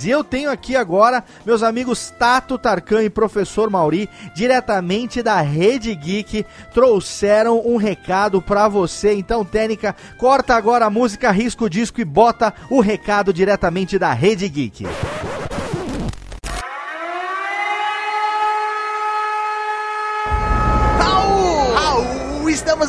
E 0.03 0.09
eu 0.09 0.23
tenho 0.23 0.49
aqui 0.49 0.75
agora 0.75 1.23
meus 1.45 1.63
amigos 1.63 2.13
Tato 2.17 2.57
Tarkan 2.57 3.03
e 3.03 3.09
Professor 3.09 3.69
Mauri, 3.69 4.09
diretamente 4.35 5.23
da 5.23 5.41
Rede 5.41 5.93
Geek, 5.95 6.45
trouxeram 6.73 7.61
um 7.65 7.77
recado 7.77 8.41
pra 8.41 8.67
você. 8.67 9.13
Então, 9.13 9.45
Técnica, 9.45 9.95
corta 10.17 10.55
agora 10.55 10.85
a 10.85 10.89
música, 10.89 11.31
risca 11.31 11.63
o 11.63 11.69
disco 11.69 12.01
e 12.01 12.05
bota 12.05 12.53
o 12.69 12.81
recado 12.81 13.33
diretamente 13.33 13.97
da 13.97 14.13
Rede 14.13 14.47
Geek. 14.47 14.85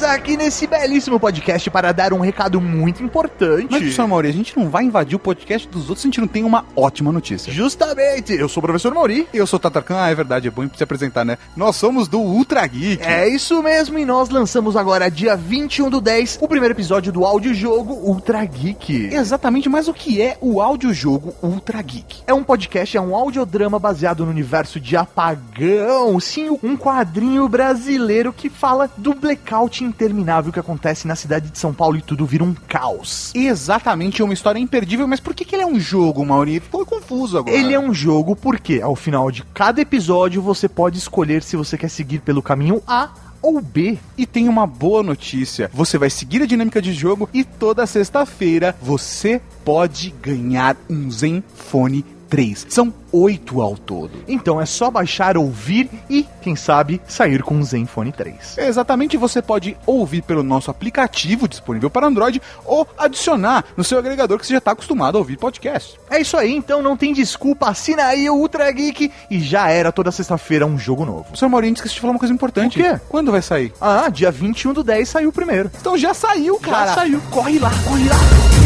Estamos 0.01 0.17
aqui 0.17 0.35
nesse 0.35 0.67
belíssimo 0.67 1.21
podcast 1.21 1.71
para 1.71 1.93
dar 1.93 2.15
um 2.15 2.21
recado 2.21 2.59
muito 2.59 3.03
importante. 3.03 3.67
Mas, 3.71 3.81
professor 3.81 4.09
Mauri, 4.09 4.29
a 4.29 4.33
gente 4.33 4.59
não 4.59 4.71
vai 4.71 4.83
invadir 4.83 5.15
o 5.15 5.19
podcast 5.19 5.69
dos 5.69 5.91
outros 5.91 6.01
se 6.01 6.07
a 6.07 6.09
gente 6.09 6.21
não 6.23 6.27
tem 6.27 6.43
uma 6.43 6.65
ótima 6.75 7.13
notícia. 7.13 7.53
Justamente, 7.53 8.33
eu 8.33 8.49
sou 8.49 8.63
o 8.63 8.65
professor 8.65 8.95
Mauri. 8.95 9.29
Eu 9.31 9.47
sou 9.47 9.59
o 9.59 9.61
Tatarkan, 9.61 10.01
ah, 10.01 10.09
é 10.09 10.15
verdade, 10.15 10.49
é 10.49 10.51
bom 10.51 10.67
se 10.75 10.83
apresentar, 10.83 11.23
né? 11.23 11.37
Nós 11.55 11.77
somos 11.77 12.09
do 12.09 12.19
Ultra 12.19 12.67
Geek. 12.67 13.03
É 13.03 13.29
isso 13.29 13.63
mesmo, 13.63 13.99
e 13.99 14.07
nós 14.07 14.31
lançamos 14.31 14.75
agora, 14.75 15.11
dia 15.11 15.37
21 15.37 15.91
do 15.91 16.01
10, 16.01 16.39
o 16.41 16.49
primeiro 16.49 16.73
episódio 16.73 17.13
do 17.13 17.27
audiojogo 17.27 17.93
Ultra 17.93 18.43
Geek. 18.47 19.11
Exatamente, 19.13 19.69
mas 19.69 19.87
o 19.87 19.93
que 19.93 20.23
é 20.23 20.39
o 20.41 20.63
audiojogo 20.63 21.35
Ultra 21.43 21.83
Geek? 21.83 22.23
É 22.27 22.33
um 22.33 22.43
podcast, 22.43 22.97
é 22.97 23.01
um 23.03 23.15
audiodrama 23.15 23.79
baseado 23.79 24.25
no 24.25 24.31
universo 24.31 24.81
de 24.81 24.97
Apagão. 24.97 26.19
Sim, 26.21 26.59
um 26.63 26.75
quadrinho 26.75 27.47
brasileiro 27.51 28.33
que 28.33 28.49
fala 28.49 28.91
do 28.97 29.13
blackout 29.13 29.90
interminável 29.91 30.53
que 30.53 30.61
acontece 30.61 31.07
na 31.07 31.15
cidade 31.15 31.51
de 31.51 31.59
São 31.59 31.75
Paulo 31.75 31.99
e 31.99 32.03
tudo 32.03 32.25
vira 32.25 32.45
um 32.45 32.55
caos. 32.55 33.33
Exatamente, 33.35 34.23
é 34.23 34.25
uma 34.25 34.35
história 34.35 34.59
imperdível, 34.59 35.07
mas 35.07 35.21
por 35.21 35.35
que, 35.35 35.45
que 35.45 35.55
ele 35.55 35.63
é 35.63 35.67
um 35.67 35.79
jogo, 35.79 36.25
Mauri? 36.25 36.61
Ficou 36.61 36.87
confuso 36.87 37.39
agora. 37.39 37.57
Ele 37.57 37.75
é 37.75 37.81
um 37.81 37.93
jogo 37.93 38.35
porque, 38.35 38.81
ao 38.81 38.97
final 38.97 39.31
de 39.31 39.43
cada 39.53 39.81
episódio, 39.81 40.41
você 40.41 40.69
pode 40.69 40.99
escolher 40.99 41.43
se 41.43 41.57
você 41.57 41.77
quer 41.77 41.91
seguir 41.91 42.21
pelo 42.21 42.43
caminho 42.43 42.83
A 42.87 43.11
ou 43.43 43.61
B. 43.61 43.99
E 44.17 44.27
tem 44.27 44.49
uma 44.49 44.67
boa 44.67 45.03
notícia: 45.03 45.71
você 45.73 45.99
vai 45.99 46.11
seguir 46.11 46.43
a 46.43 46.47
dinâmica 46.47 46.81
de 46.81 46.93
jogo 46.93 47.29
e 47.33 47.45
toda 47.45 47.87
sexta-feira 47.87 48.77
você 48.81 49.41
pode 49.65 50.15
ganhar 50.23 50.77
um 50.89 51.11
Zenfone 51.11 52.05
MP3. 52.31 52.67
São 52.69 52.95
oito 53.13 53.61
ao 53.61 53.77
todo. 53.77 54.13
Então 54.29 54.61
é 54.61 54.67
só 54.67 54.91
baixar, 54.91 55.37
ouvir 55.37 55.91
e, 56.09 56.27
quem 56.41 56.55
sabe, 56.55 57.01
sair 57.07 57.43
com 57.43 57.59
o 57.59 57.65
Zenfone 57.65 58.13
3. 58.13 58.59
Exatamente, 58.59 59.17
você 59.17 59.43
pode 59.43 59.77
ouvir 59.85 60.23
pelo 60.23 60.43
nosso 60.43 60.71
aplicativo 60.71 61.49
disponível 61.49 61.91
para 61.91 62.07
Android 62.07 62.41
ou 62.65 62.87
adicionar 62.97 63.65
no 63.77 63.83
seu 63.83 63.99
agregador 63.99 64.39
que 64.39 64.47
você 64.47 64.53
já 64.53 64.59
está 64.59 64.71
acostumado 64.71 65.17
a 65.17 65.19
ouvir 65.19 65.37
podcast. 65.37 65.99
É 66.09 66.21
isso 66.21 66.37
aí, 66.37 66.55
então 66.55 66.81
não 66.83 66.97
tem 66.97 67.13
desculpa, 67.13 67.69
assina 67.69 68.05
aí 68.05 68.31
o 68.31 68.37
Ultra 68.37 68.71
Geek 68.71 69.11
e 69.31 69.41
já 69.41 69.69
era 69.69 69.91
toda 69.91 70.13
sexta-feira 70.13 70.67
um 70.67 70.79
jogo 70.79 71.05
novo. 71.05 71.37
Sr. 71.37 71.49
Maurinho, 71.49 71.75
esqueci 71.75 71.95
de 71.95 72.01
falar 72.01 72.13
uma 72.13 72.19
coisa 72.19 72.33
importante. 72.33 72.81
O 72.81 72.83
quê? 72.83 73.01
Quando 73.09 73.33
vai 73.33 73.43
sair? 73.43 73.73
Ah, 73.81 74.09
dia 74.09 74.31
21 74.31 74.73
do 74.73 74.85
10 74.85 75.09
saiu 75.09 75.31
o 75.31 75.33
primeiro. 75.33 75.71
Então 75.81 75.99
já 75.99 76.15
saiu, 76.15 76.59
cara. 76.61 76.87
Já 76.87 76.95
saiu. 76.95 77.21
Corre 77.31 77.59
lá, 77.59 77.71
corre 77.85 78.09
lá. 78.09 78.60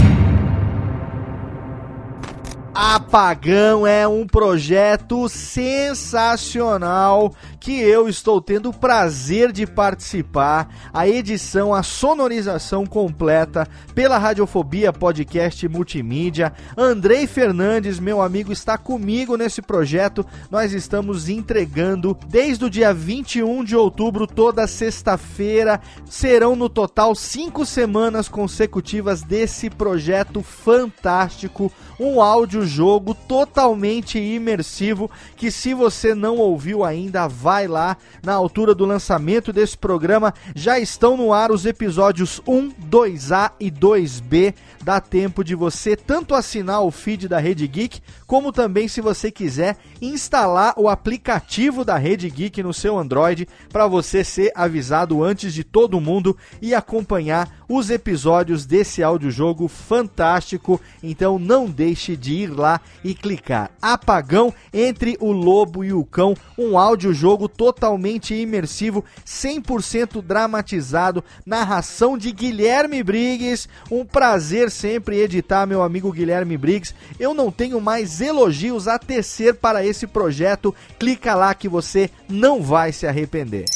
Apagão 2.74 3.86
é 3.86 4.08
um 4.08 4.26
projeto 4.26 5.28
sensacional 5.28 7.32
que 7.60 7.80
eu 7.80 8.08
estou 8.08 8.40
tendo 8.40 8.70
o 8.70 8.74
prazer 8.74 9.52
de 9.52 9.64
participar. 9.64 10.68
A 10.92 11.06
edição, 11.06 11.72
a 11.72 11.84
sonorização 11.84 12.84
completa 12.84 13.68
pela 13.94 14.18
Radiofobia 14.18 14.92
Podcast 14.92 15.68
Multimídia. 15.68 16.52
Andrei 16.76 17.28
Fernandes, 17.28 18.00
meu 18.00 18.20
amigo, 18.20 18.52
está 18.52 18.76
comigo 18.76 19.36
nesse 19.36 19.62
projeto. 19.62 20.26
Nós 20.50 20.72
estamos 20.72 21.28
entregando 21.28 22.18
desde 22.26 22.64
o 22.64 22.70
dia 22.70 22.92
21 22.92 23.62
de 23.62 23.76
outubro, 23.76 24.26
toda 24.26 24.66
sexta-feira. 24.66 25.80
Serão 26.06 26.56
no 26.56 26.68
total 26.68 27.14
cinco 27.14 27.64
semanas 27.64 28.28
consecutivas 28.28 29.22
desse 29.22 29.70
projeto 29.70 30.42
fantástico 30.42 31.70
um 32.00 32.20
áudio-jogo 32.64 33.14
totalmente 33.14 34.18
imersivo 34.18 35.10
que 35.36 35.50
se 35.50 35.74
você 35.74 36.14
não 36.14 36.38
ouviu 36.38 36.82
ainda, 36.82 37.28
vai 37.28 37.68
lá 37.68 37.96
na 38.22 38.32
altura 38.32 38.74
do 38.74 38.86
lançamento 38.86 39.52
desse 39.52 39.76
programa. 39.76 40.34
Já 40.54 40.78
estão 40.78 41.16
no 41.16 41.32
ar 41.32 41.52
os 41.52 41.66
episódios 41.66 42.40
1, 42.46 42.70
2A 42.90 43.52
e 43.60 43.70
2B. 43.70 44.54
Dá 44.82 45.00
tempo 45.00 45.44
de 45.44 45.54
você 45.54 45.96
tanto 45.96 46.34
assinar 46.34 46.82
o 46.82 46.90
feed 46.90 47.28
da 47.28 47.38
Rede 47.38 47.66
Geek, 47.66 48.00
como 48.26 48.52
também, 48.52 48.88
se 48.88 49.00
você 49.00 49.30
quiser, 49.30 49.76
instalar 50.00 50.74
o 50.76 50.88
aplicativo 50.88 51.84
da 51.84 51.96
Rede 51.96 52.28
Geek 52.28 52.62
no 52.62 52.74
seu 52.74 52.98
Android 52.98 53.46
para 53.70 53.86
você 53.86 54.24
ser 54.24 54.52
avisado 54.54 55.22
antes 55.22 55.52
de 55.54 55.64
todo 55.64 56.00
mundo 56.00 56.36
e 56.60 56.74
acompanhar 56.74 57.63
os 57.68 57.90
episódios 57.90 58.66
desse 58.66 59.02
audiojogo 59.02 59.68
fantástico. 59.68 60.80
Então 61.02 61.38
não 61.38 61.66
deixe 61.66 62.16
de 62.16 62.34
ir 62.34 62.46
lá 62.48 62.80
e 63.02 63.14
clicar. 63.14 63.70
Apagão 63.80 64.52
entre 64.72 65.16
o 65.20 65.32
Lobo 65.32 65.84
e 65.84 65.92
o 65.92 66.04
Cão, 66.04 66.36
um 66.58 66.78
audiojogo 66.78 67.48
totalmente 67.48 68.34
imersivo, 68.34 69.04
100% 69.26 70.22
dramatizado, 70.22 71.24
narração 71.44 72.16
de 72.16 72.32
Guilherme 72.32 73.02
Briggs. 73.02 73.68
Um 73.90 74.04
prazer 74.04 74.70
sempre 74.70 75.18
editar 75.18 75.66
meu 75.66 75.82
amigo 75.82 76.12
Guilherme 76.12 76.56
Briggs. 76.56 76.94
Eu 77.18 77.34
não 77.34 77.50
tenho 77.50 77.80
mais 77.80 78.20
elogios 78.20 78.88
a 78.88 78.98
tecer 78.98 79.54
para 79.54 79.84
esse 79.84 80.06
projeto. 80.06 80.74
Clica 80.98 81.34
lá 81.34 81.54
que 81.54 81.68
você 81.68 82.10
não 82.28 82.62
vai 82.62 82.92
se 82.92 83.06
arrepender. 83.06 83.66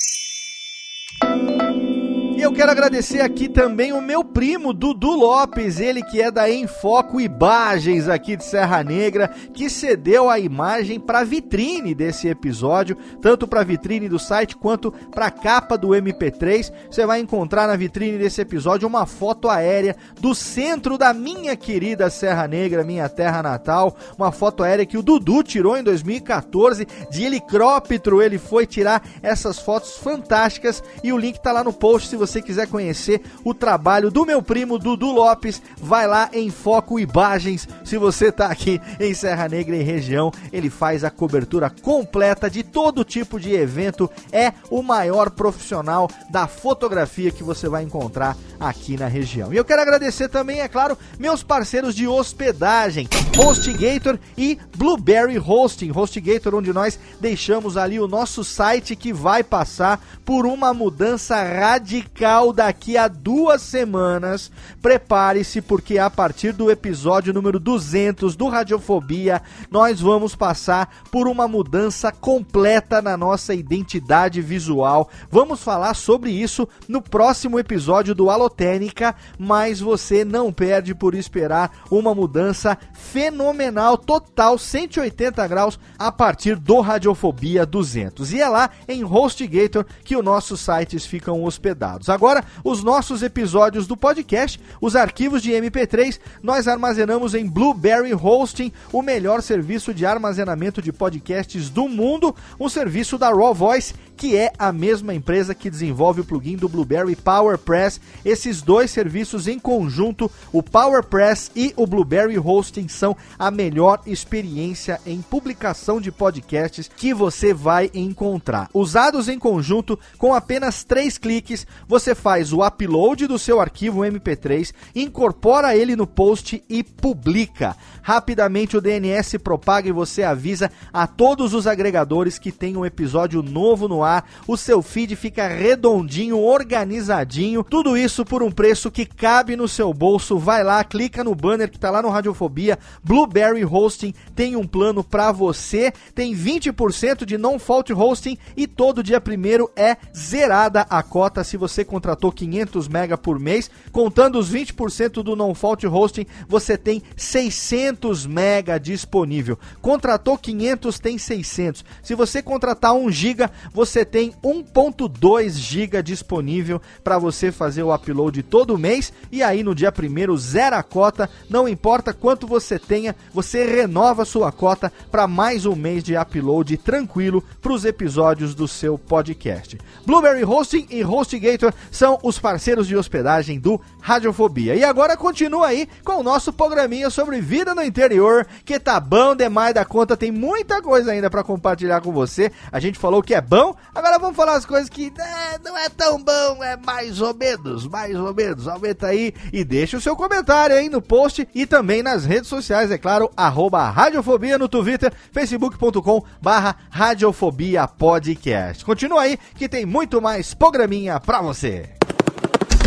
E 2.39 2.41
eu 2.41 2.53
quero 2.53 2.71
agradecer 2.71 3.21
aqui 3.21 3.49
também 3.49 3.93
o 3.93 4.01
meu 4.01 4.23
primo 4.23 4.73
Dudu 4.73 5.11
Lopes, 5.11 5.81
ele 5.81 6.05
que 6.05 6.23
é 6.23 6.31
da 6.31 6.49
Enfoco 6.49 7.21
Imagens 7.21 8.09
aqui 8.09 8.37
de 8.37 8.45
Serra 8.45 8.85
Negra, 8.85 9.27
que 9.53 9.69
cedeu 9.69 10.31
a 10.31 10.39
imagem 10.39 11.01
para 11.01 11.25
vitrine 11.25 11.97
desse 11.97 12.29
episódio, 12.29 12.97
tanto 13.21 13.49
para 13.49 13.65
vitrine 13.65 14.09
do 14.09 14.21
site 14.21 14.57
quanto 14.57 14.93
para 15.11 15.33
capa 15.33 15.77
do 15.77 15.89
MP3. 15.89 16.73
Você 16.89 17.05
vai 17.05 17.19
encontrar 17.19 17.67
na 17.67 17.75
vitrine 17.75 18.19
desse 18.19 18.41
episódio 18.41 18.87
uma 18.87 19.05
foto 19.05 19.51
aérea 19.51 19.97
do 20.21 20.33
centro 20.33 20.97
da 20.97 21.13
minha 21.13 21.57
querida 21.57 22.09
Serra 22.09 22.47
Negra, 22.47 22.85
minha 22.85 23.09
terra 23.09 23.43
natal, 23.43 23.97
uma 24.17 24.31
foto 24.31 24.63
aérea 24.63 24.87
que 24.87 24.97
o 24.97 25.03
Dudu 25.03 25.43
tirou 25.43 25.77
em 25.77 25.83
2014 25.83 26.87
de 27.11 27.25
helicóptero. 27.25 28.23
Ele 28.23 28.39
foi 28.39 28.65
tirar 28.65 29.03
essas 29.25 29.59
fotos 29.59 29.97
fantásticas 29.97 30.85
e 31.03 31.13
o 31.13 31.19
link 31.19 31.41
tá 31.41 31.51
lá 31.51 31.65
no 31.65 31.73
post 31.73 32.09
se 32.09 32.15
você 32.15 32.28
você 32.29 32.43
quiser 32.43 32.69
conhecer 32.69 33.23
o 33.43 33.55
trabalho 33.55 34.11
do 34.11 34.27
meu 34.27 34.43
primo 34.43 34.79
Dudu 34.79 35.11
Lopes, 35.11 35.63
vai 35.79 36.07
lá 36.07 36.29
em 36.33 36.51
Foco 36.51 36.99
Imagens. 36.99 37.67
Se 37.85 37.97
você 37.97 38.31
tá 38.31 38.47
aqui 38.47 38.81
em 39.01 39.15
Serra 39.15 39.49
Negra 39.49 39.77
e 39.77 39.83
região, 39.83 40.31
ele 40.53 40.69
faz 40.69 41.05
a 41.05 41.11
cobertura 41.11 41.71
completa 41.71 42.51
de 42.51 42.63
todo 42.63 43.05
tipo 43.05 43.41
de 43.41 43.53
evento. 43.55 44.11
É 44.31 44.53
o 44.71 44.83
maior 44.83 45.31
profissional 45.31 46.11
da 46.31 46.47
fotografia 46.47 47.31
que 47.31 47.43
você 47.43 47.69
vai 47.69 47.83
encontrar 47.83 48.37
aqui 48.61 48.97
na 48.97 49.07
região. 49.07 49.53
E 49.53 49.57
eu 49.57 49.65
quero 49.65 49.83
agradecer 49.83 50.29
também, 50.29 50.61
é 50.61 50.69
claro, 50.69 50.99
meus 51.19 51.43
parceiros 51.43 51.95
de 51.95 52.07
hospedagem, 52.07 53.09
HostGator 53.39 54.19
e 54.37 54.59
Blueberry 54.77 55.39
Hosting. 55.39 55.93
HostGator, 55.93 56.55
onde 56.55 56.73
nós 56.73 56.99
deixamos 57.21 57.77
ali 57.77 57.99
o 57.99 58.09
nosso 58.09 58.45
site 58.45 58.95
que 58.95 59.13
vai 59.13 59.43
passar 59.43 60.05
por 60.25 60.45
uma 60.45 60.75
mudança 60.75 61.43
radical 61.43 62.18
daqui 62.55 62.97
a 62.97 63.07
duas 63.07 63.63
semanas. 63.63 64.51
Prepare-se, 64.83 65.63
porque 65.63 65.99
a 65.99 66.11
partir 66.11 66.53
do 66.53 66.71
episódio 66.71 67.33
número 67.33 67.61
200 67.61 68.35
do 68.35 68.49
Radiofobia, 68.49 69.41
nós 69.71 70.01
vamos 70.01 70.35
passar 70.35 71.05
por 71.13 71.29
uma 71.29 71.47
mudança 71.47 72.11
completa 72.11 73.01
na 73.01 73.17
nossa 73.17 73.55
identidade 73.55 74.41
visual. 74.41 75.09
Vamos 75.31 75.63
falar 75.63 75.95
sobre 75.95 76.31
isso 76.31 76.69
no 76.89 77.01
próximo 77.01 77.59
episódio 77.59 78.15
do 78.15 78.31
Alotênica, 78.31 79.15
mas 79.39 79.79
você 79.79 80.25
não 80.25 80.53
perde 80.53 80.95
por 80.95 81.15
esperar 81.15 81.71
uma 81.89 82.15
mudança 82.15 82.77
fenomenal, 82.95 83.97
total, 83.97 84.59
180 84.59 85.47
graus, 85.47 85.79
a 85.97 86.11
partir 86.11 86.57
do 86.57 86.81
Radiofobia 86.81 87.65
200. 87.65 88.33
E 88.33 88.41
é 88.41 88.49
lá 88.49 88.71
em 88.89 89.05
HostGator 89.05 89.85
que 90.03 90.17
os 90.17 90.25
nossos 90.25 90.61
sites 90.61 91.07
ficam 91.07 91.45
hospedados. 91.45 92.08
Agora, 92.09 92.45
os 92.65 92.83
nossos 92.83 93.23
episódios 93.23 93.87
do 93.87 93.97
podcast, 93.97 94.61
os 94.81 94.97
arquivos 94.97 95.43
de 95.43 95.51
MP3, 95.51 96.19
nós 96.43 96.69
armazenamos 96.69 97.35
em 97.35 97.47
Blueberry 97.47 98.15
Hosting, 98.15 98.73
o 98.93 99.03
melhor 99.03 99.43
serviço 99.43 99.93
de 99.93 100.07
armazenamento 100.07 100.81
de 100.81 100.93
podcasts 100.93 101.71
do 101.71 101.89
mundo, 101.89 102.35
um 102.59 102.69
serviço 102.69 103.19
da 103.19 103.31
Raw 103.31 103.55
Voice 103.55 103.95
que 104.19 104.37
é 104.37 104.53
a 104.59 104.73
mesma 104.73 105.15
empresa 105.15 105.55
que 105.55 105.71
desenvolve 105.71 106.21
o 106.21 106.25
plugin 106.25 106.57
do 106.57 106.69
Blueberry 106.69 107.15
PowerPress. 107.15 108.01
Esses 108.25 108.61
dois 108.61 108.91
serviços 108.91 109.47
em 109.47 109.61
conjunto, 109.61 110.29
o 110.53 110.61
PowerPress 110.61 111.53
e 111.55 111.73
o 111.77 111.87
Blueberry 111.87 112.37
Hosting, 112.37 112.89
são 112.89 113.17
a 113.39 113.49
melhor 113.49 114.01
experiência 114.05 115.01
em 115.07 115.23
publicação 115.23 116.01
de 116.01 116.11
podcasts 116.11 116.91
que 116.97 117.15
você 117.15 117.55
vai 117.55 117.91
encontrar. 117.95 118.69
Usados 118.75 119.29
em 119.29 119.39
conjunto, 119.39 119.97
com 120.19 120.35
apenas 120.35 120.83
três 120.83 121.17
cliques, 121.17 121.65
você 121.87 121.98
faz 122.15 122.53
o 122.53 122.67
upload 122.67 123.27
do 123.27 123.39
seu 123.39 123.61
arquivo 123.61 124.01
MP3, 124.01 124.73
incorpora 124.95 125.77
ele 125.77 125.97
no 125.97 126.07
post 126.07 126.63
e 126.69 126.83
publica. 126.83 127.77
Rapidamente 128.09 128.75
o 128.75 128.81
DNS 128.81 129.37
propaga 129.37 129.87
e 129.87 129.93
você 129.93 130.23
avisa 130.23 130.73
a 130.91 131.07
todos 131.07 131.53
os 131.53 131.67
agregadores 131.67 132.39
que 132.39 132.51
tem 132.51 132.75
um 132.75 132.87
episódio 132.87 133.43
novo 133.43 133.87
no 133.87 134.03
ar. 134.03 134.27
O 134.47 134.57
seu 134.57 134.81
feed 134.81 135.15
fica 135.15 135.47
redondinho, 135.47 136.39
organizadinho. 136.39 137.63
Tudo 137.63 137.99
isso 137.99 138.25
por 138.25 138.43
um 138.43 138.51
preço 138.51 138.91
que 138.91 139.05
cabe 139.05 139.57
no 139.57 139.69
seu 139.69 139.93
bolso. 139.93 140.39
Vai 140.39 140.65
lá, 140.65 140.83
clica 140.85 141.23
no 141.23 141.35
banner 141.35 141.71
que 141.71 141.79
tá 141.79 141.91
lá 141.91 142.01
no 142.01 142.09
Radiofobia. 142.09 142.79
Blueberry 143.05 143.63
Hosting 143.63 144.15
tem 144.35 144.57
um 144.57 144.67
plano 144.67 145.05
para 145.05 145.31
você. 145.31 145.93
Tem 146.15 146.35
20% 146.35 147.27
de 147.27 147.37
non 147.37 147.59
fault 147.59 147.93
hosting 147.93 148.39
e 148.57 148.67
todo 148.67 149.03
dia 149.03 149.21
primeiro 149.21 149.71
é 149.77 149.99
zerada 150.17 150.87
a 150.89 151.03
cota 151.03 151.45
se 151.45 151.59
você 151.59 151.85
contratou 151.85 152.33
500 152.33 152.89
mega 152.89 153.19
por 153.19 153.39
mês. 153.39 153.71
Contando 153.93 154.39
os 154.39 154.51
20% 154.51 155.23
do 155.23 155.37
non 155.37 155.55
fault 155.55 155.87
hosting, 155.87 156.27
você 156.49 156.79
tem 156.79 157.03
600 157.15 157.98
mega 158.27 158.79
disponível. 158.79 159.59
Contratou 159.81 160.39
500 160.39 160.99
tem 160.99 161.19
600. 161.19 161.85
Se 162.03 162.15
você 162.15 162.43
contratar 162.43 162.95
1 162.95 163.11
giga, 163.11 163.51
você 163.73 164.05
tem 164.05 164.33
1.2 164.43 165.51
GB 165.51 166.03
disponível 166.03 166.81
para 167.03 167.19
você 167.19 167.51
fazer 167.51 167.83
o 167.83 167.95
upload 167.95 168.43
todo 168.43 168.79
mês 168.79 169.13
e 169.31 169.43
aí 169.43 169.63
no 169.63 169.75
dia 169.75 169.93
primeiro 169.93 170.37
zero 170.37 170.77
a 170.77 170.83
cota, 170.83 171.29
não 171.49 171.69
importa 171.69 172.13
quanto 172.13 172.47
você 172.47 172.79
tenha, 172.79 173.15
você 173.33 173.65
renova 173.65 174.25
sua 174.25 174.53
cota 174.53 174.93
para 175.11 175.27
mais 175.27 175.67
um 175.67 175.75
mês 175.75 176.03
de 176.03 176.17
upload 176.17 176.77
tranquilo 176.79 177.43
para 177.61 177.73
os 177.73 177.85
episódios 177.85 178.55
do 178.55 178.69
seu 178.69 178.99
podcast. 178.99 179.79
Blueberry 180.07 180.45
Hosting 180.45 180.87
e 180.91 181.05
HostGator 181.05 181.73
são 181.91 182.19
os 182.23 182.39
parceiros 182.39 182.87
de 182.87 182.97
hospedagem 182.97 183.59
do 183.59 183.81
Radiofobia. 184.01 184.75
E 184.75 184.85
agora 184.85 185.17
continua 185.17 185.69
aí 185.69 185.89
com 186.05 186.21
o 186.21 186.23
nosso 186.23 186.53
programinha 186.53 187.11
sobre 187.11 187.41
vida 187.41 187.75
no 187.79 187.85
interior, 187.85 188.47
que 188.65 188.79
tá 188.79 188.99
bom 188.99 189.37
demais 189.37 189.73
da 189.73 189.85
conta, 189.85 190.17
tem 190.17 190.33
muita 190.33 190.83
coisa 190.83 191.13
ainda 191.13 191.31
para 191.31 191.45
compartilhar 191.45 192.01
com 192.01 192.13
você. 192.13 192.51
A 192.73 192.81
gente 192.81 192.99
falou 192.99 193.23
que 193.23 193.35
é 193.35 193.41
bom, 193.41 193.75
agora 193.95 194.19
vamos 194.19 194.37
falar 194.37 194.57
as 194.57 194.67
coisas 194.67 194.89
que 194.89 195.13
é, 195.17 195.59
não 195.65 195.77
é 195.79 195.89
tão 195.89 196.23
bom, 196.23 196.63
é 196.63 196.77
mais 196.77 197.21
ou 197.21 197.35
menos, 197.35 197.87
mais 197.87 198.17
ou 198.17 198.35
menos. 198.35 198.67
Aumenta 198.67 199.07
aí 199.07 199.33
e 199.53 199.65
deixa 199.65 199.97
o 199.97 200.01
seu 200.01 200.17
comentário 200.17 200.75
aí 200.75 200.89
no 200.89 201.01
post 201.01 201.49
e 201.55 201.67
também 201.67 202.03
nas 202.03 202.25
redes 202.25 202.49
sociais, 202.49 202.91
é 202.91 202.99
claro, 202.99 203.31
arroba 203.37 203.89
Radiofobia 203.89 204.59
no 204.59 204.69
Twitter, 204.69 205.13
facebook.com 205.33 206.25
barra 206.43 206.77
Radiofobia 206.91 207.87
Podcast. 207.87 208.85
Continua 208.85 209.23
aí 209.23 209.39
que 209.55 209.69
tem 209.69 209.87
muito 209.87 210.21
mais 210.21 210.53
programinha 210.53 211.21
pra 211.21 211.41
você. 211.41 211.91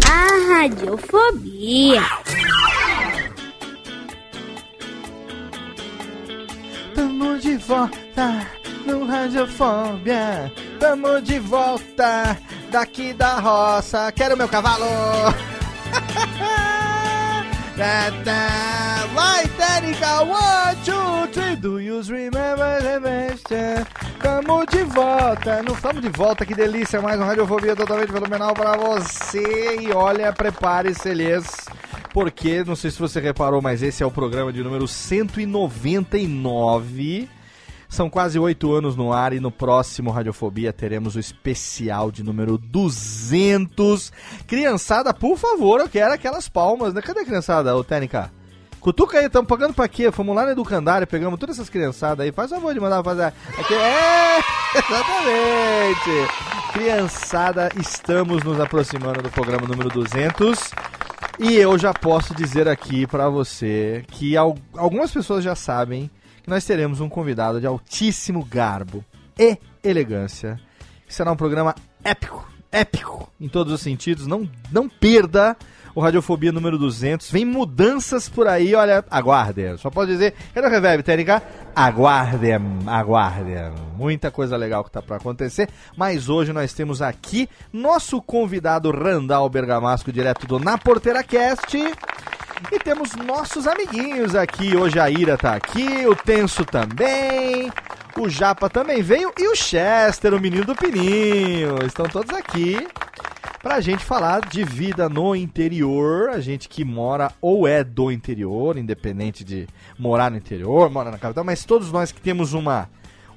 A 0.05 0.53
radiofobia. 0.53 2.01
Tamo 7.02 7.40
de 7.40 7.57
volta 7.57 8.48
no 8.86 9.07
Radiofobia. 9.07 10.53
Tamo 10.80 11.19
de 11.19 11.40
volta 11.40 12.38
daqui 12.69 13.11
da 13.11 13.40
roça. 13.40 14.11
Quero 14.11 14.38
meu 14.38 14.48
cavalo. 14.48 14.86
Vai, 19.15 19.48
Térica! 19.48 20.22
One, 20.22 20.78
two, 20.86 21.28
three. 21.34 21.56
Do 21.56 21.80
you 21.80 22.03
remember 22.03 22.80
the 22.84 22.99
best? 22.99 23.49
Tamo 24.22 24.64
de 24.68 24.84
volta. 24.84 25.64
Não 25.64 25.73
estamos 25.73 26.03
de 26.03 26.10
volta, 26.10 26.45
que 26.45 26.53
delícia. 26.53 27.02
Mais 27.02 27.19
um 27.19 27.26
Radiofobia 27.26 27.76
totalmente 27.76 28.11
fenomenal 28.11 28.53
para 28.53 28.78
você. 28.78 29.80
E 29.80 29.91
olha, 29.91 30.32
prepare-se, 30.32 31.10
Elias. 31.10 31.65
Porque, 32.14 32.64
não 32.64 32.76
sei 32.76 32.92
se 32.92 33.00
você 33.00 33.20
reparou, 33.20 33.60
mas 33.62 33.82
esse 33.82 34.04
é 34.04 34.06
o 34.06 34.12
programa 34.12 34.52
de 34.52 34.62
número 34.62 34.86
199. 34.88 37.28
São 37.88 38.10
quase 38.10 38.38
oito 38.40 38.74
anos 38.74 38.96
no 38.96 39.12
ar 39.12 39.34
e 39.34 39.40
no 39.40 39.52
próximo 39.52 40.12
Radiofobia 40.12 40.72
teremos 40.72 41.18
o 41.18 41.20
especial 41.20 42.10
de 42.10 42.24
número 42.24 42.58
200. 42.58 44.14
Criançada, 44.48 45.14
por 45.14 45.38
favor, 45.38 45.82
eu 45.82 45.90
quero 45.90 46.14
aquelas 46.14 46.48
palmas, 46.48 46.94
né? 46.94 47.02
Cadê 47.02 47.20
a 47.20 47.26
criançada, 47.26 47.76
ô 47.76 47.84
Técnica? 47.84 48.32
Cutuca 48.80 49.20
aí, 49.20 49.26
estamos 49.26 49.48
pagando 49.48 49.74
pra 49.74 49.88
quê? 49.88 50.12
Fomos 50.12 50.36
lá 50.36 50.46
no 50.46 50.52
Educandário, 50.52 51.06
pegamos 51.06 51.40
todas 51.40 51.58
essas 51.58 51.70
criançadas 51.70 52.26
aí. 52.26 52.32
Faz 52.32 52.50
favor 52.50 52.74
de 52.74 52.80
mandar 52.80 53.04
fazer. 53.04 53.34
Aqui, 53.60 53.74
é, 53.74 54.40
exatamente. 54.80 56.10
Criançada, 56.74 57.70
estamos 57.78 58.44
nos 58.44 58.60
aproximando 58.60 59.22
do 59.22 59.30
programa 59.30 59.68
número 59.68 59.90
200. 59.90 60.72
E 61.43 61.55
eu 61.55 61.77
já 61.77 61.91
posso 61.93 62.35
dizer 62.35 62.68
aqui 62.68 63.07
pra 63.07 63.27
você 63.27 64.05
que 64.09 64.38
al- 64.38 64.57
algumas 64.76 65.11
pessoas 65.11 65.43
já 65.43 65.55
sabem 65.55 66.09
que 66.43 66.49
nós 66.49 66.63
teremos 66.65 67.01
um 67.01 67.09
convidado 67.09 67.59
de 67.59 67.65
altíssimo 67.65 68.45
garbo 68.45 69.03
e 69.39 69.57
elegância. 69.84 70.59
Será 71.07 71.31
um 71.31 71.35
programa 71.35 71.73
épico, 72.03 72.47
épico 72.72 73.27
em 73.39 73.47
todos 73.47 73.73
os 73.73 73.81
sentidos. 73.81 74.27
Não, 74.27 74.47
não 74.72 74.88
perda 74.88 75.57
o 75.93 76.01
Radiofobia 76.01 76.51
número 76.51 76.77
200. 76.77 77.31
Vem 77.31 77.45
mudanças 77.45 78.30
por 78.30 78.47
aí, 78.47 78.73
olha, 78.76 79.03
aguardem. 79.09 79.77
Só 79.77 79.89
posso 79.89 80.07
dizer, 80.07 80.34
cadê 80.53 80.68
o 80.68 80.69
reverb, 80.69 81.03
técnica? 81.03 81.41
Aguardem, 81.76 82.59
aguardem. 82.88 83.73
Muita 83.95 84.31
coisa 84.31 84.57
legal 84.57 84.84
que 84.84 84.91
tá 84.91 85.01
para 85.01 85.18
acontecer. 85.18 85.69
Mas 85.95 86.30
hoje 86.30 86.53
nós 86.53 86.73
temos 86.73 87.01
aqui 87.01 87.49
nosso 87.72 88.22
convidado 88.22 88.91
Randall 88.91 89.49
Bergamasco, 89.49 90.11
direto 90.11 90.47
do 90.47 90.59
Na 90.59 90.77
Porteira 90.77 91.23
Cast. 91.23 91.77
E 92.72 92.80
temos 92.80 93.15
nossos 93.15 93.65
amiguinhos 93.65 94.35
aqui. 94.35 94.76
Hoje 94.76 94.99
a 94.99 95.09
Ira 95.09 95.38
tá 95.38 95.55
aqui, 95.55 96.05
o 96.05 96.15
Tenso 96.15 96.63
também, 96.63 97.72
o 98.18 98.30
Japa 98.30 98.69
também 98.69 99.01
veio 99.01 99.34
e 99.38 99.47
o 99.47 99.55
Chester, 99.55 100.34
o 100.34 100.39
menino 100.39 100.65
do 100.65 100.76
Pininho. 100.76 101.84
Estão 101.85 102.05
todos 102.05 102.35
aqui 102.35 102.88
pra 103.62 103.80
gente 103.80 104.04
falar 104.04 104.42
de 104.42 104.64
vida 104.64 105.08
no 105.08 105.36
interior. 105.36 106.30
A 106.30 106.40
gente 106.40 106.68
que 106.68 106.84
mora 106.84 107.32
ou 107.40 107.68
é 107.68 107.84
do 107.84 108.12
interior, 108.12 108.78
independente 108.78 109.44
de 109.44 109.68
morar 109.98 110.32
no 110.32 110.38
interior, 110.38 110.90
mora 110.90 111.12
na 111.12 111.18
capital, 111.18 111.44
mas 111.44 111.64
todos 111.64 111.92
nós 111.92 112.12
que 112.12 112.22
temos 112.22 112.54
uma, 112.54 112.90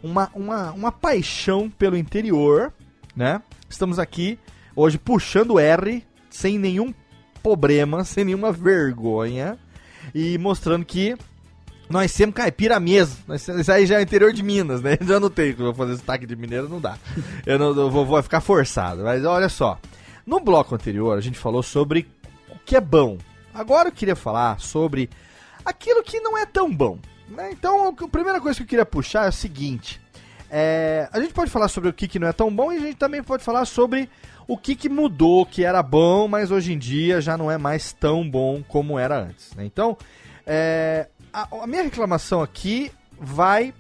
uma, 0.03 0.31
uma, 0.35 0.73
uma 0.73 0.93
paixão 0.93 1.71
pelo 1.71 1.97
interior, 1.97 2.73
né? 3.15 3.43
Estamos 3.69 3.99
aqui 3.99 4.39
hoje 4.75 4.99
puxando 4.99 5.59
R 5.59 6.05
sem 6.31 6.59
nenhum 6.59 6.93
problema, 7.43 8.05
sem 8.05 8.25
nenhuma 8.25 8.51
vergonha 8.51 9.59
e 10.15 10.39
mostrando 10.39 10.85
que 10.85 11.17
nós 11.89 12.11
somos 12.11 12.35
caipira 12.35 12.81
mesmo. 12.81 13.35
Isso 13.35 13.71
aí 13.71 13.87
já 13.87 13.99
é 13.99 14.03
interior 14.03 14.33
de 14.33 14.43
Minas, 14.43 14.81
né? 14.81 14.97
Já 15.07 15.21
não 15.21 15.29
tem 15.29 15.55
eu 15.59 15.75
fazer 15.75 15.97
sotaque 15.97 16.27
de 16.27 16.35
mineiro, 16.35 16.69
não 16.69 16.81
dá. 16.81 16.97
Eu 17.45 17.59
não 17.59 17.69
eu 17.69 17.91
vou, 17.91 18.07
vou 18.07 18.23
ficar 18.23 18.41
forçado. 18.41 19.03
Mas 19.05 19.23
olha 19.25 19.51
só. 19.51 19.79
No 20.27 20.41
bloco 20.41 20.75
anterior, 20.75 21.17
a 21.17 21.21
gente 21.21 21.39
falou 21.39 21.63
sobre 21.63 22.07
o 22.49 22.59
que 22.65 22.77
é 22.77 22.81
bom. 22.81 23.19
Agora 23.53 23.89
eu 23.89 23.93
queria 23.93 24.17
falar 24.17 24.59
sobre 24.61 25.11
aquilo 25.65 26.03
que 26.03 26.21
não 26.21 26.37
é 26.37 26.47
tão 26.47 26.75
bom. 26.75 26.99
né? 27.29 27.51
Então, 27.53 27.89
a 27.89 28.09
primeira 28.09 28.41
coisa 28.41 28.57
que 28.57 28.63
eu 28.63 28.69
queria 28.69 28.87
puxar 28.87 29.27
é 29.27 29.29
o 29.29 29.33
seguinte. 29.33 30.01
É, 30.51 31.09
a 31.13 31.21
gente 31.21 31.33
pode 31.33 31.51
falar 31.51 31.69
sobre 31.69 31.91
o 31.91 31.93
que, 31.93 32.07
que 32.07 32.19
não 32.19 32.29
é 32.29 32.33
tão 32.33 32.55
bom 32.55 32.73
e 32.73 32.77
a 32.77 32.81
gente 32.81 32.97
também 32.97 33.23
pode 33.23 33.43
falar 33.43 33.65
sobre 33.65 34.09
o 34.47 34.57
que, 34.57 34.77
que 34.77 34.89
mudou, 34.89 35.45
que 35.45 35.65
era 35.65 35.83
bom, 35.83 36.29
mas 36.29 36.51
hoje 36.51 36.73
em 36.73 36.79
dia 36.79 37.21
já 37.21 37.37
não 37.37 37.51
é 37.51 37.59
mais 37.59 37.93
tão 37.93 38.29
bom 38.29 38.63
como 38.69 38.99
era 38.99 39.19
antes. 39.19 39.55
né? 39.55 39.65
Então, 39.65 39.97
é, 40.47 41.09
a, 41.33 41.49
a 41.63 41.67
minha 41.67 41.83
reclamação 41.83 42.43
aqui 42.43 42.93
vai 43.19 43.75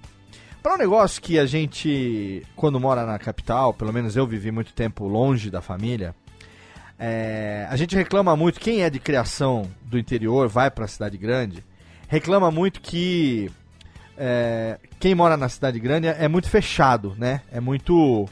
para 0.62 0.74
um 0.74 0.78
negócio 0.78 1.20
que 1.20 1.38
a 1.38 1.44
gente, 1.46 2.42
quando 2.56 2.80
mora 2.80 3.04
na 3.04 3.18
capital, 3.18 3.74
pelo 3.74 3.92
menos 3.92 4.16
eu 4.16 4.26
vivi 4.26 4.50
muito 4.50 4.72
tempo 4.72 5.06
longe 5.06 5.50
da 5.50 5.60
família, 5.60 6.14
é, 6.98 7.66
a 7.68 7.76
gente 7.76 7.96
reclama 7.96 8.36
muito, 8.36 8.60
quem 8.60 8.82
é 8.82 8.90
de 8.90 8.98
criação 8.98 9.68
do 9.82 9.98
interior, 9.98 10.48
vai 10.48 10.70
para 10.70 10.84
a 10.84 10.88
cidade 10.88 11.18
grande, 11.18 11.64
reclama 12.08 12.50
muito 12.50 12.80
que 12.80 13.50
é, 14.16 14.78
quem 15.00 15.14
mora 15.14 15.36
na 15.36 15.48
cidade 15.48 15.78
grande 15.80 16.06
é, 16.06 16.28
muito 16.28 16.48
fechado, 16.48 17.14
né? 17.18 17.42
É 17.50 17.60
muito 17.60 18.28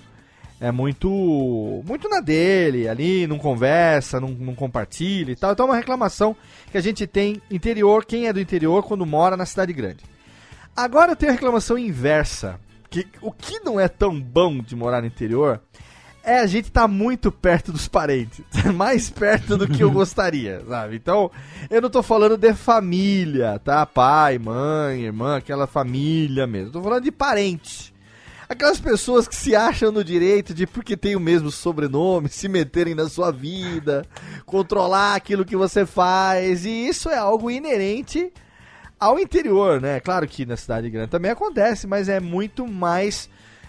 é 0.61 0.71
muito 0.71 1.83
muito 1.85 2.09
na 2.09 2.21
dele, 2.21 2.89
ali 2.89 3.27
não 3.27 3.37
conversa, 3.37 4.21
não, 4.21 4.29
não 4.29 4.55
compartilha 4.55 5.33
e 5.33 5.37
tal. 5.37 5.53
Então 5.53 5.67
é 5.67 5.71
uma 5.71 5.77
reclamação 5.77 6.37
que 6.71 6.79
a 6.79 6.81
gente 6.81 7.07
tem 7.07 7.43
interior, 7.51 8.05
quem 8.05 8.29
é 8.29 8.33
do 8.33 8.41
interior 8.41 8.85
quando 8.85 9.05
mora 9.05 9.37
na 9.37 9.45
cidade 9.45 9.73
grande. 9.73 10.05
Agora 10.75 11.13
eu 11.13 11.17
tenho 11.17 11.33
a 11.33 11.35
reclamação 11.35 11.77
inversa, 11.77 12.61
que 12.89 13.07
o 13.21 13.33
que 13.33 13.61
não 13.61 13.81
é 13.81 13.89
tão 13.89 14.19
bom 14.21 14.59
de 14.61 14.77
morar 14.77 15.01
no 15.01 15.07
interior 15.07 15.61
é 16.25 16.39
a 16.39 16.47
gente 16.47 16.71
tá 16.71 16.87
muito 16.87 17.33
perto 17.33 17.73
dos 17.73 17.89
parentes, 17.89 18.45
mais 18.75 19.11
perto 19.11 19.57
do 19.57 19.69
que 19.69 19.83
eu 19.83 19.91
gostaria, 19.91 20.63
sabe? 20.69 20.97
Então, 20.97 21.31
eu 21.69 21.83
não 21.83 21.91
tô 21.91 22.03
falando 22.03 22.37
de 22.37 22.55
família, 22.55 23.59
tá? 23.59 23.85
Pai, 23.85 24.39
mãe, 24.39 25.03
irmã, 25.03 25.37
aquela 25.37 25.67
família 25.67 26.47
mesmo. 26.47 26.69
Eu 26.69 26.73
tô 26.73 26.83
falando 26.83 27.05
de 27.05 27.13
parente. 27.13 27.93
Aquelas 28.49 28.79
pessoas 28.79 29.27
que 29.27 29.35
se 29.35 29.57
acham 29.57 29.91
no 29.91 30.05
direito 30.05 30.53
de, 30.53 30.67
porque 30.67 30.97
tem 30.97 31.17
o 31.17 31.21
mesmo 31.21 31.51
sobrenome, 31.51 32.29
se 32.29 32.49
meterem 32.49 32.95
na 32.95 33.09
sua 33.09 33.33
vida, 33.33 34.05
controlar 34.45 35.15
aquilo 35.15 35.45
que 35.45 35.57
você 35.57 35.87
faz, 35.87 36.67
e 36.67 36.87
isso 36.87 37.09
é 37.09 37.17
algo 37.17 37.51
inerente 37.51 38.31
ao 39.01 39.19
interior, 39.19 39.81
né? 39.81 40.01
Claro 40.01 40.29
que 40.29 40.45
na 40.45 40.57
cidade 40.57 40.91
grande 40.91 41.11
também 41.11 41.31
acontece, 41.31 41.87
mas 41.87 42.09
é 42.09 42.21
muito 42.21 42.67
mais 42.67 43.29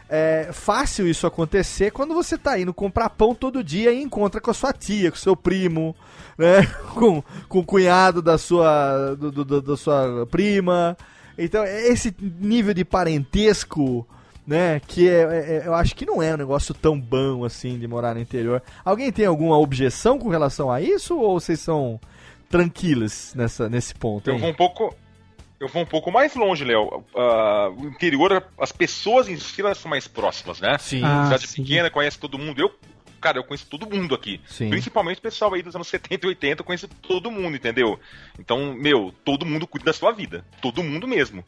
é, 0.10 0.50
fácil 0.52 1.08
isso 1.08 1.26
acontecer 1.26 1.92
quando 1.92 2.14
você 2.14 2.38
tá 2.38 2.60
indo 2.60 2.74
comprar 2.74 3.10
pão 3.10 3.34
todo 3.34 3.64
dia 3.64 3.92
e 3.92 4.02
encontra 4.02 4.40
com 4.42 4.52
a 4.52 4.54
sua 4.54 4.72
tia, 4.74 5.10
com 5.12 5.18
o 5.18 5.20
seu 5.20 5.36
primo, 5.36 5.96
né? 6.38 6.66
Com, 6.94 7.24
com 7.50 7.60
o 7.60 7.66
cunhado 7.66 8.22
da 8.22 8.38
sua, 8.38 9.16
do, 9.16 9.32
do- 9.32 9.62
da 9.62 9.78
sua 9.78 10.28
prima. 10.30 10.96
Então, 11.38 11.64
é 11.64 11.88
esse 11.88 12.14
nível 12.20 12.74
de 12.74 12.86
parentesco, 12.86 14.08
né? 14.46 14.80
Que 14.88 15.08
é, 15.10 15.22
é- 15.22 15.56
é- 15.56 15.68
eu 15.68 15.74
acho 15.74 15.96
que 15.96 16.06
não 16.06 16.22
é 16.22 16.34
um 16.34 16.38
negócio 16.38 16.74
tão 16.74 17.00
bom 17.00 17.44
assim 17.46 17.78
de 17.80 17.88
morar 17.88 18.14
no 18.14 18.22
interior. 18.22 18.62
Alguém 18.86 19.12
tem 19.12 19.26
alguma 19.26 19.58
objeção 19.58 20.20
com 20.20 20.30
relação 20.30 20.70
a 20.72 20.80
isso 20.82 21.18
ou 21.18 21.40
vocês 21.40 21.60
são 21.60 22.00
tranquilos 22.50 23.34
nessa, 23.36 23.68
nesse 23.70 23.96
ponto? 23.96 24.30
Eu 24.30 24.38
vou 24.38 24.50
um 24.50 24.54
pouco. 24.54 24.96
Eu 25.64 25.70
vou 25.70 25.82
um 25.82 25.86
pouco 25.86 26.12
mais 26.12 26.36
longe, 26.36 26.66
Léo. 26.66 27.06
Ah, 27.16 27.70
o 27.70 27.88
interior, 27.88 28.46
as 28.60 28.74
pessoas 28.74 29.30
em 29.30 29.38
si 29.38 29.62
elas 29.62 29.78
são 29.78 29.90
mais 29.90 30.10
próximas, 30.10 30.60
né? 30.60 30.78
Sim. 30.78 31.02
Ah, 31.02 31.24
Cidade 31.24 31.48
sim. 31.48 31.64
pequena, 31.64 31.90
conhece 31.90 32.20
todo 32.20 32.38
mundo. 32.38 32.60
Eu 32.60 32.70
cara, 33.22 33.38
eu 33.38 33.44
conheço 33.46 33.66
todo 33.68 33.90
mundo 33.90 34.14
aqui. 34.14 34.42
Sim. 34.46 34.70
Principalmente 34.70 35.20
o 35.20 35.22
pessoal 35.22 35.54
aí 35.54 35.64
dos 35.64 35.74
anos 35.74 35.88
70 35.88 36.26
e 36.26 36.28
80, 36.28 36.60
eu 36.60 36.66
conheço 36.66 36.90
todo 36.90 37.32
mundo, 37.32 37.56
entendeu? 37.56 37.98
Então, 38.38 38.74
meu, 38.74 39.14
todo 39.24 39.46
mundo 39.46 39.66
cuida 39.66 39.86
da 39.86 39.94
sua 39.94 40.12
vida. 40.12 40.44
Todo 40.62 40.84
mundo 40.84 41.08
mesmo. 41.08 41.46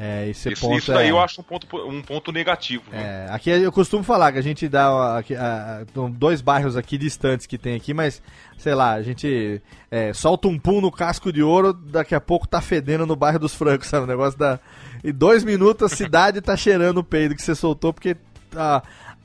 É, 0.00 0.28
esse 0.28 0.52
Isso, 0.52 0.62
ponto 0.62 0.78
isso 0.78 0.92
daí 0.92 1.08
é... 1.08 1.10
eu 1.10 1.18
acho 1.18 1.40
um 1.40 1.44
ponto, 1.44 1.66
um 1.76 2.00
ponto 2.00 2.30
negativo. 2.30 2.84
viu? 2.88 3.00
É, 3.00 3.26
aqui 3.30 3.50
eu 3.50 3.72
costumo 3.72 4.04
falar 4.04 4.30
que 4.30 4.38
a 4.38 4.42
gente 4.42 4.68
dá 4.68 5.18
aqui, 5.18 5.34
ah, 5.34 5.84
dois 6.12 6.40
bairros 6.40 6.76
aqui 6.76 6.96
distantes 6.96 7.46
que 7.46 7.58
tem 7.58 7.74
aqui, 7.74 7.92
mas 7.92 8.22
sei 8.56 8.76
lá, 8.76 8.92
a 8.92 9.02
gente 9.02 9.60
é, 9.90 10.12
solta 10.12 10.46
um 10.46 10.56
pum 10.56 10.80
no 10.80 10.92
casco 10.92 11.32
de 11.32 11.42
ouro, 11.42 11.72
daqui 11.72 12.14
a 12.14 12.20
pouco 12.20 12.46
tá 12.46 12.60
fedendo 12.60 13.06
no 13.06 13.16
bairro 13.16 13.40
dos 13.40 13.54
francos, 13.54 13.88
sabe? 13.88 14.04
O 14.04 14.06
negócio 14.06 14.38
da. 14.38 14.60
Em 15.02 15.12
dois 15.12 15.42
minutos 15.42 15.92
a 15.92 15.96
cidade 15.96 16.40
tá 16.40 16.56
cheirando 16.56 16.98
o 16.98 17.04
peido 17.04 17.34
que 17.34 17.42
você 17.42 17.56
soltou, 17.56 17.92
porque 17.92 18.16
a, 18.54 18.80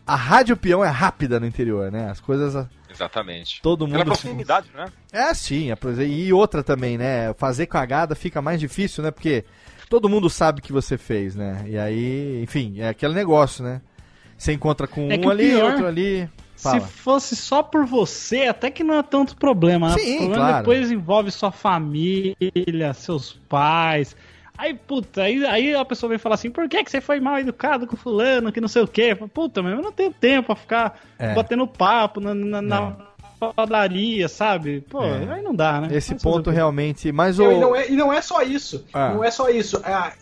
a 0.08 0.16
rádio 0.16 0.58
peão 0.58 0.84
é 0.84 0.90
rápida 0.90 1.40
no 1.40 1.46
interior, 1.46 1.92
né? 1.92 2.10
As 2.10 2.20
coisas. 2.20 2.68
Exatamente. 2.90 3.62
Todo 3.62 3.86
Pela 3.86 4.00
mundo. 4.00 4.06
proximidade, 4.08 4.70
né? 4.74 4.86
É, 5.12 5.34
sim. 5.36 5.70
E 6.08 6.34
outra 6.34 6.64
também, 6.64 6.98
né? 6.98 7.34
Fazer 7.36 7.68
cagada 7.68 8.16
fica 8.16 8.42
mais 8.42 8.60
difícil, 8.60 9.04
né? 9.04 9.10
Porque 9.10 9.44
todo 9.94 10.10
mundo 10.10 10.28
sabe 10.28 10.60
que 10.60 10.74
você 10.74 10.98
fez, 10.98 11.36
né? 11.36 11.66
E 11.68 11.78
aí, 11.78 12.42
enfim, 12.42 12.80
é 12.80 12.90
aquele 12.90 13.14
negócio, 13.14 13.64
né? 13.64 13.80
Você 14.36 14.52
encontra 14.52 14.88
com 14.88 15.12
É 15.12 15.20
um 15.20 15.30
ali, 15.30 15.52
pior- 15.52 15.72
outro 15.74 15.86
ali. 15.86 16.28
Se 16.56 16.64
Fala. 16.64 16.82
fosse 16.82 17.36
só 17.36 17.62
por 17.62 17.86
você, 17.86 18.48
até 18.48 18.72
que 18.72 18.84
não 18.84 18.96
é 18.96 19.04
tanto 19.04 19.36
problema. 19.38 19.90
né? 19.90 19.94
Sim, 20.00 20.16
o 20.16 20.18
problema 20.20 20.46
claro. 20.48 20.58
depois 20.58 20.90
envolve 20.92 21.30
sua 21.30 21.52
família, 21.52 22.92
seus 22.96 23.34
pais. 23.48 24.16
Aí, 24.58 24.74
puta, 24.74 25.22
aí, 25.24 25.46
aí 25.46 25.76
a 25.76 25.86
pessoa 25.86 26.10
vem 26.10 26.18
falar 26.18 26.36
assim, 26.36 26.50
por 26.50 26.68
que, 26.68 26.84
que 26.84 26.90
você 26.90 27.00
foi 27.02 27.20
mal 27.20 27.38
educado 27.38 27.86
com 27.86 27.96
fulano, 27.96 28.52
que 28.52 28.62
não 28.62 28.68
sei 28.68 28.82
o 28.82 28.88
quê? 28.88 29.16
Puta, 29.16 29.62
mas 29.62 29.74
eu 29.74 29.82
não 29.84 29.92
tenho 29.92 30.12
tempo 30.12 30.48
pra 30.48 30.56
ficar 30.56 31.00
É. 31.20 31.36
batendo 31.36 31.68
papo 31.68 32.20
na, 32.20 32.34
na, 32.34 32.62
na 32.64 32.96
padaria, 33.52 34.28
sabe? 34.30 34.82
Pô, 34.90 35.04
É. 35.04 35.34
aí 35.34 35.42
não 35.42 35.56
dá, 35.56 35.82
né? 35.82 35.90
Esse 35.92 36.16
ponto 36.16 36.50
realmente. 36.50 37.12
Mas 37.12 37.40
Eu- 37.40 37.50
o. 37.50 37.52
e, 37.52 37.60
não 37.60 37.76
é, 37.76 37.90
e 37.90 37.96
não 37.96 38.14
é 38.14 38.22
só 38.22 38.42
isso. 38.44 38.86
Ah. 38.94 39.14
Não 39.14 39.24
é 39.24 39.32
só 39.32 39.50
isso. 39.50 39.82
É, 39.86 40.14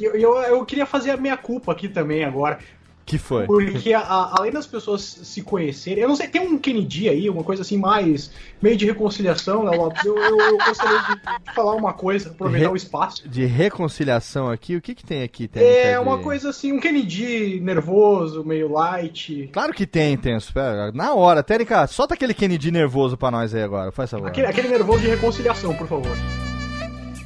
eu, 0.00 0.14
eu, 0.16 0.34
eu 0.42 0.64
queria 0.64 0.84
fazer 0.86 1.12
a 1.12 1.16
minha 1.16 1.36
culpa 1.36 1.72
aqui 1.72 1.88
também 1.88 2.24
agora. 2.24 2.58
Que 3.06 3.18
foi? 3.18 3.46
Porque 3.46 3.94
a- 3.94 4.00
a- 4.00 4.34
além 4.36 4.50
das 4.50 4.66
pessoas 4.66 5.00
se 5.22 5.40
conhecerem, 5.40 6.02
eu 6.02 6.08
não 6.08 6.16
sei, 6.16 6.26
tem 6.26 6.40
um 6.40 6.58
Kennedy 6.58 7.08
aí, 7.08 7.30
uma 7.30 7.44
coisa 7.44 7.62
assim 7.62 7.78
mais 7.78 8.32
meio 8.60 8.76
de 8.76 8.84
reconciliação, 8.84 9.62
né, 9.64 9.70
Lopes? 9.76 10.04
Eu, 10.04 10.18
eu- 10.18 10.36
eu 10.40 10.58
gostaria 10.58 10.98
de, 11.02 11.14
de 11.46 11.54
falar 11.54 11.76
uma 11.76 11.92
coisa, 11.92 12.30
aproveitar 12.30 12.66
Re- 12.66 12.72
o 12.72 12.76
espaço. 12.76 13.28
De 13.28 13.44
reconciliação 13.46 14.50
aqui, 14.50 14.74
o 14.74 14.82
que, 14.82 14.92
que 14.92 15.04
tem 15.06 15.22
aqui, 15.22 15.46
Tênica, 15.46 15.70
É 15.72 15.92
de- 15.92 15.98
uma 16.00 16.18
coisa 16.18 16.50
assim, 16.50 16.72
um 16.72 16.80
Kennedy 16.80 17.60
nervoso, 17.62 18.44
meio 18.44 18.72
light. 18.72 19.50
Claro 19.52 19.72
que 19.72 19.86
tem, 19.86 20.16
Tenso. 20.16 20.52
Pera, 20.52 20.90
na 20.92 21.14
hora. 21.14 21.44
Tênica, 21.44 21.86
solta 21.86 22.14
aquele 22.14 22.34
Kennedy 22.34 22.72
nervoso 22.72 23.16
pra 23.16 23.30
nós 23.30 23.54
aí 23.54 23.62
agora. 23.62 23.92
Faz 23.92 24.10
favor. 24.10 24.26
Aquele, 24.26 24.48
aquele 24.48 24.66
nervoso 24.68 24.98
de 24.98 25.06
reconciliação, 25.06 25.72
por 25.76 25.86
favor. 25.86 26.16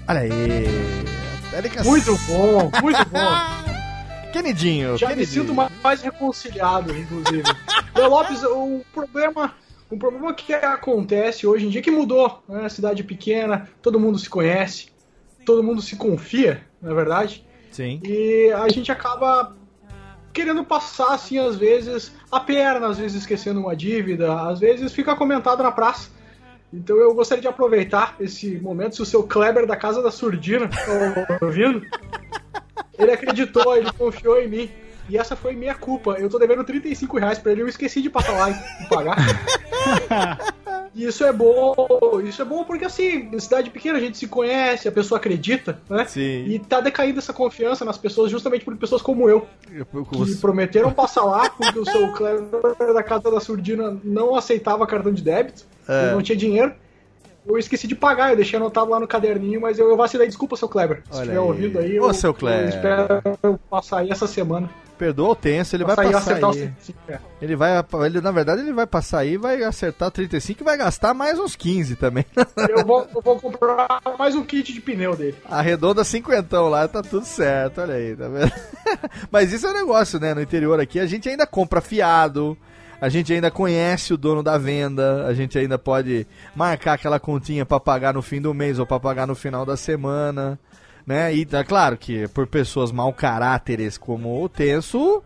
Olha 0.07 0.21
aí. 0.21 0.31
Tênica... 1.51 1.83
Muito 1.85 2.15
bom, 2.27 2.71
muito 2.83 3.05
bom. 3.09 3.61
Kennedinho. 4.31 4.97
Já 4.97 5.15
me 5.15 5.27
sinto 5.27 5.55
mais, 5.55 5.71
mais 5.83 6.03
reconciliado, 6.03 6.97
inclusive. 6.97 7.43
Léo 7.95 8.11
Lopes, 8.11 8.43
o 8.45 8.83
problema, 8.93 9.55
o 9.91 9.97
problema 9.97 10.33
que 10.33 10.55
acontece 10.55 11.47
hoje 11.47 11.67
em 11.67 11.69
dia 11.69 11.81
é 11.81 11.85
que 11.85 11.91
mudou, 11.91 12.43
né? 12.49 12.69
Cidade 12.69 13.03
pequena, 13.05 13.69
todo 13.83 14.01
mundo 14.01 14.19
se 14.19 14.29
conhece, 14.29 14.89
todo 15.45 15.63
mundo 15.63 15.83
se 15.83 15.97
confia, 15.97 16.63
na 16.81 16.95
verdade. 16.95 17.45
Sim. 17.71 18.01
E 18.05 18.51
a 18.53 18.69
gente 18.69 18.91
acaba 18.91 19.55
querendo 20.33 20.65
passar, 20.65 21.15
assim, 21.15 21.39
às 21.39 21.57
vezes, 21.57 22.13
a 22.31 22.41
perna, 22.41 22.89
às 22.89 22.99
vezes 22.99 23.21
esquecendo 23.21 23.61
uma 23.61 23.75
dívida, 23.75 24.49
às 24.49 24.61
vezes 24.61 24.93
fica 24.93 25.17
comentado 25.17 25.63
na 25.63 25.73
praça. 25.73 26.11
Então 26.73 26.97
eu 26.97 27.13
gostaria 27.15 27.43
de 27.43 27.49
aproveitar 27.49 28.15
esse 28.21 28.59
momento, 28.59 28.97
se 28.97 29.03
o 29.03 29.07
seu 29.07 29.25
Kleber 29.25 29.67
da 29.67 29.77
Casa 29.77 30.01
da 30.03 30.11
Surdina 30.11 30.69
tá 30.69 31.39
ouvindo, 31.43 31.83
ele 33.01 33.13
acreditou, 33.13 33.77
ele 33.77 33.91
confiou 33.93 34.41
em 34.41 34.49
mim. 34.49 34.71
E 35.09 35.19
essa 35.19 35.35
foi 35.35 35.55
minha 35.55 35.75
culpa. 35.75 36.13
Eu 36.19 36.29
tô 36.31 36.39
devendo 36.39 36.63
35 36.63 37.19
reais 37.19 37.39
pra 37.39 37.51
ele, 37.51 37.63
eu 37.63 37.69
esqueci 37.69 38.01
de 38.01 38.09
passar 38.09 38.33
lá 38.33 38.51
e 38.51 38.87
pagar. 38.89 39.17
E 40.93 41.05
isso 41.05 41.25
é 41.25 41.33
bom, 41.33 42.21
isso 42.25 42.43
é 42.43 42.45
bom 42.45 42.65
porque 42.65 42.85
assim, 42.85 43.31
em 43.33 43.39
cidade 43.39 43.71
pequena 43.71 43.97
a 43.97 44.01
gente 44.01 44.19
se 44.19 44.27
conhece, 44.27 44.89
a 44.89 44.93
pessoa 44.93 45.19
acredita, 45.19 45.81
né? 45.89 46.05
Sim. 46.05 46.47
E 46.47 46.59
tá 46.59 46.81
decaindo 46.81 47.21
essa 47.21 47.33
confiança 47.33 47.85
nas 47.85 47.97
pessoas 47.97 48.29
justamente 48.31 48.65
por 48.65 48.77
pessoas 48.77 49.01
como 49.01 49.31
eu, 49.31 49.47
que 49.69 50.35
prometeram 50.41 50.93
passar 50.93 51.23
lá 51.25 51.49
porque 51.49 51.79
o 51.79 51.85
seu 51.85 52.13
Kleber 52.13 52.93
da 52.93 53.03
Casa 53.05 53.31
da 53.31 53.39
Surdina 53.39 53.97
não 54.03 54.35
aceitava 54.35 54.85
cartão 54.87 55.13
de 55.13 55.23
débito, 55.23 55.65
É. 55.89 56.11
não 56.11 56.23
tinha 56.23 56.37
dinheiro. 56.37 56.75
Eu 57.55 57.59
esqueci 57.59 57.87
de 57.87 57.95
pagar, 57.95 58.31
eu 58.31 58.37
deixei 58.37 58.57
anotado 58.59 58.91
lá 58.91 59.01
no 59.01 59.09
caderninho, 59.09 59.61
mas 59.61 59.79
eu, 59.79 59.89
eu 59.89 59.97
vacilei. 59.97 60.27
Desculpa, 60.27 60.57
seu 60.57 60.69
Kleber. 60.69 61.03
Se 61.11 61.17
Olha 61.17 61.23
tiver 61.23 61.33
aí. 61.33 61.39
ouvido 61.39 61.79
aí, 61.79 62.01
Ô, 62.01 62.09
eu, 62.09 62.15
seu 62.15 62.33
Kleber. 62.35 62.63
eu 62.63 62.69
espero 62.69 63.23
eu 63.43 63.59
passar 63.69 64.01
aí 64.01 64.11
essa 64.11 64.27
semana. 64.27 64.69
Perdoa 64.99 65.31
o 65.31 65.35
Tenso, 65.35 65.75
ele 65.75 65.83
vai 65.85 65.97
Passar 65.97 66.09
aí 66.09 66.11
e 66.11 66.13
passar 66.13 66.49
os 66.51 66.57
aí. 66.57 66.63
35 66.63 66.99
reais. 67.09 67.23
Ele 67.41 67.57
vai, 67.57 67.71
ele, 68.05 68.21
na 68.21 68.31
verdade, 68.31 68.61
ele 68.61 68.73
vai 68.75 68.87
passar 68.87 69.21
aí, 69.21 69.39
vai 69.39 69.63
acertar 69.65 70.11
35 70.11 70.63
e 70.63 70.65
vai 70.65 70.77
gastar 70.77 71.15
mais 71.15 71.39
uns 71.39 71.57
15 71.57 71.97
também. 71.97 72.27
Eu 72.69 72.85
vou, 72.85 73.09
eu 73.15 73.23
vou 73.23 73.41
comprar 73.41 73.89
mais 74.19 74.35
um 74.35 74.45
kit 74.45 74.75
de 74.75 74.81
pneu 74.81 75.17
dele. 75.17 75.37
Arredonda 75.49 76.05
cinquentão 76.05 76.69
lá, 76.69 76.87
tá 76.87 77.01
tudo 77.03 77.25
certo, 77.25 77.81
olha 77.81 77.95
aí, 77.95 78.15
tá 78.15 78.29
vendo? 78.29 78.53
Mas 79.33 79.51
isso 79.53 79.67
é 79.67 79.71
um 79.71 79.75
negócio, 79.75 80.21
né? 80.21 80.35
No 80.35 80.43
interior 80.43 80.79
aqui, 80.79 81.01
a 81.01 81.07
gente 81.07 81.29
ainda 81.31 81.47
compra 81.47 81.81
fiado, 81.81 82.57
a 83.01 83.09
gente 83.09 83.33
ainda 83.33 83.51
conhece 83.51 84.13
o 84.13 84.17
dono 84.17 84.43
da 84.43 84.59
venda, 84.59 85.27
a 85.27 85.35
gente 85.35 85.59
ainda 85.59 85.79
pode 85.79 86.27
marcar 86.55 86.95
aquela 86.95 87.19
continha 87.19 87.65
pra 87.65 87.81
pagar 87.81 88.15
no 88.15 88.23
fim 88.23 88.41
do 88.41 88.53
mês 88.53 88.79
ou 88.79 88.87
pra 88.87 89.01
pagar 89.01 89.27
no 89.27 89.35
final 89.35 89.65
da 89.65 89.77
semana, 89.77 90.59
né? 91.07 91.35
E 91.35 91.47
tá 91.47 91.65
claro 91.65 91.97
que 91.97 92.29
por 92.29 92.47
pessoas 92.47 92.93
mau 92.93 93.13
caráteres 93.13 93.97
como 93.97 94.43
o 94.43 94.49
Tenso, 94.49 95.23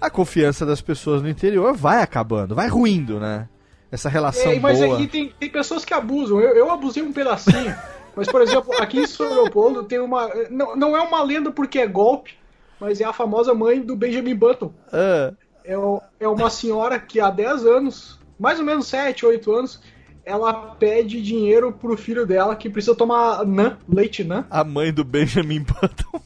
a 0.00 0.08
confiança 0.08 0.64
das 0.64 0.80
pessoas 0.80 1.20
no 1.22 1.28
interior 1.28 1.74
vai 1.74 2.02
acabando, 2.02 2.54
vai 2.54 2.68
ruindo, 2.68 3.20
né? 3.20 3.48
Essa 3.92 4.08
relação 4.08 4.52
É, 4.52 4.58
mas 4.58 4.78
boa. 4.78 4.94
aqui 4.94 5.06
tem, 5.08 5.32
tem 5.38 5.50
pessoas 5.50 5.84
que 5.84 5.92
abusam. 5.92 6.40
Eu, 6.40 6.54
eu 6.54 6.70
abusei 6.70 7.02
um 7.02 7.12
pedacinho. 7.12 7.74
mas, 8.14 8.28
por 8.28 8.40
exemplo, 8.40 8.72
aqui 8.80 9.00
em 9.00 9.06
São 9.06 9.28
Leopoldo 9.28 9.82
tem 9.82 9.98
uma. 9.98 10.30
Não, 10.48 10.76
não 10.76 10.96
é 10.96 11.00
uma 11.00 11.22
lenda 11.24 11.50
porque 11.50 11.80
é 11.80 11.88
golpe, 11.88 12.34
mas 12.78 13.00
é 13.00 13.04
a 13.04 13.12
famosa 13.12 13.52
mãe 13.52 13.80
do 13.80 13.96
Benjamin 13.96 14.36
Button. 14.36 14.72
Ah, 14.92 15.32
É, 15.64 15.76
o- 15.76 16.00
é 16.18 16.26
uma 16.28 16.50
senhora 16.50 16.98
que 16.98 17.20
há 17.20 17.30
10 17.30 17.64
anos, 17.66 18.18
mais 18.38 18.58
ou 18.58 18.64
menos 18.64 18.86
7, 18.86 19.24
8 19.26 19.52
anos, 19.54 19.80
ela 20.24 20.52
pede 20.52 21.20
dinheiro 21.22 21.72
pro 21.72 21.96
filho 21.96 22.26
dela 22.26 22.54
que 22.56 22.68
precisa 22.70 22.94
tomar 22.94 23.44
NAN, 23.44 23.76
leite 23.88 24.22
NAN, 24.24 24.44
a 24.50 24.62
mãe 24.64 24.92
do 24.92 25.02
Benjamin 25.04 25.60
Button. 25.60 26.20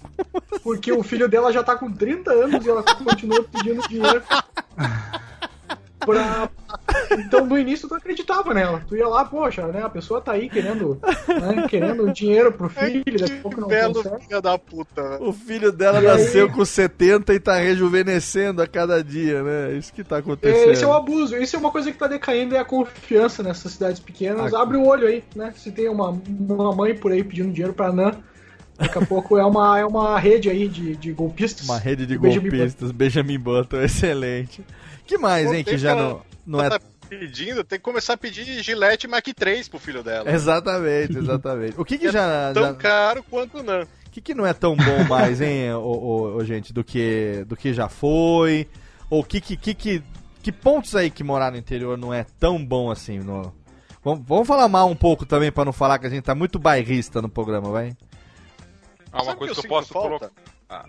porque 0.62 0.92
o 0.92 1.02
filho 1.02 1.28
dela 1.28 1.52
já 1.52 1.62
tá 1.62 1.76
com 1.76 1.90
30 1.92 2.32
anos 2.32 2.64
e 2.64 2.68
ela 2.70 2.82
continua 2.82 3.42
pedindo 3.44 3.86
dinheiro. 3.88 4.22
Pra... 6.04 6.48
Então 7.18 7.46
no 7.46 7.58
início 7.58 7.88
tu 7.88 7.94
acreditava 7.94 8.52
nela. 8.54 8.82
Tu 8.88 8.96
ia 8.96 9.08
lá, 9.08 9.24
poxa, 9.24 9.66
né? 9.68 9.82
A 9.82 9.88
pessoa 9.88 10.20
tá 10.20 10.32
aí 10.32 10.48
querendo, 10.48 10.98
né, 11.28 11.66
querendo 11.68 12.12
dinheiro 12.12 12.52
pro 12.52 12.68
filho, 12.68 13.02
daqui 13.18 13.32
a 13.38 13.42
pouco 13.42 13.60
não 13.60 13.68
Belo 13.68 13.94
consegue. 13.94 14.26
filho 14.26 14.40
da 14.42 14.58
puta, 14.58 15.02
velho. 15.02 15.28
O 15.28 15.32
filho 15.32 15.72
dela 15.72 16.00
E 16.02 16.06
aí? 16.06 16.12
nasceu 16.18 16.50
com 16.50 16.64
70 16.64 17.32
e 17.34 17.40
tá 17.40 17.56
rejuvenescendo 17.56 18.62
a 18.62 18.66
cada 18.66 19.02
dia, 19.02 19.42
né? 19.42 19.72
Isso 19.74 19.92
que 19.92 20.02
tá 20.04 20.18
acontecendo. 20.18 20.68
É, 20.68 20.72
esse 20.72 20.84
é 20.84 20.86
o 20.86 20.92
abuso. 20.92 21.36
Isso 21.36 21.56
é 21.56 21.58
uma 21.58 21.70
coisa 21.70 21.90
que 21.92 21.98
tá 21.98 22.06
decaindo, 22.06 22.54
é 22.54 22.58
a 22.58 22.64
confiança 22.64 23.42
nessas 23.42 23.72
cidades 23.72 24.00
pequenas. 24.00 24.52
Ah. 24.54 24.62
Abre 24.62 24.76
o 24.76 24.86
olho 24.86 25.06
aí, 25.06 25.22
né? 25.34 25.52
Se 25.56 25.70
tem 25.70 25.88
uma, 25.88 26.10
uma 26.28 26.74
mãe 26.74 26.94
por 26.94 27.12
aí 27.12 27.22
pedindo 27.22 27.52
dinheiro 27.52 27.74
pra 27.74 27.92
Nan, 27.92 28.12
daqui 28.78 28.98
a 28.98 29.02
pouco 29.06 29.38
é 29.38 29.44
uma, 29.44 29.78
é 29.78 29.84
uma 29.84 30.18
rede 30.18 30.48
aí 30.50 30.68
de, 30.68 30.96
de 30.96 31.12
golpistas. 31.12 31.68
Uma 31.68 31.78
rede 31.78 32.06
de 32.06 32.14
Do 32.14 32.20
Benjamin 32.20 32.50
golpistas, 32.50 32.90
Benjamin 32.92 33.38
Button, 33.38 33.80
excelente. 33.82 34.64
Que 35.06 35.18
mais, 35.18 35.46
hein, 35.52 35.64
Tem 35.64 35.74
que 35.74 35.78
já 35.78 35.90
ela- 35.90 36.02
não, 36.02 36.22
não 36.46 36.60
é... 36.62 36.66
Ela 36.66 36.78
tá 36.78 36.86
pedindo, 37.08 37.62
tem 37.62 37.78
que 37.78 37.84
começar 37.84 38.14
a 38.14 38.16
pedir 38.16 38.62
Gillette 38.62 39.06
Mac 39.06 39.24
3 39.34 39.68
pro 39.68 39.78
filho 39.78 40.02
dela. 40.02 40.30
Exatamente, 40.30 41.18
exatamente. 41.18 41.74
O 41.80 41.84
que 41.84 41.98
que 41.98 42.10
já... 42.12 42.52
Tão 42.54 42.62
já... 42.64 42.74
caro 42.74 43.22
quanto 43.24 43.62
não. 43.62 43.82
O 43.82 44.10
que 44.10 44.20
que 44.20 44.34
não 44.34 44.46
é 44.46 44.52
tão 44.54 44.76
bom 44.76 45.04
mais, 45.08 45.40
hein, 45.40 45.72
ô, 45.74 45.80
ô, 45.80 46.34
ô, 46.36 46.44
gente, 46.44 46.72
do 46.72 46.82
que, 46.84 47.44
do 47.46 47.56
que 47.56 47.72
já 47.74 47.88
foi? 47.88 48.68
Ou 49.10 49.22
que 49.22 49.40
que, 49.40 49.56
que 49.56 49.74
que... 49.74 50.02
Que 50.42 50.52
pontos 50.52 50.94
aí 50.94 51.10
que 51.10 51.24
morar 51.24 51.50
no 51.50 51.56
interior 51.56 51.96
não 51.96 52.12
é 52.12 52.24
tão 52.38 52.62
bom 52.64 52.90
assim? 52.90 53.18
No... 53.18 53.54
Vamos, 54.02 54.26
vamos 54.26 54.46
falar 54.46 54.68
mal 54.68 54.88
um 54.90 54.94
pouco 54.96 55.24
também, 55.24 55.50
pra 55.50 55.64
não 55.64 55.72
falar 55.72 55.98
que 55.98 56.06
a 56.06 56.10
gente 56.10 56.24
tá 56.24 56.34
muito 56.34 56.58
bairrista 56.58 57.22
no 57.22 57.28
programa, 57.30 57.70
vai? 57.70 57.96
Ah, 59.10 59.22
uma 59.22 59.24
Sabe 59.26 59.38
coisa 59.38 59.54
que 59.54 59.66
que 59.66 59.72
eu 59.72 59.76
eu 59.78 59.82
sinto 59.82 59.90
posso 59.90 59.92
colocar. 59.94 60.30
Ah, 60.68 60.84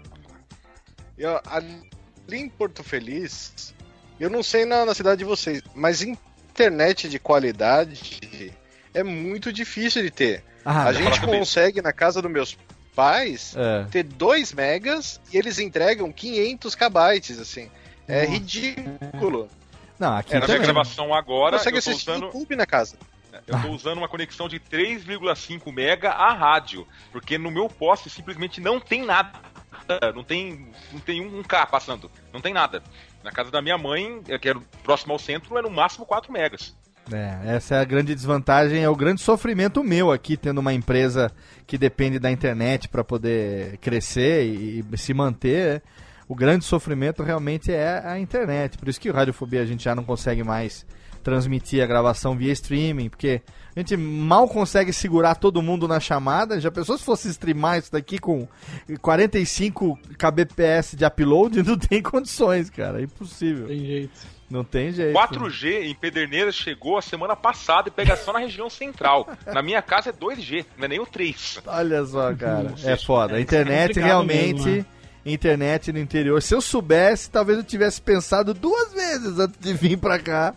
Eu, 1.18 1.40
ali 1.46 1.88
em 2.30 2.50
Porto 2.50 2.84
Feliz, 2.84 3.74
eu 4.20 4.30
não 4.30 4.42
sei 4.44 4.66
na, 4.66 4.86
na 4.86 4.94
cidade 4.94 5.20
de 5.20 5.26
vocês, 5.26 5.62
mas 5.74 6.02
internet 6.02 7.10
de 7.10 7.20
qualidade 7.20 8.52
é 8.94 9.04
muito 9.04 9.52
difícil 9.52 10.02
de 10.04 10.12
ter. 10.12 10.44
Ah, 10.64 10.86
a 10.86 10.94
gente 10.94 11.22
consegue 11.22 11.82
na 11.82 11.94
casa 11.94 12.22
dos 12.22 12.32
meus 12.32 12.58
pais 12.96 13.54
É. 13.58 13.86
ter 13.92 14.04
2 14.04 14.54
megas 14.54 15.20
e 15.32 15.38
eles 15.38 15.60
entregam 15.60 16.12
500 16.12 16.76
kbytes, 16.76 17.40
assim. 17.40 17.70
É 18.08 18.26
ridículo. 18.26 19.50
Não, 20.00 20.16
aqui 20.18 20.36
É, 20.36 20.40
na 20.40 20.46
minha 20.48 20.60
gravação 20.60 21.14
agora, 21.14 21.58
Consegue 21.58 21.78
eu 21.78 21.82
tô 21.84 21.90
assistir 21.90 22.10
usando, 22.10 22.22
no 22.22 22.28
YouTube 22.28 22.56
na 22.56 22.66
casa. 22.66 22.98
eu 23.48 23.62
tô 23.62 23.68
usando 23.70 23.98
uma 23.98 24.08
conexão 24.08 24.48
de 24.48 24.60
3,5 24.60 25.72
mega 25.74 26.12
a 26.12 26.34
rádio, 26.34 26.88
porque 27.12 27.38
no 27.38 27.52
meu 27.52 27.68
poste 27.70 28.10
simplesmente 28.10 28.60
não 28.62 28.80
tem 28.80 29.04
nada. 29.06 29.32
Não 30.16 30.24
tem, 30.24 30.68
não 30.92 31.00
tem 31.00 31.22
um 31.22 31.44
K 31.44 31.66
passando, 31.68 32.10
não 32.34 32.42
tem 32.42 32.54
nada. 32.54 32.82
Na 33.26 33.32
casa 33.32 33.50
da 33.50 33.60
minha 33.60 33.76
mãe, 33.76 34.22
eh, 34.30 34.38
que 34.38 34.48
era 34.48 34.60
próximo 34.84 35.12
ao 35.12 35.18
centro, 35.18 35.58
é 35.58 35.62
no 35.64 35.70
máximo 35.72 36.06
4 36.06 36.32
megas. 36.32 36.78
É, 37.12 37.56
essa 37.56 37.74
é 37.74 37.80
a 37.80 37.84
grande 37.84 38.14
desvantagem, 38.14 38.84
é 38.84 38.90
o 38.90 38.96
grande 38.96 39.20
sofrimento 39.20 39.84
meu 39.84 40.12
aqui, 40.12 40.38
tendo 40.38 40.60
uma 40.60 40.74
empresa 40.74 41.32
que 41.66 41.76
depende 41.76 42.20
da 42.20 42.30
internet 42.30 42.88
para 42.88 43.04
poder 43.04 43.78
crescer 43.78 44.46
e, 44.46 44.86
e 44.92 44.98
se 44.98 45.12
manter. 45.12 45.82
O 46.28 46.36
grande 46.36 46.66
sofrimento 46.66 47.24
realmente 47.24 47.72
é 47.72 48.00
a 48.06 48.20
internet. 48.20 48.78
Por 48.78 48.88
isso 48.88 49.02
que 49.02 49.10
o 49.10 49.14
Radiofobia 49.14 49.62
a 49.62 49.66
gente 49.66 49.84
já 49.84 49.96
não 49.96 50.04
consegue 50.04 50.44
mais 50.44 50.86
transmitir 51.26 51.84
a 51.84 51.88
gravação 51.88 52.38
via 52.38 52.54
streaming, 52.54 53.10
porque 53.10 53.42
a 53.76 53.80
gente 53.80 53.98
mal 53.98 54.48
consegue 54.48 54.94
segurar 54.94 55.34
todo 55.34 55.60
mundo 55.60 55.88
na 55.88 56.00
chamada. 56.00 56.62
Já 56.62 56.70
pensou 56.70 56.96
se 57.00 57.04
fosse 57.04 57.28
streamar 57.30 57.80
isso 57.80 57.92
daqui 57.92 58.20
com 58.20 58.48
45 59.02 59.98
kbps 60.20 60.96
de 60.96 61.04
upload? 61.04 61.64
Não 61.66 61.76
tem 61.80 62.00
condições, 62.04 62.70
cara. 62.70 63.02
É 63.02 63.06
impossível. 63.06 63.66
Tem 63.68 63.80
jeito. 63.80 64.36
Não 64.48 64.64
tem 64.64 64.92
jeito. 64.92 65.18
4G 65.18 65.86
em 65.86 65.96
Pederneiras 65.96 66.54
chegou 66.54 66.96
a 66.96 67.02
semana 67.02 67.36
passada 67.36 67.90
e 67.90 67.92
pega 67.92 68.16
só 68.16 68.32
na 68.32 68.38
região 68.38 68.70
central. 68.70 69.28
Na 69.48 69.64
minha 69.64 69.82
casa 69.82 70.12
é 70.12 70.14
2G, 70.14 70.64
não 70.78 70.86
é 70.86 70.88
nem 70.88 71.00
o 71.00 71.08
3. 71.08 71.62
Olha 71.66 72.06
só, 72.06 72.36
cara. 72.36 72.76
É 72.84 72.96
foda. 72.96 73.38
A 73.38 73.42
internet 73.42 73.88
complicado 73.88 74.08
realmente. 74.08 74.64
mesmo, 74.64 74.78
né? 74.78 74.86
Internet 75.26 75.92
no 75.92 75.98
interior. 75.98 76.40
Se 76.40 76.54
eu 76.54 76.62
soubesse, 76.62 77.32
talvez 77.32 77.58
eu 77.58 77.64
tivesse 77.64 78.00
pensado 78.00 78.54
duas 78.54 78.94
vezes 78.94 79.40
antes 79.40 79.60
de 79.60 79.74
vir 79.74 79.98
pra 79.98 80.20
cá. 80.20 80.54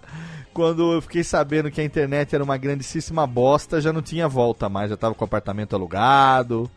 Quando 0.58 0.92
eu 0.94 1.00
fiquei 1.00 1.22
sabendo 1.22 1.70
que 1.70 1.80
a 1.80 1.84
internet 1.84 2.34
era 2.34 2.42
uma 2.42 2.56
grandíssima 2.56 3.24
bosta, 3.28 3.80
já 3.80 3.92
não 3.92 4.02
tinha 4.02 4.26
volta 4.26 4.68
mais. 4.68 4.90
Já 4.90 4.96
tava 4.96 5.14
com 5.14 5.22
o 5.22 5.24
apartamento 5.24 5.76
alugado. 5.76 6.68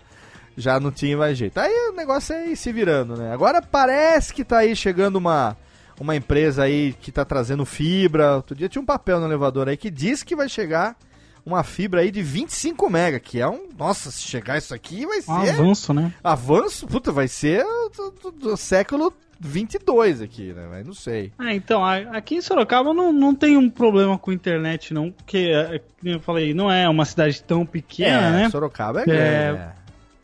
Já 0.55 0.79
não 0.79 0.91
tinha 0.91 1.17
mais 1.17 1.35
jeito. 1.35 1.57
Aí 1.57 1.89
o 1.89 1.93
negócio 1.93 2.35
é 2.35 2.49
ir 2.49 2.55
se 2.55 2.71
virando, 2.71 3.17
né? 3.17 3.33
Agora 3.33 3.59
parece 3.59 4.35
que 4.35 4.43
tá 4.45 4.59
aí 4.59 4.75
chegando 4.75 5.15
uma, 5.15 5.57
uma 5.99 6.15
empresa 6.15 6.61
aí 6.61 6.93
que 7.01 7.11
tá 7.11 7.25
trazendo 7.25 7.65
fibra. 7.65 8.35
Outro 8.35 8.55
dia 8.55 8.69
tinha 8.69 8.79
um 8.83 8.85
papel 8.85 9.19
no 9.19 9.25
elevador 9.25 9.67
aí 9.67 9.75
que 9.75 9.89
diz 9.89 10.21
que 10.21 10.35
vai 10.35 10.47
chegar 10.47 10.95
uma 11.43 11.63
fibra 11.63 12.01
aí 12.01 12.11
de 12.11 12.21
25 12.21 12.87
mega, 12.87 13.19
que 13.19 13.39
é 13.41 13.47
um... 13.47 13.67
Nossa, 13.75 14.11
se 14.11 14.21
chegar 14.21 14.59
isso 14.59 14.75
aqui 14.75 15.07
vai 15.07 15.21
ser... 15.23 15.31
Um 15.31 15.49
avanço, 15.49 15.91
né? 15.91 16.13
Avanço? 16.23 16.85
Puta, 16.85 17.11
vai 17.11 17.27
ser 17.27 17.65
do, 17.97 18.11
do- 18.11 18.31
do 18.31 18.57
século 18.57 19.11
22 19.43 20.21
aqui, 20.21 20.53
né? 20.53 20.67
Mas 20.69 20.85
não 20.85 20.93
sei. 20.93 21.31
Ah, 21.37 21.53
então, 21.53 21.83
aqui 21.83 22.35
em 22.35 22.41
Sorocaba 22.41 22.93
não, 22.93 23.11
não 23.11 23.33
tem 23.33 23.57
um 23.57 23.69
problema 23.69 24.17
com 24.17 24.31
internet, 24.31 24.93
não, 24.93 25.11
porque, 25.11 25.51
é, 25.53 25.81
como 25.99 26.13
eu 26.13 26.19
falei, 26.19 26.53
não 26.53 26.71
é 26.71 26.87
uma 26.87 27.03
cidade 27.05 27.41
tão 27.41 27.65
pequena, 27.65 28.29
né? 28.29 28.49
Sorocaba 28.51 28.99
é 28.99 29.03
É, 29.03 29.05
grande, 29.05 29.59
né? 29.59 29.71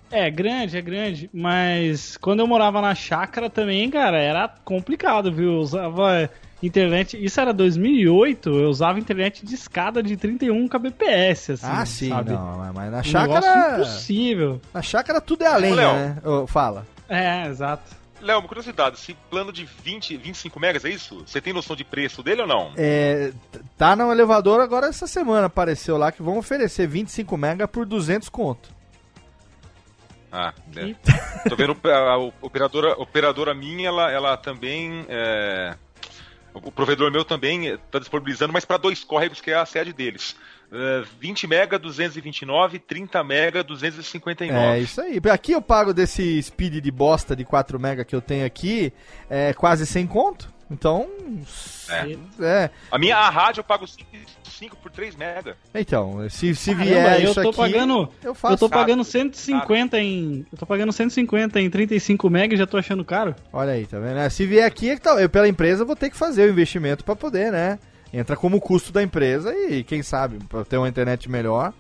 É, 0.10 0.30
grande, 0.32 0.78
é 0.78 0.82
grande, 0.82 1.30
mas 1.34 2.16
quando 2.18 2.40
eu 2.42 2.48
morava 2.48 2.80
na 2.80 2.94
chácara 2.96 3.50
também, 3.50 3.90
cara, 3.90 4.18
era 4.22 4.48
complicado, 4.64 5.32
viu? 5.34 5.54
Eu 5.54 5.60
usava 5.60 6.30
internet, 6.64 7.18
isso 7.22 7.42
era 7.42 7.52
2008, 7.52 8.50
eu 8.50 8.70
usava 8.70 9.00
internet 9.00 9.46
de 9.46 9.54
escada 9.56 10.02
de 10.02 10.16
31 10.16 10.68
kbps, 10.68 11.50
assim, 11.52 11.66
ah, 11.68 11.86
sim, 11.86 12.10
sabe? 12.10 12.32
não, 12.32 12.72
mas- 12.74 12.92
na 12.92 13.00
Um 13.00 13.04
chácara... 13.04 13.40
negócio 13.42 13.74
impossível. 13.82 14.62
Na 14.74 14.82
chácara 14.82 15.20
tudo 15.20 15.44
é 15.44 15.48
além, 15.48 15.74
Ô, 15.74 15.76
né? 15.76 16.18
Ô, 16.24 16.48
fala. 16.48 16.86
É, 17.10 17.48
exato. 17.48 17.97
Léo, 18.22 18.40
uma 18.40 18.48
curiosidade, 18.48 18.98
esse 18.98 19.14
plano 19.30 19.52
de 19.52 19.64
20, 19.64 20.18
25 20.18 20.60
megas, 20.60 20.86
é 20.86 20.90
isso? 20.90 21.24
Você 21.26 21.40
tem 21.40 21.54
noção 21.54 21.76
de 21.76 21.84
preço 21.84 22.24
dele 22.24 22.42
ou 22.42 22.48
não? 22.48 22.74
É, 22.76 23.32
tá 23.78 23.96
no 23.96 24.12
elevador 24.12 24.60
agora 24.60 24.88
essa 24.88 25.08
semana, 25.08 25.48
apareceu 25.48 25.98
lá 25.98 26.12
que 26.12 26.22
vão 26.22 26.38
oferecer 26.38 26.88
25 26.88 27.38
mega 27.38 27.68
por 27.68 27.86
200 27.86 28.30
conto. 28.30 28.76
Ah, 30.32 30.54
é. 30.76 30.94
Tô 31.48 31.56
vendo 31.56 31.78
a, 31.86 32.12
a 32.14 32.18
operadora, 32.18 32.94
operadora 33.00 33.54
minha, 33.54 33.88
ela, 33.88 34.12
ela 34.12 34.38
também. 34.38 35.06
é, 35.08 35.76
o 36.54 36.72
provedor 36.72 37.12
meu 37.12 37.24
também 37.24 37.68
está 37.68 38.00
disponibilizando, 38.00 38.52
mas 38.52 38.66
para 38.66 38.78
dois 38.78 39.04
córregos, 39.04 39.40
que 39.40 39.52
é 39.52 39.56
a 39.56 39.66
sede 39.66 39.94
deles. 39.94 40.36
É, 40.72 41.04
20 41.20 41.48
mega 41.48 41.80
229, 41.80 42.80
30 42.80 43.24
mega 43.24 43.64
259. 43.64 44.66
É 44.66 44.80
isso 44.80 45.00
aí. 45.02 45.20
Aqui 45.32 45.54
eu 45.54 45.62
pago 45.62 45.94
desse 45.94 46.42
speed 46.44 46.82
de 46.84 46.92
bosta 46.92 47.36
de 47.36 47.46
4 47.46 47.80
mega 47.80 48.04
que 48.04 48.16
eu 48.16 48.22
tenho 48.22 48.46
aqui, 48.46 48.92
é 49.30 49.54
quase 49.54 49.86
100 49.86 50.08
conto. 50.08 50.58
Então, 50.70 51.08
É. 51.90 52.18
é. 52.44 52.70
A 52.92 53.00
minha 53.00 53.16
a 53.16 53.30
rádio 53.30 53.62
eu 53.62 53.64
pago 53.64 53.86
5 53.88 54.76
por 54.76 54.92
3 54.92 55.16
mega. 55.16 55.56
Então, 55.74 56.30
se, 56.30 56.54
se 56.54 56.72
Caramba, 56.72 56.86
vier 56.92 57.22
eu 57.24 57.32
isso 57.32 57.42
tô 57.42 57.48
aqui, 57.50 57.58
pagando, 57.58 58.10
eu 58.22 58.36
faço. 58.36 58.54
eu 58.56 58.58
tô 58.58 58.70
pagando 58.70 59.04
Sabe, 59.06 59.30
150 59.34 59.98
em, 59.98 60.46
eu 60.52 60.58
tô 60.58 60.66
pagando 60.66 60.92
150 60.92 61.62
em 61.62 61.70
35 61.70 62.28
MB 62.30 62.56
e 62.56 62.58
já 62.58 62.68
tô 62.68 62.76
achando 62.78 63.06
caro. 63.06 63.34
Olha 63.54 63.72
aí, 63.72 63.86
tá 63.86 63.98
vendo? 63.98 64.18
É, 64.20 64.30
Se 64.30 64.46
vier 64.46 64.66
aqui, 64.66 64.90
é 64.90 65.00
eu 65.22 65.30
pela 65.30 65.48
empresa 65.48 65.86
vou 65.86 65.96
ter 65.96 66.10
que 66.10 66.18
fazer 66.18 66.50
o 66.50 66.52
investimento 66.52 67.06
para 67.06 67.16
poder, 67.16 67.50
né? 67.50 67.80
Entra 68.20 68.36
como 68.36 68.60
custo 68.60 68.92
da 68.92 69.04
empresa 69.04 69.54
e 69.56 69.84
quem 69.84 70.02
sabe 70.02 70.40
para 70.50 70.66
ter 70.66 70.78
uma 70.78 70.90
internet 70.90 71.30
melhor. 71.30 71.72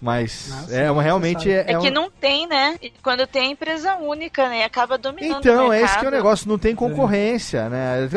Mas 0.00 0.48
Nossa, 0.48 0.74
é 0.74 0.90
uma 0.90 1.00
realmente 1.00 1.48
é, 1.48 1.58
É, 1.68 1.72
é 1.74 1.78
que 1.78 1.88
um- 1.88 1.92
não 1.92 2.10
tem, 2.10 2.44
né? 2.48 2.76
Quando 3.04 3.24
tem 3.24 3.42
é 3.48 3.50
empresa 3.52 3.94
única, 3.96 4.48
né? 4.48 4.64
Acaba 4.64 4.98
dominando 4.98 5.38
Então, 5.38 5.68
o 5.68 5.72
é 5.72 5.80
esse 5.82 5.96
que 5.96 6.04
é 6.04 6.08
o 6.08 6.10
negócio, 6.10 6.48
não 6.48 6.58
tem 6.58 6.74
concorrência, 6.74 7.68
né? 7.68 8.08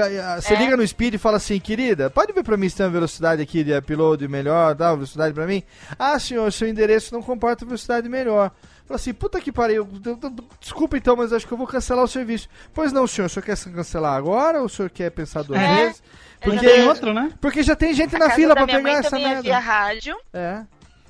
Você 0.42 0.56
É. 0.56 0.58
liga 0.58 0.76
no 0.76 0.88
Speed 0.88 1.14
e 1.14 1.18
fala 1.20 1.38
assim, 1.38 1.60
querida, 1.60 2.10
pode 2.10 2.34
ver 2.34 2.44
pra 2.44 2.58
mim 2.58 2.68
se 2.70 2.76
tem 2.78 2.88
uma 2.88 2.92
velocidade 2.92 3.40
aqui 3.40 3.64
de 3.64 3.72
upload 3.78 4.28
melhor, 4.28 4.74
dá 4.74 4.90
uma 4.90 4.96
velocidade 4.96 5.32
pra 5.36 5.46
mim? 5.46 5.62
Ah, 5.98 6.18
senhor, 6.18 6.52
seu 6.52 6.68
endereço 6.68 7.14
não 7.14 7.22
comporta 7.22 7.64
velocidade 7.66 8.10
melhor. 8.10 8.50
Fala 8.88 8.96
assim, 8.96 9.14
puta 9.14 9.40
que 9.40 9.52
pariu, 9.52 9.88
desculpa 10.60 10.98
então, 10.98 11.16
mas 11.16 11.32
acho 11.34 11.46
que 11.48 11.54
eu 11.54 11.58
vou 11.58 11.68
cancelar 11.68 12.04
o 12.04 12.08
serviço. 12.08 12.48
Pois 12.74 12.92
não, 12.92 13.06
senhor, 13.06 13.28
o 13.28 13.30
senhor 13.30 13.44
quer 13.46 13.58
cancelar 13.58 14.16
agora 14.16 14.60
ou 14.60 14.66
o 14.66 14.70
senhor 14.70 14.90
quer 14.90 15.12
pensar 15.12 15.44
duas 15.44 15.60
É. 15.62 15.76
vezes? 15.76 16.04
É, 16.46 16.52
Porque, 16.52 16.66
Já 16.66 16.74
tem 16.74 16.88
outro, 16.88 17.14
né? 17.14 17.32
porque 17.42 17.64
já 17.64 17.76
tem 17.76 17.94
gente 17.94 18.16
A 18.16 18.20
na 18.20 18.30
fila 18.32 18.54
pra 18.56 18.66
minha 18.66 18.78
pegar 18.78 18.90
mãe 18.90 19.00
essa 19.00 19.10
também 19.10 19.26
é 19.26 19.42
via 19.42 19.54
merda. 19.54 19.60
rádio. 19.60 20.18
É. 20.34 20.64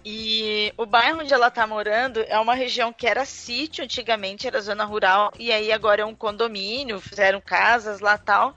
E 0.07 0.71
o 0.77 0.85
bairro 0.85 1.21
onde 1.21 1.33
ela 1.33 1.49
tá 1.49 1.65
morando 1.65 2.23
é 2.27 2.39
uma 2.39 2.53
região 2.53 2.93
que 2.93 3.07
era 3.07 3.25
sítio 3.25 3.83
antigamente, 3.83 4.45
era 4.45 4.61
zona 4.61 4.85
rural, 4.85 5.31
e 5.39 5.51
aí 5.51 5.71
agora 5.71 6.03
é 6.03 6.05
um 6.05 6.13
condomínio, 6.13 6.99
fizeram 7.01 7.41
casas 7.41 7.99
lá 7.99 8.15
tal. 8.17 8.55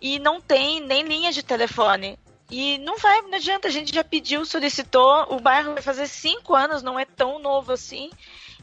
E 0.00 0.18
não 0.18 0.40
tem 0.40 0.80
nem 0.80 1.02
linha 1.02 1.30
de 1.32 1.42
telefone. 1.42 2.18
E 2.50 2.78
não 2.78 2.98
vai, 2.98 3.20
não 3.22 3.34
adianta, 3.34 3.68
a 3.68 3.70
gente 3.70 3.92
já 3.94 4.02
pediu, 4.04 4.44
solicitou, 4.44 5.26
o 5.34 5.40
bairro 5.40 5.72
vai 5.74 5.82
fazer 5.82 6.06
cinco 6.06 6.54
anos, 6.54 6.82
não 6.82 6.98
é 6.98 7.04
tão 7.04 7.38
novo 7.38 7.72
assim, 7.72 8.10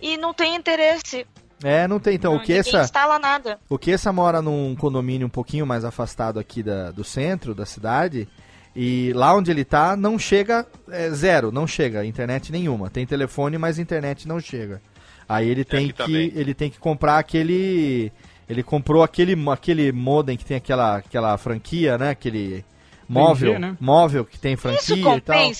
e 0.02 0.18
não 0.18 0.34
tem 0.34 0.56
interesse. 0.56 1.26
É, 1.64 1.88
não 1.88 2.00
tem 2.00 2.16
então. 2.16 2.34
O 2.34 2.36
Não, 2.38 2.44
que 2.44 2.54
ninguém 2.54 2.70
essa. 2.70 2.84
instala 2.84 3.20
nada. 3.20 3.60
O 3.70 3.78
que 3.78 3.92
essa 3.92 4.12
mora 4.12 4.42
num 4.42 4.76
condomínio 4.76 5.28
um 5.28 5.30
pouquinho 5.30 5.66
mais 5.66 5.86
afastado 5.86 6.40
aqui 6.40 6.64
da, 6.64 6.92
do 6.92 7.04
centro 7.04 7.54
da 7.54 7.66
cidade. 7.66 8.28
E 8.76 9.12
lá 9.14 9.36
onde 9.36 9.52
ele 9.52 9.66
tá, 9.66 9.98
não 9.98 10.18
chega 10.18 10.66
é, 10.90 11.10
zero, 11.10 11.52
não 11.52 11.68
chega 11.68 12.06
internet 12.06 12.52
nenhuma. 12.52 12.90
Tem 12.90 13.06
telefone, 13.06 13.58
mas 13.58 13.78
internet 13.78 14.28
não 14.28 14.40
chega. 14.40 14.82
Aí 15.28 15.48
ele 15.50 15.64
tem 15.64 15.86
aqui 15.86 15.94
que 15.94 15.98
também. 15.98 16.32
ele 16.36 16.54
tem 16.54 16.70
que 16.70 16.80
comprar 16.80 17.18
aquele 17.20 18.12
ele 18.50 18.64
comprou 18.64 19.04
aquele 19.04 19.36
aquele 19.50 19.92
modem 19.92 20.38
que 20.38 20.46
tem 20.46 20.58
aquela 20.58 20.98
aquela 20.98 21.38
franquia, 21.38 21.98
né? 21.98 22.10
Aquele 22.10 22.66
móvel, 23.08 23.60
né? 23.60 23.78
móvel 23.80 24.26
que 24.26 24.40
tem 24.40 24.54
Isso 24.54 24.62
franquia 24.62 25.16
e 25.18 25.22
tal. 25.22 25.52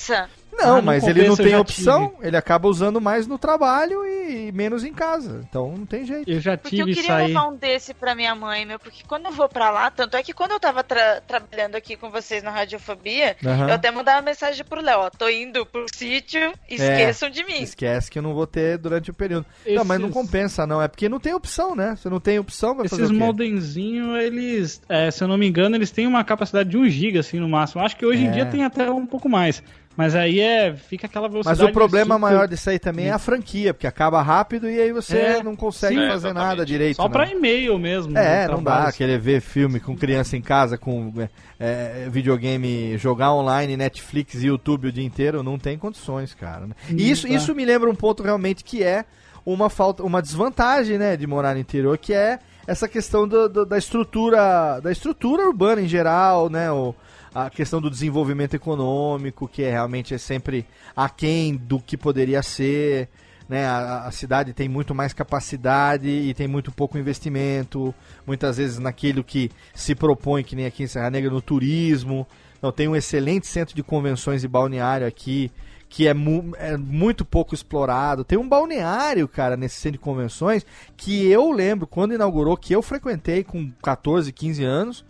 Não, 0.62 0.72
Ah, 0.72 0.76
não 0.76 0.82
mas 0.82 1.04
ele 1.08 1.22
não 1.24 1.30
compensa, 1.30 1.42
eu 1.44 1.46
tem 1.52 1.60
opção, 1.60 2.14
ele 2.22 2.38
acaba 2.38 2.68
usando 2.68 3.00
mais 3.02 3.26
no 3.28 3.38
trabalho 3.38 4.06
e 4.06 4.52
menos 4.52 4.84
em 4.84 4.94
casa. 4.94 5.42
Então 5.50 5.74
não 5.78 5.86
tem 5.86 6.06
jeito. 6.06 6.30
Eu 6.30 6.40
já 6.40 6.58
Porque 6.58 6.76
eu 6.82 6.86
tive 6.86 7.02
queria 7.02 7.16
aí. 7.16 7.28
levar 7.28 7.48
um 7.48 7.56
desse 7.56 7.94
pra 7.94 8.14
minha 8.16 8.34
mãe, 8.36 8.66
meu, 8.66 8.80
porque 8.80 9.04
quando 9.08 9.26
eu 9.26 9.32
vou 9.32 9.48
pra 9.50 9.70
lá, 9.70 9.90
tanto 9.92 10.16
é 10.18 10.24
que 10.24 10.34
quando 10.34 10.52
eu 10.52 10.60
tava 10.60 10.84
tra- 10.84 11.22
trabalhando 11.28 11.76
aqui 11.76 11.96
com 11.96 12.10
vocês 12.10 12.44
na 12.44 12.52
Radiofobia, 12.52 13.36
Aham. 13.46 13.68
eu 13.70 13.74
até 13.74 13.92
mandava 13.92 14.22
mensagem 14.22 14.64
pro 14.66 14.82
Léo, 14.82 15.00
ó, 15.02 15.10
tô 15.10 15.28
indo 15.30 15.66
pro 15.66 15.86
sítio, 15.94 16.54
esqueçam 16.70 17.30
de 17.30 17.44
mim. 17.46 17.62
Esquece 17.62 18.10
que 18.12 18.20
eu 18.20 18.24
não 18.24 18.34
vou 18.34 18.46
ter 18.48 18.78
durante 18.78 19.10
o 19.10 19.14
período. 19.14 19.46
Não, 19.68 19.84
mas 19.84 20.00
não 20.00 20.10
Esses- 20.10 20.22
compensa, 20.22 20.66
não. 20.68 20.82
É 20.82 20.88
porque 20.88 21.10
não 21.10 21.20
tem 21.20 21.34
opção, 21.34 21.76
né? 21.76 21.96
Você 21.96 22.10
não 22.10 22.20
tem 22.20 22.40
opção, 22.40 22.76
vai 22.76 22.88
fazer 22.88 23.04
Esses 23.04 23.16
o 23.16 23.20
quê? 23.20 23.26
modemzinhos, 23.26 24.20
eles, 24.24 24.82
é, 24.90 25.10
se 25.12 25.24
eu 25.24 25.28
não 25.28 25.38
me 25.38 25.48
engano, 25.48 25.76
eles 25.76 25.92
têm 25.92 26.08
uma 26.08 26.24
capacidade 26.24 26.70
de 26.70 26.78
1 26.78 26.90
GB 26.90 27.20
assim 27.20 27.40
no 27.40 27.50
máximo. 27.50 27.82
Acho 27.84 27.96
que 27.96 28.06
hoje 28.06 28.24
É. 28.26 28.28
em 28.28 28.32
dia 28.32 28.46
tem 28.46 28.64
até 28.64 28.90
um 28.90 29.06
pouco 29.06 29.28
mais. 29.30 29.64
Mas 29.98 30.16
aí 30.16 30.40
é, 30.40 30.74
fica 30.74 31.06
aquela 31.06 31.28
Mas 31.28 31.32
velocidade. 31.34 31.64
o 31.70 31.74
problema 31.74 32.16
super- 32.16 32.20
maior 32.20 32.48
disso 32.48 32.70
aí 32.70 32.80
também 32.80 33.08
é 33.08 33.12
a 33.12 33.20
franquia, 33.20 33.74
porque 33.74 33.86
acaba 33.86 34.22
rápido 34.22 34.70
e 34.70 34.80
aí 34.80 34.92
você 34.94 35.18
É, 35.18 35.44
não 35.44 35.56
consegue 35.56 35.96
sim. 36.02 36.08
fazer 36.08 36.30
É, 36.30 36.34
nada 36.34 36.66
direito. 36.66 36.96
Só 36.96 37.04
né? 37.04 37.10
pra 37.10 37.30
e-mail 37.30 37.78
mesmo. 37.78 38.18
É, 38.18 38.46
no 38.48 38.54
não 38.54 38.62
trabalho, 38.64 38.86
dá 38.86 38.92
querer 38.94 39.20
ver 39.20 39.42
filme 39.42 39.80
com 39.82 39.96
criança 39.96 40.38
em 40.38 40.42
casa, 40.42 40.78
com 40.78 41.12
é, 41.20 42.06
é, 42.06 42.10
videogame, 42.10 42.98
jogar 42.98 43.34
online, 43.34 43.76
Netflix 43.76 44.36
e 44.42 44.48
YouTube 44.48 44.88
o 44.88 44.92
dia 44.92 45.04
inteiro, 45.06 45.44
não 45.44 45.60
tem 45.60 45.78
condições, 45.78 46.34
cara. 46.34 46.68
né? 46.68 46.74
E 46.90 47.12
isso, 47.12 47.28
dá. 47.28 47.34
isso 47.34 47.54
me 47.54 47.66
lembra 47.66 47.90
um 47.90 47.96
ponto 47.96 48.24
realmente 48.24 48.64
que 48.64 48.82
é 48.84 49.04
uma 49.46 49.70
falta, 49.70 50.04
uma 50.04 50.22
desvantagem, 50.22 50.98
né, 50.98 51.18
de 51.18 51.28
morar 51.28 51.54
no 51.54 51.60
interior, 51.60 51.98
que 51.98 52.14
é 52.14 52.40
essa 52.66 52.88
questão 52.88 53.28
do- 53.28 53.50
do- 53.50 53.66
da 53.66 53.78
estrutura 53.78 54.80
da 54.80 54.92
estrutura 54.92 55.44
urbana 55.48 55.82
em 55.82 55.88
geral, 55.88 56.50
né? 56.50 56.72
O, 56.72 56.96
a 57.34 57.50
questão 57.50 57.80
do 57.82 57.90
desenvolvimento 57.90 58.54
econômico, 58.56 59.48
que 59.48 59.64
é 59.64 59.72
realmente 59.72 60.14
é 60.14 60.18
sempre 60.18 60.66
aquém 60.96 61.56
do 61.56 61.80
que 61.80 61.98
poderia 61.98 62.42
ser. 62.44 63.10
Né, 63.50 63.66
a, 63.66 64.06
a 64.08 64.12
cidade 64.12 64.54
tem 64.54 64.70
muito 64.70 64.96
mais 64.96 65.12
capacidade 65.12 66.08
e 66.08 66.34
tem 66.34 66.48
muito 66.48 66.72
pouco 66.72 66.98
investimento, 66.98 67.94
muitas 68.26 68.56
vezes 68.56 68.80
naquilo 68.80 69.26
que 69.26 69.52
se 69.76 69.94
propõe, 69.94 70.42
que 70.42 70.56
nem 70.56 70.66
aqui 70.66 70.84
em 70.84 70.88
Serra 70.88 71.10
Negra, 71.10 71.30
no 71.30 71.42
turismo. 71.42 72.26
Então 72.58 72.72
tem 72.72 72.88
um 72.88 72.96
excelente 72.96 73.48
centro 73.48 73.76
de 73.76 73.84
convenções 73.84 74.46
e 74.46 74.48
balneário 74.48 75.06
aqui, 75.06 75.52
que 75.90 76.08
é, 76.08 76.14
mu- 76.14 76.54
é 76.58 76.78
muito 76.78 77.26
pouco 77.26 77.54
explorado. 77.54 78.24
Tem 78.24 78.38
um 78.40 78.48
balneário, 78.48 79.28
cara, 79.28 79.58
nesse 79.58 79.76
centro 79.76 79.98
de 80.00 80.04
convenções, 80.06 80.66
que 80.96 81.28
eu 81.28 81.52
lembro, 81.52 81.86
quando 81.86 82.14
inaugurou, 82.14 82.56
que 82.56 82.74
eu 82.74 82.82
frequentei 82.82 83.44
com 83.44 83.70
14, 83.84 84.32
15 84.32 84.64
anos, 84.64 85.04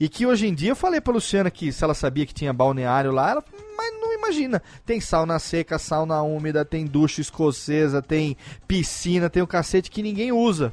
e 0.00 0.08
que 0.08 0.24
hoje 0.26 0.48
em 0.48 0.54
dia 0.54 0.70
eu 0.70 0.76
falei 0.76 0.98
pra 0.98 1.12
Luciana 1.12 1.50
que 1.50 1.70
se 1.70 1.84
ela 1.84 1.92
sabia 1.92 2.24
que 2.24 2.32
tinha 2.32 2.54
balneário 2.54 3.12
lá, 3.12 3.32
ela 3.32 3.44
mas 3.76 4.00
não 4.00 4.12
imagina. 4.14 4.62
Tem 4.84 5.00
sauna 5.00 5.38
seca, 5.38 5.78
sauna 5.78 6.22
úmida, 6.22 6.64
tem 6.64 6.86
ducha 6.86 7.20
escocesa, 7.20 8.00
tem 8.00 8.36
piscina, 8.66 9.30
tem 9.30 9.42
o 9.42 9.46
cacete 9.46 9.90
que 9.90 10.02
ninguém 10.02 10.32
usa. 10.32 10.72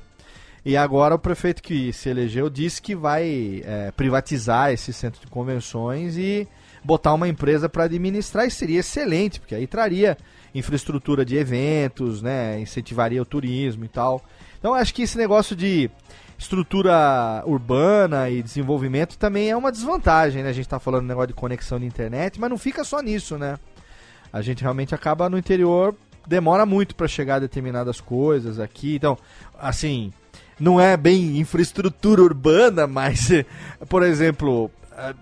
E 0.66 0.76
agora 0.76 1.16
o 1.16 1.20
prefeito 1.20 1.62
que 1.62 1.94
se 1.94 2.10
elegeu 2.10 2.50
disse 2.50 2.82
que 2.82 2.96
vai 2.96 3.62
é, 3.66 3.92
privatizar 3.92 4.72
esse 4.72 4.92
centro 4.92 5.22
de 5.22 5.28
convenções 5.28 6.18
e 6.18 6.48
botar 6.84 7.14
uma 7.14 7.28
empresa 7.28 7.70
para 7.70 7.86
administrar. 7.86 8.46
E 8.46 8.52
seria 8.52 8.80
excelente, 8.80 9.40
porque 9.40 9.56
aí 9.56 9.68
traria 9.68 10.18
infraestrutura 10.54 11.24
de 11.24 11.38
eventos, 11.38 12.22
né, 12.22 12.60
incentivaria 12.60 13.22
o 13.22 13.26
turismo 13.26 13.86
e 13.86 13.88
tal. 13.88 14.22
Então 14.60 14.74
acho 14.74 14.94
que 14.94 15.04
esse 15.04 15.18
negócio 15.18 15.56
de 15.56 15.90
estrutura 16.38 17.44
urbana 17.46 18.30
e 18.30 18.44
desenvolvimento 18.44 19.18
também 19.18 19.50
é 19.50 19.56
uma 19.56 19.72
desvantagem, 19.72 20.44
né? 20.44 20.50
A 20.50 20.54
gente 20.54 20.70
tá 20.70 20.80
falando 20.80 21.02
do 21.04 21.08
negócio 21.08 21.28
de 21.28 21.34
conexão 21.34 21.80
de 21.80 21.86
internet, 21.86 22.40
mas 22.40 22.50
não 22.50 22.58
fica 22.58 22.84
só 22.84 23.02
nisso, 23.02 23.38
né? 23.38 23.58
A 24.32 24.42
gente 24.42 24.62
realmente 24.62 24.94
acaba 24.94 25.30
no 25.30 25.38
interior, 25.38 25.96
demora 26.28 26.66
muito 26.66 26.96
para 26.96 27.08
chegar 27.08 27.36
a 27.36 27.40
determinadas 27.40 28.00
coisas 28.00 28.60
aqui. 28.60 28.96
Então, 28.96 29.18
assim, 29.58 30.14
não 30.60 30.80
é 30.80 30.96
bem 30.96 31.40
infraestrutura 31.40 32.22
urbana, 32.22 32.86
mas, 32.88 33.32
por 33.90 34.04
exemplo, 34.04 34.70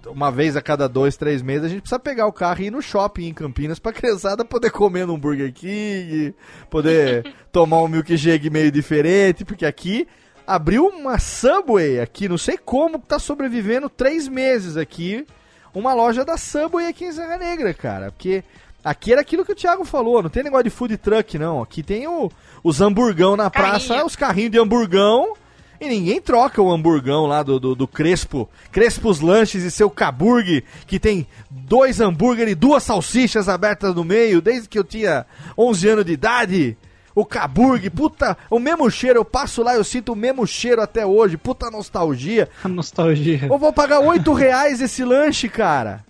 uma 0.07 0.31
vez 0.31 0.55
a 0.55 0.61
cada 0.61 0.87
dois, 0.87 1.15
três 1.15 1.41
meses, 1.41 1.65
a 1.65 1.69
gente 1.69 1.81
precisa 1.81 1.99
pegar 1.99 2.27
o 2.27 2.33
carro 2.33 2.61
e 2.61 2.65
ir 2.65 2.71
no 2.71 2.81
shopping 2.81 3.27
em 3.27 3.33
Campinas 3.33 3.79
pra 3.79 3.91
criançada 3.93 4.43
poder 4.43 4.71
comer 4.71 5.05
num 5.05 5.19
Burger 5.19 5.53
King, 5.53 6.33
poder 6.69 7.33
tomar 7.51 7.81
um 7.83 7.87
milkshake 7.87 8.49
meio 8.49 8.71
diferente, 8.71 9.45
porque 9.45 9.65
aqui 9.65 10.07
abriu 10.45 10.87
uma 10.87 11.19
Subway 11.19 11.99
aqui, 11.99 12.29
não 12.29 12.37
sei 12.37 12.57
como, 12.57 12.99
tá 12.99 13.19
sobrevivendo 13.19 13.89
três 13.89 14.27
meses 14.27 14.77
aqui, 14.77 15.25
uma 15.73 15.93
loja 15.93 16.23
da 16.23 16.37
Subway 16.37 16.87
aqui 16.87 17.05
em 17.05 17.11
Serra 17.11 17.37
Negra, 17.37 17.73
cara, 17.73 18.11
porque 18.11 18.43
aqui 18.83 19.11
era 19.11 19.21
aquilo 19.21 19.45
que 19.45 19.51
o 19.51 19.55
Thiago 19.55 19.83
falou, 19.85 20.21
não 20.21 20.29
tem 20.29 20.43
negócio 20.43 20.65
de 20.65 20.69
food 20.69 20.97
truck, 20.97 21.37
não, 21.37 21.61
aqui 21.61 21.83
tem 21.83 22.07
o, 22.07 22.31
os 22.63 22.81
hamburgão 22.81 23.35
na 23.35 23.49
praça, 23.49 24.05
os 24.05 24.15
carrinhos 24.15 24.51
de 24.51 24.59
hamburgão, 24.59 25.33
e 25.79 25.89
ninguém 25.89 26.21
troca 26.21 26.61
o 26.61 26.71
hamburgão 26.71 27.25
lá 27.25 27.43
do, 27.43 27.59
do, 27.59 27.75
do 27.75 27.87
Crespo, 27.87 28.49
Crespos 28.71 29.19
Lanches 29.19 29.63
e 29.63 29.71
seu 29.71 29.89
Caburg, 29.89 30.63
que 30.87 30.99
tem 30.99 31.27
dois 31.49 31.99
hambúrguer 31.99 32.47
e 32.47 32.55
duas 32.55 32.83
salsichas 32.83 33.49
abertas 33.49 33.93
no 33.93 34.03
meio, 34.03 34.41
desde 34.41 34.69
que 34.69 34.79
eu 34.79 34.83
tinha 34.83 35.25
11 35.57 35.89
anos 35.89 36.05
de 36.05 36.13
idade. 36.13 36.77
O 37.15 37.25
Caburg, 37.25 37.89
puta, 37.89 38.37
o 38.49 38.59
mesmo 38.59 38.91
cheiro, 38.91 39.19
eu 39.19 39.25
passo 39.25 39.63
lá, 39.63 39.73
eu 39.73 39.85
sinto 39.85 40.11
o 40.11 40.15
mesmo 40.15 40.45
cheiro 40.45 40.81
até 40.81 41.05
hoje, 41.05 41.37
puta 41.37 41.71
nostalgia. 41.71 42.49
A 42.61 42.67
nostalgia. 42.67 43.47
Eu 43.49 43.57
vou 43.57 43.71
pagar 43.71 44.01
8 44.01 44.33
reais 44.33 44.81
esse 44.81 45.01
lanche, 45.03 45.47
cara. 45.47 46.03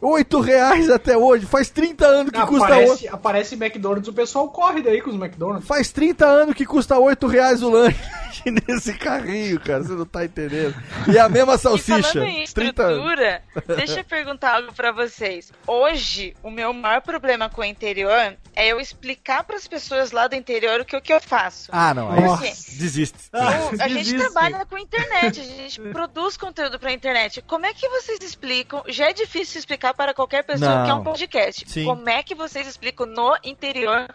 8 0.00 0.40
reais 0.40 0.90
até 0.90 1.16
hoje, 1.16 1.46
faz 1.46 1.70
30 1.70 2.04
anos 2.04 2.32
que 2.32 2.46
custa 2.46 2.66
aparece, 2.66 3.08
aparece 3.08 3.54
McDonald's, 3.54 4.08
o 4.08 4.12
pessoal 4.12 4.48
corre 4.48 4.82
daí 4.82 5.00
com 5.00 5.10
os 5.10 5.16
McDonald's. 5.16 5.66
Faz 5.66 5.90
30 5.92 6.26
anos 6.26 6.54
que 6.54 6.66
custa 6.66 6.98
8 6.98 7.26
reais 7.26 7.62
o 7.62 7.70
lanche 7.70 7.98
nesse 8.68 8.94
carrinho, 8.94 9.58
cara. 9.60 9.82
Você 9.82 9.92
não 9.92 10.06
tá 10.06 10.24
entendendo. 10.24 10.74
E 11.12 11.18
a 11.18 11.28
mesma 11.28 11.54
E 11.54 11.58
salsicha. 11.58 12.02
falando 12.02 12.28
em 12.28 12.44
30 12.46 12.82
anos. 12.82 12.98
estrutura, 12.98 13.42
deixa 13.76 14.00
eu 14.00 14.04
perguntar 14.04 14.56
algo 14.56 14.72
pra 14.72 14.92
vocês. 14.92 15.52
Hoje, 15.66 16.34
o 16.42 16.50
meu 16.50 16.72
maior 16.72 17.00
problema 17.00 17.48
com 17.48 17.60
o 17.60 17.64
interior 17.64 18.36
é 18.54 18.68
eu 18.68 18.80
explicar 18.80 19.44
pras 19.44 19.66
pessoas 19.68 20.10
lá 20.12 20.26
do 20.26 20.34
interior 20.34 20.80
o 20.80 20.84
que, 20.84 20.96
o 20.96 21.00
que 21.00 21.12
eu 21.12 21.20
faço. 21.20 21.68
Ah, 21.72 21.94
não. 21.94 22.10
Aí 22.10 22.22
Porque 22.22 22.46
desiste. 22.48 23.18
a 23.32 23.88
gente 23.88 23.98
Desiste. 23.98 24.18
trabalha 24.18 24.64
com 24.66 24.76
internet, 24.78 25.40
a 25.40 25.44
gente 25.44 25.80
produz 25.92 26.36
conteúdo 26.36 26.78
pra 26.78 26.92
internet. 26.92 27.42
Como 27.42 27.66
é 27.66 27.72
que 27.74 27.88
vocês 27.88 28.18
explicam? 28.22 28.82
Já 28.88 29.10
é 29.10 29.12
difícil 29.12 29.58
explicar 29.58 29.94
para 29.94 30.12
qualquer 30.14 30.44
pessoa 30.44 30.74
Não. 30.76 30.84
que 30.84 30.90
é 30.90 30.94
um 30.94 31.02
podcast. 31.04 31.64
Sim. 31.68 31.84
Como 31.84 32.08
é 32.08 32.22
que 32.22 32.34
vocês 32.34 32.66
explicam 32.66 33.06
no 33.06 33.36
interior 33.44 34.08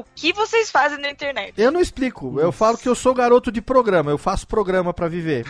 o 0.00 0.04
que 0.14 0.32
vocês 0.32 0.70
fazem 0.70 0.98
na 0.98 1.10
internet? 1.10 1.54
Eu 1.56 1.70
não 1.70 1.80
explico. 1.80 2.38
Eu 2.40 2.52
falo 2.52 2.76
que 2.78 2.88
eu 2.88 2.94
sou 2.94 3.14
garoto 3.14 3.50
de 3.50 3.60
programa. 3.60 4.10
Eu 4.10 4.18
faço 4.18 4.46
programa 4.46 4.92
pra 4.92 5.08
viver. 5.08 5.44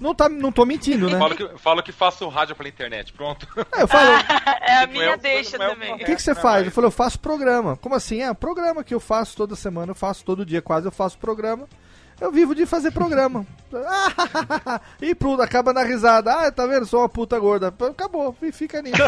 Não, 0.00 0.14
tá, 0.14 0.28
não 0.28 0.50
tô 0.50 0.66
mentindo, 0.66 1.08
né? 1.08 1.16
Falo 1.16 1.36
que, 1.36 1.58
falo 1.58 1.82
que 1.82 1.92
faço 1.92 2.28
rádio 2.28 2.56
pela 2.56 2.68
internet, 2.68 3.12
pronto. 3.12 3.46
É, 3.72 3.82
eu 3.82 3.86
falo, 3.88 4.10
É 4.62 4.78
a 4.78 4.86
Não 4.86 4.92
minha 4.92 5.10
é 5.10 5.16
deixa 5.16 5.56
é 5.56 5.66
o 5.66 5.70
também. 5.70 5.94
o 5.94 5.98
que, 5.98 6.16
que 6.16 6.22
você 6.22 6.34
faz? 6.34 6.66
Eu 6.66 6.72
falei, 6.72 6.88
eu 6.88 6.92
faço 6.92 7.20
programa. 7.20 7.76
Como 7.76 7.94
assim? 7.94 8.20
É, 8.20 8.34
programa 8.34 8.82
que 8.82 8.92
eu 8.92 8.98
faço 8.98 9.36
toda 9.36 9.54
semana, 9.54 9.92
eu 9.92 9.94
faço 9.94 10.24
todo 10.24 10.44
dia, 10.44 10.60
quase 10.60 10.86
eu 10.88 10.92
faço 10.92 11.16
programa. 11.18 11.68
Eu 12.20 12.30
vivo 12.30 12.54
de 12.54 12.66
fazer 12.66 12.90
programa. 12.92 13.46
e 15.00 15.14
pronto, 15.14 15.42
acaba 15.42 15.72
na 15.72 15.82
risada. 15.82 16.32
Ah, 16.32 16.52
tá 16.52 16.66
vendo? 16.66 16.86
Sou 16.86 17.00
uma 17.00 17.08
puta 17.08 17.38
gorda. 17.38 17.68
Acabou, 17.68 18.36
e 18.42 18.52
fica 18.52 18.80
nisso. 18.82 18.96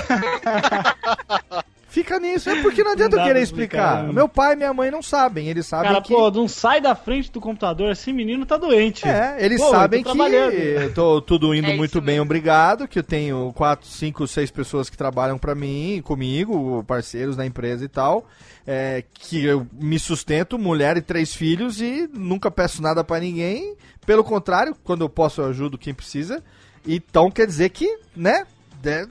fica 1.95 2.19
nisso. 2.19 2.51
É 2.51 2.61
porque 2.61 2.83
não 2.85 2.93
adianta 2.93 3.17
Não 3.17 3.23
eu 3.23 3.29
querer 3.29 3.41
explicar. 3.43 3.79
explicar, 3.79 4.07
né? 4.09 4.13
Meu 4.13 4.29
pai 4.29 4.53
e 4.53 4.57
minha 4.57 4.75
mãe 4.75 4.91
não 4.91 5.01
sabem. 5.03 5.49
Eles 5.49 5.65
sabem 5.67 5.91
Cara, 5.91 6.03
que. 6.03 6.13
pô, 6.13 6.31
não 6.31 6.47
sai 6.49 6.81
da 6.81 6.95
frente 6.95 7.31
do 7.31 7.41
computador, 7.41 7.91
esse 7.93 8.13
menino 8.13 8.45
tá 8.45 8.57
doente. 8.57 9.07
É, 9.09 9.37
eles 9.39 9.59
Pô, 9.61 9.67
eu 9.69 9.71
tô 9.71 9.77
sabem 9.77 10.03
que 10.03 10.11
trabalhando. 10.11 10.53
eu 10.53 10.93
tô 10.93 11.21
tudo 11.23 11.55
indo 11.55 11.69
É 11.71 11.77
muito 11.77 12.01
bem, 12.01 12.17
mesmo. 12.17 12.25
obrigado, 12.25 12.87
que 12.89 12.99
eu 12.99 13.03
tenho 13.03 13.53
quatro, 13.55 13.87
cinco, 13.89 14.27
seis 14.27 14.51
pessoas 14.51 14.91
que 14.91 14.97
trabalham 14.97 15.39
pra 15.39 15.55
mim, 15.55 16.03
comigo, 16.05 16.83
parceiros 16.85 17.37
da 17.37 17.47
empresa 17.47 17.85
e 17.85 17.89
tal, 17.89 18.27
é, 18.67 19.05
que 19.15 19.45
eu 19.45 19.67
me 19.73 19.99
sustento, 19.99 20.59
mulher 20.59 20.97
e 20.97 21.03
três 21.03 21.35
filhos 21.35 21.81
e 21.81 22.09
nunca 22.13 22.51
peço 22.51 22.83
nada 22.83 23.05
pra 23.05 23.21
ninguém. 23.21 23.77
Pelo 24.05 24.25
contrário, 24.25 24.77
quando 24.85 25.03
eu 25.03 25.09
posso 25.09 25.41
eu 25.41 25.47
ajudo 25.47 25.79
quem 25.79 25.95
precisa. 25.95 26.43
Então 26.87 27.31
quer 27.31 27.47
dizer 27.47 27.71
que, 27.71 27.87
né, 28.15 28.45
de- 28.83 29.09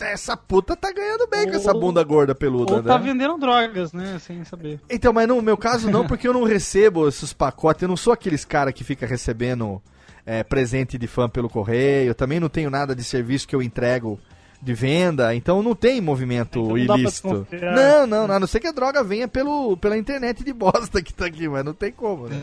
essa 0.00 0.36
puta 0.36 0.76
tá 0.76 0.92
ganhando 0.92 1.26
bem 1.28 1.48
com 1.48 1.56
essa 1.56 1.72
Ou- 1.72 1.80
bunda 1.80 2.02
gorda 2.04 2.34
peluda, 2.34 2.74
Ou 2.74 2.82
né? 2.82 2.88
tá 2.88 2.96
vendendo 2.98 3.38
drogas, 3.38 3.92
né? 3.92 4.18
Sem 4.18 4.44
saber. 4.44 4.80
Então, 4.90 5.12
mas 5.12 5.26
no 5.28 5.40
meu 5.40 5.56
caso 5.56 5.90
não, 5.90 6.06
porque 6.06 6.26
eu 6.28 6.32
não 6.32 6.44
recebo 6.44 7.08
esses 7.08 7.32
pacotes. 7.32 7.82
Eu 7.82 7.88
não 7.88 7.96
sou 7.96 8.12
aqueles 8.12 8.44
cara 8.44 8.72
que 8.72 8.84
fica 8.84 9.06
recebendo 9.06 9.80
é, 10.24 10.42
presente 10.42 10.98
de 10.98 11.06
fã 11.06 11.28
pelo 11.28 11.48
correio. 11.48 12.08
Eu 12.08 12.14
também 12.14 12.40
não 12.40 12.48
tenho 12.48 12.68
nada 12.70 12.94
de 12.94 13.02
serviço 13.04 13.46
que 13.48 13.54
eu 13.54 13.62
entrego 13.62 14.18
de 14.60 14.74
venda. 14.74 15.34
Então 15.34 15.62
não 15.62 15.74
tem 15.74 16.00
movimento 16.00 16.58
Então 16.58 16.68
não 16.68 16.98
ilícito. 16.98 17.28
desconfiar. 17.46 17.74
Não, 17.74 18.06
não, 18.06 18.34
a 18.34 18.40
não 18.40 18.46
ser 18.46 18.60
que 18.60 18.66
a 18.66 18.72
droga 18.72 19.02
venha 19.04 19.28
pelo, 19.28 19.76
pela 19.76 19.96
internet 19.96 20.42
de 20.44 20.52
bosta 20.52 21.02
que 21.02 21.12
tá 21.12 21.26
aqui, 21.26 21.48
mas 21.48 21.64
não 21.64 21.72
tem 21.74 21.92
como, 21.92 22.26
né? 22.28 22.40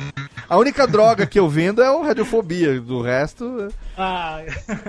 A 0.49 0.57
única 0.57 0.85
droga 0.87 1.25
que 1.25 1.39
eu 1.39 1.47
vendo 1.49 1.81
é 1.81 1.89
o 1.91 2.01
Radiofobia. 2.03 2.79
Do 2.81 3.01
resto. 3.01 3.67
Ah, 3.97 4.41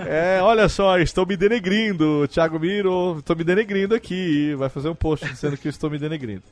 É, 0.06 0.40
olha 0.42 0.68
só, 0.68 0.98
estou 0.98 1.26
me 1.26 1.36
denegrindo, 1.36 2.26
Thiago 2.28 2.59
Miro, 2.59 3.16
estou 3.18 3.36
me 3.36 3.44
denegrindo 3.44 3.94
aqui. 3.94 4.55
Vai 4.56 4.68
fazer 4.68 4.88
um 4.88 4.94
post 4.94 5.26
dizendo 5.28 5.56
que 5.56 5.68
eu 5.68 5.70
estou 5.70 5.90
me 5.90 5.98
denegrindo. 5.98 6.42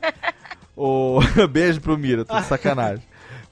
O... 0.76 1.20
Beijo 1.50 1.80
pro 1.80 1.98
Miro, 1.98 2.24
tô 2.24 2.38
de 2.38 2.46
sacanagem. 2.46 3.02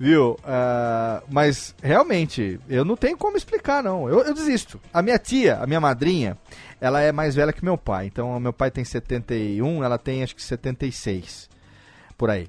Viu? 0.01 0.39
Ah, 0.47 1.23
mas 1.29 1.75
realmente, 1.83 2.59
eu 2.71 2.87
não 2.87 2.97
tenho 2.97 3.19
como 3.19 3.37
explicar, 3.37 3.83
não. 3.83 4.09
Eu, 4.09 4.21
eu 4.21 4.33
desisto. 4.33 4.81
A 4.95 5.03
minha 5.03 5.19
tia, 5.19 5.59
a 5.59 5.67
minha 5.67 5.79
madrinha, 5.79 6.39
ela 6.81 7.03
é 7.03 7.13
mais 7.13 7.35
velha 7.35 7.53
que 7.53 7.63
meu 7.63 7.77
pai. 7.77 8.07
Então, 8.07 8.41
meu 8.41 8.53
pai 8.55 8.71
tem 8.71 8.83
71, 8.83 9.85
ela 9.85 9.99
tem 9.99 10.23
acho 10.23 10.35
que 10.35 10.43
76. 10.43 11.51
Por 12.17 12.31
aí. 12.31 12.49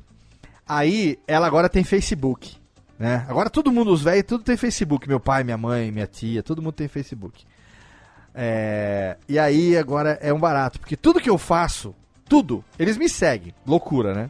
Aí, 0.65 1.19
ela 1.27 1.45
agora 1.45 1.67
tem 1.67 1.83
Facebook. 1.83 2.55
Né? 2.97 3.25
Agora 3.27 3.49
todo 3.49 3.69
mundo, 3.69 3.91
os 3.91 4.01
velhos, 4.01 4.23
tudo 4.25 4.45
tem 4.45 4.55
Facebook. 4.55 5.05
Meu 5.05 5.19
pai, 5.19 5.43
minha 5.43 5.57
mãe, 5.57 5.91
minha 5.91 6.07
tia, 6.07 6.41
todo 6.41 6.61
mundo 6.61 6.71
tem 6.73 6.87
Facebook. 6.87 7.43
É, 8.33 9.17
e 9.27 9.37
aí 9.37 9.77
agora 9.77 10.17
é 10.21 10.31
um 10.31 10.39
barato, 10.39 10.79
porque 10.79 10.95
tudo 10.95 11.19
que 11.19 11.29
eu 11.29 11.37
faço, 11.37 11.93
tudo, 12.29 12.63
eles 12.79 12.97
me 12.97 13.09
seguem. 13.09 13.53
Loucura, 13.67 14.13
né? 14.13 14.29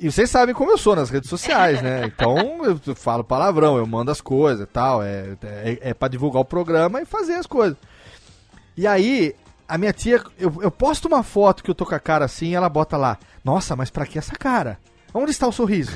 E 0.00 0.10
vocês 0.10 0.30
sabem 0.30 0.54
como 0.54 0.70
eu 0.70 0.78
sou 0.78 0.96
nas 0.96 1.10
redes 1.10 1.30
sociais, 1.30 1.80
né? 1.82 2.06
Então 2.16 2.64
eu 2.64 2.94
falo 2.94 3.22
palavrão, 3.22 3.76
eu 3.76 3.86
mando 3.86 4.10
as 4.10 4.20
coisas 4.20 4.64
e 4.64 4.70
tal. 4.70 5.02
É, 5.02 5.36
é, 5.42 5.78
é 5.90 5.94
pra 5.94 6.08
divulgar 6.08 6.42
o 6.42 6.44
programa 6.44 7.00
e 7.00 7.04
fazer 7.04 7.34
as 7.34 7.46
coisas. 7.46 7.76
E 8.76 8.86
aí, 8.86 9.34
a 9.68 9.78
minha 9.78 9.92
tia, 9.92 10.22
eu, 10.38 10.52
eu 10.60 10.70
posto 10.70 11.08
uma 11.08 11.22
foto 11.22 11.62
que 11.62 11.70
eu 11.70 11.74
tô 11.74 11.86
com 11.86 11.94
a 11.94 12.00
cara 12.00 12.24
assim, 12.24 12.54
ela 12.54 12.68
bota 12.68 12.96
lá, 12.96 13.18
nossa, 13.44 13.74
mas 13.74 13.90
pra 13.90 14.06
que 14.06 14.18
essa 14.18 14.34
cara? 14.36 14.78
Onde 15.14 15.30
está 15.30 15.46
o 15.46 15.52
sorriso? 15.52 15.92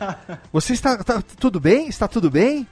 Você 0.50 0.72
está 0.72 0.96
tá 0.96 1.22
tudo 1.38 1.60
bem? 1.60 1.86
Está 1.86 2.08
tudo 2.08 2.30
bem? 2.30 2.66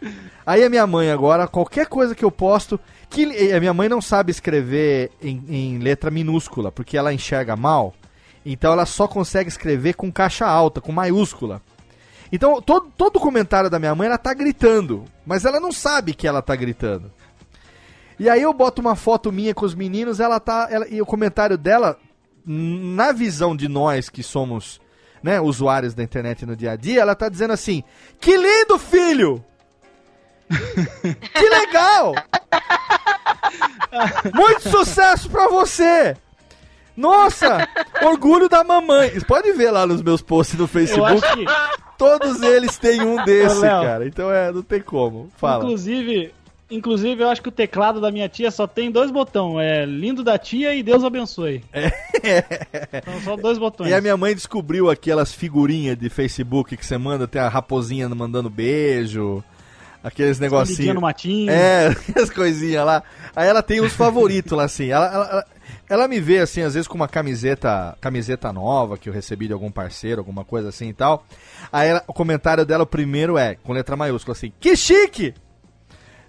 Aí 0.47 0.65
a 0.65 0.71
minha 0.71 0.87
mãe 0.87 1.11
agora, 1.11 1.47
qualquer 1.47 1.87
coisa 1.87 2.15
que 2.15 2.25
eu 2.25 2.31
posto, 2.31 2.81
que 3.11 3.53
a 3.53 3.61
minha 3.61 3.75
mãe 3.75 3.91
não 3.91 4.01
sabe 4.01 4.31
escrever 4.31 5.11
em, 5.23 5.45
em 5.49 5.79
letra 5.79 6.11
minúscula, 6.11 6.73
porque 6.73 6.97
ela 6.97 7.13
enxerga 7.13 7.57
mal. 7.57 7.93
Então 8.45 8.73
ela 8.73 8.87
só 8.87 9.07
consegue 9.07 9.49
escrever 9.49 9.95
com 9.95 10.11
caixa 10.11 10.47
alta, 10.47 10.81
com 10.81 10.93
maiúscula. 10.93 11.63
Então 12.31 12.61
todo, 12.61 12.91
todo 12.97 13.21
comentário 13.21 13.71
da 13.71 13.79
minha 13.79 13.95
mãe 13.95 14.07
ela 14.07 14.19
tá 14.19 14.35
gritando, 14.35 15.05
mas 15.25 15.45
ela 15.45 15.61
não 15.61 15.71
sabe 15.71 16.15
que 16.15 16.27
ela 16.27 16.43
tá 16.43 16.57
gritando. 16.57 17.13
E 18.19 18.29
aí 18.29 18.43
eu 18.43 18.53
boto 18.53 18.81
uma 18.81 18.97
foto 18.97 19.33
minha 19.33 19.55
com 19.55 19.65
os 19.65 19.75
meninos, 19.75 20.21
ela 20.21 20.39
tá. 20.39 20.69
Ela, 20.71 20.87
e 20.89 21.01
o 21.01 21.07
comentário 21.07 21.59
dela, 21.59 21.99
na 22.47 23.13
visão 23.13 23.57
de 23.57 23.69
nós 23.69 24.09
que 24.09 24.23
somos 24.23 24.81
né, 25.23 25.41
usuários 25.41 25.95
da 25.95 26.03
internet 26.03 26.45
no 26.45 26.57
dia 26.57 26.73
a 26.73 26.77
dia, 26.77 27.01
ela 27.01 27.15
tá 27.15 27.29
dizendo 27.29 27.53
assim: 27.53 27.83
Que 28.21 28.37
lindo, 28.37 28.79
filho! 28.79 29.45
que 31.35 31.49
legal! 31.49 32.15
Muito 34.35 34.69
sucesso 34.69 35.29
pra 35.31 35.49
você! 35.49 36.17
Nossa! 36.97 37.69
Orgulho 38.03 38.49
da 38.49 38.63
mamãe! 38.65 39.21
Pode 39.27 39.53
ver 39.53 39.71
lá 39.71 39.87
nos 39.87 40.03
meus 40.03 40.21
posts 40.23 40.59
no 40.59 40.67
Facebook. 40.67 41.21
que- 41.35 41.45
Todos 41.99 42.43
eles 42.43 42.77
têm 42.79 43.01
um 43.03 43.23
desse, 43.25 43.59
Ô, 43.59 43.61
cara. 43.63 44.07
Então 44.07 44.31
é, 44.33 44.51
não 44.51 44.63
tem 44.63 44.81
como. 44.81 45.31
Fala. 45.37 45.63
Inclusive, 45.65 46.33
inclusive, 46.69 47.23
eu 47.23 47.29
acho 47.29 47.41
que 47.41 47.49
o 47.49 47.53
teclado 47.53 48.01
da 48.01 48.11
minha 48.11 48.29
tia 48.29 48.51
só 48.51 48.67
tem 48.67 48.91
dois 48.91 49.11
botões. 49.11 49.65
É 49.65 49.85
lindo 49.87 50.25
da 50.25 50.37
tia 50.37 50.75
e 50.75 50.83
Deus 50.83 51.05
abençoe. 51.05 51.63
São 53.05 53.21
só 53.23 53.37
dois 53.37 53.59
botões. 53.59 53.89
E 53.91 53.95
a 53.95 54.01
minha 54.01 54.17
mãe 54.17 54.35
descobriu 54.35 54.91
aquelas 54.91 55.33
figurinhas 55.33 55.97
de 55.97 56.09
Facebook 56.09 56.77
que 56.77 56.85
você 56.85 56.99
manda, 56.99 57.29
tem 57.29 57.41
a 57.41 57.49
raposinha 57.49 58.09
mandando 58.09 58.51
beijo, 58.51 59.43
aqueles 60.03 60.39
negocinhos. 60.41 60.95
no 60.95 61.01
matinho. 61.01 61.51
É, 61.51 61.95
as 62.21 62.31
coisinhas 62.31 62.85
lá. 62.85 63.03
Aí 63.35 63.49
ela 63.49 63.63
tem 63.63 63.81
os 63.81 63.93
favoritos 63.93 64.53
lá, 64.53 64.65
assim. 64.65 64.89
Ela, 64.91 65.07
ela, 65.07 65.29
ela- 65.31 65.47
ela 65.93 66.09
me 66.09 66.19
vê, 66.21 66.39
assim, 66.39 66.63
às 66.63 66.75
vezes 66.75 66.89
com 66.89 66.95
uma 66.95 67.09
camiseta 67.09 67.97
camiseta 68.01 68.53
nova 68.53 68.97
que 68.97 69.09
eu 69.09 69.13
recebi 69.13 69.47
de 69.47 69.53
algum 69.53 69.71
parceiro, 69.71 70.21
alguma 70.21 70.45
coisa 70.45 70.71
assim 70.71 70.89
e 70.89 70.95
tal. 70.95 71.25
Aí 71.71 71.89
ela- 71.89 72.03
o 72.07 72.13
comentário 72.13 72.65
dela, 72.65 72.85
o 72.85 72.87
primeiro 72.87 73.37
é, 73.37 73.55
com 73.57 73.73
letra 73.73 73.97
maiúscula, 73.97 74.33
assim, 74.35 74.53
que 74.59 74.75
chique! 74.77 75.35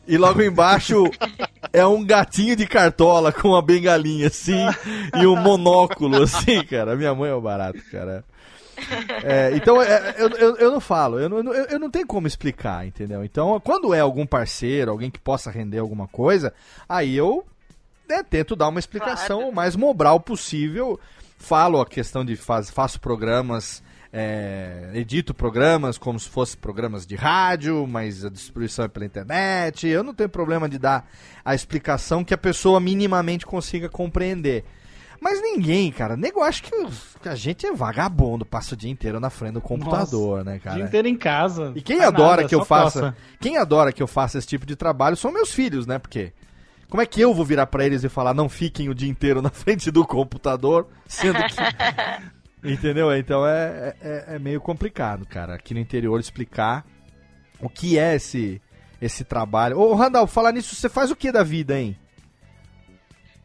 E 0.05 0.17
logo 0.17 0.41
embaixo 0.41 1.05
é 1.71 1.85
um 1.87 2.03
gatinho 2.05 2.55
de 2.57 2.67
cartola 2.67 3.31
com 3.31 3.49
uma 3.49 3.61
bengalinha, 3.61 4.27
assim, 4.27 4.59
e 5.15 5.25
um 5.25 5.35
monóculo, 5.37 6.23
assim, 6.23 6.61
cara. 6.65 6.95
Minha 6.95 7.15
mãe 7.15 7.29
é 7.29 7.33
o 7.33 7.39
barato, 7.41 7.79
cara. 7.89 8.23
É, 9.23 9.51
então, 9.55 9.81
é, 9.81 10.15
eu, 10.17 10.29
eu, 10.31 10.55
eu 10.57 10.71
não 10.71 10.81
falo, 10.81 11.19
eu 11.19 11.29
não, 11.29 11.53
eu, 11.53 11.65
eu 11.65 11.79
não 11.79 11.89
tenho 11.89 12.05
como 12.05 12.27
explicar, 12.27 12.85
entendeu? 12.85 13.23
Então, 13.23 13.57
quando 13.63 13.93
é 13.93 14.01
algum 14.01 14.25
parceiro, 14.25 14.91
alguém 14.91 15.09
que 15.09 15.19
possa 15.19 15.49
render 15.49 15.77
alguma 15.79 16.07
coisa, 16.07 16.51
aí 16.89 17.15
eu 17.15 17.45
né, 18.07 18.23
tento 18.23 18.55
dar 18.55 18.67
uma 18.67 18.79
explicação 18.79 19.49
o 19.49 19.53
mais 19.53 19.75
mobral 19.75 20.19
possível. 20.19 20.99
Falo 21.37 21.81
a 21.81 21.85
questão 21.85 22.23
de 22.23 22.35
faz, 22.35 22.69
faço 22.69 22.99
programas, 23.01 23.83
é, 24.11 24.91
edito 24.93 25.33
programas 25.33 25.97
como 25.97 26.19
se 26.19 26.29
fossem 26.29 26.57
programas 26.59 27.05
de 27.05 27.15
rádio, 27.15 27.85
mas 27.87 28.23
a 28.23 28.29
distribuição 28.29 28.85
é 28.85 28.87
pela 28.87 29.05
internet. 29.05 29.87
Eu 29.87 30.03
não 30.03 30.13
tenho 30.13 30.29
problema 30.29 30.69
de 30.69 30.77
dar 30.77 31.09
a 31.43 31.53
explicação 31.53 32.23
que 32.23 32.33
a 32.33 32.37
pessoa 32.37 32.79
minimamente 32.79 33.45
consiga 33.45 33.89
compreender. 33.89 34.63
Mas 35.19 35.41
ninguém, 35.41 35.89
cara, 35.89 36.17
nego 36.17 36.41
acho 36.41 36.63
que, 36.63 36.71
que 37.21 37.29
a 37.29 37.35
gente 37.35 37.65
é 37.65 37.71
vagabundo, 37.71 38.45
passa 38.45 38.73
o 38.73 38.77
dia 38.77 38.91
inteiro 38.91 39.21
na 39.21 39.29
frente 39.29 39.53
do 39.53 39.61
computador, 39.61 40.43
né, 40.43 40.57
O 40.57 40.59
cara? 40.59 40.75
dia 40.75 40.85
inteiro 40.85 41.07
em 41.07 41.15
casa. 41.15 41.71
E 41.75 41.81
quem 41.81 42.01
adora 42.01 42.41
nada, 42.41 42.49
que 42.49 42.53
eu 42.53 42.65
faça, 42.65 43.15
quem 43.39 43.57
adora 43.57 43.93
que 43.93 44.03
eu 44.03 44.07
faça 44.07 44.37
esse 44.37 44.47
tipo 44.47 44.65
de 44.65 44.75
trabalho 44.75 45.15
são 45.15 45.31
meus 45.31 45.53
filhos, 45.53 45.87
né? 45.87 45.97
Porque 45.97 46.33
como 46.93 47.01
é 47.01 47.07
que 47.07 47.19
eu 47.19 47.33
vou 47.33 47.43
virar 47.43 47.65
pra 47.65 47.83
eles 47.83 48.03
e 48.03 48.07
falar 48.07 48.35
não 48.35 48.47
fiquem 48.47 48.87
o 48.87 48.93
dia 48.93 49.09
inteiro 49.09 49.41
na 49.41 49.49
frente 49.49 49.89
do 49.89 50.05
computador, 50.05 50.87
sendo 51.07 51.39
que 51.45 51.55
Entendeu? 52.71 53.11
Então 53.17 53.43
é, 53.47 53.95
é, 53.99 54.35
é 54.35 54.39
meio 54.39 54.61
complicado, 54.61 55.25
cara, 55.25 55.55
aqui 55.55 55.73
no 55.73 55.79
interior 55.79 56.19
explicar 56.19 56.85
o 57.59 57.67
que 57.67 57.97
é 57.97 58.13
esse 58.13 58.61
esse 59.01 59.23
trabalho. 59.23 59.79
Ô, 59.79 59.95
Randall, 59.95 60.27
falar 60.27 60.51
nisso, 60.51 60.75
você 60.75 60.87
faz 60.87 61.09
o 61.09 61.15
que 61.15 61.31
da 61.31 61.41
vida, 61.41 61.79
hein? 61.79 61.97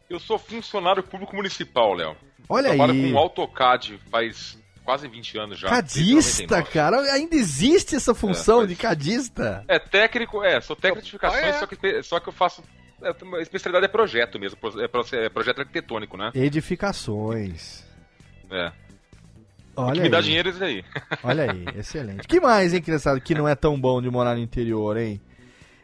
Eu 0.07 0.19
sou 0.19 0.37
funcionário 0.37 1.01
público 1.01 1.35
municipal, 1.35 1.95
Léo. 1.95 2.15
Olha 2.47 2.69
Trabalho 2.69 2.93
aí. 2.93 3.11
com 3.11 3.17
AutoCAD 3.17 3.99
faz 4.11 4.59
quase 4.85 5.07
20 5.07 5.37
anos 5.39 5.59
já. 5.59 5.69
Cadista, 5.69 6.43
99. 6.43 6.71
cara, 6.71 6.97
ainda 7.13 7.35
existe 7.35 7.95
essa 7.95 8.13
função 8.13 8.67
de 8.67 8.75
cadista? 8.75 9.65
É 9.67 9.79
técnico, 9.79 10.43
é, 10.43 10.61
sou 10.61 10.75
técnico 10.75 11.01
de 11.01 11.15
edificações, 11.15 11.55
só, 11.55 11.65
que, 11.65 12.03
só 12.03 12.19
que 12.19 12.29
eu 12.29 12.33
faço. 12.33 12.63
É, 13.01 13.37
A 13.37 13.41
especialidade 13.41 13.85
é 13.85 13.89
projeto 13.89 14.39
mesmo, 14.39 14.57
é, 14.79 15.25
é 15.25 15.29
projeto 15.29 15.59
arquitetônico, 15.59 16.17
né? 16.17 16.31
Edificações. 16.33 17.83
É. 18.51 18.71
O 19.75 19.81
Olha 19.83 19.93
que 19.93 20.01
me 20.01 20.09
dá 20.09 20.17
aí. 20.17 20.23
dinheiro 20.23 20.49
é 20.49 20.51
isso 20.51 20.63
aí. 20.63 20.83
Olha 21.23 21.51
aí, 21.51 21.65
excelente. 21.77 22.27
que 22.27 22.39
mais, 22.39 22.73
hein, 22.73 22.81
criançada, 22.81 23.19
que 23.19 23.33
não 23.35 23.47
é 23.47 23.55
tão 23.55 23.79
bom 23.79 24.01
de 24.01 24.09
morar 24.09 24.35
no 24.35 24.41
interior, 24.41 24.97
hein? 24.97 25.21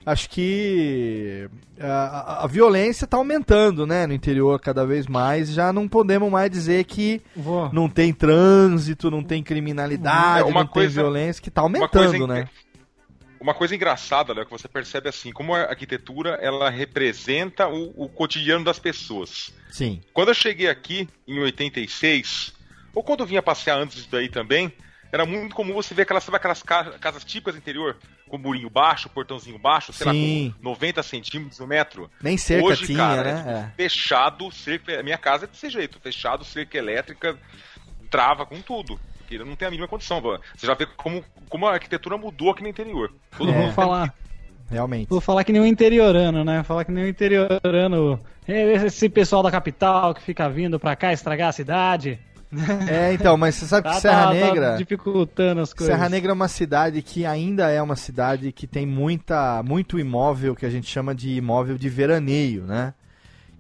Acho 0.06 0.30
que 0.30 1.50
a, 1.80 1.88
a- 1.88 2.44
a 2.44 2.48
violência 2.48 3.08
tá 3.08 3.18
aumentando, 3.18 3.88
né, 3.88 4.06
no 4.06 4.14
interior 4.14 4.60
cada 4.60 4.86
vez 4.86 5.08
mais. 5.08 5.50
Já 5.52 5.74
não 5.74 5.88
podemos 5.88 6.30
mais 6.32 6.52
dizer 6.52 6.84
que 6.84 7.22
Vou. 7.36 7.72
não 7.74 7.90
tem 7.90 8.14
trânsito, 8.14 9.10
não 9.10 9.24
tem 9.24 9.42
criminalidade, 9.42 10.42
É, 10.42 10.44
uma 10.44 10.62
não 10.62 10.68
coisa- 10.68 10.94
tem 10.94 11.04
violência, 11.04 11.42
que 11.42 11.50
tá 11.50 11.64
uma 11.64 11.88
coisa 11.90 12.08
aumentando, 12.08 12.28
né? 12.28 12.48
Uma 13.40 13.54
coisa 13.54 13.76
engraçada, 13.76 14.34
Léo, 14.34 14.46
que 14.46 14.52
você 14.52 14.68
percebe 14.68 15.10
assim, 15.10 15.32
como 15.32 15.54
a 15.54 15.62
arquitetura 15.64 16.32
ela 16.42 16.70
representa 16.70 17.68
o, 17.68 17.94
o 18.06 18.10
cotidiano 18.10 18.64
das 18.64 18.80
pessoas. 18.80 19.54
Sim. 19.70 20.02
Quando 20.14 20.30
eu 20.30 20.34
cheguei 20.34 20.70
aqui 20.70 21.08
em 21.28 21.40
86, 21.40 22.54
ou 22.94 23.04
quando 23.04 23.20
eu 23.22 23.26
vinha 23.28 23.42
passear 23.44 23.78
antes 23.78 23.98
disso 23.98 24.10
daí 24.12 24.30
também, 24.30 24.72
era 25.12 25.26
muito 25.26 25.56
comum 25.56 25.74
você 25.74 25.94
ver 25.94 26.04
aquelas, 26.04 26.24
sabe 26.24 26.38
aquelas 26.38 26.64
ca- 26.64 26.98
casas 27.00 27.24
típicas 27.24 27.54
do 27.54 27.58
interior, 27.60 27.98
com 28.28 28.38
murinho 28.38 28.70
baixo, 28.70 29.10
portãozinho 29.10 29.60
baixo, 29.60 29.94
sei 29.94 30.08
Sim. 30.12 30.48
lá, 30.50 30.54
com 30.56 30.64
90 30.64 31.04
centímetros 31.04 31.60
no 31.60 31.68
metro. 31.68 32.10
Nem 32.22 32.38
cerca 32.38 32.66
Hoje, 32.66 32.86
tinha, 32.88 32.98
cara, 32.98 33.24
né? 33.24 33.32
é, 33.32 33.36
tipo, 33.38 33.50
É. 33.50 33.74
fechado, 33.76 34.52
cerca. 34.52 35.04
Minha 35.04 35.18
casa 35.18 35.46
é 35.46 35.48
desse 35.48 35.70
jeito, 35.70 36.00
fechado, 36.02 36.44
cerca 36.44 36.78
elétrica, 36.78 37.38
trava 38.10 38.46
com 38.46 38.62
tudo. 38.62 39.00
Porque 39.28 39.44
não 39.44 39.56
tem 39.56 39.68
a 39.68 39.72
mínima 39.72 39.88
condição. 39.88 40.22
pô. 40.22 40.38
Você 40.56 40.68
já 40.68 40.74
vê 40.74 40.86
como, 40.86 41.24
como 41.50 41.66
a 41.68 41.74
arquitetura 41.74 42.18
mudou 42.18 42.52
aqui 42.52 42.62
no 42.64 42.70
interior. 42.70 43.12
Todo 43.38 43.50
É, 43.50 43.54
mundo 43.54 43.64
vou 43.66 43.74
falar. 43.74 44.14
Realmente. 44.70 45.08
Vou 45.10 45.22
falar 45.22 45.44
que 45.44 45.52
nem 45.52 45.62
um 45.62 45.66
interiorano, 45.66 46.44
né? 46.44 46.64
Falar 46.64 46.86
que 46.86 46.92
nem 46.92 47.06
um 47.06 47.08
interiorano. 47.08 48.20
É, 48.48 48.74
Esse 48.86 49.10
pessoal 49.10 49.44
da 49.44 49.52
capital 49.52 50.14
que 50.14 50.22
fica 50.22 50.50
vindo 50.50 50.80
pra 50.80 50.96
cá 50.96 51.12
estragar 51.14 51.50
a 51.50 51.52
cidade. 51.52 52.20
É, 52.88 53.12
então, 53.14 53.36
mas 53.36 53.56
você 53.56 53.66
sabe 53.66 53.88
que 53.88 53.94
Tá- 53.96 54.00
Serra 54.00 54.22
tá- 54.22 54.28
tá 54.28 54.34
Negra. 54.34 54.76
dificultando 54.78 55.62
as 55.62 55.74
coisas. 55.74 55.94
Serra 55.94 56.08
Negra 56.10 56.32
é 56.32 56.34
uma 56.34 56.48
cidade 56.48 57.02
que 57.02 57.26
ainda 57.26 57.70
é 57.70 57.82
uma 57.82 57.96
cidade 57.96 58.52
que 58.52 58.66
tem 58.66 58.86
muita, 58.86 59.62
muito 59.64 60.00
imóvel 60.00 60.56
que 60.56 60.66
a 60.66 60.70
gente 60.70 60.88
chama 60.90 61.14
de 61.14 61.32
imóvel 61.36 61.78
de 61.78 61.90
veraneio, 61.90 62.64
né? 62.64 62.94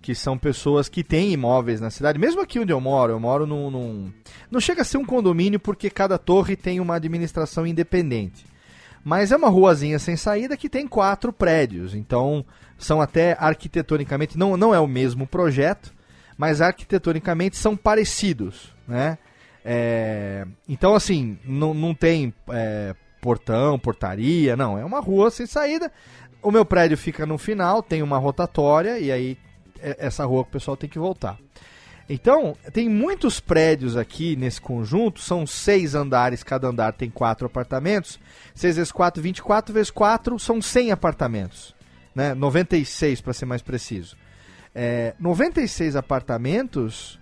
Que 0.05 0.13
são 0.13 0.37
pessoas 0.37 0.87
que 0.87 1.03
têm 1.03 1.31
imóveis 1.31 1.81
na 1.81 1.89
cidade. 1.89 2.19
Mesmo 2.19 2.39
aqui 2.39 2.59
onde 2.59 2.71
eu 2.71 2.79
moro, 2.79 3.13
eu 3.13 3.19
moro 3.19 3.47
num. 3.47 3.71
num- 3.71 4.13
Não 4.51 4.59
chega 4.59 4.83
a 4.83 4.85
ser 4.85 4.99
um 4.99 5.05
condomínio 5.05 5.59
porque 5.59 5.89
cada 5.89 6.19
torre 6.19 6.55
tem 6.55 6.79
uma 6.79 6.93
administração 6.97 7.65
independente. 7.65 8.45
Mas 9.03 9.31
é 9.31 9.35
uma 9.35 9.49
ruazinha 9.49 9.97
sem 9.97 10.15
saída 10.15 10.55
que 10.55 10.69
tem 10.69 10.87
quatro 10.87 11.33
prédios. 11.33 11.95
Então, 11.95 12.45
são 12.77 13.01
até 13.01 13.35
arquitetonicamente. 13.39 14.37
Não, 14.37 14.55
não 14.55 14.75
é 14.75 14.79
o 14.79 14.85
mesmo 14.85 15.25
projeto, 15.25 15.91
mas 16.37 16.61
arquitetonicamente 16.61 17.57
são 17.57 17.75
parecidos, 17.75 18.71
né? 18.87 19.17
É, 19.63 20.45
então, 20.69 20.93
assim, 20.93 21.39
não, 21.43 21.73
não 21.73 21.95
tem 21.95 22.31
é, 22.49 22.93
portão, 23.19 23.79
portaria, 23.79 24.55
não. 24.55 24.77
É 24.77 24.85
uma 24.85 24.99
rua 24.99 25.31
sem 25.31 25.47
saída. 25.47 25.91
O 26.43 26.51
meu 26.51 26.63
prédio 26.63 26.95
fica 26.95 27.25
no 27.25 27.39
final, 27.39 27.81
tem 27.81 28.03
uma 28.03 28.19
rotatória, 28.19 28.99
e 28.99 29.11
aí 29.11 29.35
essa 29.81 30.25
rua 30.25 30.43
que 30.43 30.49
o 30.49 30.53
pessoal 30.53 30.77
tem 30.77 30.89
que 30.89 30.99
voltar. 30.99 31.37
Então, 32.07 32.55
tem 32.71 32.87
muitos 32.87 33.39
prédios 33.39 33.97
aqui 33.97 34.35
nesse 34.35 34.61
conjunto, 34.61 35.19
são 35.19 35.45
seis 35.47 35.95
andares, 35.95 36.43
cada 36.43 36.67
andar 36.67 36.93
tem 36.93 37.09
quatro 37.09 37.47
apartamentos. 37.47 38.19
6 38.53 38.75
vezes 38.75 38.91
4, 38.91 39.21
24 39.21 39.73
vezes 39.73 39.89
4 39.89 40.37
são 40.37 40.61
100 40.61 40.91
apartamentos. 40.91 41.75
Né? 42.13 42.35
96 42.35 43.21
para 43.21 43.33
ser 43.33 43.45
mais 43.45 43.61
preciso. 43.63 44.15
É, 44.73 45.15
96 45.19 45.95
apartamentos, 45.95 47.19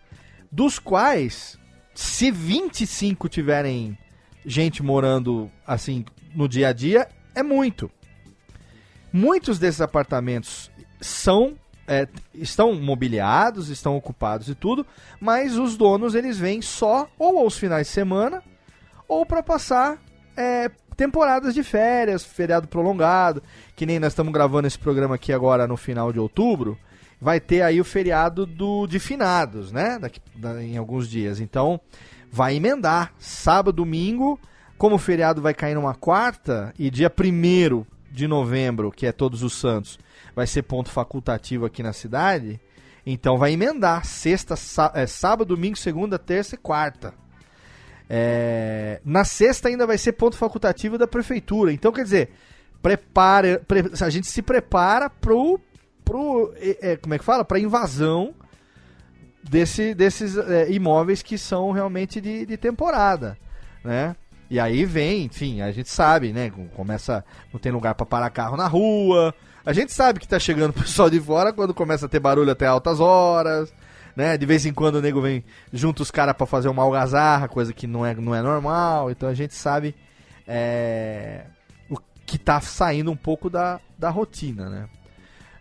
dos 0.52 0.80
quais, 0.80 1.58
se 1.96 2.30
25 2.30 3.30
tiverem 3.30 3.98
gente 4.46 4.84
morando 4.84 5.50
assim 5.66 6.04
no 6.36 6.48
dia 6.48 6.70
a 6.70 6.74
dia, 6.74 7.08
é 7.34 7.42
muito. 7.42 7.90
Muitos 9.14 9.60
desses 9.60 9.80
apartamentos 9.80 10.70
são 11.00 11.58
é, 11.88 12.08
estão 12.34 12.74
mobiliados, 12.76 13.70
estão 13.70 13.96
ocupados 13.98 14.48
e 14.50 14.56
tudo, 14.56 14.86
mas 15.20 15.58
os 15.58 15.76
donos 15.78 16.16
eles 16.16 16.38
vêm 16.38 16.62
só 16.62 17.10
ou 17.20 17.40
aos 17.40 17.58
finais 17.58 17.88
de 17.88 17.94
semana 17.94 18.42
ou 19.08 19.26
para 19.26 19.44
passar 19.44 19.98
é, 20.38 20.70
temporadas 20.96 21.54
de 21.54 21.64
férias, 21.64 22.24
feriado 22.24 22.68
prolongado, 22.68 23.44
que 23.76 23.86
nem 23.86 24.00
nós 24.00 24.14
estamos 24.14 24.32
gravando 24.32 24.68
esse 24.68 24.80
programa 24.80 25.16
aqui 25.16 25.34
agora 25.34 25.68
no 25.68 25.76
final 25.78 26.14
de 26.14 26.20
outubro, 26.20 26.78
vai 27.20 27.40
ter 27.40 27.62
aí 27.62 27.80
o 27.82 27.86
feriado 27.86 28.46
do 28.46 28.88
de 28.88 29.00
finados, 29.00 29.72
né? 29.72 29.98
Daqui, 30.00 30.20
da- 30.36 30.64
em 30.64 30.78
alguns 30.78 31.08
dias. 31.10 31.40
Então, 31.40 31.80
vai 32.32 32.56
emendar 32.56 33.14
sábado, 33.18 33.76
domingo, 33.78 34.40
como 34.78 34.96
o 34.96 35.00
feriado 35.00 35.42
vai 35.42 35.54
cair 35.54 35.76
numa 35.76 35.94
quarta 35.96 36.74
e 36.78 36.90
dia 36.90 37.10
1 37.12 37.86
de 38.14 38.28
novembro, 38.28 38.92
que 38.92 39.08
é 39.08 39.12
Todos 39.12 39.42
os 39.42 39.54
Santos, 39.54 40.00
vai 40.36 40.46
ser 40.46 40.62
ponto 40.62 40.90
facultativo 40.90 41.66
aqui 41.66 41.82
na 41.82 41.92
cidade, 41.92 42.62
então 43.06 43.38
vai 43.38 43.54
emendar 43.54 44.06
sexta, 44.06 44.54
é, 44.94 45.08
sábado, 45.08 45.56
domingo, 45.56 45.76
segunda, 45.76 46.20
terça 46.20 46.56
e 46.56 46.58
quarta. 46.58 47.14
É, 48.08 49.02
na 49.04 49.24
sexta 49.26 49.68
ainda 49.68 49.88
vai 49.88 49.98
ser 49.98 50.14
ponto 50.14 50.38
facultativo 50.38 50.98
da 50.98 51.08
prefeitura. 51.08 51.74
Então, 51.74 51.92
quer 51.92 52.04
dizer, 52.04 52.30
prepara, 52.82 53.60
pre- 53.68 53.92
a 54.00 54.10
gente 54.10 54.28
se 54.28 54.42
prepara 54.42 55.10
pro, 55.10 55.60
pro 56.06 56.54
é, 56.58 56.96
como 56.98 57.16
é 57.16 57.18
que 57.18 57.26
fala? 57.26 57.44
Pra 57.44 57.60
invasão 57.60 58.36
desse, 59.44 59.96
desses 59.96 60.38
é, 60.38 60.72
imóveis 60.72 61.24
que 61.24 61.38
são 61.38 61.72
realmente 61.72 62.22
de, 62.22 62.46
de 62.46 62.58
temporada, 62.58 63.38
né? 63.84 64.16
E 64.54 64.60
aí 64.60 64.86
vem, 64.86 65.24
enfim, 65.24 65.62
a 65.62 65.72
gente 65.72 65.90
sabe, 65.90 66.32
né? 66.32 66.52
Começa, 66.76 67.26
não 67.52 67.60
tem 67.60 67.72
lugar 67.72 67.96
pra 67.96 68.06
parar 68.06 68.30
carro 68.30 68.56
na 68.56 68.68
rua. 68.68 69.34
A 69.66 69.74
gente 69.74 69.92
sabe 69.92 70.20
que 70.20 70.28
tá 70.28 70.38
chegando 70.38 70.70
o 70.70 70.74
pessoal 70.80 71.10
de 71.10 71.20
fora 71.20 71.52
quando 71.52 71.74
começa 71.74 72.06
a 72.06 72.08
ter 72.08 72.20
barulho 72.20 72.52
até 72.52 72.68
altas 72.68 73.00
horas, 73.00 73.74
né? 74.16 74.38
De 74.38 74.46
vez 74.46 74.64
em 74.68 74.72
quando 74.72 74.98
o 74.98 75.02
nego 75.02 75.20
vem 75.22 75.44
junto 75.72 76.04
os 76.04 76.12
caras 76.12 76.36
pra 76.36 76.46
fazer 76.46 76.68
uma 76.68 76.84
algazarra, 76.84 77.48
coisa 77.48 77.74
que 77.74 77.88
não 77.88 78.06
é, 78.06 78.14
não 78.14 78.36
é 78.36 78.44
normal. 78.44 79.10
Então 79.10 79.28
a 79.28 79.34
gente 79.34 79.56
sabe 79.56 79.96
é, 80.48 81.46
o 81.90 81.98
que 82.24 82.38
tá 82.38 82.62
saindo 82.62 83.10
um 83.10 83.18
pouco 83.18 83.50
da, 83.50 83.80
da 83.98 84.12
rotina, 84.12 84.70
né? 84.70 84.88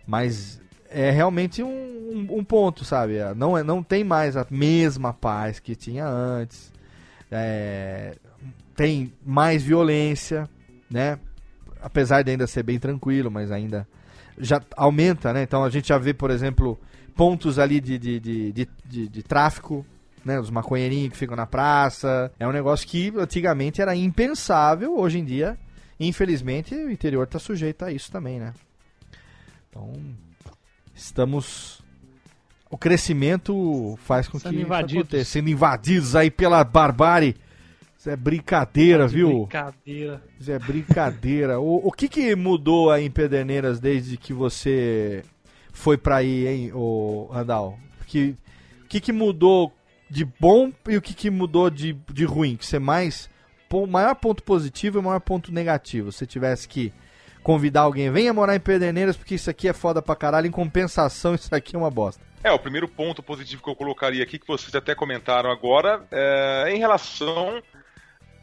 Mas 0.06 0.60
é 0.90 1.10
realmente 1.10 1.62
um, 1.62 1.70
um, 1.70 2.40
um 2.40 2.44
ponto, 2.44 2.84
sabe? 2.84 3.14
Não, 3.36 3.56
é, 3.56 3.62
não 3.62 3.82
tem 3.82 4.04
mais 4.04 4.36
a 4.36 4.46
mesma 4.50 5.14
paz 5.14 5.58
que 5.58 5.74
tinha 5.74 6.06
antes. 6.06 6.70
É, 7.30 8.16
tem 8.74 9.12
mais 9.24 9.62
violência, 9.62 10.48
né? 10.90 11.18
Apesar 11.80 12.22
de 12.22 12.30
ainda 12.30 12.46
ser 12.46 12.62
bem 12.62 12.78
tranquilo, 12.78 13.30
mas 13.30 13.50
ainda 13.50 13.86
já 14.38 14.60
aumenta, 14.76 15.32
né? 15.32 15.42
Então 15.42 15.64
a 15.64 15.70
gente 15.70 15.88
já 15.88 15.98
vê, 15.98 16.14
por 16.14 16.30
exemplo, 16.30 16.78
pontos 17.14 17.58
ali 17.58 17.80
de, 17.80 17.98
de, 17.98 18.20
de, 18.20 18.52
de, 18.84 19.08
de- 19.08 19.22
tráfico, 19.22 19.84
né? 20.24 20.38
Os 20.38 20.50
maconheirinhos 20.50 21.10
que 21.12 21.16
ficam 21.18 21.36
na 21.36 21.46
praça. 21.46 22.32
É 22.38 22.46
um 22.46 22.52
negócio 22.52 22.86
que 22.86 23.12
antigamente 23.16 23.82
era 23.82 23.94
impensável, 23.94 24.96
hoje 24.98 25.18
em 25.18 25.24
dia, 25.24 25.58
infelizmente, 25.98 26.74
o 26.74 26.90
interior 26.90 27.24
está 27.24 27.38
sujeito 27.38 27.84
a 27.84 27.92
isso 27.92 28.10
também, 28.10 28.38
né? 28.38 28.54
Então, 29.68 29.92
estamos. 30.94 31.82
O 32.70 32.78
crescimento 32.78 33.98
faz 34.02 34.28
com 34.28 34.38
Sendo 34.38 34.54
que 34.54 34.62
invadidos. 34.62 35.28
Sendo 35.28 35.50
invadidos 35.50 36.16
aí 36.16 36.30
pela 36.30 36.64
barbárie. 36.64 37.36
Isso 38.02 38.10
é 38.10 38.16
brincadeira, 38.16 39.06
De 39.06 39.14
viu? 39.14 39.28
Brincadeira. 39.28 40.20
Isso 40.40 40.50
é 40.50 40.58
brincadeira. 40.58 41.60
o, 41.60 41.86
o 41.86 41.92
que, 41.92 42.08
que 42.08 42.34
mudou 42.34 42.90
aí 42.90 43.04
em 43.04 43.10
Pederneiras 43.12 43.78
desde 43.78 44.16
que 44.16 44.32
você 44.32 45.22
foi 45.72 45.96
pra 45.96 46.16
aí, 46.16 46.48
hein, 46.48 46.72
o 46.74 47.30
Randall? 47.32 47.78
Que, 48.08 48.34
o 48.82 48.88
que, 48.88 49.00
que 49.00 49.12
mudou 49.12 49.72
de 50.10 50.24
bom 50.24 50.72
e 50.88 50.96
o 50.96 51.00
que, 51.00 51.14
que 51.14 51.30
mudou 51.30 51.70
de, 51.70 51.92
de 52.12 52.24
ruim? 52.24 52.56
Que 52.56 52.66
você 52.66 52.80
mais. 52.80 53.30
O 53.70 53.86
maior 53.86 54.16
ponto 54.16 54.42
positivo 54.42 54.98
e 54.98 55.00
o 55.00 55.02
maior 55.04 55.20
ponto 55.20 55.52
negativo. 55.52 56.10
Se 56.10 56.18
você 56.18 56.26
tivesse 56.26 56.66
que 56.66 56.92
convidar 57.40 57.82
alguém, 57.82 58.10
venha 58.10 58.34
morar 58.34 58.56
em 58.56 58.60
Pederneiras 58.60 59.16
porque 59.16 59.36
isso 59.36 59.48
aqui 59.48 59.68
é 59.68 59.72
foda 59.72 60.02
pra 60.02 60.16
caralho. 60.16 60.48
Em 60.48 60.50
compensação, 60.50 61.36
isso 61.38 61.54
aqui 61.54 61.76
é 61.76 61.78
uma 61.78 61.88
bosta. 61.88 62.20
É, 62.42 62.50
o 62.50 62.58
primeiro 62.58 62.88
ponto 62.88 63.22
positivo 63.22 63.62
que 63.62 63.70
eu 63.70 63.76
colocaria 63.76 64.24
aqui, 64.24 64.40
que 64.40 64.48
vocês 64.48 64.74
até 64.74 64.92
comentaram 64.92 65.48
agora, 65.52 66.04
é 66.10 66.72
em 66.74 66.78
relação 66.80 67.62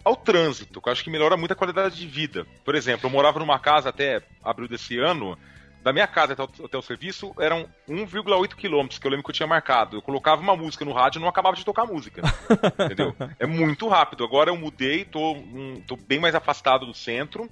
ao 0.03 0.15
trânsito, 0.15 0.81
que 0.81 0.87
eu 0.87 0.91
acho 0.91 1.03
que 1.03 1.09
melhora 1.09 1.37
muito 1.37 1.51
a 1.51 1.55
qualidade 1.55 1.95
de 1.95 2.07
vida. 2.07 2.45
Por 2.63 2.75
exemplo, 2.75 3.07
eu 3.07 3.11
morava 3.11 3.39
numa 3.39 3.59
casa 3.59 3.89
até 3.89 4.21
abril 4.43 4.67
desse 4.67 4.97
ano, 4.97 5.37
da 5.83 5.93
minha 5.93 6.07
casa 6.07 6.33
até 6.33 6.43
o, 6.43 6.65
até 6.65 6.77
o 6.77 6.81
serviço 6.81 7.33
eram 7.39 7.67
1,8 7.87 8.55
quilômetros, 8.55 8.99
que 8.99 9.07
eu 9.07 9.11
lembro 9.11 9.23
que 9.23 9.31
eu 9.31 9.35
tinha 9.35 9.47
marcado. 9.47 9.97
Eu 9.97 10.01
colocava 10.01 10.41
uma 10.41 10.55
música 10.55 10.83
no 10.83 10.91
rádio 10.91 11.19
e 11.19 11.21
não 11.21 11.29
acabava 11.29 11.55
de 11.55 11.63
tocar 11.63 11.85
música. 11.85 12.21
entendeu? 12.85 13.15
É 13.39 13.45
muito 13.45 13.87
rápido. 13.87 14.23
Agora 14.23 14.49
eu 14.49 14.57
mudei, 14.57 15.05
tô, 15.05 15.33
hum, 15.33 15.81
tô 15.87 15.95
bem 15.95 16.19
mais 16.19 16.35
afastado 16.35 16.85
do 16.85 16.93
centro. 16.93 17.49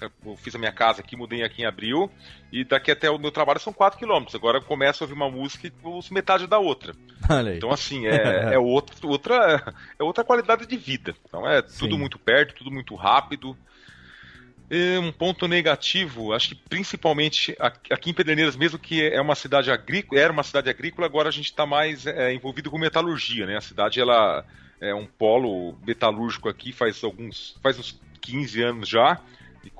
Eu 0.00 0.36
fiz 0.36 0.54
a 0.54 0.58
minha 0.58 0.72
casa 0.72 1.00
aqui, 1.00 1.16
mudei 1.16 1.42
aqui 1.42 1.62
em 1.62 1.66
abril. 1.66 2.10
E 2.52 2.64
daqui 2.64 2.90
até 2.90 3.10
o 3.10 3.18
meu 3.18 3.30
trabalho 3.30 3.60
são 3.60 3.72
4 3.72 3.98
quilômetros. 3.98 4.34
Agora 4.34 4.58
eu 4.58 4.62
começo 4.62 5.02
a 5.02 5.04
ouvir 5.04 5.14
uma 5.14 5.30
música 5.30 5.66
e 5.66 5.72
ouço 5.82 6.14
metade 6.14 6.46
da 6.46 6.58
outra. 6.58 6.94
Então, 7.56 7.70
assim, 7.70 8.06
é, 8.06 8.54
é 8.54 8.58
outra, 8.60 9.06
outra, 9.06 9.74
é 9.98 10.02
outra 10.02 10.24
qualidade 10.24 10.66
de 10.66 10.76
vida. 10.76 11.14
Então, 11.28 11.48
é 11.48 11.62
tudo 11.62 11.94
Sim. 11.94 11.98
muito 11.98 12.18
perto, 12.18 12.54
tudo 12.54 12.72
muito 12.72 12.94
rápido. 12.96 13.56
E 14.70 14.98
um 14.98 15.10
ponto 15.10 15.48
negativo, 15.48 16.32
acho 16.32 16.50
que 16.50 16.54
principalmente 16.54 17.56
aqui 17.58 17.92
aqui 17.92 18.10
em 18.10 18.14
Pederneiras, 18.14 18.54
mesmo 18.54 18.78
que 18.78 19.04
é 19.04 19.20
uma 19.20 19.34
cidade 19.34 19.68
agrícola, 19.68 20.20
era 20.20 20.32
uma 20.32 20.44
cidade 20.44 20.70
agrícola, 20.70 21.06
agora 21.06 21.28
a 21.28 21.32
gente 21.32 21.46
está 21.46 21.66
mais 21.66 22.06
é, 22.06 22.32
envolvido 22.32 22.70
com 22.70 22.78
metalurgia, 22.78 23.46
né? 23.46 23.56
A 23.56 23.60
cidade 23.60 24.00
ela 24.00 24.44
é 24.80 24.94
um 24.94 25.06
polo 25.06 25.76
metalúrgico 25.84 26.48
aqui 26.48 26.72
faz 26.72 27.02
alguns, 27.02 27.58
faz 27.60 27.78
uns 27.80 28.00
15 28.20 28.62
anos 28.62 28.88
já. 28.88 29.20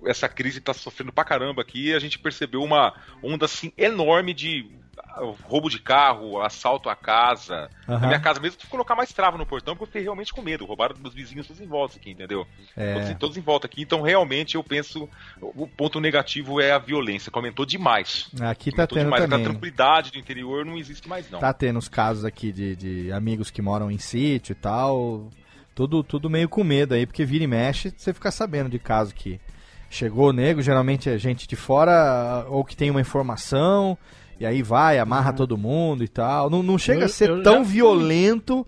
Essa 0.07 0.28
crise 0.28 0.59
está 0.59 0.73
sofrendo 0.73 1.12
pra 1.12 1.24
caramba 1.24 1.62
aqui. 1.62 1.94
A 1.94 1.98
gente 1.98 2.19
percebeu 2.19 2.62
uma 2.62 2.94
onda 3.23 3.44
assim 3.44 3.73
enorme 3.77 4.35
de 4.35 4.70
ah, 4.98 5.32
roubo 5.44 5.69
de 5.69 5.78
carro, 5.81 6.40
assalto 6.40 6.89
à 6.89 6.97
casa. 6.97 7.70
Aham. 7.89 8.01
Na 8.01 8.07
minha 8.07 8.20
casa 8.20 8.40
mesmo, 8.40 8.57
tive 8.57 8.66
que 8.66 8.70
colocar 8.70 8.94
mais 8.94 9.12
trava 9.12 9.36
no 9.36 9.47
portão 9.47 9.74
porque 9.74 9.82
eu 9.82 9.86
fiquei 9.86 10.02
realmente 10.02 10.32
com 10.32 10.43
medo. 10.43 10.65
Roubaram 10.65 10.94
dos 10.94 11.02
meus 11.02 11.15
vizinhos 11.15 11.47
todos 11.47 11.61
em 11.61 11.66
volta 11.66 11.97
aqui, 11.97 12.11
entendeu? 12.11 12.47
É. 12.77 12.94
Todos, 12.94 13.19
todos 13.19 13.36
em 13.36 13.40
volta 13.40 13.66
aqui. 13.66 13.82
Então, 13.82 14.02
realmente, 14.02 14.55
eu 14.55 14.65
penso. 14.65 15.09
O 15.40 15.66
ponto 15.66 16.01
negativo 16.01 16.61
é 16.61 16.73
a 16.73 16.78
violência, 16.78 17.31
que 17.31 17.39
aumentou 17.39 17.65
demais. 17.65 18.31
Aqui 18.40 18.70
tá 18.70 18.82
Aumentou 18.82 18.98
tendo 18.98 19.05
demais. 19.05 19.23
também. 19.24 19.40
A 19.40 19.44
tranquilidade 19.51 20.12
do 20.12 20.19
interior 20.19 20.65
não 20.65 20.77
existe 20.77 21.09
mais, 21.09 21.31
não. 21.31 21.39
Tá 21.39 21.52
tendo 21.52 21.78
os 21.78 21.89
casos 21.89 22.24
aqui 22.24 22.52
de, 22.52 22.77
de 22.77 23.12
amigos 23.12 23.51
que 23.51 23.62
moram 23.62 23.90
em 23.90 23.98
sítio 23.98 24.52
e 24.52 24.57
tal. 24.57 25.31
Tudo, 25.74 26.02
tudo 26.02 26.28
meio 26.28 26.48
com 26.48 26.62
medo 26.62 26.94
aí, 26.94 27.07
porque 27.07 27.24
vira 27.24 27.44
e 27.44 27.47
mexe, 27.47 27.93
você 27.97 28.12
fica 28.12 28.31
sabendo 28.31 28.69
de 28.69 28.78
caso 28.78 29.15
que 29.15 29.40
chegou 29.90 30.30
o 30.30 30.32
nego, 30.32 30.62
geralmente 30.62 31.10
é 31.10 31.18
gente 31.18 31.46
de 31.46 31.56
fora, 31.56 32.46
ou 32.48 32.64
que 32.64 32.74
tem 32.76 32.90
uma 32.90 33.00
informação, 33.00 33.98
e 34.38 34.46
aí 34.46 34.62
vai, 34.62 34.98
amarra 34.98 35.32
todo 35.32 35.58
mundo 35.58 36.02
e 36.04 36.08
tal. 36.08 36.48
Não, 36.48 36.62
não 36.62 36.78
chega 36.78 37.00
Eu- 37.02 37.06
a 37.06 37.08
ser 37.08 37.28
eu 37.28 37.42
tão 37.42 37.62
violento 37.64 38.66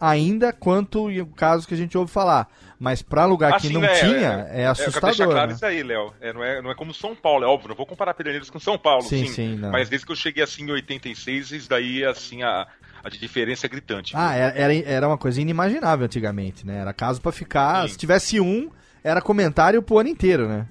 ainda 0.00 0.52
quanto 0.52 1.08
o 1.08 1.26
caso 1.28 1.66
que 1.66 1.72
a 1.72 1.76
gente 1.76 1.96
ouve 1.96 2.10
falar. 2.12 2.48
Mas 2.78 3.00
pra 3.00 3.24
lugar 3.24 3.52
que 3.52 3.68
Assim, 3.68 3.72
não 3.72 3.80
né, 3.80 3.94
tinha, 3.94 4.10
é, 4.10 4.10
Eu 4.10 4.26
quero 4.26 4.50
deixar 4.50 4.70
assustador. 4.72 5.26
claro 5.32 5.48
né? 5.48 5.54
isso 5.54 5.64
aí, 5.64 5.82
Léo. 5.82 6.12
É, 6.20 6.32
não, 6.32 6.44
é, 6.44 6.60
não 6.60 6.70
é 6.70 6.74
como 6.74 6.92
São 6.92 7.14
Paulo, 7.14 7.44
é 7.44 7.46
óbvio. 7.46 7.68
Não 7.70 7.76
vou 7.76 7.86
comparar 7.86 8.12
Pederneiras 8.12 8.50
com 8.50 8.58
São 8.58 8.76
Paulo, 8.76 9.04
Sim, 9.04 9.26
sim. 9.26 9.32
sim. 9.32 9.56
Mas 9.56 9.88
desde 9.88 10.04
que 10.04 10.12
eu 10.12 10.16
cheguei 10.16 10.42
assim 10.42 10.64
em 10.64 10.70
86, 10.72 11.52
isso 11.52 11.70
daí, 11.70 12.04
assim, 12.04 12.42
a, 12.42 12.66
a 13.02 13.08
diferença 13.08 13.64
é 13.64 13.68
gritante. 13.68 14.12
Ah, 14.14 14.34
era, 14.34 14.58
era, 14.58 14.74
era 14.74 15.08
uma 15.08 15.16
coisa 15.16 15.40
inimaginável 15.40 16.04
antigamente, 16.04 16.66
né? 16.66 16.80
Era 16.80 16.92
caso 16.92 17.20
pra 17.22 17.32
ficar. 17.32 17.82
Sim. 17.84 17.88
Se 17.92 17.96
tivesse 17.98 18.40
um, 18.40 18.68
era 19.04 19.20
comentário 19.20 19.82
pro 19.82 19.98
ano 19.98 20.08
inteiro, 20.08 20.48
né? 20.48 20.66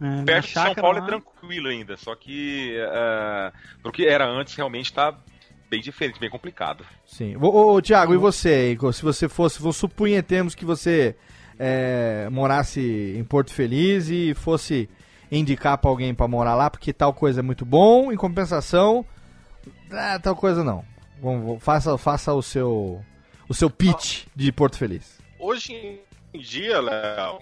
É, 0.00 0.24
Perto 0.24 0.46
de 0.46 0.52
São 0.52 0.74
Paulo 0.74 0.98
lá- 0.98 1.04
é 1.04 1.06
tranquilo 1.08 1.68
ainda, 1.68 1.96
só 1.96 2.14
que 2.14 2.76
uh, 2.76 3.56
porque 3.82 4.02
era 4.04 4.26
antes 4.28 4.54
realmente 4.54 4.92
tá 4.92 5.16
bem 5.70 5.80
diferente, 5.80 6.20
bem 6.20 6.30
complicado. 6.30 6.84
Sim. 7.06 7.36
Ô, 7.36 7.74
ô, 7.74 7.80
Tiago, 7.80 8.14
e 8.14 8.16
você? 8.16 8.70
Igor? 8.72 8.92
Se 8.92 9.02
você 9.02 9.28
fosse, 9.28 9.60
vou 9.60 9.72
supunhetemos 9.72 10.54
que 10.54 10.64
você 10.64 11.16
é, 11.58 12.28
morasse 12.30 13.14
em 13.16 13.24
Porto 13.24 13.52
Feliz 13.52 14.08
e 14.08 14.34
fosse 14.34 14.88
indicar 15.30 15.76
pra 15.78 15.90
alguém 15.90 16.14
pra 16.14 16.26
morar 16.28 16.54
lá, 16.54 16.70
porque 16.70 16.92
tal 16.92 17.12
coisa 17.12 17.40
é 17.40 17.42
muito 17.42 17.64
bom, 17.66 18.10
em 18.12 18.16
compensação, 18.16 19.04
ah, 19.90 20.18
tal 20.22 20.34
coisa 20.36 20.64
não. 20.64 20.84
Faça, 21.60 21.98
faça 21.98 22.32
o 22.32 22.42
seu 22.42 23.04
o 23.48 23.54
seu 23.54 23.68
pitch 23.68 24.26
de 24.36 24.52
Porto 24.52 24.76
Feliz. 24.76 25.18
Hoje 25.38 26.00
em 26.32 26.40
dia, 26.40 26.80
Léo, 26.80 27.40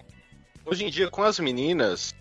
hoje 0.65 0.85
em 0.85 0.91
dia 0.91 1.09
com 1.11 1.23
as 1.23 1.39
meninas, 1.39 2.15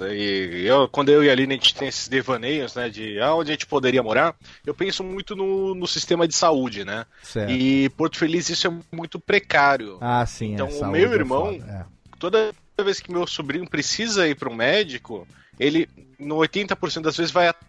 e 0.00 0.62
eu, 0.64 0.88
quando 0.88 1.10
eu 1.10 1.22
e 1.22 1.28
a 1.28 1.32
Aline 1.32 1.54
a 1.54 1.56
gente 1.56 1.74
tem 1.74 1.88
esses 1.88 2.08
devaneios, 2.08 2.74
né, 2.74 2.88
de 2.88 3.20
aonde 3.20 3.50
a 3.50 3.54
gente 3.54 3.66
poderia 3.66 4.02
morar, 4.02 4.34
eu 4.64 4.72
penso 4.74 5.02
muito 5.04 5.34
no, 5.36 5.74
no 5.74 5.86
sistema 5.86 6.26
de 6.26 6.34
saúde, 6.34 6.84
né? 6.84 7.04
Certo. 7.22 7.50
E 7.50 7.88
Porto 7.90 8.16
Feliz 8.18 8.48
isso 8.48 8.66
é 8.66 8.72
muito 8.92 9.18
precário. 9.18 9.98
Ah, 10.00 10.24
sim. 10.24 10.54
Então, 10.54 10.68
é, 10.68 10.70
o 10.86 10.90
meu 10.90 11.10
é 11.12 11.14
irmão- 11.14 11.50
é. 11.50 11.84
Toda 12.18 12.52
vez 12.82 13.00
que 13.00 13.10
meu 13.12 13.26
sobrinho 13.26 13.68
precisa 13.68 14.26
ir 14.28 14.34
para 14.36 14.48
um 14.48 14.54
médico, 14.54 15.26
ele, 15.58 15.88
no 16.18 16.36
80% 16.36 17.02
das 17.02 17.16
vezes, 17.16 17.32
vai 17.32 17.48
até 17.48 17.66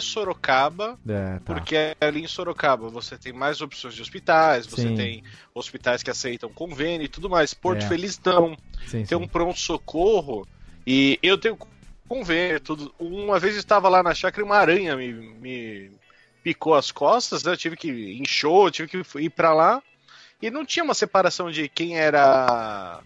Sorocaba, 0.00 0.98
É, 1.08 1.38
tá. 1.38 1.54
porque 1.54 1.96
ali 2.00 2.22
em 2.22 2.26
Sorocaba 2.26 2.88
você 2.88 3.16
tem 3.16 3.32
mais 3.32 3.60
opções 3.60 3.94
de 3.94 4.02
hospitais, 4.02 4.66
você 4.66 4.82
Sim. 4.82 4.94
tem 4.96 5.24
hospitais 5.54 6.02
que 6.02 6.10
aceitam 6.10 6.50
convênio 6.50 7.04
e 7.04 7.08
tudo 7.08 7.28
mais. 7.30 7.54
Porto 7.54 7.82
É. 7.84 7.88
Feliz 7.88 8.20
não. 8.24 8.56
Sim, 8.86 9.04
Tem 9.04 9.06
sim. 9.06 9.14
um 9.16 9.26
pronto-socorro 9.26 10.46
e 10.86 11.18
eu 11.22 11.36
tenho 11.38 11.58
convênio, 12.08 12.60
tudo. 12.60 12.94
Uma 12.98 13.38
vez 13.38 13.54
eu 13.54 13.60
estava 13.60 13.88
lá 13.88 14.02
na 14.02 14.14
chácara 14.14 14.42
e 14.42 14.46
uma 14.46 14.56
aranha 14.56 14.96
me, 14.96 15.12
me 15.12 15.90
picou 16.42 16.74
as 16.74 16.90
costas, 16.90 17.42
né? 17.44 17.52
Eu 17.52 17.56
tive 17.56 17.76
que 17.76 17.90
inchou, 18.20 18.70
tive 18.70 18.88
que 18.88 19.18
ir 19.20 19.30
pra 19.30 19.52
lá. 19.54 19.82
E 20.42 20.50
não 20.50 20.64
tinha 20.64 20.82
uma 20.84 20.94
separação 20.94 21.50
de 21.50 21.68
quem 21.68 21.98
era 21.98 23.00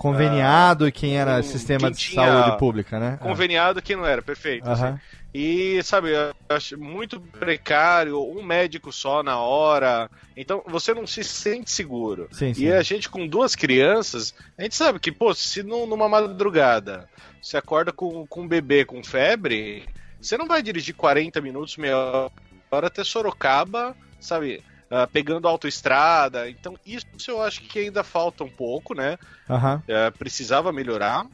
Conveniado 0.00 0.88
e 0.88 0.92
quem 0.92 1.18
era 1.18 1.38
um- 1.38 1.42
sistema 1.42 1.80
quem 1.80 1.90
de 1.90 2.14
saúde 2.14 2.58
pública, 2.58 2.98
né? 2.98 3.18
conveniado 3.20 3.78
e 3.78 3.82
quem 3.82 3.96
não 3.96 4.06
era, 4.06 4.22
perfeito. 4.22 4.66
Assim. 4.66 4.98
E, 5.34 5.82
sabe, 5.82 6.10
eu 6.10 6.32
acho 6.48 6.78
muito 6.80 7.20
precário, 7.20 8.18
um 8.18 8.42
médico 8.42 8.90
só 8.90 9.22
na 9.22 9.38
hora. 9.38 10.10
Então 10.34 10.62
você 10.66 10.94
não 10.94 11.06
se 11.06 11.22
sente 11.22 11.70
seguro. 11.70 12.28
Sim, 12.32 12.54
sim. 12.54 12.64
E 12.64 12.72
a 12.72 12.80
gente 12.82 13.10
com 13.10 13.26
duas 13.26 13.54
crianças, 13.54 14.34
a 14.58 14.62
gente 14.62 14.74
sabe 14.74 14.98
que, 14.98 15.12
pô, 15.12 15.34
se 15.34 15.62
num- 15.62 15.86
numa 15.86 16.08
madrugada 16.08 17.06
você 17.40 17.58
acorda 17.58 17.92
com, 17.92 18.26
com 18.26 18.40
um 18.40 18.48
bebê 18.48 18.86
com 18.86 19.04
febre, 19.04 19.84
você 20.18 20.38
não 20.38 20.46
vai 20.46 20.62
dirigir 20.62 20.94
40 20.94 21.42
minutos, 21.42 21.76
meia 21.76 22.30
hora 22.70 22.86
até 22.86 23.04
Sorocaba, 23.04 23.94
sabe? 24.18 24.64
Ah, 24.90 25.06
pegando 25.06 25.46
autoestrada. 25.46 26.50
Então, 26.50 26.76
isso 26.84 27.06
eu 27.28 27.40
acho 27.40 27.62
que 27.62 27.78
ainda 27.78 28.02
falta 28.02 28.42
um 28.42 28.50
pouco, 28.50 28.94
né? 28.94 29.16
Aham. 29.48 29.82
É, 29.86 30.10
precisava 30.10 30.72
melhorar. 30.72 31.26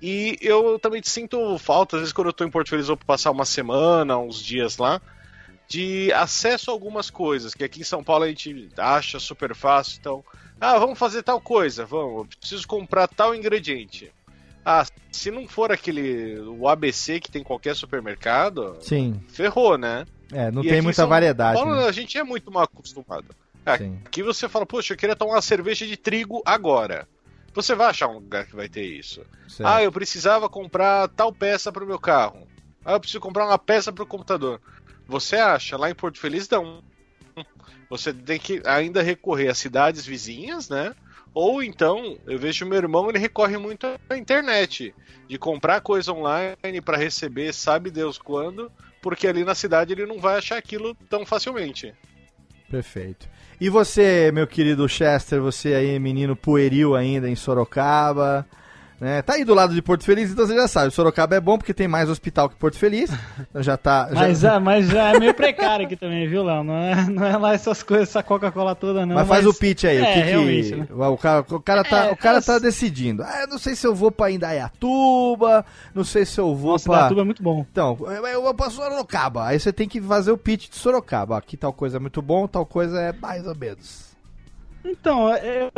E 0.00 0.36
eu 0.40 0.78
também 0.78 1.02
sinto 1.02 1.58
falta, 1.58 1.96
às 1.96 2.00
vezes, 2.00 2.12
quando 2.12 2.28
eu 2.28 2.32
tô 2.32 2.44
em 2.44 2.50
Porto 2.50 2.70
Feliz, 2.70 2.88
vou 2.88 2.96
passar 2.96 3.30
uma 3.30 3.44
semana, 3.44 4.18
uns 4.18 4.42
dias 4.42 4.76
lá, 4.76 5.00
de 5.68 6.12
acesso 6.12 6.70
a 6.70 6.74
algumas 6.74 7.10
coisas, 7.10 7.54
que 7.54 7.64
aqui 7.64 7.80
em 7.80 7.84
São 7.84 8.02
Paulo 8.02 8.24
a 8.24 8.28
gente 8.28 8.68
acha 8.76 9.18
super 9.18 9.54
fácil. 9.54 9.98
Então, 10.00 10.24
ah, 10.60 10.78
vamos 10.78 10.98
fazer 10.98 11.22
tal 11.22 11.40
coisa, 11.40 11.84
vamos, 11.84 12.18
eu 12.18 12.26
preciso 12.38 12.66
comprar 12.66 13.08
tal 13.08 13.34
ingrediente. 13.34 14.12
Ah, 14.64 14.84
se 15.12 15.30
não 15.30 15.46
for 15.46 15.70
aquele, 15.70 16.38
o 16.40 16.68
ABC 16.68 17.20
que 17.20 17.30
tem 17.30 17.42
em 17.42 17.44
qualquer 17.44 17.76
supermercado, 17.76 18.76
Sim. 18.80 19.20
ferrou, 19.28 19.76
né? 19.76 20.06
É, 20.34 20.50
não 20.50 20.64
E 20.64 20.68
tem 20.68 20.82
muita 20.82 21.06
variedade. 21.06 21.58
Paulo, 21.58 21.76
né? 21.76 21.86
a 21.86 21.92
gente 21.92 22.18
é 22.18 22.24
muito 22.24 22.50
mal 22.50 22.64
acostumado. 22.64 23.26
Sim. 23.78 24.00
Aqui 24.04 24.22
você 24.22 24.48
fala, 24.48 24.66
poxa, 24.66 24.92
eu 24.92 24.96
queria 24.96 25.16
tomar 25.16 25.34
uma 25.34 25.42
cerveja 25.42 25.86
de 25.86 25.96
trigo 25.96 26.42
agora. 26.44 27.08
Você 27.54 27.74
vai 27.74 27.86
achar 27.86 28.08
um 28.08 28.14
lugar 28.14 28.46
que 28.46 28.56
vai 28.56 28.68
ter 28.68 28.82
isso. 28.82 29.24
Certo. 29.48 29.66
Ah, 29.66 29.82
eu 29.82 29.92
precisava 29.92 30.48
comprar 30.48 31.08
tal 31.08 31.32
peça 31.32 31.70
para 31.70 31.84
o 31.84 31.86
meu 31.86 31.98
carro. 31.98 32.48
Ah, 32.84 32.92
eu 32.94 33.00
preciso 33.00 33.20
comprar 33.20 33.46
uma 33.46 33.58
peça 33.58 33.92
para 33.92 34.02
o 34.02 34.06
computador. 34.06 34.60
Você 35.06 35.36
acha? 35.36 35.76
Lá 35.76 35.88
em 35.88 35.94
Porto 35.94 36.18
Feliz 36.18 36.48
não. 36.48 36.82
Você 37.88 38.12
tem 38.12 38.40
que 38.40 38.60
ainda 38.66 39.02
recorrer 39.02 39.48
a 39.48 39.54
cidades 39.54 40.04
vizinhas, 40.04 40.68
né? 40.68 40.94
Ou 41.34 41.62
então, 41.62 42.16
eu 42.26 42.38
vejo 42.38 42.64
meu 42.64 42.78
irmão, 42.78 43.08
ele 43.10 43.18
recorre 43.18 43.58
muito 43.58 43.86
à 44.08 44.16
internet, 44.16 44.94
de 45.28 45.36
comprar 45.36 45.80
coisa 45.80 46.12
online 46.12 46.80
para 46.80 46.96
receber, 46.96 47.52
sabe 47.52 47.90
Deus 47.90 48.16
quando, 48.16 48.70
porque 49.02 49.26
ali 49.26 49.44
na 49.44 49.54
cidade 49.54 49.92
ele 49.92 50.06
não 50.06 50.20
vai 50.20 50.38
achar 50.38 50.56
aquilo 50.56 50.94
tão 51.10 51.26
facilmente. 51.26 51.92
Perfeito. 52.70 53.28
E 53.60 53.68
você, 53.68 54.30
meu 54.32 54.46
querido 54.46 54.88
Chester, 54.88 55.40
você 55.40 55.74
aí, 55.74 55.98
menino 55.98 56.36
pueril 56.36 56.94
ainda 56.94 57.28
em 57.28 57.36
Sorocaba, 57.36 58.46
né? 59.00 59.22
Tá 59.22 59.34
aí 59.34 59.44
do 59.44 59.54
lado 59.54 59.74
de 59.74 59.82
Porto 59.82 60.04
Feliz, 60.04 60.30
então 60.30 60.46
você 60.46 60.54
já 60.54 60.66
sabe, 60.68 60.90
Sorocaba 60.92 61.34
é 61.36 61.40
bom 61.40 61.58
porque 61.58 61.74
tem 61.74 61.86
mais 61.88 62.08
hospital 62.08 62.48
que 62.48 62.56
Porto 62.56 62.78
Feliz. 62.78 63.10
Então 63.50 63.62
já 63.62 63.76
tá. 63.76 64.08
já- 64.12 64.14
Mas, 64.14 64.42
é, 64.44 64.58
mas 64.58 64.88
já 64.88 65.14
é 65.14 65.18
meio 65.18 65.34
precário 65.34 65.84
aqui 65.86 65.96
também, 65.96 66.28
viu, 66.28 66.42
Léo? 66.44 66.62
Não 66.64 66.74
é, 66.76 67.04
não 67.10 67.26
é 67.26 67.36
lá 67.36 67.52
essas 67.54 67.82
coisas, 67.82 68.08
essa 68.08 68.22
Coca-Cola 68.22 68.74
toda, 68.74 69.04
não. 69.04 69.14
Mas 69.16 69.28
faz 69.28 69.46
o 69.46 69.52
pitch 69.54 69.84
aí, 69.84 70.00
o 70.00 70.04
é, 70.04 70.06
que 70.14 70.22
que- 70.22 70.28
realmente, 70.28 70.74
né? 70.76 70.86
o 70.90 71.16
cara, 71.16 71.44
o 71.48 71.60
cara 71.60 71.84
tá, 71.84 72.06
É, 72.06 72.12
o 72.12 72.16
cara 72.16 72.38
as- 72.38 72.46
tá 72.46 72.58
decidindo. 72.58 73.22
Ah, 73.22 73.42
eu 73.42 73.48
não 73.48 73.58
sei 73.58 73.74
se 73.74 73.86
eu 73.86 73.94
vou 73.94 74.10
pra 74.10 74.30
Indaiatuba, 74.30 75.64
não 75.94 76.04
sei 76.04 76.24
se 76.24 76.40
eu 76.40 76.54
vou 76.54 76.72
Nossa, 76.72 76.88
pra... 76.90 77.02
Datuba 77.02 77.20
é 77.20 77.24
muito 77.24 77.42
bom. 77.42 77.64
Então, 77.70 77.96
eu, 78.00 78.26
eu 78.26 78.42
vou 78.42 78.54
pra 78.54 78.70
Sorocaba. 78.70 79.46
Aí 79.46 79.58
você 79.58 79.72
tem 79.72 79.88
que 79.88 80.00
fazer 80.00 80.30
o 80.32 80.38
pitch 80.38 80.68
de 80.70 80.76
Sorocaba. 80.76 81.36
Aqui 81.36 81.56
tal 81.56 81.72
coisa 81.72 81.96
é 81.96 82.00
muito 82.00 82.20
bom, 82.22 82.46
tal 82.46 82.64
coisa 82.66 83.00
é 83.00 83.12
mais 83.12 83.46
ou 83.46 83.54
menos. 83.56 84.13
Então, 84.84 85.32
é, 85.34 85.64
eu 85.64 85.72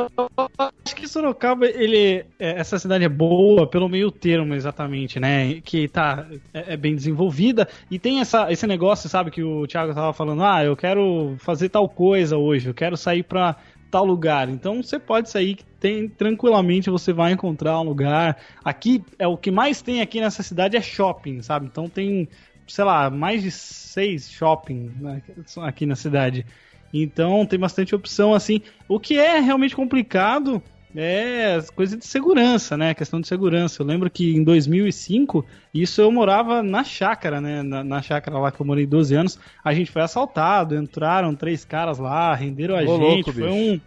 acho 0.59 0.97
que 0.97 1.07
Sorocaba, 1.07 1.65
ele, 1.67 2.25
é, 2.39 2.59
essa 2.59 2.77
cidade 2.79 3.05
é 3.05 3.09
boa 3.09 3.67
pelo 3.67 3.89
meio 3.89 4.11
termo, 4.11 4.53
exatamente, 4.53 5.21
né? 5.21 5.61
Que 5.61 5.87
tá 5.87 6.27
é, 6.53 6.75
é 6.75 6.77
bem 6.77 6.95
desenvolvida 6.95 7.69
e 7.89 7.99
tem 8.01 8.21
essa, 8.21 8.51
esse 8.51 8.67
negócio, 8.67 9.09
sabe, 9.09 9.31
que 9.31 9.45
o 9.45 9.67
Thiago 9.67 9.95
tava 9.95 10.13
falando, 10.13 10.43
ah, 10.43 10.65
eu 10.65 10.77
quero 10.77 11.37
fazer 11.39 11.69
tal 11.69 11.89
coisa 11.89 12.37
hoje, 12.37 12.69
eu 12.69 12.75
quero 12.75 12.97
sair 12.97 13.23
pra 13.23 13.57
tal 13.91 14.05
lugar. 14.05 14.49
Então 14.49 14.83
você 14.83 14.99
pode 14.99 15.31
sair, 15.31 15.59
tem 15.79 16.09
tranquilamente 16.09 16.91
você 16.91 17.13
vai 17.13 17.33
encontrar 17.33 17.81
um 17.81 17.85
lugar. 17.85 18.37
Aqui 18.65 19.05
é 19.19 19.27
o 19.27 19.37
que 19.37 19.51
mais 19.51 19.81
tem 19.81 20.01
aqui 20.01 20.21
nessa 20.21 20.43
cidade 20.43 20.77
é 20.77 20.83
shopping, 20.83 21.43
sabe? 21.43 21.67
Então 21.67 21.89
tem, 21.89 22.29
sei 22.67 22.85
lá, 22.85 23.09
mais 23.09 23.43
de 23.43 23.51
seis 23.53 24.29
shopping 24.31 24.93
né, 25.01 25.23
aqui 25.63 25.87
na 25.87 25.95
cidade. 25.95 26.45
Então 26.93 27.45
tem 27.47 27.59
bastante 27.59 27.95
opção 27.95 28.35
assim. 28.35 28.61
O 28.89 28.99
que 28.99 29.19
é 29.19 29.39
realmente 29.41 29.77
complicado 29.77 30.63
é 30.95 31.55
as 31.55 31.69
coisas 31.69 31.99
de 31.99 32.07
segurança, 32.07 32.77
né? 32.77 32.91
A 32.91 32.95
questão 32.95 33.21
de 33.21 33.29
segurança. 33.29 33.83
Eu 33.83 33.87
lembro 33.87 34.11
que 34.11 34.35
em 34.35 34.43
2005, 34.43 35.45
isso 35.75 36.01
eu 36.01 36.11
morava 36.11 36.63
na 36.63 36.83
chácara, 36.83 37.41
né? 37.41 37.63
Na, 37.63 37.85
na 37.85 38.03
chácara 38.03 38.39
lá 38.39 38.51
que 38.51 38.61
eu 38.61 38.67
morei 38.67 38.87
12 38.87 39.15
anos, 39.15 39.39
a 39.63 39.75
gente 39.75 39.91
foi 39.91 40.03
assaltado, 40.03 40.75
entraram 40.75 41.35
três 41.35 41.65
caras 41.65 41.99
lá, 41.99 42.35
renderam 42.35 42.77
a 42.77 42.83
Ô, 42.83 42.87
gente. 42.87 43.01
louco, 43.01 43.33
foi 43.33 43.51
um 43.51 43.81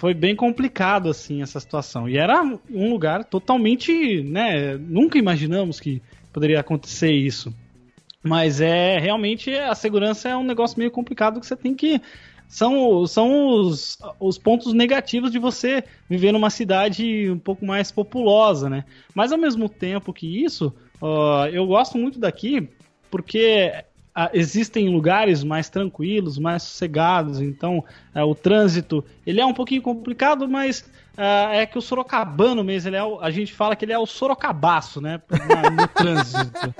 foi 0.00 0.14
bem 0.14 0.34
complicado 0.34 1.10
assim 1.10 1.42
essa 1.42 1.60
situação. 1.60 2.08
E 2.08 2.16
era 2.16 2.42
um 2.70 2.90
lugar 2.90 3.22
totalmente, 3.22 4.22
né, 4.22 4.78
nunca 4.78 5.18
imaginamos 5.18 5.78
que 5.78 6.00
poderia 6.32 6.58
acontecer 6.58 7.12
isso. 7.12 7.54
Mas 8.22 8.62
é 8.62 8.98
realmente 8.98 9.54
a 9.54 9.74
segurança 9.74 10.28
é 10.30 10.36
um 10.36 10.42
negócio 10.42 10.78
meio 10.78 10.90
complicado 10.90 11.38
que 11.38 11.46
você 11.46 11.54
tem 11.54 11.74
que 11.74 12.00
são, 12.50 13.06
são 13.06 13.46
os, 13.46 13.96
os 14.18 14.36
pontos 14.36 14.74
negativos 14.74 15.30
de 15.30 15.38
você 15.38 15.84
viver 16.08 16.32
numa 16.32 16.50
cidade 16.50 17.30
um 17.30 17.38
pouco 17.38 17.64
mais 17.64 17.92
populosa, 17.92 18.68
né? 18.68 18.84
Mas 19.14 19.30
ao 19.30 19.38
mesmo 19.38 19.68
tempo 19.68 20.12
que 20.12 20.44
isso, 20.44 20.74
ó, 21.00 21.46
eu 21.46 21.64
gosto 21.64 21.96
muito 21.96 22.18
daqui 22.18 22.68
porque 23.08 23.72
ah, 24.12 24.30
existem 24.34 24.88
lugares 24.88 25.44
mais 25.44 25.68
tranquilos, 25.68 26.38
mais 26.38 26.64
sossegados, 26.64 27.40
então 27.40 27.84
ah, 28.12 28.26
o 28.26 28.34
trânsito 28.34 29.04
ele 29.24 29.40
é 29.40 29.46
um 29.46 29.54
pouquinho 29.54 29.80
complicado, 29.80 30.48
mas 30.48 30.90
ah, 31.16 31.50
é 31.54 31.66
que 31.66 31.76
o 31.78 31.82
sorocabano 31.82 32.62
mesmo, 32.64 32.88
ele 32.90 32.96
é 32.96 33.02
o- 33.04 33.20
a 33.20 33.30
gente 33.30 33.52
fala 33.52 33.74
que 33.76 33.84
ele 33.84 33.92
é 33.92 33.98
o 33.98 34.06
sorocabaço, 34.06 35.00
né? 35.00 35.20
na- 35.30 35.70
no 35.70 35.88
trânsito. 35.94 36.74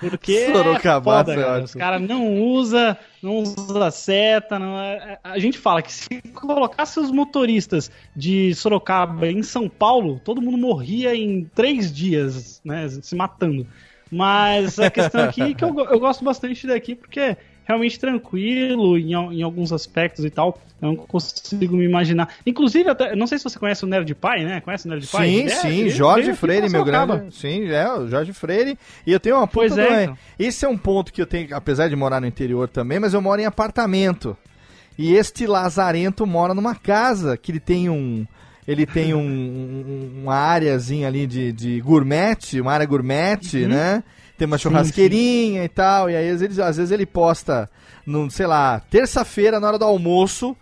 Porque 0.00 0.46
Sorocabaço 0.52 1.30
é 1.30 1.34
é 1.34 1.36
foda, 1.36 1.46
cara. 1.52 1.64
Os 1.64 1.74
caras 1.74 2.00
não 2.02 2.34
usa, 2.40 2.98
não 3.22 3.38
usa 3.38 3.90
seta, 3.90 4.58
não 4.58 4.78
é- 4.78 5.18
a 5.24 5.38
gente 5.38 5.58
fala 5.58 5.80
que 5.82 5.92
se 5.92 6.20
colocasse 6.34 7.00
os 7.00 7.10
motoristas 7.10 7.90
de 8.14 8.54
Sorocaba 8.54 9.26
em 9.28 9.42
São 9.42 9.68
Paulo, 9.68 10.20
todo 10.22 10.42
mundo 10.42 10.58
morria 10.58 11.14
em 11.14 11.44
três 11.54 11.92
dias, 11.92 12.60
né, 12.64 12.88
se 12.88 13.14
matando. 13.16 13.66
Mas 14.10 14.78
a 14.78 14.90
questão 14.90 15.24
aqui 15.24 15.42
é 15.42 15.54
que 15.54 15.64
eu, 15.64 15.74
eu 15.78 15.98
gosto 15.98 16.24
bastante 16.24 16.66
daqui 16.66 16.94
porque 16.94 17.18
é 17.20 17.36
realmente 17.64 17.98
tranquilo 17.98 18.98
em, 18.98 19.12
em 19.12 19.42
alguns 19.42 19.72
aspectos 19.72 20.24
e 20.24 20.30
tal. 20.30 20.60
Eu 20.82 20.88
não 20.88 20.96
consigo 20.96 21.76
me 21.76 21.84
imaginar. 21.84 22.28
Inclusive, 22.46 22.90
até, 22.90 23.16
não 23.16 23.26
sei 23.26 23.38
se 23.38 23.44
você 23.44 23.58
conhece 23.58 23.84
o 23.84 23.86
Nerd 23.86 24.14
Pai, 24.14 24.44
né? 24.44 24.60
Conhece 24.60 24.86
o 24.86 24.90
Nerd 24.90 25.06
Pai? 25.06 25.28
Sim, 25.28 25.34
Ele 25.40 25.50
é- 25.50 25.56
sim, 25.56 25.68
ele 25.80 25.90
Jorge 25.90 26.20
veio 26.22 26.32
aqui 26.32 26.40
Freire, 26.40 26.68
meu 26.68 26.84
grande. 26.84 27.34
Sim, 27.34 27.66
é, 27.70 27.90
o 27.92 28.06
Jorge 28.08 28.32
Freire. 28.34 28.78
E 29.06 29.12
eu 29.12 29.18
tenho 29.20 29.36
uma 29.36 29.46
puta 29.46 29.68
Pois 29.68 29.78
é, 29.78 30.04
então. 30.04 30.18
Esse 30.38 30.64
é 30.64 30.68
um 30.68 30.76
ponto 30.76 31.12
que 31.12 31.22
eu 31.22 31.26
tenho, 31.26 31.54
apesar 31.56 31.88
de 31.88 31.96
morar 31.96 32.20
no 32.20 32.26
interior 32.26 32.68
também, 32.68 32.98
mas 33.00 33.14
eu 33.14 33.22
moro 33.22 33.40
em 33.40 33.46
apartamento. 33.46 34.36
E 34.98 35.14
este 35.14 35.46
lazarento 35.46 36.26
mora 36.26 36.52
numa 36.54 36.74
casa 36.74 37.36
que 37.36 37.50
ele 37.50 37.60
tem 37.60 37.88
um. 37.88 38.26
Ele 38.66 38.86
tem 38.86 39.12
um, 39.14 39.18
um- 39.20 40.20
uma 40.22 40.34
áreazinha 40.36 41.06
ali 41.08 41.26
de, 41.26 41.52
de 41.52 41.80
gourmet, 41.80 42.36
uma 42.60 42.72
área 42.72 42.86
gourmet, 42.86 43.38
Uhum. 43.54 43.68
né? 43.68 44.02
Tem 44.36 44.46
uma 44.46 44.58
churrasqueirinha 44.58 45.64
e 45.64 45.68
tal. 45.68 46.10
E 46.10 46.16
aí, 46.16 46.30
às 46.30 46.40
vezes, 46.40 46.58
às 46.58 46.76
vezes 46.76 46.90
ele 46.90 47.06
posta, 47.06 47.70
no, 48.04 48.30
sei 48.30 48.46
lá, 48.46 48.80
terça-feira, 48.90 49.60
na 49.60 49.68
hora 49.68 49.78
do 49.78 49.84
almoço, 49.84 50.56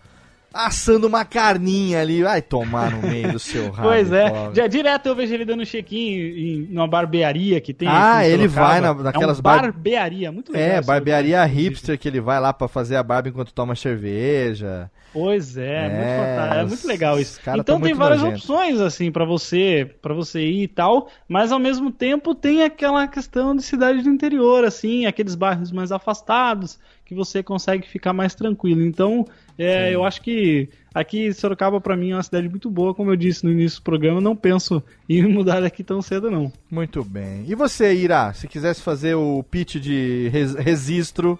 assando 0.52 1.06
uma 1.06 1.24
carninha 1.24 2.00
ali. 2.00 2.22
Vai 2.22 2.42
tomar 2.42 2.90
no 2.90 3.08
meio 3.08 3.32
do 3.32 3.38
seu 3.38 3.70
rabo. 3.72 3.88
Pois 3.88 4.12
é, 4.12 4.30
pobre. 4.30 4.56
já 4.56 4.66
direto 4.66 5.06
eu 5.06 5.14
vejo 5.14 5.34
ele 5.34 5.44
dando 5.44 5.64
check-in 5.64 5.96
em 6.16 6.66
numa 6.70 6.86
barbearia 6.86 7.60
que 7.60 7.72
tem. 7.74 7.88
Ah, 7.88 8.26
ele 8.26 8.46
vai 8.48 8.80
na- 8.80 8.94
naquelas 8.94 9.38
é 9.38 9.40
um 9.40 9.42
bar- 9.42 9.62
barbearia, 9.62 10.30
muito 10.32 10.52
legal. 10.52 10.68
É, 10.78 10.80
barbearia 10.82 11.44
hipster 11.44 11.98
que 11.98 12.08
ele 12.08 12.20
vai 12.20 12.40
lá 12.40 12.52
pra 12.52 12.68
fazer 12.68 12.96
a 12.96 13.02
barba 13.02 13.28
enquanto 13.28 13.52
toma 13.52 13.74
cerveja. 13.76 14.90
Pois 15.12 15.58
é, 15.58 15.84
É, 15.84 15.88
muito 15.88 16.08
fantástico, 16.08 16.54
é 16.54 16.64
os- 16.64 16.70
muito 16.70 16.86
legal 16.88 17.20
isso. 17.20 17.40
caras 17.42 17.60
Então 17.60 17.76
tão 17.78 17.84
tem 17.86 17.94
várias 17.94 18.22
nojentos. 18.22 18.48
opções 18.48 18.80
assim 18.80 19.12
para 19.12 19.26
você, 19.26 19.94
para 20.00 20.14
você 20.14 20.40
ir 20.40 20.62
e 20.62 20.68
tal, 20.68 21.08
mas 21.28 21.52
ao 21.52 21.58
mesmo 21.58 21.90
tempo 21.90 22.34
tem 22.34 22.62
aquela 22.64 23.06
questão 23.06 23.54
de 23.54 23.62
cidade 23.62 24.02
do 24.02 24.08
interior 24.08 24.64
assim, 24.64 25.04
aqueles 25.04 25.34
bairros 25.34 25.70
mais 25.70 25.92
afastados 25.92 26.78
que 27.12 27.16
você 27.18 27.42
consegue 27.42 27.86
ficar 27.88 28.12
mais 28.12 28.34
tranquilo. 28.34 28.82
Então, 28.82 29.26
é, 29.58 29.94
eu 29.94 30.04
acho 30.04 30.22
que 30.22 30.68
aqui 30.94 31.32
Sorocaba 31.32 31.80
para 31.80 31.96
mim 31.96 32.10
é 32.10 32.16
uma 32.16 32.22
cidade 32.22 32.48
muito 32.48 32.70
boa, 32.70 32.94
como 32.94 33.10
eu 33.10 33.16
disse 33.16 33.44
no 33.44 33.50
início 33.52 33.80
do 33.80 33.84
programa, 33.84 34.20
não 34.20 34.34
penso 34.34 34.82
em 35.08 35.22
mudar 35.28 35.60
daqui 35.60 35.84
tão 35.84 36.00
cedo 36.02 36.30
não. 36.30 36.52
Muito 36.70 37.04
bem. 37.04 37.44
E 37.46 37.54
você, 37.54 37.94
Ira, 37.94 38.32
se 38.32 38.48
quisesse 38.48 38.80
fazer 38.80 39.14
o 39.14 39.42
pitch 39.42 39.76
de 39.76 40.28
res- 40.32 40.54
registro, 40.54 41.38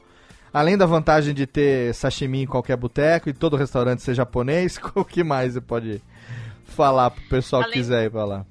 além 0.53 0.77
da 0.77 0.85
vantagem 0.86 1.32
de 1.35 1.47
ter 1.47 1.94
sashimi 1.94 2.43
em 2.43 2.47
qualquer 2.47 2.77
boteco 2.77 3.28
e 3.28 3.32
todo 3.32 3.57
restaurante 3.57 4.03
ser 4.03 4.15
japonês, 4.15 4.78
o 4.94 5.05
que 5.05 5.24
mais 5.24 5.55
você 5.55 5.61
pode 5.61 6.03
falar 6.65 7.11
pro 7.11 7.23
pessoal 7.24 7.62
que 7.62 7.69
Além- 7.69 7.78
quiser 7.81 8.05
ir 8.07 8.11
pra 8.11 8.24
lá? 8.24 8.47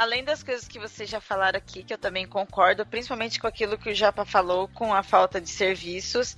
Além 0.00 0.24
das 0.24 0.42
coisas 0.42 0.66
que 0.66 0.78
vocês 0.78 1.10
já 1.10 1.20
falaram 1.20 1.58
aqui, 1.58 1.82
que 1.82 1.92
eu 1.92 1.98
também 1.98 2.26
concordo, 2.26 2.86
principalmente 2.86 3.38
com 3.38 3.46
aquilo 3.46 3.76
que 3.76 3.90
o 3.90 3.94
Japa 3.94 4.24
falou, 4.24 4.66
com 4.68 4.94
a 4.94 5.02
falta 5.02 5.38
de 5.38 5.50
serviços. 5.50 6.34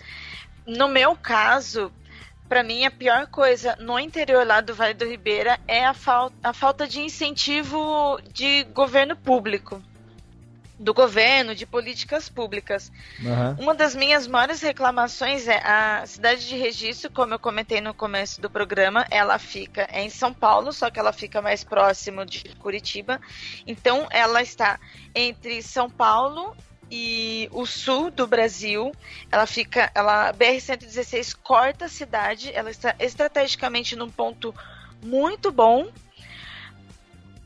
No 0.66 0.88
meu 0.88 1.14
caso, 1.14 1.92
para 2.48 2.64
mim 2.64 2.84
a 2.84 2.90
pior 2.90 3.28
coisa 3.28 3.76
no 3.78 4.00
interior 4.00 4.44
lá 4.44 4.60
do 4.60 4.74
Vale 4.74 4.94
do 4.94 5.04
Ribeira 5.04 5.60
é 5.68 5.86
a, 5.86 5.94
fal 5.94 6.32
a 6.42 6.52
falta 6.52 6.88
de 6.88 7.02
incentivo 7.02 8.20
de 8.32 8.64
governo 8.64 9.14
público. 9.14 9.80
Do 10.82 10.92
governo, 10.92 11.54
de 11.54 11.64
políticas 11.64 12.28
públicas. 12.28 12.90
Aham. 13.24 13.56
Uma 13.60 13.74
das 13.74 13.94
minhas 13.94 14.26
maiores 14.26 14.60
reclamações 14.60 15.46
é 15.46 15.58
a 15.64 16.04
cidade 16.06 16.48
de 16.48 16.56
registro, 16.56 17.10
como 17.10 17.34
eu 17.34 17.38
comentei 17.38 17.80
no 17.80 17.94
começo 17.94 18.40
do 18.40 18.50
programa, 18.50 19.06
ela 19.08 19.38
fica 19.38 19.88
em 19.92 20.10
São 20.10 20.34
Paulo, 20.34 20.72
só 20.72 20.90
que 20.90 20.98
ela 20.98 21.12
fica 21.12 21.40
mais 21.40 21.62
próximo 21.62 22.26
de 22.26 22.42
Curitiba. 22.56 23.20
Então 23.64 24.08
ela 24.10 24.42
está 24.42 24.80
entre 25.14 25.62
São 25.62 25.88
Paulo 25.88 26.56
e 26.90 27.48
o 27.52 27.64
sul 27.64 28.10
do 28.10 28.26
Brasil. 28.26 28.92
Ela 29.30 29.46
fica, 29.46 29.90
ela 29.94 30.32
BR 30.32 30.60
116 30.60 31.32
corta 31.34 31.86
a 31.86 31.88
cidade, 31.88 32.50
ela 32.52 32.70
está 32.70 32.94
estrategicamente 32.98 33.96
num 33.96 34.10
ponto 34.10 34.54
muito 35.02 35.50
bom. 35.50 35.88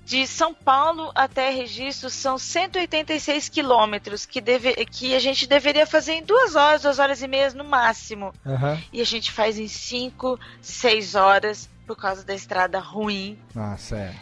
De 0.06 0.24
São 0.24 0.54
Paulo 0.54 1.10
até 1.16 1.50
Registro 1.50 2.08
são 2.08 2.38
186 2.38 3.48
quilômetros 3.48 4.24
que, 4.24 4.40
deve, 4.40 4.72
que 4.86 5.16
a 5.16 5.18
gente 5.18 5.48
deveria 5.48 5.84
fazer 5.84 6.12
em 6.12 6.22
duas 6.22 6.54
horas, 6.54 6.82
duas 6.82 7.00
horas 7.00 7.20
e 7.22 7.26
meia 7.26 7.50
no 7.50 7.64
máximo. 7.64 8.32
Aham. 8.46 8.80
E 8.92 9.00
a 9.00 9.04
gente 9.04 9.32
faz 9.32 9.58
em 9.58 9.66
cinco, 9.66 10.38
seis 10.62 11.16
horas 11.16 11.68
por 11.88 11.96
causa 11.96 12.24
da 12.24 12.32
estrada 12.36 12.78
ruim. 12.78 13.36
Nossa, 13.52 13.96
é. 13.96 14.14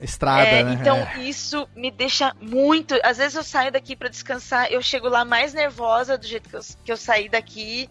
Estrada, 0.00 0.44
É, 0.46 0.64
né? 0.64 0.78
Então 0.80 0.96
É. 0.96 1.18
isso 1.18 1.68
me 1.76 1.90
deixa 1.90 2.34
muito. 2.40 2.98
Às 3.04 3.18
vezes 3.18 3.34
eu 3.34 3.44
saio 3.44 3.70
daqui 3.70 3.94
para 3.94 4.08
descansar, 4.08 4.72
eu 4.72 4.80
chego 4.80 5.08
lá 5.10 5.26
mais 5.26 5.52
nervosa 5.52 6.16
do 6.16 6.26
jeito 6.26 6.48
que 6.48 6.56
eu, 6.56 6.60
que 6.86 6.90
eu 6.92 6.96
saí 6.96 7.28
daqui. 7.28 7.86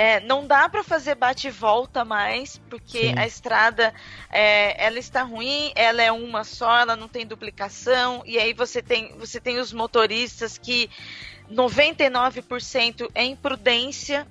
É, 0.00 0.20
não 0.20 0.46
dá 0.46 0.68
para 0.68 0.84
fazer 0.84 1.16
bate 1.16 1.48
e 1.48 1.50
volta 1.50 2.04
mais, 2.04 2.56
porque 2.70 3.08
Sim. 3.08 3.14
a 3.18 3.26
estrada 3.26 3.92
é, 4.30 4.86
ela 4.86 4.96
está 4.96 5.24
ruim, 5.24 5.72
ela 5.74 6.00
é 6.00 6.12
uma 6.12 6.44
só, 6.44 6.78
ela 6.78 6.94
não 6.94 7.08
tem 7.08 7.26
duplicação, 7.26 8.22
e 8.24 8.38
aí 8.38 8.52
você 8.52 8.80
tem, 8.80 9.18
você 9.18 9.40
tem 9.40 9.58
os 9.58 9.72
motoristas 9.72 10.56
que 10.56 10.88
99% 11.50 13.10
é 13.12 13.24
imprudência. 13.24 14.24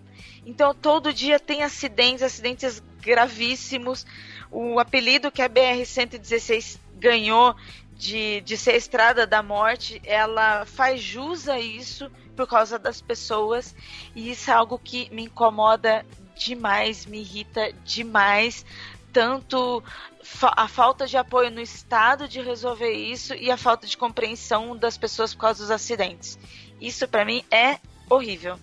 Então 0.46 0.74
todo 0.74 1.12
dia 1.12 1.38
tem 1.38 1.64
acidentes, 1.64 2.24
acidentes 2.24 2.82
gravíssimos. 3.02 4.06
O 4.50 4.80
apelido 4.80 5.30
que 5.30 5.42
a 5.42 5.50
BR-116 5.50 6.80
ganhou 6.96 7.54
de, 7.94 8.40
de 8.40 8.56
ser 8.56 8.72
a 8.72 8.78
estrada 8.78 9.28
da 9.28 9.44
morte, 9.44 10.02
ela 10.06 10.66
faz 10.66 11.02
jus 11.02 11.50
a 11.50 11.60
isso 11.60 12.10
por 12.38 12.48
causa 12.48 12.78
das 12.78 13.02
pessoas. 13.02 13.76
E 14.16 14.30
isso 14.30 14.52
é 14.52 14.54
algo 14.54 14.80
que 14.80 15.10
me 15.14 15.24
incomoda 15.24 16.06
demais, 16.38 17.06
me 17.06 17.20
irrita 17.20 17.74
demais. 17.84 18.64
Tanto 19.12 19.84
a 20.44 20.68
falta 20.68 21.08
de 21.08 21.18
apoio 21.18 21.50
no 21.50 21.60
Estado 21.60 22.28
de 22.28 22.40
resolver 22.42 22.92
isso 22.92 23.34
e 23.34 23.50
a 23.50 23.58
falta 23.58 23.88
de 23.88 23.98
compreensão 23.98 24.78
das 24.78 24.98
pessoas 24.98 25.34
por 25.34 25.42
causa 25.42 25.64
dos 25.64 25.72
acidentes. 25.72 26.38
Isso 26.80 27.08
para 27.08 27.26
mim 27.26 27.44
é 27.50 27.80
horrível. 28.08 28.60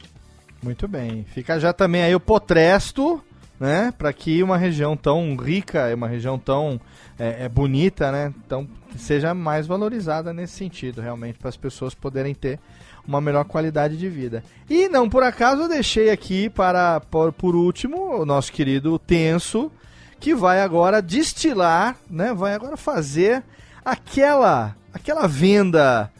Muito 0.62 0.86
bem. 0.86 1.24
Fica 1.24 1.58
já 1.58 1.72
também 1.72 2.02
aí 2.04 2.14
o 2.14 2.20
potresto, 2.20 3.22
né? 3.58 3.92
Para 3.98 4.12
que 4.12 4.42
uma 4.42 4.56
região 4.56 4.96
tão 4.96 5.36
rica, 5.36 5.92
uma 5.94 6.06
região 6.06 6.38
tão 6.38 6.80
é, 7.18 7.44
é 7.44 7.48
bonita, 7.48 8.12
né? 8.12 8.32
Então 8.46 8.68
seja 8.96 9.34
mais 9.34 9.66
valorizada 9.66 10.32
nesse 10.32 10.54
sentido, 10.54 11.00
realmente, 11.00 11.38
para 11.38 11.48
as 11.48 11.56
pessoas 11.56 11.94
poderem 11.94 12.34
ter 12.34 12.60
uma 13.06 13.20
melhor 13.20 13.44
qualidade 13.44 13.96
de 13.96 14.08
vida. 14.08 14.42
E 14.68 14.88
não 14.88 15.08
por 15.08 15.22
acaso 15.22 15.62
eu 15.62 15.68
deixei 15.68 16.10
aqui 16.10 16.48
para 16.48 17.00
por, 17.00 17.32
por 17.32 17.54
último 17.54 18.20
o 18.20 18.26
nosso 18.26 18.52
querido 18.52 18.98
Tenso, 18.98 19.70
que 20.18 20.34
vai 20.34 20.60
agora 20.60 21.02
destilar, 21.02 21.96
né? 22.10 22.32
Vai 22.32 22.54
agora 22.54 22.76
fazer 22.76 23.42
aquela 23.84 24.76
aquela 24.92 25.26
venda 25.26 26.10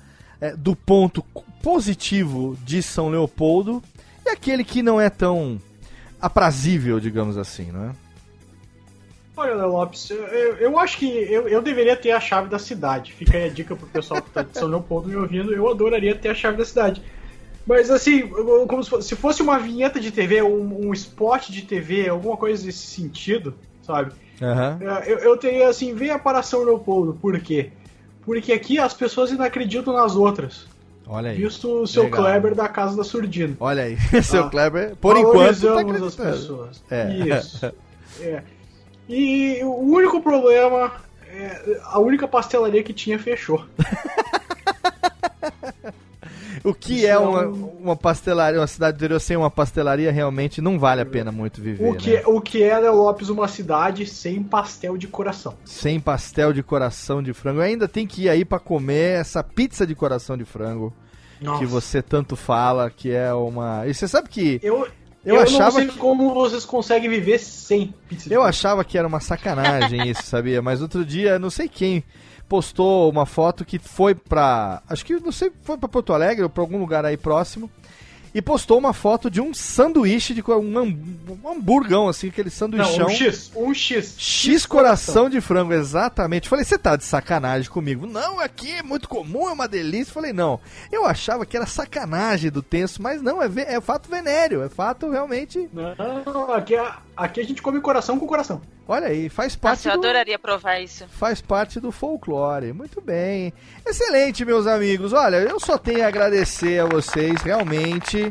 é, 0.41 0.55
do 0.55 0.77
ponto 0.77 1.23
positivo 1.63 2.59
de 2.65 2.83
São 2.83 3.09
Leopoldo 3.09 3.83
e 4.27 4.31
aquele 4.31 4.65
que 4.65 4.83
não 4.83 5.01
é 5.01 5.09
tão 5.09 5.61
aprazível, 6.21 6.99
digamos 7.01 7.39
assim, 7.39 7.71
não 7.71 7.85
é? 7.85 8.04
Olha, 9.37 9.55
Léo 9.55 9.69
Lopes, 9.73 10.11
eu, 10.11 10.25
eu- 10.59 10.79
acho 10.79 10.97
que 10.99 11.07
eu, 11.09 11.49
eu 11.49 11.61
deveria 11.61 11.97
ter 11.97 12.13
a 12.13 12.21
chave 12.21 12.49
da 12.49 12.59
cidade. 12.59 13.13
Fica 13.13 13.37
aí 13.37 13.45
a 13.45 13.49
dica 13.49 13.75
pro 13.75 13.87
pessoal 13.89 14.23
que 14.23 14.31
tá 14.31 14.43
de 14.43 14.57
São 14.57 14.69
Leopoldo 14.69 15.09
me 15.09 15.17
ouvindo. 15.17 15.53
Eu 15.53 15.69
adoraria 15.69 16.15
ter 16.15 16.29
a 16.29 16.35
chave 16.35 16.57
da 16.57 16.65
cidade. 16.65 17.03
Mas 17.67 17.91
assim, 17.91 18.29
como 18.69 18.85
se 18.85 18.91
fosse, 18.91 19.09
se 19.09 19.17
fosse 19.17 19.43
uma 19.43 19.59
vinheta 19.59 19.99
de 19.99 20.11
TV, 20.13 20.43
um, 20.43 20.89
um 20.89 20.93
spot 20.93 21.49
de 21.49 21.63
TV, 21.63 22.09
alguma 22.09 22.37
coisa 22.37 22.65
desse 22.65 22.87
sentido, 22.87 23.55
sabe? 23.83 24.13
É, 24.41 25.11
Eu, 25.13 25.19
eu 25.19 25.37
teria 25.37 25.69
assim, 25.69 25.95
venha 25.95 26.19
para 26.19 26.43
São 26.43 26.63
Leopoldo. 26.63 27.15
Por 27.15 27.39
quê? 27.41 27.71
Porque 28.25 28.53
aqui 28.53 28.79
as 28.79 28.95
pessoas 28.95 29.31
ainda 29.33 29.47
acreditam 29.47 29.95
nas 29.95 30.15
outras. 30.15 30.67
Olha 31.07 31.31
aí. 31.31 31.37
Visto 31.37 31.83
o 31.83 31.87
seu 31.87 32.05
Legal. 32.05 32.21
Kleber 32.23 32.55
da 32.55 32.69
Casa 32.69 32.97
da 32.97 33.05
Surdina. 33.05 33.57
Olha 33.61 33.83
aí, 33.85 33.97
seu 34.23 34.45
Ah, 34.45 34.51
Kleber, 34.51 34.95
por 34.97 35.17
enquanto, 35.17 35.35
tá 35.61 35.67
Valorizamos 35.75 36.03
as 36.03 36.15
acreditando. 36.21 36.31
pessoas. 36.37 36.83
É. 36.91 37.15
Isso. 37.39 37.73
É. 38.21 38.43
E 39.09 39.61
o 39.63 39.75
único 39.81 40.21
problema 40.21 40.93
é 41.29 41.81
a 41.85 41.99
única 41.99 42.27
pastelaria 42.29 42.83
que 42.83 42.93
tinha 42.93 43.19
fechou. 43.19 43.65
O 46.63 46.73
que 46.73 46.95
Isso 46.95 47.07
é 47.07 47.11
é 47.11 47.19
uma, 47.19 47.47
um- 47.47 47.77
uma 47.83 47.97
pastelaria, 47.97 48.59
uma 48.59 48.67
cidade 48.67 48.97
do 48.97 49.01
interior 49.01 49.21
sem 49.21 49.37
uma 49.37 49.51
pastelaria, 49.51 50.11
realmente 50.11 50.63
não 50.63 50.79
vale 50.79 51.03
a 51.03 51.05
pena 51.07 51.31
muito 51.31 51.61
viver, 51.61 51.87
O 51.87 51.95
que, 51.95 52.15
né? 52.15 52.23
o 52.25 52.41
que 52.41 52.63
é, 52.63 52.79
Léo 52.79 52.95
Lopes, 52.97 53.29
uma 53.29 53.47
cidade 53.47 54.07
sem 54.07 54.43
pastel 54.43 54.97
de 54.97 55.07
coração. 55.07 55.55
Sem 55.67 56.01
pastel 56.01 56.55
de 56.55 56.63
coração 56.63 57.23
de 57.23 57.35
frango. 57.35 57.61
Ainda 57.61 57.87
tem 57.87 58.07
que 58.07 58.23
ir 58.23 58.29
aí 58.31 58.47
pra 58.47 58.59
comer 58.59 59.21
essa 59.21 59.45
pizza 59.45 59.87
de 59.87 59.95
coração 59.95 60.39
de 60.39 60.47
frango 60.47 60.91
Nossa. 61.39 61.59
que 61.59 61.67
você 61.67 62.01
tanto 62.01 62.35
fala, 62.35 62.89
que 62.91 63.11
é 63.11 63.31
uma... 63.35 63.87
E 63.87 63.93
você 63.93 64.09
sabe 64.09 64.31
que 64.31 64.59
Eu, 64.63 64.89
Eu 65.25 65.37
eu, 65.37 65.41
achava 65.43 65.65
não 65.65 65.71
sei 65.73 65.89
que- 65.89 65.99
como 65.99 66.35
vocês 66.35 66.65
conseguem 66.65 67.09
viver 67.09 67.39
sem 67.39 67.95
pizza 68.09 68.33
Eu 68.33 68.43
achava 68.43 68.85
que 68.85 68.99
era 68.99 69.09
uma 69.09 69.21
sacanagem 69.21 70.07
isso, 70.11 70.23
sabia? 70.25 70.61
Mas 70.61 70.83
outro 70.83 71.05
dia, 71.05 71.39
não 71.39 71.51
sei 71.51 71.69
quem 71.69 72.05
postou 72.49 73.11
uma 73.11 73.25
foto 73.27 73.65
que 73.65 73.79
foi 73.79 74.15
pra. 74.15 74.83
Acho 74.89 75.05
que 75.05 75.15
não 75.15 75.33
sei, 75.33 75.51
foi 75.63 75.79
pra 75.79 75.89
Porto 75.89 76.13
Alegre 76.13 76.43
ou 76.43 76.51
pra 76.51 76.63
algum 76.63 76.79
lugar 76.79 77.05
aí 77.05 77.17
próximo. 77.17 77.71
E 78.35 78.43
postou 78.43 78.79
uma 78.79 78.93
foto 78.93 79.31
de 79.31 79.41
um 79.41 79.55
sanduíche 79.55 80.35
de 80.35 80.43
um, 80.43 80.79
um 81.45 81.49
hamburgão, 81.49 82.09
assim, 82.09 82.29
aquele 82.29 82.51
sanduichão. 82.51 82.99
Não, 82.99 83.07
um 83.07 83.11
X. 83.11 83.53
Um 83.55 83.73
X. 83.73 84.15
X 84.19 84.67
coração 84.67 85.31
de 85.31 85.41
frango, 85.41 85.73
exatamente. 85.73 86.49
Falei, 86.49 86.65
você 86.65 86.77
tá 86.77 86.97
de 86.97 87.05
sacanagem 87.05 87.71
comigo? 87.71 88.07
Não, 88.09 88.41
aqui 88.41 88.73
é 88.73 88.83
muito 88.83 89.09
comum, 89.09 89.49
é 89.49 89.53
uma 89.53 89.69
delícia. 89.69 90.13
Falei, 90.13 90.33
não. 90.33 90.59
Eu 90.91 91.07
achava 91.07 91.47
que 91.47 91.57
era 91.57 91.65
sacanagem 91.67 92.51
do 92.51 92.61
tenso, 92.61 93.01
mas 93.01 93.23
não, 93.23 93.41
é, 93.41 93.49
é 93.57 93.81
fato 93.81 94.09
venéreo, 94.11 94.63
é 94.63 94.69
fato 94.69 95.09
realmente. 95.11 95.69
Não, 95.73 96.53
aqui, 96.53 96.75
a- 96.75 96.99
aqui 97.17 97.41
a 97.41 97.45
gente 97.45 97.63
come 97.63 97.81
coração 97.81 98.19
com 98.19 98.27
coração. 98.27 98.61
Olha 98.87 99.07
aí, 99.07 99.29
faz 99.29 99.57
parte 99.57 99.87
Nossa, 99.87 99.89
eu 99.89 100.01
do. 100.01 100.07
adoraria 100.07 100.39
provar 100.39 100.79
isso. 100.81 101.07
faz 101.09 101.41
parte 101.41 101.81
do 101.81 101.91
folclore. 101.91 102.73
Muito 102.73 103.01
bem. 103.01 103.53
Excelente, 103.87 104.45
meus 104.45 104.67
amigos. 104.67 105.13
Olha, 105.13 105.37
eu 105.37 105.59
só 105.59 105.79
tenho 105.79 106.05
a 106.05 106.09
agradecer 106.09 106.81
a 106.81 106.87
vocês, 106.87 107.41
realmente. 107.43 108.29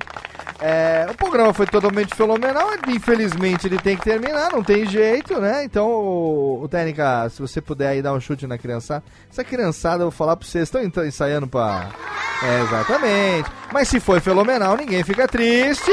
É, 0.59 1.07
o 1.09 1.15
programa 1.15 1.53
foi 1.53 1.65
totalmente 1.65 2.15
fenomenal, 2.15 2.69
infelizmente 2.87 3.67
ele 3.67 3.77
tem 3.77 3.97
que 3.97 4.03
terminar, 4.03 4.49
não 4.51 4.63
tem 4.63 4.85
jeito, 4.85 5.37
né? 5.39 5.63
Então, 5.65 5.87
o, 5.89 6.61
o 6.63 6.69
Técnica, 6.69 7.27
se 7.29 7.41
você 7.41 7.59
puder 7.59 7.89
aí 7.89 8.01
dar 8.01 8.13
um 8.13 8.19
chute 8.21 8.47
na 8.47 8.57
criançada, 8.57 9.03
essa 9.29 9.43
criançada, 9.43 10.03
eu 10.03 10.09
vou 10.09 10.11
falar 10.11 10.37
pra 10.37 10.47
vocês, 10.47 10.71
estão 10.71 11.05
ensaiando 11.05 11.47
pra... 11.47 11.89
É, 12.41 12.61
exatamente. 12.61 13.49
Mas 13.73 13.89
se 13.89 13.99
foi 13.99 14.19
fenomenal, 14.21 14.77
ninguém 14.77 15.03
fica 15.03 15.27
triste. 15.27 15.91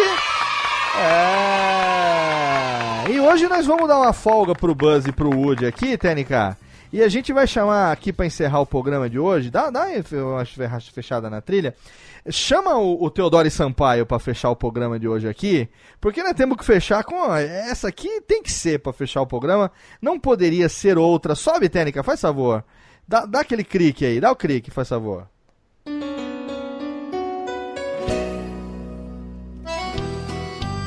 É... 0.98 2.49
E 3.10 3.18
hoje 3.18 3.48
nós 3.48 3.66
vamos 3.66 3.88
dar 3.88 3.98
uma 3.98 4.12
folga 4.12 4.54
pro 4.54 4.72
Buzz 4.72 5.04
e 5.04 5.10
pro 5.10 5.36
Woody 5.36 5.66
aqui, 5.66 5.98
Técnica. 5.98 6.56
E 6.92 7.02
a 7.02 7.08
gente 7.08 7.32
vai 7.32 7.44
chamar 7.44 7.90
aqui 7.90 8.12
para 8.12 8.24
encerrar 8.24 8.60
o 8.60 8.66
programa 8.66 9.10
de 9.10 9.18
hoje, 9.18 9.50
dá, 9.50 9.68
dá 9.68 9.88
uma 10.12 10.44
fechada 10.44 11.28
na 11.28 11.40
trilha. 11.40 11.74
Chama 12.30 12.78
o, 12.78 13.02
o 13.02 13.10
Teodoro 13.10 13.50
Sampaio 13.50 14.06
para 14.06 14.20
fechar 14.20 14.50
o 14.50 14.54
programa 14.54 14.96
de 14.96 15.08
hoje 15.08 15.28
aqui, 15.28 15.68
porque 16.00 16.22
nós 16.22 16.34
temos 16.34 16.56
que 16.56 16.64
fechar 16.64 17.02
com 17.02 17.34
essa 17.34 17.88
aqui 17.88 18.20
tem 18.28 18.44
que 18.44 18.52
ser 18.52 18.78
para 18.78 18.92
fechar 18.92 19.22
o 19.22 19.26
programa, 19.26 19.72
não 20.00 20.16
poderia 20.16 20.68
ser 20.68 20.96
outra. 20.96 21.34
Sobe, 21.34 21.68
Técnica, 21.68 22.04
faz 22.04 22.20
favor. 22.20 22.62
Dá, 23.08 23.26
dá 23.26 23.40
aquele 23.40 23.64
clique 23.64 24.06
aí, 24.06 24.20
dá 24.20 24.30
o 24.30 24.36
clique, 24.36 24.70
faz 24.70 24.88
favor. 24.88 25.26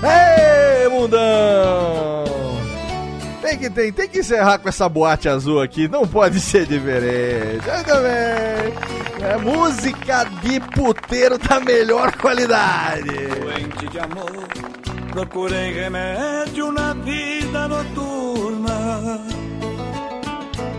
Ei, 0.02 0.88
mundão! 0.90 2.03
Tem 3.54 3.60
que, 3.60 3.70
tem, 3.70 3.94
tem 3.94 4.10
que 4.10 4.20
encerrar 4.20 4.58
com 4.58 4.68
essa 4.68 4.90
boate 4.90 5.30
azul 5.30 5.62
aqui, 5.62 5.88
não 5.88 6.08
pode 6.08 6.40
ser 6.42 6.66
diferente. 6.66 7.70
Ainda 7.70 8.02
bem. 8.02 9.30
É 9.30 9.38
música 9.38 10.24
de 10.42 10.60
puteiro 10.60 11.38
da 11.38 11.60
melhor 11.60 12.16
qualidade. 12.18 13.12
Doente 13.12 13.88
de 13.90 14.00
amor, 14.00 14.48
procurei 15.12 15.72
remédio 15.72 16.72
na 16.72 16.96
vida 16.96 17.68
noturna. 17.68 19.22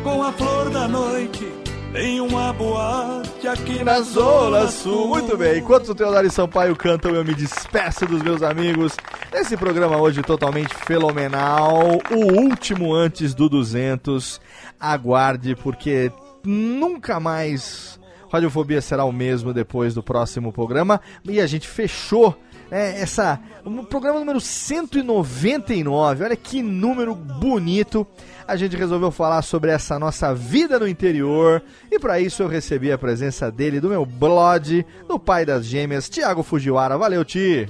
Com 0.02 0.22
a 0.24 0.32
flor 0.32 0.70
da 0.70 0.88
noite 0.88 1.63
em 1.94 2.20
uma 2.20 2.52
boate 2.52 3.46
aqui 3.46 3.84
na 3.84 4.00
Zona 4.00 4.66
Sul. 4.68 5.08
Muito 5.08 5.36
bem, 5.36 5.58
enquanto 5.58 5.90
o 5.90 5.94
Teodoro 5.94 6.30
Sampaio 6.30 6.74
cantam, 6.74 7.14
eu 7.14 7.24
me 7.24 7.34
despeço 7.34 8.04
dos 8.06 8.20
meus 8.22 8.42
amigos. 8.42 8.96
Nesse 9.32 9.56
programa 9.56 9.96
hoje 9.96 10.22
totalmente 10.22 10.74
fenomenal, 10.74 12.00
o 12.10 12.40
último 12.40 12.92
antes 12.92 13.34
do 13.34 13.48
200. 13.48 14.40
Aguarde, 14.80 15.54
porque 15.54 16.10
nunca 16.44 17.18
mais 17.20 17.98
Radiofobia 18.34 18.82
será 18.82 19.04
o 19.04 19.12
mesmo 19.12 19.54
depois 19.54 19.94
do 19.94 20.02
próximo 20.02 20.52
programa. 20.52 21.00
E 21.24 21.40
a 21.40 21.46
gente 21.46 21.68
fechou 21.68 22.36
é, 22.70 23.00
essa. 23.00 23.40
O 23.64 23.84
programa 23.84 24.18
número 24.18 24.40
199. 24.40 26.24
Olha 26.24 26.36
que 26.36 26.60
número 26.60 27.14
bonito 27.14 28.04
a 28.46 28.56
gente 28.56 28.76
resolveu 28.76 29.10
falar 29.10 29.42
sobre 29.42 29.70
essa 29.70 29.98
nossa 29.98 30.34
vida 30.34 30.78
no 30.78 30.86
interior. 30.88 31.62
E 31.90 31.98
para 31.98 32.20
isso 32.20 32.42
eu 32.42 32.48
recebi 32.48 32.92
a 32.92 32.98
presença 32.98 33.50
dele, 33.50 33.80
do 33.80 33.88
meu 33.88 34.04
blog, 34.04 34.84
do 35.08 35.18
pai 35.18 35.44
das 35.44 35.64
gêmeas, 35.64 36.08
Thiago 36.08 36.42
Fujiwara. 36.42 36.96
Valeu, 36.98 37.24
Ti! 37.24 37.68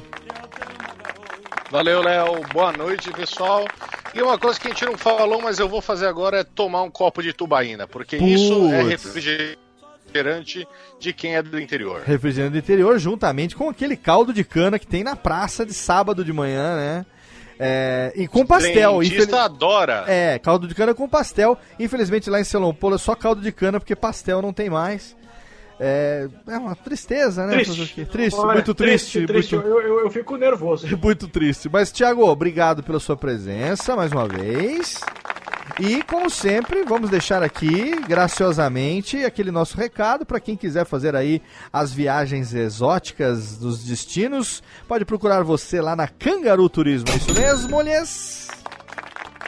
Valeu, 1.71 2.03
Léo. 2.03 2.41
Boa 2.53 2.73
noite, 2.73 3.11
pessoal. 3.11 3.67
E 4.15 4.23
uma 4.23 4.39
coisa 4.39 4.61
que 4.61 4.69
a 4.69 4.71
gente 4.71 4.85
não 4.85 4.97
falou, 4.97 5.43
mas 5.43 5.59
eu 5.59 5.69
vou 5.69 5.81
fazer 5.81 6.07
agora 6.07 6.39
é 6.39 6.45
tomar 6.45 6.83
um 6.83 6.91
copo 6.91 7.21
de 7.21 7.33
tubaína, 7.33 7.87
porque 7.89 8.17
Puts. 8.17 8.31
isso 8.31 8.73
é 8.73 8.83
refrigerante 8.85 10.69
de 11.01 11.13
quem 11.13 11.35
é 11.35 11.43
do 11.43 11.61
interior. 11.61 12.03
Refrigerante 12.07 12.53
do 12.53 12.59
interior, 12.59 12.97
juntamente 12.99 13.57
com 13.57 13.69
aquele 13.69 13.97
caldo 13.97 14.33
de 14.33 14.45
cana 14.45 14.79
que 14.79 14.87
tem 14.87 15.03
na 15.03 15.17
praça 15.17 15.67
de 15.67 15.75
sábado 15.75 16.25
de 16.25 16.33
manhã, 16.33 16.77
né? 16.77 17.07
É, 17.59 18.13
e 18.17 18.27
com 18.27 18.45
pastel. 18.45 19.03
Infel... 19.03 19.39
adora. 19.39 20.05
É, 20.07 20.39
caldo 20.39 20.67
de 20.67 20.75
cana 20.75 20.95
com 20.95 21.09
pastel. 21.09 21.59
Infelizmente 21.79 22.31
lá 22.31 22.41
em 22.41 22.45
Selon 22.45 22.75
é 22.95 22.99
só 22.99 23.15
caldo 23.15 23.41
de 23.41 23.53
cana 23.53 23.79
porque 23.79 23.95
pastel 23.95 24.43
não 24.43 24.53
tem 24.53 24.69
mais. 24.69 25.17
É, 25.79 26.29
é 26.47 26.57
uma 26.57 26.77
tristeza, 26.77 27.47
né? 27.47 27.55
Triste, 27.55 28.05
triste 28.07 28.39
Olha, 28.39 28.55
muito 28.55 28.75
triste. 28.75 29.27
triste, 29.27 29.57
muito... 29.57 29.69
Eu, 29.69 29.81
eu, 29.81 30.01
eu, 30.05 30.11
fico 30.11 30.37
nervoso. 30.37 30.87
Muito 30.97 31.27
triste. 31.27 31.69
Mas, 31.71 31.91
Thiago, 31.91 32.25
obrigado 32.25 32.83
pela 32.83 33.01
sua 33.01 33.17
presença 33.17 33.97
mais 33.97 34.13
uma 34.13 34.29
vez. 34.29 35.01
E, 35.81 36.03
como 36.03 36.31
sempre, 36.31 36.85
vamos 36.85 37.11
deixar 37.11 37.43
aqui, 37.43 38.01
graciosamente, 38.07 39.25
aquele 39.25 39.51
nosso 39.51 39.77
recado 39.77 40.25
para 40.25 40.39
quem 40.39 40.57
quiser 40.57 40.85
fazer 40.85 41.17
aí 41.17 41.43
as 41.73 41.93
viagens 41.93 42.55
exóticas 42.55 43.57
dos 43.57 43.85
destinos. 43.85 44.63
Pode 44.87 45.05
procurar 45.05 45.43
você 45.43 45.81
lá 45.81 45.97
na 45.97 46.07
Cangaru 46.07 46.69
Turismo, 46.69 47.09
é 47.11 47.17
isso 47.17 47.35
mesmo, 47.35 47.77
Olhês? 47.77 48.49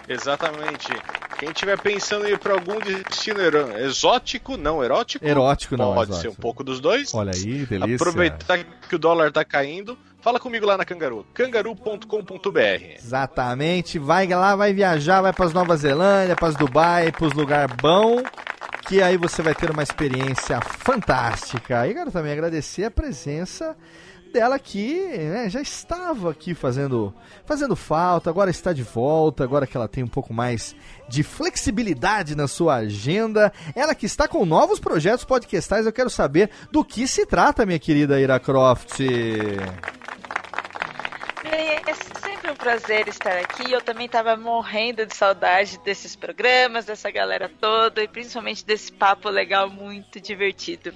Exatamente. 0.08 0.88
Quem 1.38 1.50
estiver 1.50 1.78
pensando 1.78 2.26
em 2.26 2.32
ir 2.32 2.38
para 2.38 2.54
algum 2.54 2.78
destino 2.80 3.40
exótico, 3.78 4.56
não 4.56 4.82
erótico. 4.82 5.24
Erótico, 5.24 5.76
não. 5.76 5.94
Pode 5.94 6.12
exótico. 6.12 6.32
ser 6.32 6.38
um 6.38 6.40
pouco 6.40 6.64
dos 6.64 6.80
dois. 6.80 7.12
Olha 7.14 7.32
aí, 7.32 7.66
delícia. 7.66 7.94
Aproveitar 7.94 8.64
que 8.88 8.94
o 8.94 8.98
dólar 8.98 9.30
tá 9.30 9.44
caindo. 9.44 9.98
Fala 10.26 10.40
comigo 10.40 10.66
lá 10.66 10.76
na 10.76 10.84
Cangaru, 10.84 11.24
cangaru.com.br. 11.32 12.96
Exatamente, 12.98 13.96
vai 13.96 14.26
lá, 14.26 14.56
vai 14.56 14.72
viajar, 14.72 15.20
vai 15.20 15.32
para 15.32 15.48
Nova 15.50 15.76
Zelândia, 15.76 16.34
para 16.34 16.52
Dubai, 16.52 17.12
para 17.12 17.26
os 17.26 17.32
lugares 17.32 17.72
bom, 17.80 18.20
que 18.88 19.00
aí 19.00 19.16
você 19.16 19.40
vai 19.40 19.54
ter 19.54 19.70
uma 19.70 19.84
experiência 19.84 20.60
fantástica. 20.60 21.86
E 21.86 21.94
quero 21.94 22.10
também 22.10 22.32
agradecer 22.32 22.86
a 22.86 22.90
presença 22.90 23.76
dela 24.36 24.58
que 24.58 25.00
né, 25.16 25.48
já 25.48 25.62
estava 25.62 26.30
aqui 26.30 26.54
fazendo, 26.54 27.14
fazendo 27.46 27.74
falta, 27.74 28.28
agora 28.28 28.50
está 28.50 28.70
de 28.70 28.82
volta, 28.82 29.42
agora 29.42 29.66
que 29.66 29.74
ela 29.74 29.88
tem 29.88 30.04
um 30.04 30.08
pouco 30.08 30.34
mais 30.34 30.76
de 31.08 31.22
flexibilidade 31.22 32.36
na 32.36 32.46
sua 32.46 32.74
agenda. 32.76 33.50
Ela 33.74 33.94
que 33.94 34.04
está 34.04 34.28
com 34.28 34.44
novos 34.44 34.78
projetos 34.78 35.24
podcastais, 35.24 35.86
eu 35.86 35.92
quero 35.92 36.10
saber 36.10 36.50
do 36.70 36.84
que 36.84 37.08
se 37.08 37.24
trata, 37.24 37.64
minha 37.64 37.78
querida 37.78 38.20
Ira 38.20 38.38
Croft. 38.38 39.00
É 41.42 41.94
sempre 42.20 42.50
um 42.50 42.56
prazer 42.56 43.08
estar 43.08 43.38
aqui. 43.38 43.72
Eu 43.72 43.80
também 43.80 44.04
estava 44.04 44.36
morrendo 44.36 45.06
de 45.06 45.16
saudade 45.16 45.78
desses 45.82 46.14
programas, 46.14 46.84
dessa 46.84 47.10
galera 47.10 47.50
toda 47.58 48.02
e 48.02 48.08
principalmente 48.08 48.66
desse 48.66 48.92
papo 48.92 49.30
legal, 49.30 49.70
muito 49.70 50.20
divertido. 50.20 50.92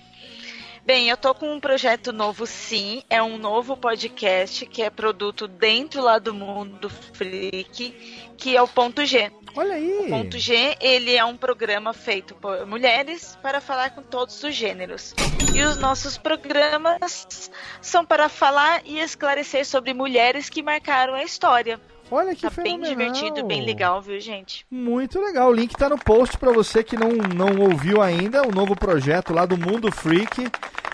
Bem, 0.91 1.09
eu 1.09 1.17
tô 1.17 1.33
com 1.33 1.55
um 1.55 1.61
projeto 1.61 2.13
novo, 2.13 2.45
sim. 2.49 3.05
É 3.09 3.23
um 3.23 3.39
novo 3.39 3.77
podcast 3.77 4.67
que 4.67 4.83
é 4.83 4.91
produto 4.91 5.47
dentro 5.47 6.03
lá 6.03 6.19
do 6.19 6.35
mundo 6.35 6.91
freak, 6.91 7.93
que 8.37 8.57
é 8.57 8.61
o 8.61 8.67
Ponto 8.67 9.07
G. 9.07 9.31
Olha 9.55 9.75
aí. 9.75 10.01
O 10.01 10.09
Ponto 10.09 10.37
G, 10.37 10.77
ele 10.81 11.15
é 11.15 11.25
um 11.25 11.37
programa 11.37 11.95
feito 11.95 12.35
por 12.35 12.67
mulheres 12.67 13.39
para 13.41 13.61
falar 13.61 13.91
com 13.91 14.03
todos 14.03 14.43
os 14.43 14.53
gêneros. 14.53 15.15
E 15.55 15.63
os 15.63 15.77
nossos 15.77 16.19
programas 16.19 17.49
são 17.81 18.05
para 18.05 18.29
falar 18.29 18.83
e 18.85 18.99
esclarecer 18.99 19.65
sobre 19.65 19.95
mulheres 19.95 20.49
que 20.49 20.61
marcaram 20.61 21.15
a 21.15 21.23
história. 21.23 21.81
Olha 22.11 22.35
que 22.35 22.43
tá 22.43 22.51
fenomenal. 22.51 22.81
bem 22.81 22.91
divertido, 22.91 23.47
bem 23.47 23.65
legal, 23.65 24.03
viu, 24.03 24.19
gente? 24.21 24.67
Muito 24.71 25.21
legal. 25.21 25.49
O 25.49 25.53
link 25.53 25.77
tá 25.77 25.89
no 25.89 25.99
post 25.99 26.37
para 26.37 26.53
você 26.53 26.83
que 26.83 26.97
não, 26.97 27.11
não 27.11 27.63
ouviu 27.63 28.03
ainda. 28.03 28.43
O 28.43 28.51
novo 28.51 28.75
projeto 28.75 29.33
lá 29.33 29.47
do 29.47 29.57
Mundo 29.57 29.93
Freak. 29.93 30.49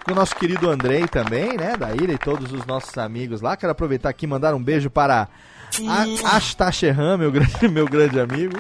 Do 0.06 0.14
nosso 0.14 0.36
querido 0.36 0.70
Andrei 0.70 1.09
também, 1.09 1.56
né? 1.56 1.76
Da 1.76 1.93
Ilha 1.93 2.12
e 2.12 2.18
todos 2.18 2.52
os 2.52 2.64
nossos 2.66 2.97
amigos 2.98 3.40
lá. 3.40 3.56
Quero 3.56 3.72
aproveitar 3.72 4.10
aqui 4.10 4.24
e 4.24 4.28
mandar 4.28 4.55
um 4.55 4.62
beijo 4.62 4.90
para 4.90 5.28
Asta 6.24 6.70
Sherran, 6.70 7.16
meu 7.16 7.32
grande, 7.32 7.66
meu 7.68 7.86
grande 7.86 8.20
amigo. 8.20 8.56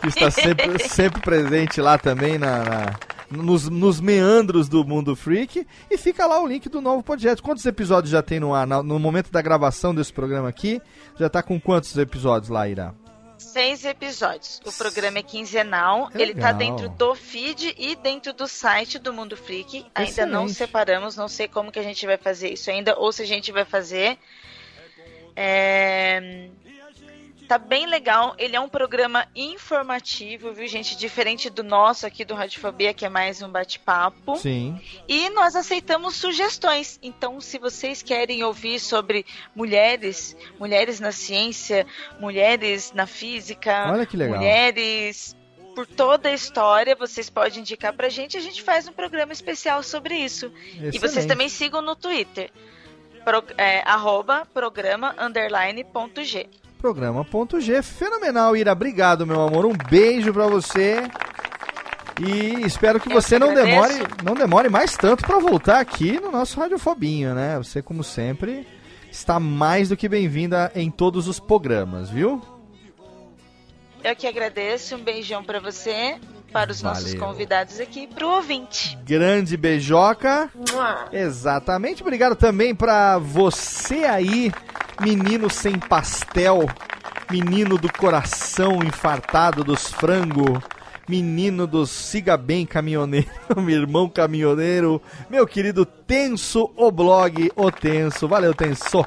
Que 0.00 0.08
está 0.08 0.30
sempre, 0.30 0.78
sempre 0.88 1.20
presente 1.20 1.80
lá 1.80 1.98
também 1.98 2.36
na, 2.38 2.64
na 2.64 2.92
nos, 3.32 3.68
nos, 3.68 4.00
meandros 4.00 4.68
do 4.68 4.84
mundo 4.84 5.16
freak 5.16 5.66
e 5.90 5.98
fica 5.98 6.26
lá 6.26 6.40
o 6.40 6.46
link 6.46 6.68
do 6.68 6.80
novo 6.80 7.02
podcast. 7.02 7.42
Quantos 7.42 7.64
episódios 7.66 8.10
já 8.10 8.22
tem 8.22 8.38
no 8.38 8.54
ar? 8.54 8.66
No 8.66 8.98
momento 8.98 9.30
da 9.30 9.42
gravação 9.42 9.94
desse 9.94 10.12
programa 10.12 10.48
aqui, 10.48 10.80
já 11.18 11.28
tá 11.28 11.42
com 11.42 11.60
quantos 11.60 11.96
episódios 11.96 12.48
lá, 12.48 12.68
Ira? 12.68 12.94
Seis 13.38 13.84
episódios. 13.84 14.60
O 14.64 14.72
programa 14.72 15.18
é 15.18 15.22
quinzenal. 15.22 16.08
Legal. 16.14 16.20
Ele 16.20 16.34
tá 16.34 16.52
dentro 16.52 16.88
do 16.88 17.14
feed 17.14 17.74
e 17.76 17.96
dentro 17.96 18.32
do 18.32 18.46
site 18.46 18.98
do 18.98 19.12
Mundo 19.12 19.36
Freak. 19.36 19.84
Ainda 19.94 20.10
Excelente. 20.10 20.32
não 20.32 20.48
separamos, 20.48 21.16
não 21.16 21.28
sei 21.28 21.48
como 21.48 21.72
que 21.72 21.78
a 21.78 21.82
gente 21.82 22.06
vai 22.06 22.16
fazer 22.16 22.52
isso 22.52 22.70
ainda, 22.70 22.96
ou 22.96 23.12
se 23.12 23.22
a 23.22 23.26
gente 23.26 23.50
vai 23.50 23.64
fazer. 23.64 24.16
É... 25.34 26.48
Tá 27.52 27.58
bem 27.58 27.84
legal. 27.84 28.34
Ele 28.38 28.56
é 28.56 28.60
um 28.60 28.68
programa 28.68 29.26
informativo, 29.36 30.54
viu, 30.54 30.66
gente? 30.66 30.96
Diferente 30.96 31.50
do 31.50 31.62
nosso 31.62 32.06
aqui 32.06 32.24
do 32.24 32.32
Radiofobia, 32.32 32.94
que 32.94 33.04
é 33.04 33.10
mais 33.10 33.42
um 33.42 33.48
bate-papo. 33.50 34.36
Sim. 34.36 34.80
E 35.06 35.28
nós 35.28 35.54
aceitamos 35.54 36.16
sugestões. 36.16 36.98
Então, 37.02 37.42
se 37.42 37.58
vocês 37.58 38.00
querem 38.00 38.42
ouvir 38.42 38.80
sobre 38.80 39.26
mulheres, 39.54 40.34
mulheres 40.58 40.98
na 40.98 41.12
ciência, 41.12 41.86
mulheres 42.18 42.90
na 42.94 43.06
física, 43.06 43.92
Olha 43.92 44.06
que 44.06 44.16
legal. 44.16 44.38
mulheres 44.38 45.36
por 45.74 45.86
toda 45.86 46.30
a 46.30 46.32
história, 46.32 46.96
vocês 46.96 47.28
podem 47.28 47.60
indicar 47.60 47.92
pra 47.92 48.08
gente, 48.08 48.34
a 48.34 48.40
gente 48.40 48.62
faz 48.62 48.88
um 48.88 48.94
programa 48.94 49.34
especial 49.34 49.82
sobre 49.82 50.16
isso. 50.16 50.46
Excelente. 50.46 50.96
E 50.96 50.98
vocês 50.98 51.26
também 51.26 51.50
sigam 51.50 51.82
no 51.82 51.94
Twitter 51.94 52.50
pro, 53.26 53.44
é, 53.58 53.82
arroba 53.84 54.46
programa 54.54 55.14
underline 55.18 55.84
ponto 55.84 56.24
G. 56.24 56.48
Programa.g. 56.82 57.80
Fenomenal, 57.80 58.56
Ira. 58.56 58.72
Obrigado, 58.72 59.24
meu 59.24 59.40
amor. 59.40 59.64
Um 59.64 59.72
beijo 59.88 60.32
pra 60.32 60.48
você. 60.48 60.96
E 62.20 62.66
espero 62.66 62.98
que 62.98 63.08
Eu 63.08 63.14
você 63.14 63.38
não 63.38 63.54
demore, 63.54 63.94
não 64.24 64.34
demore 64.34 64.68
mais 64.68 64.96
tanto 64.96 65.24
pra 65.24 65.38
voltar 65.38 65.78
aqui 65.78 66.18
no 66.20 66.32
nosso 66.32 66.58
Radiofobinho, 66.58 67.36
né? 67.36 67.56
Você, 67.56 67.80
como 67.80 68.02
sempre, 68.02 68.66
está 69.12 69.38
mais 69.38 69.90
do 69.90 69.96
que 69.96 70.08
bem-vinda 70.08 70.72
em 70.74 70.90
todos 70.90 71.28
os 71.28 71.38
programas, 71.38 72.10
viu? 72.10 72.42
Eu 74.02 74.16
que 74.16 74.26
agradeço, 74.26 74.96
um 74.96 75.04
beijão 75.04 75.44
pra 75.44 75.60
você, 75.60 76.18
para 76.52 76.70
os 76.70 76.82
nossos 76.82 77.14
Valeu. 77.14 77.26
convidados 77.26 77.80
aqui, 77.80 78.06
pro 78.06 78.28
ouvinte. 78.28 78.98
Grande 79.04 79.56
beijoca. 79.56 80.50
Exatamente. 81.10 82.02
Obrigado 82.02 82.36
também 82.36 82.74
pra 82.74 83.18
você 83.18 84.04
aí, 84.04 84.52
menino 85.00 85.48
sem 85.48 85.78
pastel, 85.78 86.68
menino 87.30 87.78
do 87.78 87.90
coração 87.92 88.82
infartado 88.82 89.64
dos 89.64 89.90
frango, 89.90 90.62
menino 91.08 91.66
do 91.66 91.86
siga 91.86 92.36
bem 92.36 92.66
caminhoneiro, 92.66 93.30
meu 93.56 93.80
irmão 93.80 94.08
caminhoneiro, 94.08 95.00
meu 95.30 95.46
querido 95.46 95.86
Tenso, 95.86 96.70
o 96.76 96.90
blog, 96.92 97.50
o 97.56 97.70
Tenso. 97.70 98.28
Valeu, 98.28 98.54
Tenso. 98.54 99.04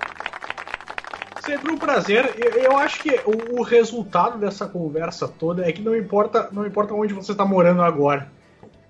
Sempre 1.46 1.72
um 1.72 1.78
prazer. 1.78 2.34
Eu, 2.38 2.52
eu 2.64 2.78
acho 2.78 3.02
que 3.02 3.12
o, 3.26 3.60
o 3.60 3.62
resultado 3.64 4.38
dessa 4.40 4.66
conversa 4.68 5.28
toda 5.28 5.68
é 5.68 5.72
que 5.72 5.82
não 5.82 5.96
importa, 5.96 6.50
não 6.52 6.66
importa 6.66 6.94
onde 6.94 7.14
você 7.14 7.32
está 7.34 7.46
morando 7.46 7.82
agora. 7.82 8.32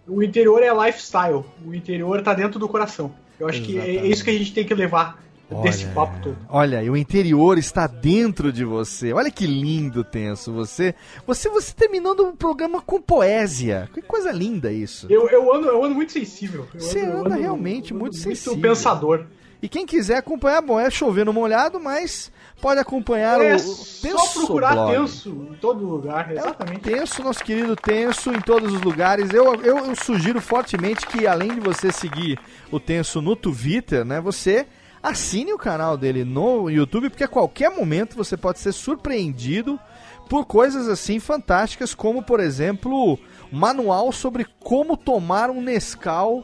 O 0.07 0.21
interior 0.23 0.61
é 0.63 0.71
lifestyle. 0.85 1.43
O 1.65 1.73
interior 1.73 2.21
tá 2.21 2.33
dentro 2.33 2.59
do 2.59 2.69
coração. 2.69 3.13
Eu 3.39 3.47
acho 3.49 3.61
que 3.61 3.77
é 3.77 3.81
Exatamente. 3.89 4.11
isso 4.13 4.23
que 4.23 4.29
a 4.29 4.33
gente 4.37 4.53
tem 4.53 4.65
que 4.65 4.73
levar 4.73 5.21
desse 5.63 5.83
Olha. 5.85 5.93
papo 5.93 6.19
todo. 6.23 6.37
Olha, 6.49 6.81
e 6.81 6.89
o 6.89 6.95
interior 6.95 7.57
está 7.57 7.85
dentro 7.87 8.53
de 8.53 8.63
você. 8.63 9.11
Olha 9.11 9.29
que 9.29 9.45
lindo, 9.45 10.03
Tenso. 10.03 10.53
Você, 10.53 10.95
você, 11.27 11.49
você 11.49 11.73
terminando 11.73 12.21
o 12.21 12.33
programa 12.37 12.81
com 12.81 13.01
poesia. 13.01 13.89
Que 13.93 14.01
coisa 14.01 14.31
linda 14.31 14.71
isso. 14.71 15.07
Eu, 15.09 15.27
eu, 15.29 15.53
ando, 15.53 15.67
eu 15.67 15.83
ando 15.83 15.93
muito 15.95 16.13
sensível. 16.13 16.65
Eu 16.73 16.79
Você 16.79 16.99
ando- 17.01 17.17
anda 17.17 17.29
ando- 17.31 17.41
realmente 17.41 17.91
ando 17.91 17.99
muito 17.99 18.15
sensível. 18.15 18.59
pensador. 18.61 19.25
E 19.61 19.67
quem 19.67 19.85
quiser 19.85 20.17
acompanhar, 20.17 20.61
bom, 20.61 20.79
é 20.79 20.89
chover 20.89 21.25
no 21.25 21.33
molhado, 21.33 21.79
mas 21.79 22.31
pode 22.61 22.79
acompanhar 22.79 23.39
é 23.41 23.53
o, 23.53 23.55
o 23.55 23.59
só 23.59 24.07
Tenso 24.07 24.39
procurar 24.39 24.73
Blog. 24.73 24.95
tenso 24.95 25.29
em 25.51 25.55
todo 25.55 25.85
lugar, 25.85 26.31
exatamente. 26.31 26.81
Tenso, 26.81 27.23
nosso 27.23 27.43
querido 27.43 27.75
Tenso, 27.75 28.31
em 28.31 28.41
todos 28.41 28.73
os 28.73 28.81
lugares. 28.81 29.31
Eu, 29.31 29.55
eu, 29.55 29.85
eu 29.85 29.95
sugiro 29.95 30.41
fortemente 30.41 31.05
que, 31.05 31.27
além 31.27 31.55
de 31.55 31.59
você 31.59 31.91
seguir 31.91 32.39
o 32.71 32.79
Tenso 32.79 33.21
no 33.21 33.35
Twitter, 33.35 34.03
né, 34.03 34.19
você 34.19 34.65
assine 35.01 35.53
o 35.53 35.57
canal 35.57 35.95
dele 35.95 36.23
no 36.23 36.69
YouTube, 36.69 37.09
porque 37.09 37.23
a 37.23 37.27
qualquer 37.27 37.69
momento 37.69 38.15
você 38.15 38.35
pode 38.35 38.59
ser 38.59 38.71
surpreendido 38.71 39.79
por 40.27 40.45
coisas 40.45 40.87
assim 40.87 41.19
fantásticas, 41.19 41.93
como, 41.93 42.23
por 42.23 42.39
exemplo, 42.39 43.19
manual 43.51 44.11
sobre 44.11 44.47
como 44.59 44.97
tomar 44.97 45.51
um 45.51 45.61
Nescau. 45.61 46.43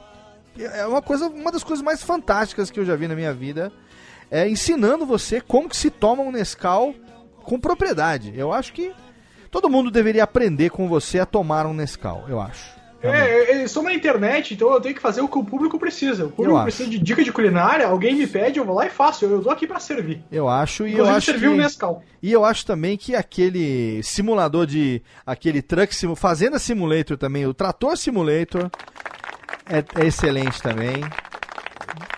É 0.57 0.85
uma 0.85 1.01
coisa, 1.01 1.27
uma 1.27 1.51
das 1.51 1.63
coisas 1.63 1.83
mais 1.83 2.03
fantásticas 2.03 2.69
que 2.69 2.79
eu 2.79 2.85
já 2.85 2.95
vi 2.95 3.07
na 3.07 3.15
minha 3.15 3.33
vida. 3.33 3.71
É 4.31 4.47
ensinando 4.47 5.05
você 5.05 5.41
como 5.41 5.67
que 5.67 5.75
se 5.75 5.91
toma 5.91 6.23
um 6.23 6.31
Nescau 6.31 6.95
com 7.43 7.59
propriedade. 7.59 8.33
Eu 8.35 8.53
acho 8.53 8.71
que 8.71 8.93
todo 9.51 9.69
mundo 9.69 9.91
deveria 9.91 10.23
aprender 10.23 10.69
com 10.69 10.87
você 10.87 11.19
a 11.19 11.25
tomar 11.25 11.65
um 11.65 11.73
Nescau, 11.73 12.25
eu 12.29 12.39
acho. 12.39 12.81
É, 13.03 13.55
eu 13.55 13.65
estou 13.65 13.81
na 13.81 13.93
internet, 13.93 14.53
então 14.53 14.71
eu 14.71 14.79
tenho 14.79 14.93
que 14.93 15.01
fazer 15.01 15.21
o 15.21 15.27
que 15.27 15.37
o 15.37 15.43
público 15.43 15.79
precisa. 15.79 16.25
O 16.25 16.29
público 16.29 16.57
Eu 16.57 16.63
precisa 16.63 16.87
de 16.87 16.99
dica 16.99 17.23
de 17.23 17.31
culinária, 17.31 17.87
alguém 17.87 18.15
me 18.15 18.27
pede, 18.27 18.59
eu 18.59 18.65
vou 18.65 18.75
lá 18.75 18.85
e 18.85 18.91
faço. 18.91 19.25
Eu, 19.25 19.31
eu 19.31 19.41
tô 19.41 19.49
aqui 19.49 19.65
pra 19.65 19.79
servir. 19.79 20.23
Eu 20.31 20.47
acho 20.47 20.83
e 20.85 20.91
eu 20.91 21.05
Inclusive, 21.05 21.17
acho 21.17 21.25
servir 21.25 21.49
que... 21.49 21.57
Nescau. 21.57 22.03
E 22.21 22.31
eu 22.31 22.45
acho 22.45 22.63
também 22.63 22.95
que 22.97 23.15
aquele 23.15 24.03
simulador 24.03 24.67
de. 24.67 25.01
aquele 25.25 25.63
Truck 25.63 25.95
Simu, 25.95 26.15
Fazenda 26.15 26.59
Simulator 26.59 27.17
também, 27.17 27.47
o 27.47 27.53
Trator 27.55 27.97
Simulator 27.97 28.69
é, 29.67 29.83
é 29.99 30.05
excelente 30.05 30.61
também. 30.61 31.01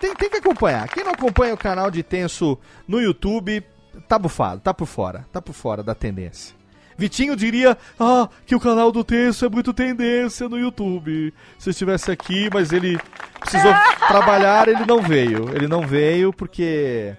Tem, 0.00 0.14
tem 0.14 0.30
que 0.30 0.36
acompanhar. 0.36 0.88
Quem 0.88 1.04
não 1.04 1.12
acompanha 1.12 1.54
o 1.54 1.58
canal 1.58 1.90
de 1.90 2.02
Tenso 2.02 2.58
no 2.86 3.00
YouTube, 3.00 3.62
tá 4.08 4.18
bufado, 4.18 4.60
tá 4.60 4.72
por 4.72 4.86
fora. 4.86 5.26
Tá 5.32 5.40
por 5.40 5.52
fora 5.52 5.82
da 5.82 5.94
tendência. 5.94 6.54
Vitinho 6.96 7.34
diria 7.34 7.76
ah, 7.98 8.28
que 8.46 8.54
o 8.54 8.60
canal 8.60 8.92
do 8.92 9.02
Tenso 9.02 9.44
é 9.44 9.48
muito 9.48 9.74
tendência 9.74 10.48
no 10.48 10.58
YouTube. 10.58 11.34
Se 11.58 11.70
estivesse 11.70 12.10
aqui, 12.10 12.48
mas 12.52 12.72
ele 12.72 12.98
precisou 13.40 13.72
trabalhar, 14.06 14.68
ele 14.68 14.84
não 14.86 15.02
veio. 15.02 15.54
Ele 15.54 15.66
não 15.66 15.86
veio 15.86 16.32
porque 16.32 17.16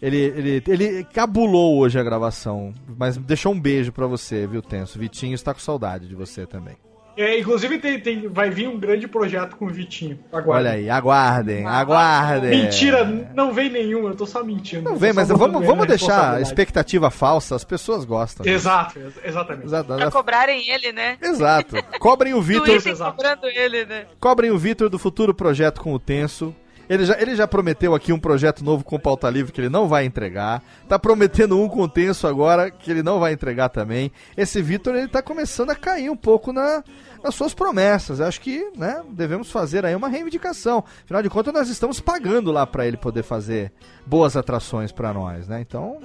ele, 0.00 0.16
ele, 0.16 0.62
ele 0.66 1.04
cabulou 1.04 1.78
hoje 1.78 1.98
a 1.98 2.02
gravação, 2.02 2.74
mas 2.96 3.16
deixou 3.16 3.52
um 3.52 3.60
beijo 3.60 3.92
pra 3.92 4.06
você, 4.06 4.46
viu, 4.46 4.62
Tenso? 4.62 4.98
Vitinho 4.98 5.34
está 5.34 5.54
com 5.54 5.60
saudade 5.60 6.06
de 6.06 6.14
você 6.14 6.46
também. 6.46 6.76
É, 7.20 7.38
inclusive, 7.40 7.78
tem, 7.78 7.98
tem- 8.00 8.28
vai 8.28 8.48
vir 8.48 8.68
um 8.68 8.78
grande 8.78 9.08
projeto 9.08 9.56
com 9.56 9.66
o 9.66 9.68
Vitinho. 9.68 10.18
Aguarde. 10.32 10.50
Olha 10.68 10.70
aí, 10.76 10.88
aguardem, 10.88 11.66
aguardem. 11.66 12.50
Mentira, 12.62 13.04
não 13.34 13.52
vem 13.52 13.68
nenhum, 13.70 14.06
eu 14.08 14.14
tô 14.14 14.24
só 14.24 14.44
mentindo. 14.44 14.88
Não 14.88 14.96
vem, 14.96 15.12
mas 15.12 15.28
vamos, 15.28 15.66
vamos 15.66 15.86
deixar 15.86 16.34
a 16.36 16.40
expectativa 16.40 17.10
falsa, 17.10 17.56
as 17.56 17.64
pessoas 17.64 18.04
gostam. 18.04 18.46
Exato, 18.46 18.98
ex- 19.00 19.14
exatamente. 19.24 19.66
Exato, 19.66 19.94
Pra 19.96 20.10
cobrarem 20.12 20.70
ele, 20.70 20.92
né? 20.92 21.18
Exato. 21.20 21.76
Cobrem 21.98 22.34
o 22.34 22.40
Vitor. 22.40 22.80
Cobrando 23.16 23.46
ele, 23.48 23.84
né? 23.84 24.06
Cobrem 24.20 24.50
o 24.52 24.58
Vitor 24.58 24.88
do 24.88 24.98
futuro 24.98 25.34
projeto 25.34 25.80
com 25.80 25.92
o 25.92 25.98
Tenso. 25.98 26.54
Ele 26.88 27.04
já, 27.04 27.20
ele 27.20 27.36
já 27.36 27.46
prometeu 27.46 27.94
aqui 27.94 28.14
um 28.14 28.18
projeto 28.18 28.64
novo 28.64 28.82
com 28.82 28.98
pauta 28.98 29.28
livre 29.28 29.52
que 29.52 29.60
ele 29.60 29.68
não 29.68 29.86
vai 29.88 30.06
entregar. 30.06 30.62
Tá 30.88 30.98
prometendo 30.98 31.60
um 31.60 31.68
com 31.68 31.82
o 31.82 31.88
Tenso 31.88 32.26
agora 32.26 32.70
que 32.70 32.90
ele 32.90 33.02
não 33.02 33.20
vai 33.20 33.32
entregar 33.34 33.68
também. 33.68 34.10
Esse 34.34 34.62
Vitor 34.62 34.94
ele 34.94 35.06
tá 35.08 35.20
começando 35.20 35.68
a 35.68 35.74
cair 35.74 36.08
um 36.08 36.16
pouco 36.16 36.50
na, 36.50 36.82
nas 37.22 37.34
suas 37.34 37.54
promessas. 37.54 38.20
Acho 38.20 38.40
que, 38.40 38.70
né, 38.76 39.02
devemos 39.10 39.50
fazer 39.50 39.84
aí 39.84 39.94
uma 39.94 40.08
reivindicação. 40.08 40.84
Afinal 41.04 41.22
de 41.22 41.30
contas, 41.30 41.54
nós 41.54 41.68
estamos 41.68 42.00
pagando 42.00 42.50
lá 42.52 42.66
para 42.66 42.86
ele 42.86 42.96
poder 42.96 43.22
fazer 43.22 43.72
boas 44.06 44.36
atrações 44.36 44.92
para 44.92 45.12
nós, 45.12 45.48
né? 45.48 45.60
Então, 45.60 45.98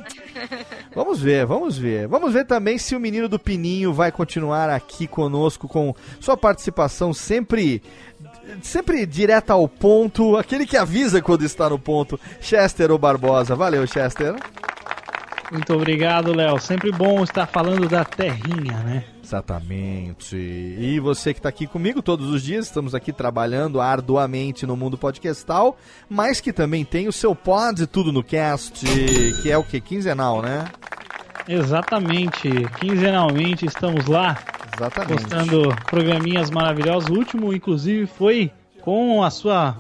Vamos 0.95 1.19
ver, 1.19 1.45
vamos 1.45 1.77
ver. 1.77 2.07
Vamos 2.07 2.34
ver 2.34 2.45
também 2.45 2.77
se 2.77 2.95
o 2.95 2.99
menino 2.99 3.27
do 3.27 3.40
Pininho 3.40 3.91
vai 3.94 4.11
continuar 4.11 4.69
aqui 4.69 5.07
conosco 5.07 5.68
com 5.68 5.94
sua 6.19 6.38
participação 6.38 7.14
sempre 7.14 7.81
sempre 8.61 9.06
direta 9.06 9.53
ao 9.53 9.68
ponto, 9.68 10.38
aquele 10.38 10.65
que 10.65 10.77
avisa 10.77 11.22
quando 11.22 11.44
está 11.44 11.69
no 11.69 11.80
ponto. 11.80 12.19
Chester 12.40 12.91
ou 12.91 12.98
Barbosa. 12.98 13.56
Valeu, 13.56 13.85
Chester. 13.88 14.35
Muito 15.52 15.73
obrigado, 15.73 16.34
Léo. 16.34 16.60
Sempre 16.60 16.91
bom 16.91 17.23
estar 17.23 17.48
falando 17.48 17.88
da 17.88 18.06
terrinha, 18.06 18.77
né? 18.84 19.03
Exatamente. 19.34 20.35
E 20.35 20.99
você 20.99 21.34
que 21.34 21.39
está 21.39 21.49
aqui 21.49 21.65
comigo 21.65 22.03
todos 22.03 22.30
os 22.30 22.43
dias, 22.43 22.68
estamos 22.68 22.93
aqui 22.93 23.11
trabalhando 23.11 23.81
arduamente 23.81 24.64
no 24.68 24.77
mundo 24.77 24.95
podcastal, 24.95 25.76
mas 26.07 26.39
que 26.39 26.53
também 26.53 26.85
tem 26.85 27.07
o 27.07 27.11
seu 27.11 27.35
pod 27.35 27.88
tudo 27.88 28.11
no 28.11 28.23
cast, 28.23 28.85
que 29.41 29.49
é 29.49 29.57
o 29.57 29.64
que? 29.64 29.81
Quinzenal, 29.81 30.43
né? 30.43 30.65
Exatamente. 31.47 32.47
Quinzenalmente 32.80 33.65
estamos 33.65 34.05
lá 34.05 34.38
Exatamente. 34.76 35.23
postando 35.23 35.76
programinhas 35.88 36.51
maravilhosos. 36.51 37.10
O 37.10 37.14
último, 37.14 37.51
inclusive, 37.51 38.05
foi 38.05 38.51
com 38.81 39.23
a 39.23 39.31
sua 39.31 39.77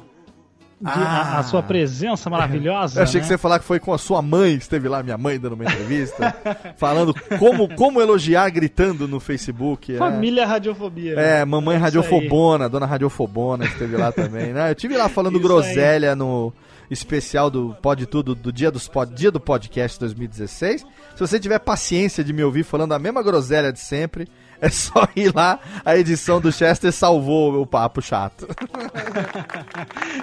de- 0.83 0.89
a, 0.91 1.39
a 1.39 1.43
sua 1.43 1.63
presença 1.63 2.29
maravilhosa. 2.29 2.99
Eu 3.01 3.03
achei 3.03 3.19
né? 3.19 3.21
que 3.21 3.27
você 3.27 3.33
ia 3.33 3.37
falar 3.37 3.59
que 3.59 3.65
foi 3.65 3.79
com 3.79 3.93
a 3.93 3.97
sua 3.97 4.21
mãe, 4.21 4.55
esteve 4.55 4.87
lá 4.87 5.01
minha 5.01 5.17
mãe 5.17 5.39
dando 5.39 5.53
uma 5.53 5.63
entrevista, 5.63 6.35
falando 6.77 7.13
como, 7.39 7.73
como 7.75 8.01
elogiar 8.01 8.49
gritando 8.49 9.07
no 9.07 9.19
Facebook. 9.19 9.93
é. 9.95 9.97
Família 9.97 10.45
Radiofobia. 10.45 11.13
É, 11.19 11.45
mamãe 11.45 11.75
isso 11.75 11.83
radiofobona, 11.83 12.69
dona 12.69 12.85
radiofobona 12.85 13.65
esteve 13.65 13.97
lá 13.97 14.11
também, 14.11 14.53
né? 14.53 14.71
Eu 14.71 14.75
tive 14.75 14.97
lá 14.97 15.09
falando 15.09 15.35
Isso 15.37 15.43
groselha 15.47 16.15
no 16.15 16.53
especial 16.89 17.49
do 17.49 17.75
Pod 17.81 18.05
Tudo, 18.05 18.35
do 18.35 18.51
dia, 18.51 18.69
dos 18.69 18.87
pod, 18.87 19.13
dia 19.13 19.31
do 19.31 19.39
podcast 19.39 19.99
2016. 19.99 20.81
Se 20.81 21.19
você 21.19 21.39
tiver 21.39 21.59
paciência 21.59 22.23
de 22.23 22.33
me 22.33 22.43
ouvir 22.43 22.63
falando 22.63 22.93
a 22.93 22.99
mesma 22.99 23.23
groselha 23.23 23.71
de 23.71 23.79
sempre, 23.79 24.27
é 24.63 24.69
só 24.69 25.05
ir 25.13 25.35
lá, 25.35 25.59
a 25.83 25.97
edição 25.97 26.39
do 26.39 26.49
Chester 26.49 26.93
salvou 26.93 27.61
o 27.61 27.67
papo 27.67 28.01
chato. 28.01 28.47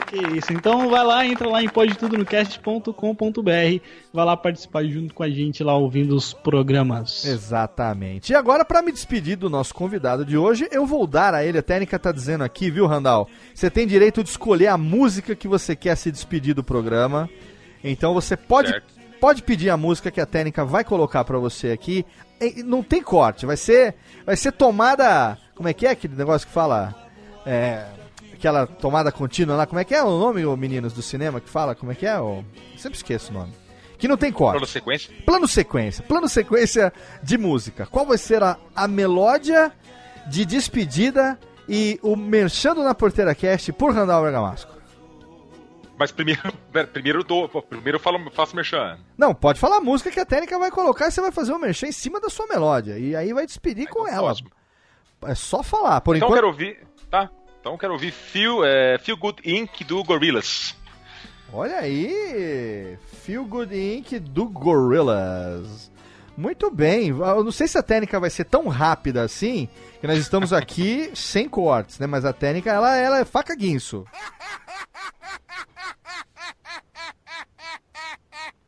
Que 0.06 0.38
isso. 0.38 0.52
Então 0.52 0.90
vai 0.90 1.04
lá, 1.04 1.26
entra 1.26 1.48
lá 1.48 1.62
em 1.62 1.68
podetudonocast.com.br, 1.68 3.84
vai 4.12 4.24
lá 4.24 4.36
participar 4.36 4.84
junto 4.84 5.14
com 5.14 5.22
a 5.22 5.28
gente 5.28 5.62
lá 5.62 5.76
ouvindo 5.76 6.16
os 6.16 6.32
programas. 6.32 7.24
Exatamente. 7.24 8.32
E 8.32 8.34
agora, 8.34 8.64
para 8.64 8.82
me 8.82 8.90
despedir 8.90 9.36
do 9.36 9.48
nosso 9.48 9.72
convidado 9.74 10.24
de 10.24 10.36
hoje, 10.36 10.66
eu 10.72 10.84
vou 10.86 11.06
dar 11.06 11.34
a 11.34 11.44
ele, 11.44 11.58
a 11.58 11.62
técnica 11.62 11.98
tá 11.98 12.10
dizendo 12.10 12.42
aqui, 12.42 12.70
viu, 12.70 12.86
Randall? 12.86 13.28
Você 13.54 13.70
tem 13.70 13.86
direito 13.86 14.24
de 14.24 14.30
escolher 14.30 14.68
a 14.68 14.78
música 14.78 15.36
que 15.36 15.46
você 15.46 15.76
quer 15.76 15.96
se 15.96 16.10
despedir 16.10 16.54
do 16.54 16.64
programa. 16.64 17.28
Então 17.84 18.14
você 18.14 18.36
pode, 18.36 18.82
pode 19.20 19.42
pedir 19.42 19.70
a 19.70 19.76
música 19.76 20.10
que 20.10 20.20
a 20.20 20.26
técnica 20.26 20.64
vai 20.64 20.82
colocar 20.82 21.24
para 21.24 21.38
você 21.38 21.70
aqui. 21.70 22.04
E 22.40 22.62
não 22.62 22.82
tem 22.82 23.02
corte, 23.02 23.44
vai 23.44 23.56
ser, 23.56 23.94
vai 24.24 24.36
ser 24.36 24.52
tomada. 24.52 25.36
Como 25.54 25.68
é 25.68 25.74
que 25.74 25.86
é 25.86 25.90
aquele 25.90 26.16
negócio 26.16 26.46
que 26.46 26.52
fala? 26.52 26.94
É, 27.44 27.84
aquela 28.32 28.66
tomada 28.66 29.12
contínua 29.12 29.56
lá. 29.56 29.66
Como 29.66 29.78
é 29.78 29.84
que 29.84 29.94
é 29.94 30.02
o 30.02 30.18
nome, 30.18 30.44
ô, 30.46 30.56
meninos 30.56 30.94
do 30.94 31.02
cinema, 31.02 31.40
que 31.40 31.48
fala? 31.50 31.74
Como 31.74 31.92
é 31.92 31.94
que 31.94 32.06
é? 32.06 32.18
ô? 32.18 32.42
Sempre 32.78 32.96
esqueço 32.96 33.30
o 33.30 33.34
nome. 33.34 33.52
Que 33.98 34.08
não 34.08 34.16
tem 34.16 34.32
corte. 34.32 34.52
Plano 34.52 34.66
sequência. 34.66 35.14
Plano 35.26 35.46
sequência. 35.46 36.04
Plano 36.04 36.28
sequência 36.28 36.92
de 37.22 37.36
música. 37.36 37.84
Qual 37.84 38.06
vai 38.06 38.16
ser 38.16 38.42
a, 38.42 38.56
a 38.74 38.88
melódia 38.88 39.70
de 40.26 40.46
despedida 40.46 41.38
e 41.68 42.00
o 42.02 42.16
Merchando 42.16 42.82
na 42.82 42.94
Porteira 42.94 43.34
Cast 43.34 43.70
por 43.74 43.92
Randall 43.92 44.22
Bergamasco? 44.22 44.79
Mas 46.00 46.10
primeiro, 46.10 46.40
primeiro 46.94 47.18
eu 47.20 47.24
dou, 47.24 47.46
primeiro 47.60 47.96
eu 47.96 48.00
falo, 48.00 48.18
faço 48.30 48.56
merchan. 48.56 48.98
Não, 49.18 49.34
pode 49.34 49.60
falar 49.60 49.76
a 49.76 49.80
música 49.82 50.10
que 50.10 50.18
a 50.18 50.24
técnica 50.24 50.58
vai 50.58 50.70
colocar 50.70 51.08
e 51.08 51.10
você 51.10 51.20
vai 51.20 51.30
fazer 51.30 51.52
o 51.52 51.58
merchan 51.58 51.88
em 51.88 51.92
cima 51.92 52.18
da 52.18 52.30
sua 52.30 52.46
melódia. 52.46 52.98
E 52.98 53.14
aí 53.14 53.34
vai 53.34 53.44
despedir 53.44 53.86
com 53.86 54.08
ela. 54.08 54.34
É 55.24 55.34
só 55.34 55.62
falar. 55.62 56.00
Por 56.00 56.16
então 56.16 56.28
enquanto. 56.28 56.38
quero 56.38 56.46
ouvir, 56.46 56.78
tá? 57.10 57.28
Então 57.60 57.76
quero 57.76 57.92
ouvir 57.92 58.12
Feel, 58.12 58.64
é, 58.64 58.96
Feel 58.96 59.18
Good 59.18 59.42
Inc. 59.44 59.84
do 59.84 60.02
Gorillaz. 60.02 60.74
Olha 61.52 61.76
aí! 61.80 62.96
Feel 63.22 63.44
Good 63.44 63.76
Inc. 63.76 64.18
do 64.20 64.46
Gorillaz. 64.48 65.90
Muito 66.34 66.70
bem. 66.70 67.08
Eu 67.08 67.44
não 67.44 67.52
sei 67.52 67.68
se 67.68 67.76
a 67.76 67.82
técnica 67.82 68.18
vai 68.18 68.30
ser 68.30 68.44
tão 68.44 68.68
rápida 68.68 69.22
assim, 69.22 69.68
que 70.00 70.06
nós 70.06 70.16
estamos 70.16 70.54
aqui 70.54 71.10
sem 71.14 71.46
cortes, 71.46 71.98
né? 71.98 72.06
Mas 72.06 72.24
a 72.24 72.32
técnica, 72.32 72.70
ela, 72.70 72.96
ela 72.96 73.18
é 73.18 73.24
faca 73.26 73.54
guinso. 73.54 74.06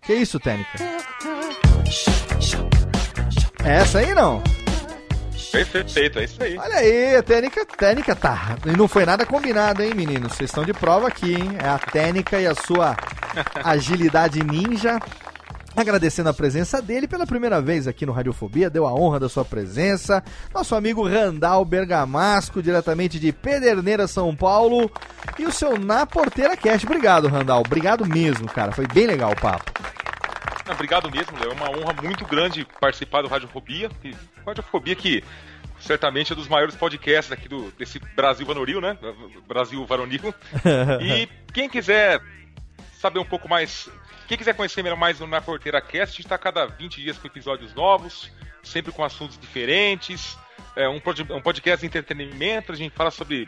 Que 0.02 0.14
isso, 0.14 0.40
técnica? 0.40 0.70
É 3.64 3.76
essa 3.76 3.98
aí 4.00 4.14
não? 4.14 4.42
Perfeito, 5.52 6.18
é 6.18 6.24
isso 6.24 6.42
aí. 6.42 6.58
Olha 6.58 6.76
aí, 6.76 7.16
a 7.16 7.22
técnica, 7.22 7.66
técnica 7.66 8.16
tá. 8.16 8.56
E 8.64 8.76
não 8.76 8.88
foi 8.88 9.04
nada 9.04 9.26
combinado, 9.26 9.82
hein, 9.82 9.92
meninos? 9.94 10.32
Vocês 10.32 10.48
estão 10.48 10.64
de 10.64 10.72
prova 10.72 11.08
aqui, 11.08 11.34
hein? 11.34 11.56
É 11.62 11.68
a 11.68 11.78
técnica 11.78 12.40
e 12.40 12.46
a 12.46 12.54
sua 12.54 12.96
agilidade 13.62 14.42
ninja. 14.42 14.98
Agradecendo 15.74 16.28
a 16.28 16.34
presença 16.34 16.82
dele 16.82 17.08
pela 17.08 17.26
primeira 17.26 17.60
vez 17.60 17.88
aqui 17.88 18.04
no 18.04 18.12
Radiofobia, 18.12 18.68
deu 18.68 18.86
a 18.86 18.92
honra 18.92 19.18
da 19.18 19.28
sua 19.28 19.44
presença. 19.44 20.22
Nosso 20.52 20.74
amigo 20.74 21.08
Randall 21.08 21.64
Bergamasco, 21.64 22.62
diretamente 22.62 23.18
de 23.18 23.32
Pederneira, 23.32 24.06
São 24.06 24.36
Paulo. 24.36 24.90
E 25.38 25.46
o 25.46 25.52
seu 25.52 25.78
Na 25.78 26.04
Porteira 26.04 26.56
Cast. 26.56 26.86
Obrigado, 26.86 27.28
Randall. 27.28 27.62
Obrigado 27.64 28.04
mesmo, 28.06 28.46
cara. 28.48 28.72
Foi 28.72 28.86
bem 28.86 29.06
legal 29.06 29.32
o 29.32 29.40
papo. 29.40 29.72
Obrigado 30.70 31.10
mesmo, 31.10 31.38
Léo. 31.38 31.52
É 31.52 31.54
uma 31.54 31.70
honra 31.70 31.94
muito 32.02 32.24
grande 32.26 32.66
participar 32.78 33.22
do 33.22 33.28
Radiofobia. 33.28 33.90
E 34.04 34.14
Radiofobia 34.46 34.94
que 34.94 35.24
certamente 35.80 36.32
é 36.32 36.36
dos 36.36 36.48
maiores 36.48 36.74
podcasts 36.74 37.32
aqui 37.32 37.48
do, 37.48 37.72
desse 37.72 37.98
Brasil 38.14 38.46
varonil, 38.46 38.80
né? 38.80 38.96
Brasil 39.48 39.84
varonil. 39.86 40.34
E 41.00 41.28
quem 41.52 41.68
quiser 41.68 42.20
saber 43.00 43.18
um 43.18 43.24
pouco 43.24 43.48
mais, 43.48 43.88
quem 44.32 44.38
quiser 44.38 44.54
conhecer 44.54 44.82
melhor 44.82 44.96
mais 44.96 45.20
o 45.20 45.26
Na 45.26 45.42
Porteira 45.42 45.78
Cast, 45.78 46.14
a 46.14 46.16
gente 46.16 46.20
está 46.20 46.38
cada 46.38 46.64
20 46.64 47.02
dias 47.02 47.18
com 47.18 47.26
episódios 47.26 47.74
novos, 47.74 48.32
sempre 48.62 48.90
com 48.90 49.04
assuntos 49.04 49.38
diferentes. 49.38 50.38
É 50.74 50.88
um, 50.88 50.98
pod- 50.98 51.30
um 51.30 51.38
podcast 51.42 51.80
de 51.82 51.86
entretenimento, 51.86 52.72
a 52.72 52.74
gente 52.74 52.94
fala 52.96 53.10
sobre 53.10 53.46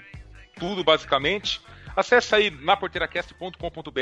tudo 0.59 0.85
basicamente. 0.85 1.59
Acesse 1.97 2.35
aí 2.35 2.51
naporteiracast.com.br. 2.51 4.01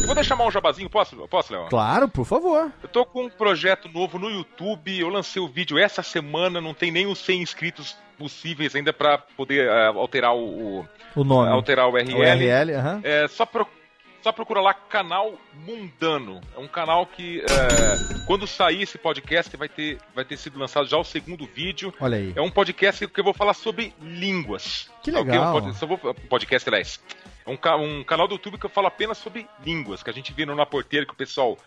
Eu 0.00 0.06
vou 0.06 0.14
deixar 0.16 0.34
mal 0.34 0.48
um 0.48 0.50
jabazinho, 0.50 0.90
posso, 0.90 1.14
posso 1.28 1.52
Léo? 1.52 1.66
Claro, 1.68 2.08
por 2.08 2.24
favor. 2.24 2.72
Eu 2.82 2.88
tô 2.88 3.06
com 3.06 3.26
um 3.26 3.30
projeto 3.30 3.88
novo 3.88 4.18
no 4.18 4.28
YouTube. 4.28 4.98
Eu 4.98 5.10
lancei 5.10 5.40
o 5.40 5.46
vídeo 5.46 5.78
essa 5.78 6.02
semana, 6.02 6.60
não 6.60 6.74
tem 6.74 6.90
nem 6.90 7.06
os 7.06 7.18
100 7.20 7.42
inscritos 7.42 7.96
possíveis 8.18 8.74
ainda 8.74 8.92
para 8.92 9.18
poder 9.18 9.68
eh, 9.68 9.86
alterar 9.86 10.34
o, 10.34 10.80
o- 10.80 10.88
O 11.14 11.22
nome. 11.22 11.48
alterar 11.52 11.86
o 11.86 11.92
URL. 11.92 12.12
O 12.14 12.18
URL. 12.18 12.72
É, 13.04 13.28
só, 13.28 13.46
pro- 13.46 13.68
só 14.24 14.32
procura 14.32 14.62
lá 14.62 14.72
canal 14.72 15.34
Mundano. 15.52 16.40
É 16.56 16.58
um 16.58 16.66
canal 16.66 17.06
que 17.06 17.42
é, 17.42 18.24
quando 18.26 18.46
sair 18.46 18.80
esse 18.80 18.96
podcast 18.96 19.54
vai 19.54 19.68
ter, 19.68 19.98
vai 20.14 20.24
ter 20.24 20.38
sido 20.38 20.58
lançado 20.58 20.88
já 20.88 20.96
o 20.96 21.04
segundo 21.04 21.46
vídeo. 21.46 21.92
Olha 22.00 22.16
aí. 22.16 22.32
É 22.34 22.40
um 22.40 22.50
podcast 22.50 23.06
que 23.06 23.20
eu 23.20 23.24
vou 23.24 23.34
falar 23.34 23.52
sobre 23.52 23.94
línguas. 24.00 24.90
Que 25.02 25.10
ok? 25.10 25.24
legal. 25.24 25.58
Um 25.58 25.72
vou, 25.72 26.00
um 26.02 26.26
podcast, 26.26 26.66
aliás. 26.66 26.98
É 27.46 27.50
um, 27.50 27.58
um 27.82 28.02
canal 28.02 28.26
do 28.26 28.36
YouTube 28.36 28.56
que 28.56 28.64
eu 28.64 28.70
falo 28.70 28.86
apenas 28.86 29.18
sobre 29.18 29.46
línguas, 29.62 30.02
que 30.02 30.08
a 30.08 30.14
gente 30.14 30.32
vê 30.32 30.46
no 30.46 30.54
Na 30.54 30.64
Porteira, 30.64 31.04
que 31.04 31.12
o 31.12 31.16
pessoal 31.16 31.58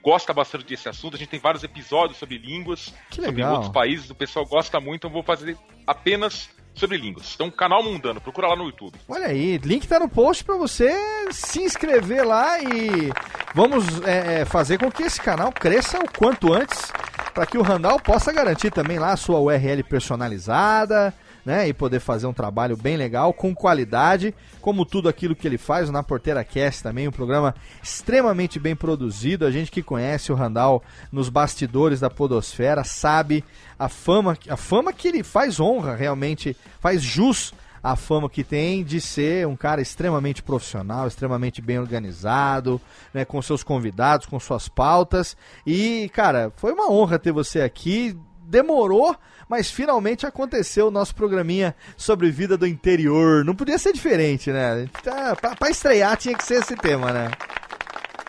gosta 0.00 0.32
bastante 0.32 0.64
desse 0.64 0.88
assunto. 0.88 1.16
A 1.16 1.18
gente 1.18 1.30
tem 1.30 1.40
vários 1.40 1.64
episódios 1.64 2.20
sobre 2.20 2.38
línguas, 2.38 2.94
Que 3.10 3.20
sobre 3.20 3.42
outros 3.42 3.72
países, 3.72 4.08
o 4.10 4.14
pessoal 4.14 4.46
gosta 4.46 4.78
muito, 4.78 4.98
então 4.98 5.10
eu 5.10 5.14
vou 5.14 5.24
fazer 5.24 5.58
apenas 5.84 6.48
sobre 6.76 6.98
línguas. 6.98 7.32
Então, 7.34 7.50
canal 7.50 7.82
Mundano, 7.82 8.20
procura 8.20 8.48
lá 8.48 8.56
no 8.56 8.66
YouTube. 8.66 8.98
Olha 9.08 9.26
aí, 9.26 9.58
link 9.58 9.88
tá 9.88 9.98
no 9.98 10.08
post 10.08 10.44
pra 10.44 10.56
você 10.56 10.92
se 11.32 11.62
inscrever 11.62 12.24
lá 12.24 12.60
e 12.60 13.10
vamos 13.54 14.02
é, 14.02 14.42
é, 14.42 14.44
fazer 14.44 14.78
com 14.78 14.90
que 14.90 15.02
esse 15.02 15.20
canal 15.20 15.50
cresça 15.50 15.98
o 15.98 16.10
quanto 16.12 16.52
antes 16.52 16.92
para 17.34 17.46
que 17.46 17.58
o 17.58 17.62
Randall 17.62 17.98
possa 17.98 18.32
garantir 18.32 18.70
também 18.70 18.98
lá 18.98 19.12
a 19.12 19.16
sua 19.16 19.40
URL 19.40 19.82
personalizada, 19.84 21.12
né, 21.46 21.68
e 21.68 21.72
poder 21.72 22.00
fazer 22.00 22.26
um 22.26 22.32
trabalho 22.32 22.76
bem 22.76 22.96
legal, 22.96 23.32
com 23.32 23.54
qualidade, 23.54 24.34
como 24.60 24.84
tudo 24.84 25.08
aquilo 25.08 25.36
que 25.36 25.46
ele 25.46 25.56
faz 25.56 25.88
na 25.88 26.02
Porteira 26.02 26.42
Cast 26.42 26.82
também, 26.82 27.06
um 27.06 27.12
programa 27.12 27.54
extremamente 27.80 28.58
bem 28.58 28.74
produzido. 28.74 29.46
A 29.46 29.50
gente 29.52 29.70
que 29.70 29.80
conhece 29.80 30.32
o 30.32 30.34
Randall 30.34 30.82
nos 31.12 31.28
bastidores 31.28 32.00
da 32.00 32.10
Podosfera 32.10 32.82
sabe 32.82 33.44
a 33.78 33.88
fama, 33.88 34.36
a 34.48 34.56
fama 34.56 34.92
que 34.92 35.06
ele 35.06 35.22
faz 35.22 35.60
honra 35.60 35.94
realmente, 35.94 36.56
faz 36.80 37.00
jus 37.00 37.54
a 37.80 37.94
fama 37.94 38.28
que 38.28 38.42
tem 38.42 38.82
de 38.82 39.00
ser 39.00 39.46
um 39.46 39.54
cara 39.54 39.80
extremamente 39.80 40.42
profissional, 40.42 41.06
extremamente 41.06 41.62
bem 41.62 41.78
organizado, 41.78 42.80
né, 43.14 43.24
com 43.24 43.40
seus 43.40 43.62
convidados, 43.62 44.26
com 44.26 44.40
suas 44.40 44.68
pautas. 44.68 45.36
E, 45.64 46.10
cara, 46.12 46.52
foi 46.56 46.72
uma 46.72 46.90
honra 46.90 47.20
ter 47.20 47.30
você 47.30 47.60
aqui. 47.60 48.18
Demorou, 48.48 49.14
mas 49.48 49.70
finalmente 49.70 50.24
aconteceu 50.26 50.86
o 50.88 50.90
nosso 50.90 51.14
programinha 51.14 51.74
sobre 51.96 52.30
vida 52.30 52.56
do 52.56 52.66
interior. 52.66 53.44
Não 53.44 53.54
podia 53.54 53.76
ser 53.78 53.92
diferente, 53.92 54.50
né? 54.52 54.86
Tá- 55.02 55.34
Pra, 55.36 55.56
pra 55.56 55.70
estrear 55.70 56.16
tinha 56.16 56.34
que 56.36 56.44
ser 56.44 56.60
esse 56.60 56.76
tema, 56.76 57.12
né? 57.12 57.30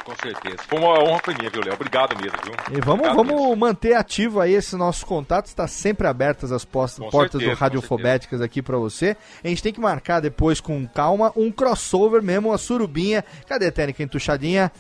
Com 0.04 0.16
certeza. 0.16 0.56
Foi 0.70 0.80
uma 0.80 1.04
honra 1.04 1.20
pra 1.20 1.34
mim, 1.34 1.50
viu, 1.52 1.62
Léo? 1.62 1.74
Obrigado 1.74 2.16
mesmo, 2.22 2.38
viu? 2.42 2.54
E 2.78 2.80
vamos, 2.80 3.06
Obrigado 3.08 3.16
vamos 3.18 3.42
mesmo. 3.42 3.56
manter 3.58 3.94
ativo 3.94 4.40
aí 4.40 4.54
esse 4.54 4.76
nosso 4.78 5.06
contato. 5.06 5.48
Está 5.48 5.68
sempre 5.68 6.08
abertas 6.08 6.50
as 6.52 6.64
postas- 6.64 7.10
portas 7.12 7.34
certeza, 7.34 7.52
do 7.52 7.60
Radiofobéticas 7.60 8.40
aqui 8.42 8.62
pra 8.62 8.78
você. 8.78 9.18
A 9.44 9.48
gente 9.50 9.62
tem 9.62 9.74
que 9.74 9.82
marcar 9.82 10.22
depois 10.22 10.62
com 10.62 10.88
calma 10.88 11.34
um 11.36 11.52
crossover 11.52 12.24
mesmo, 12.24 12.54
a 12.54 12.58
surubinha. 12.58 13.24
Cadê 13.48 13.68
a 13.68 13.72
técnica 13.72 14.02
entuchadinha? 14.02 14.72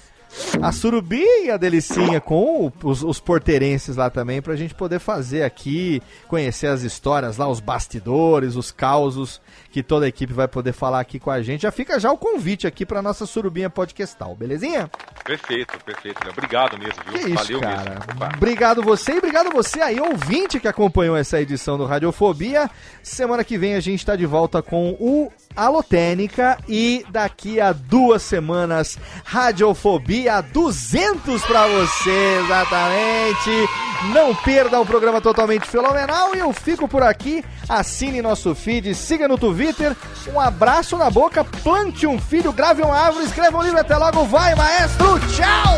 A 0.62 0.72
surubinha, 0.72 1.56
a 1.56 1.58
delicinha, 1.58 2.20
com 2.20 2.72
os, 2.84 3.04
os 3.04 3.20
porteirenses 3.20 3.95
lá 3.95 4.10
também, 4.10 4.41
pra 4.41 4.56
gente 4.56 4.74
poder 4.74 4.99
fazer 4.99 5.44
aqui, 5.44 6.02
conhecer 6.28 6.68
as 6.68 6.82
histórias 6.82 7.38
lá, 7.38 7.48
os 7.48 7.60
bastidores, 7.60 8.56
os 8.56 8.72
causos 8.72 9.41
que 9.72 9.84
toda 9.84 10.06
a 10.06 10.10
equipe 10.10 10.34
vai 10.34 10.48
poder 10.48 10.74
falar 10.74 10.99
aqui 10.99 11.20
com 11.20 11.30
a 11.30 11.41
gente. 11.41 11.62
Já 11.62 11.72
fica 11.72 11.99
já 11.99 12.12
o 12.12 12.18
convite 12.18 12.66
aqui 12.68 12.86
pra 12.86 13.02
nossa 13.02 13.26
surubinha 13.26 13.70
podcastal, 13.70 14.36
belezinha? 14.36 14.90
Perfeito, 15.24 15.78
perfeito. 15.84 16.20
Léo. 16.24 16.34
Obrigado 16.34 16.78
mesmo, 16.78 17.04
viu? 17.06 17.14
Que 17.14 17.26
isso, 17.28 17.36
Valeu 17.36 17.60
cara. 17.62 17.90
mesmo. 17.90 18.04
Opa. 18.16 18.32
Obrigado 18.36 18.82
você 18.84 19.14
e 19.14 19.18
obrigado 19.18 19.52
você 19.52 19.82
aí, 19.82 19.99
ouvinte 19.99 20.60
que 20.60 20.68
acompanhou 20.68 21.16
essa 21.16 21.40
edição 21.41 21.78
do 21.78 21.86
Radiofobia. 21.86 22.70
Semana 23.04 23.44
que 23.44 23.58
vem 23.58 23.76
a 23.76 23.80
gente 23.80 24.06
tá 24.06 24.16
de 24.16 24.26
volta 24.26 24.62
com 24.62 24.91
o 24.99 25.32
Alotênica 25.57 26.57
e 26.69 27.03
daqui 27.09 27.59
a 27.59 27.73
duas 27.73 28.21
semanas 28.21 28.97
Radiofobia 29.25 30.39
200 30.41 31.43
pra 31.43 31.67
você, 31.67 32.39
exatamente. 32.43 33.69
Não 34.13 34.35
perda 34.35 34.79
um 34.79 34.85
programa 34.85 35.19
totalmente 35.19 35.67
fenomenal 35.67 36.35
e 36.35 36.39
eu 36.39 36.53
fico 36.53 36.88
por 36.88 37.01
aqui. 37.01 37.43
Assine 37.67 38.21
nosso 38.21 38.53
feed, 38.53 38.93
siga 38.93 39.27
no 39.27 39.38
Twitter. 39.38 39.95
Um 40.31 40.39
abraço 40.39 40.95
na 40.97 41.09
boca, 41.09 41.43
plante 41.43 42.05
um 42.05 42.19
filho, 42.19 42.53
grave 42.53 42.84
uma 42.84 42.95
árvore, 42.95 43.25
escreva 43.25 43.57
um 43.57 43.63
livro. 43.63 43.79
Até 43.79 43.97
logo, 43.97 44.23
vai 44.25 44.53
maestro, 44.55 45.19
tchau! 45.31 45.77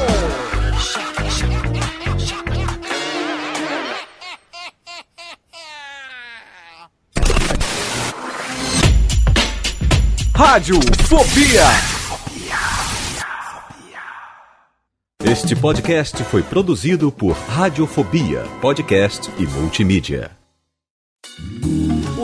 Rádio 10.41 10.79
Fobia. 11.05 11.65
Este 15.21 15.53
podcast 15.53 16.23
foi 16.23 16.41
produzido 16.41 17.11
por 17.11 17.33
Radiofobia, 17.33 18.43
podcast 18.61 19.29
e 19.37 19.45
multimídia. 19.45 20.38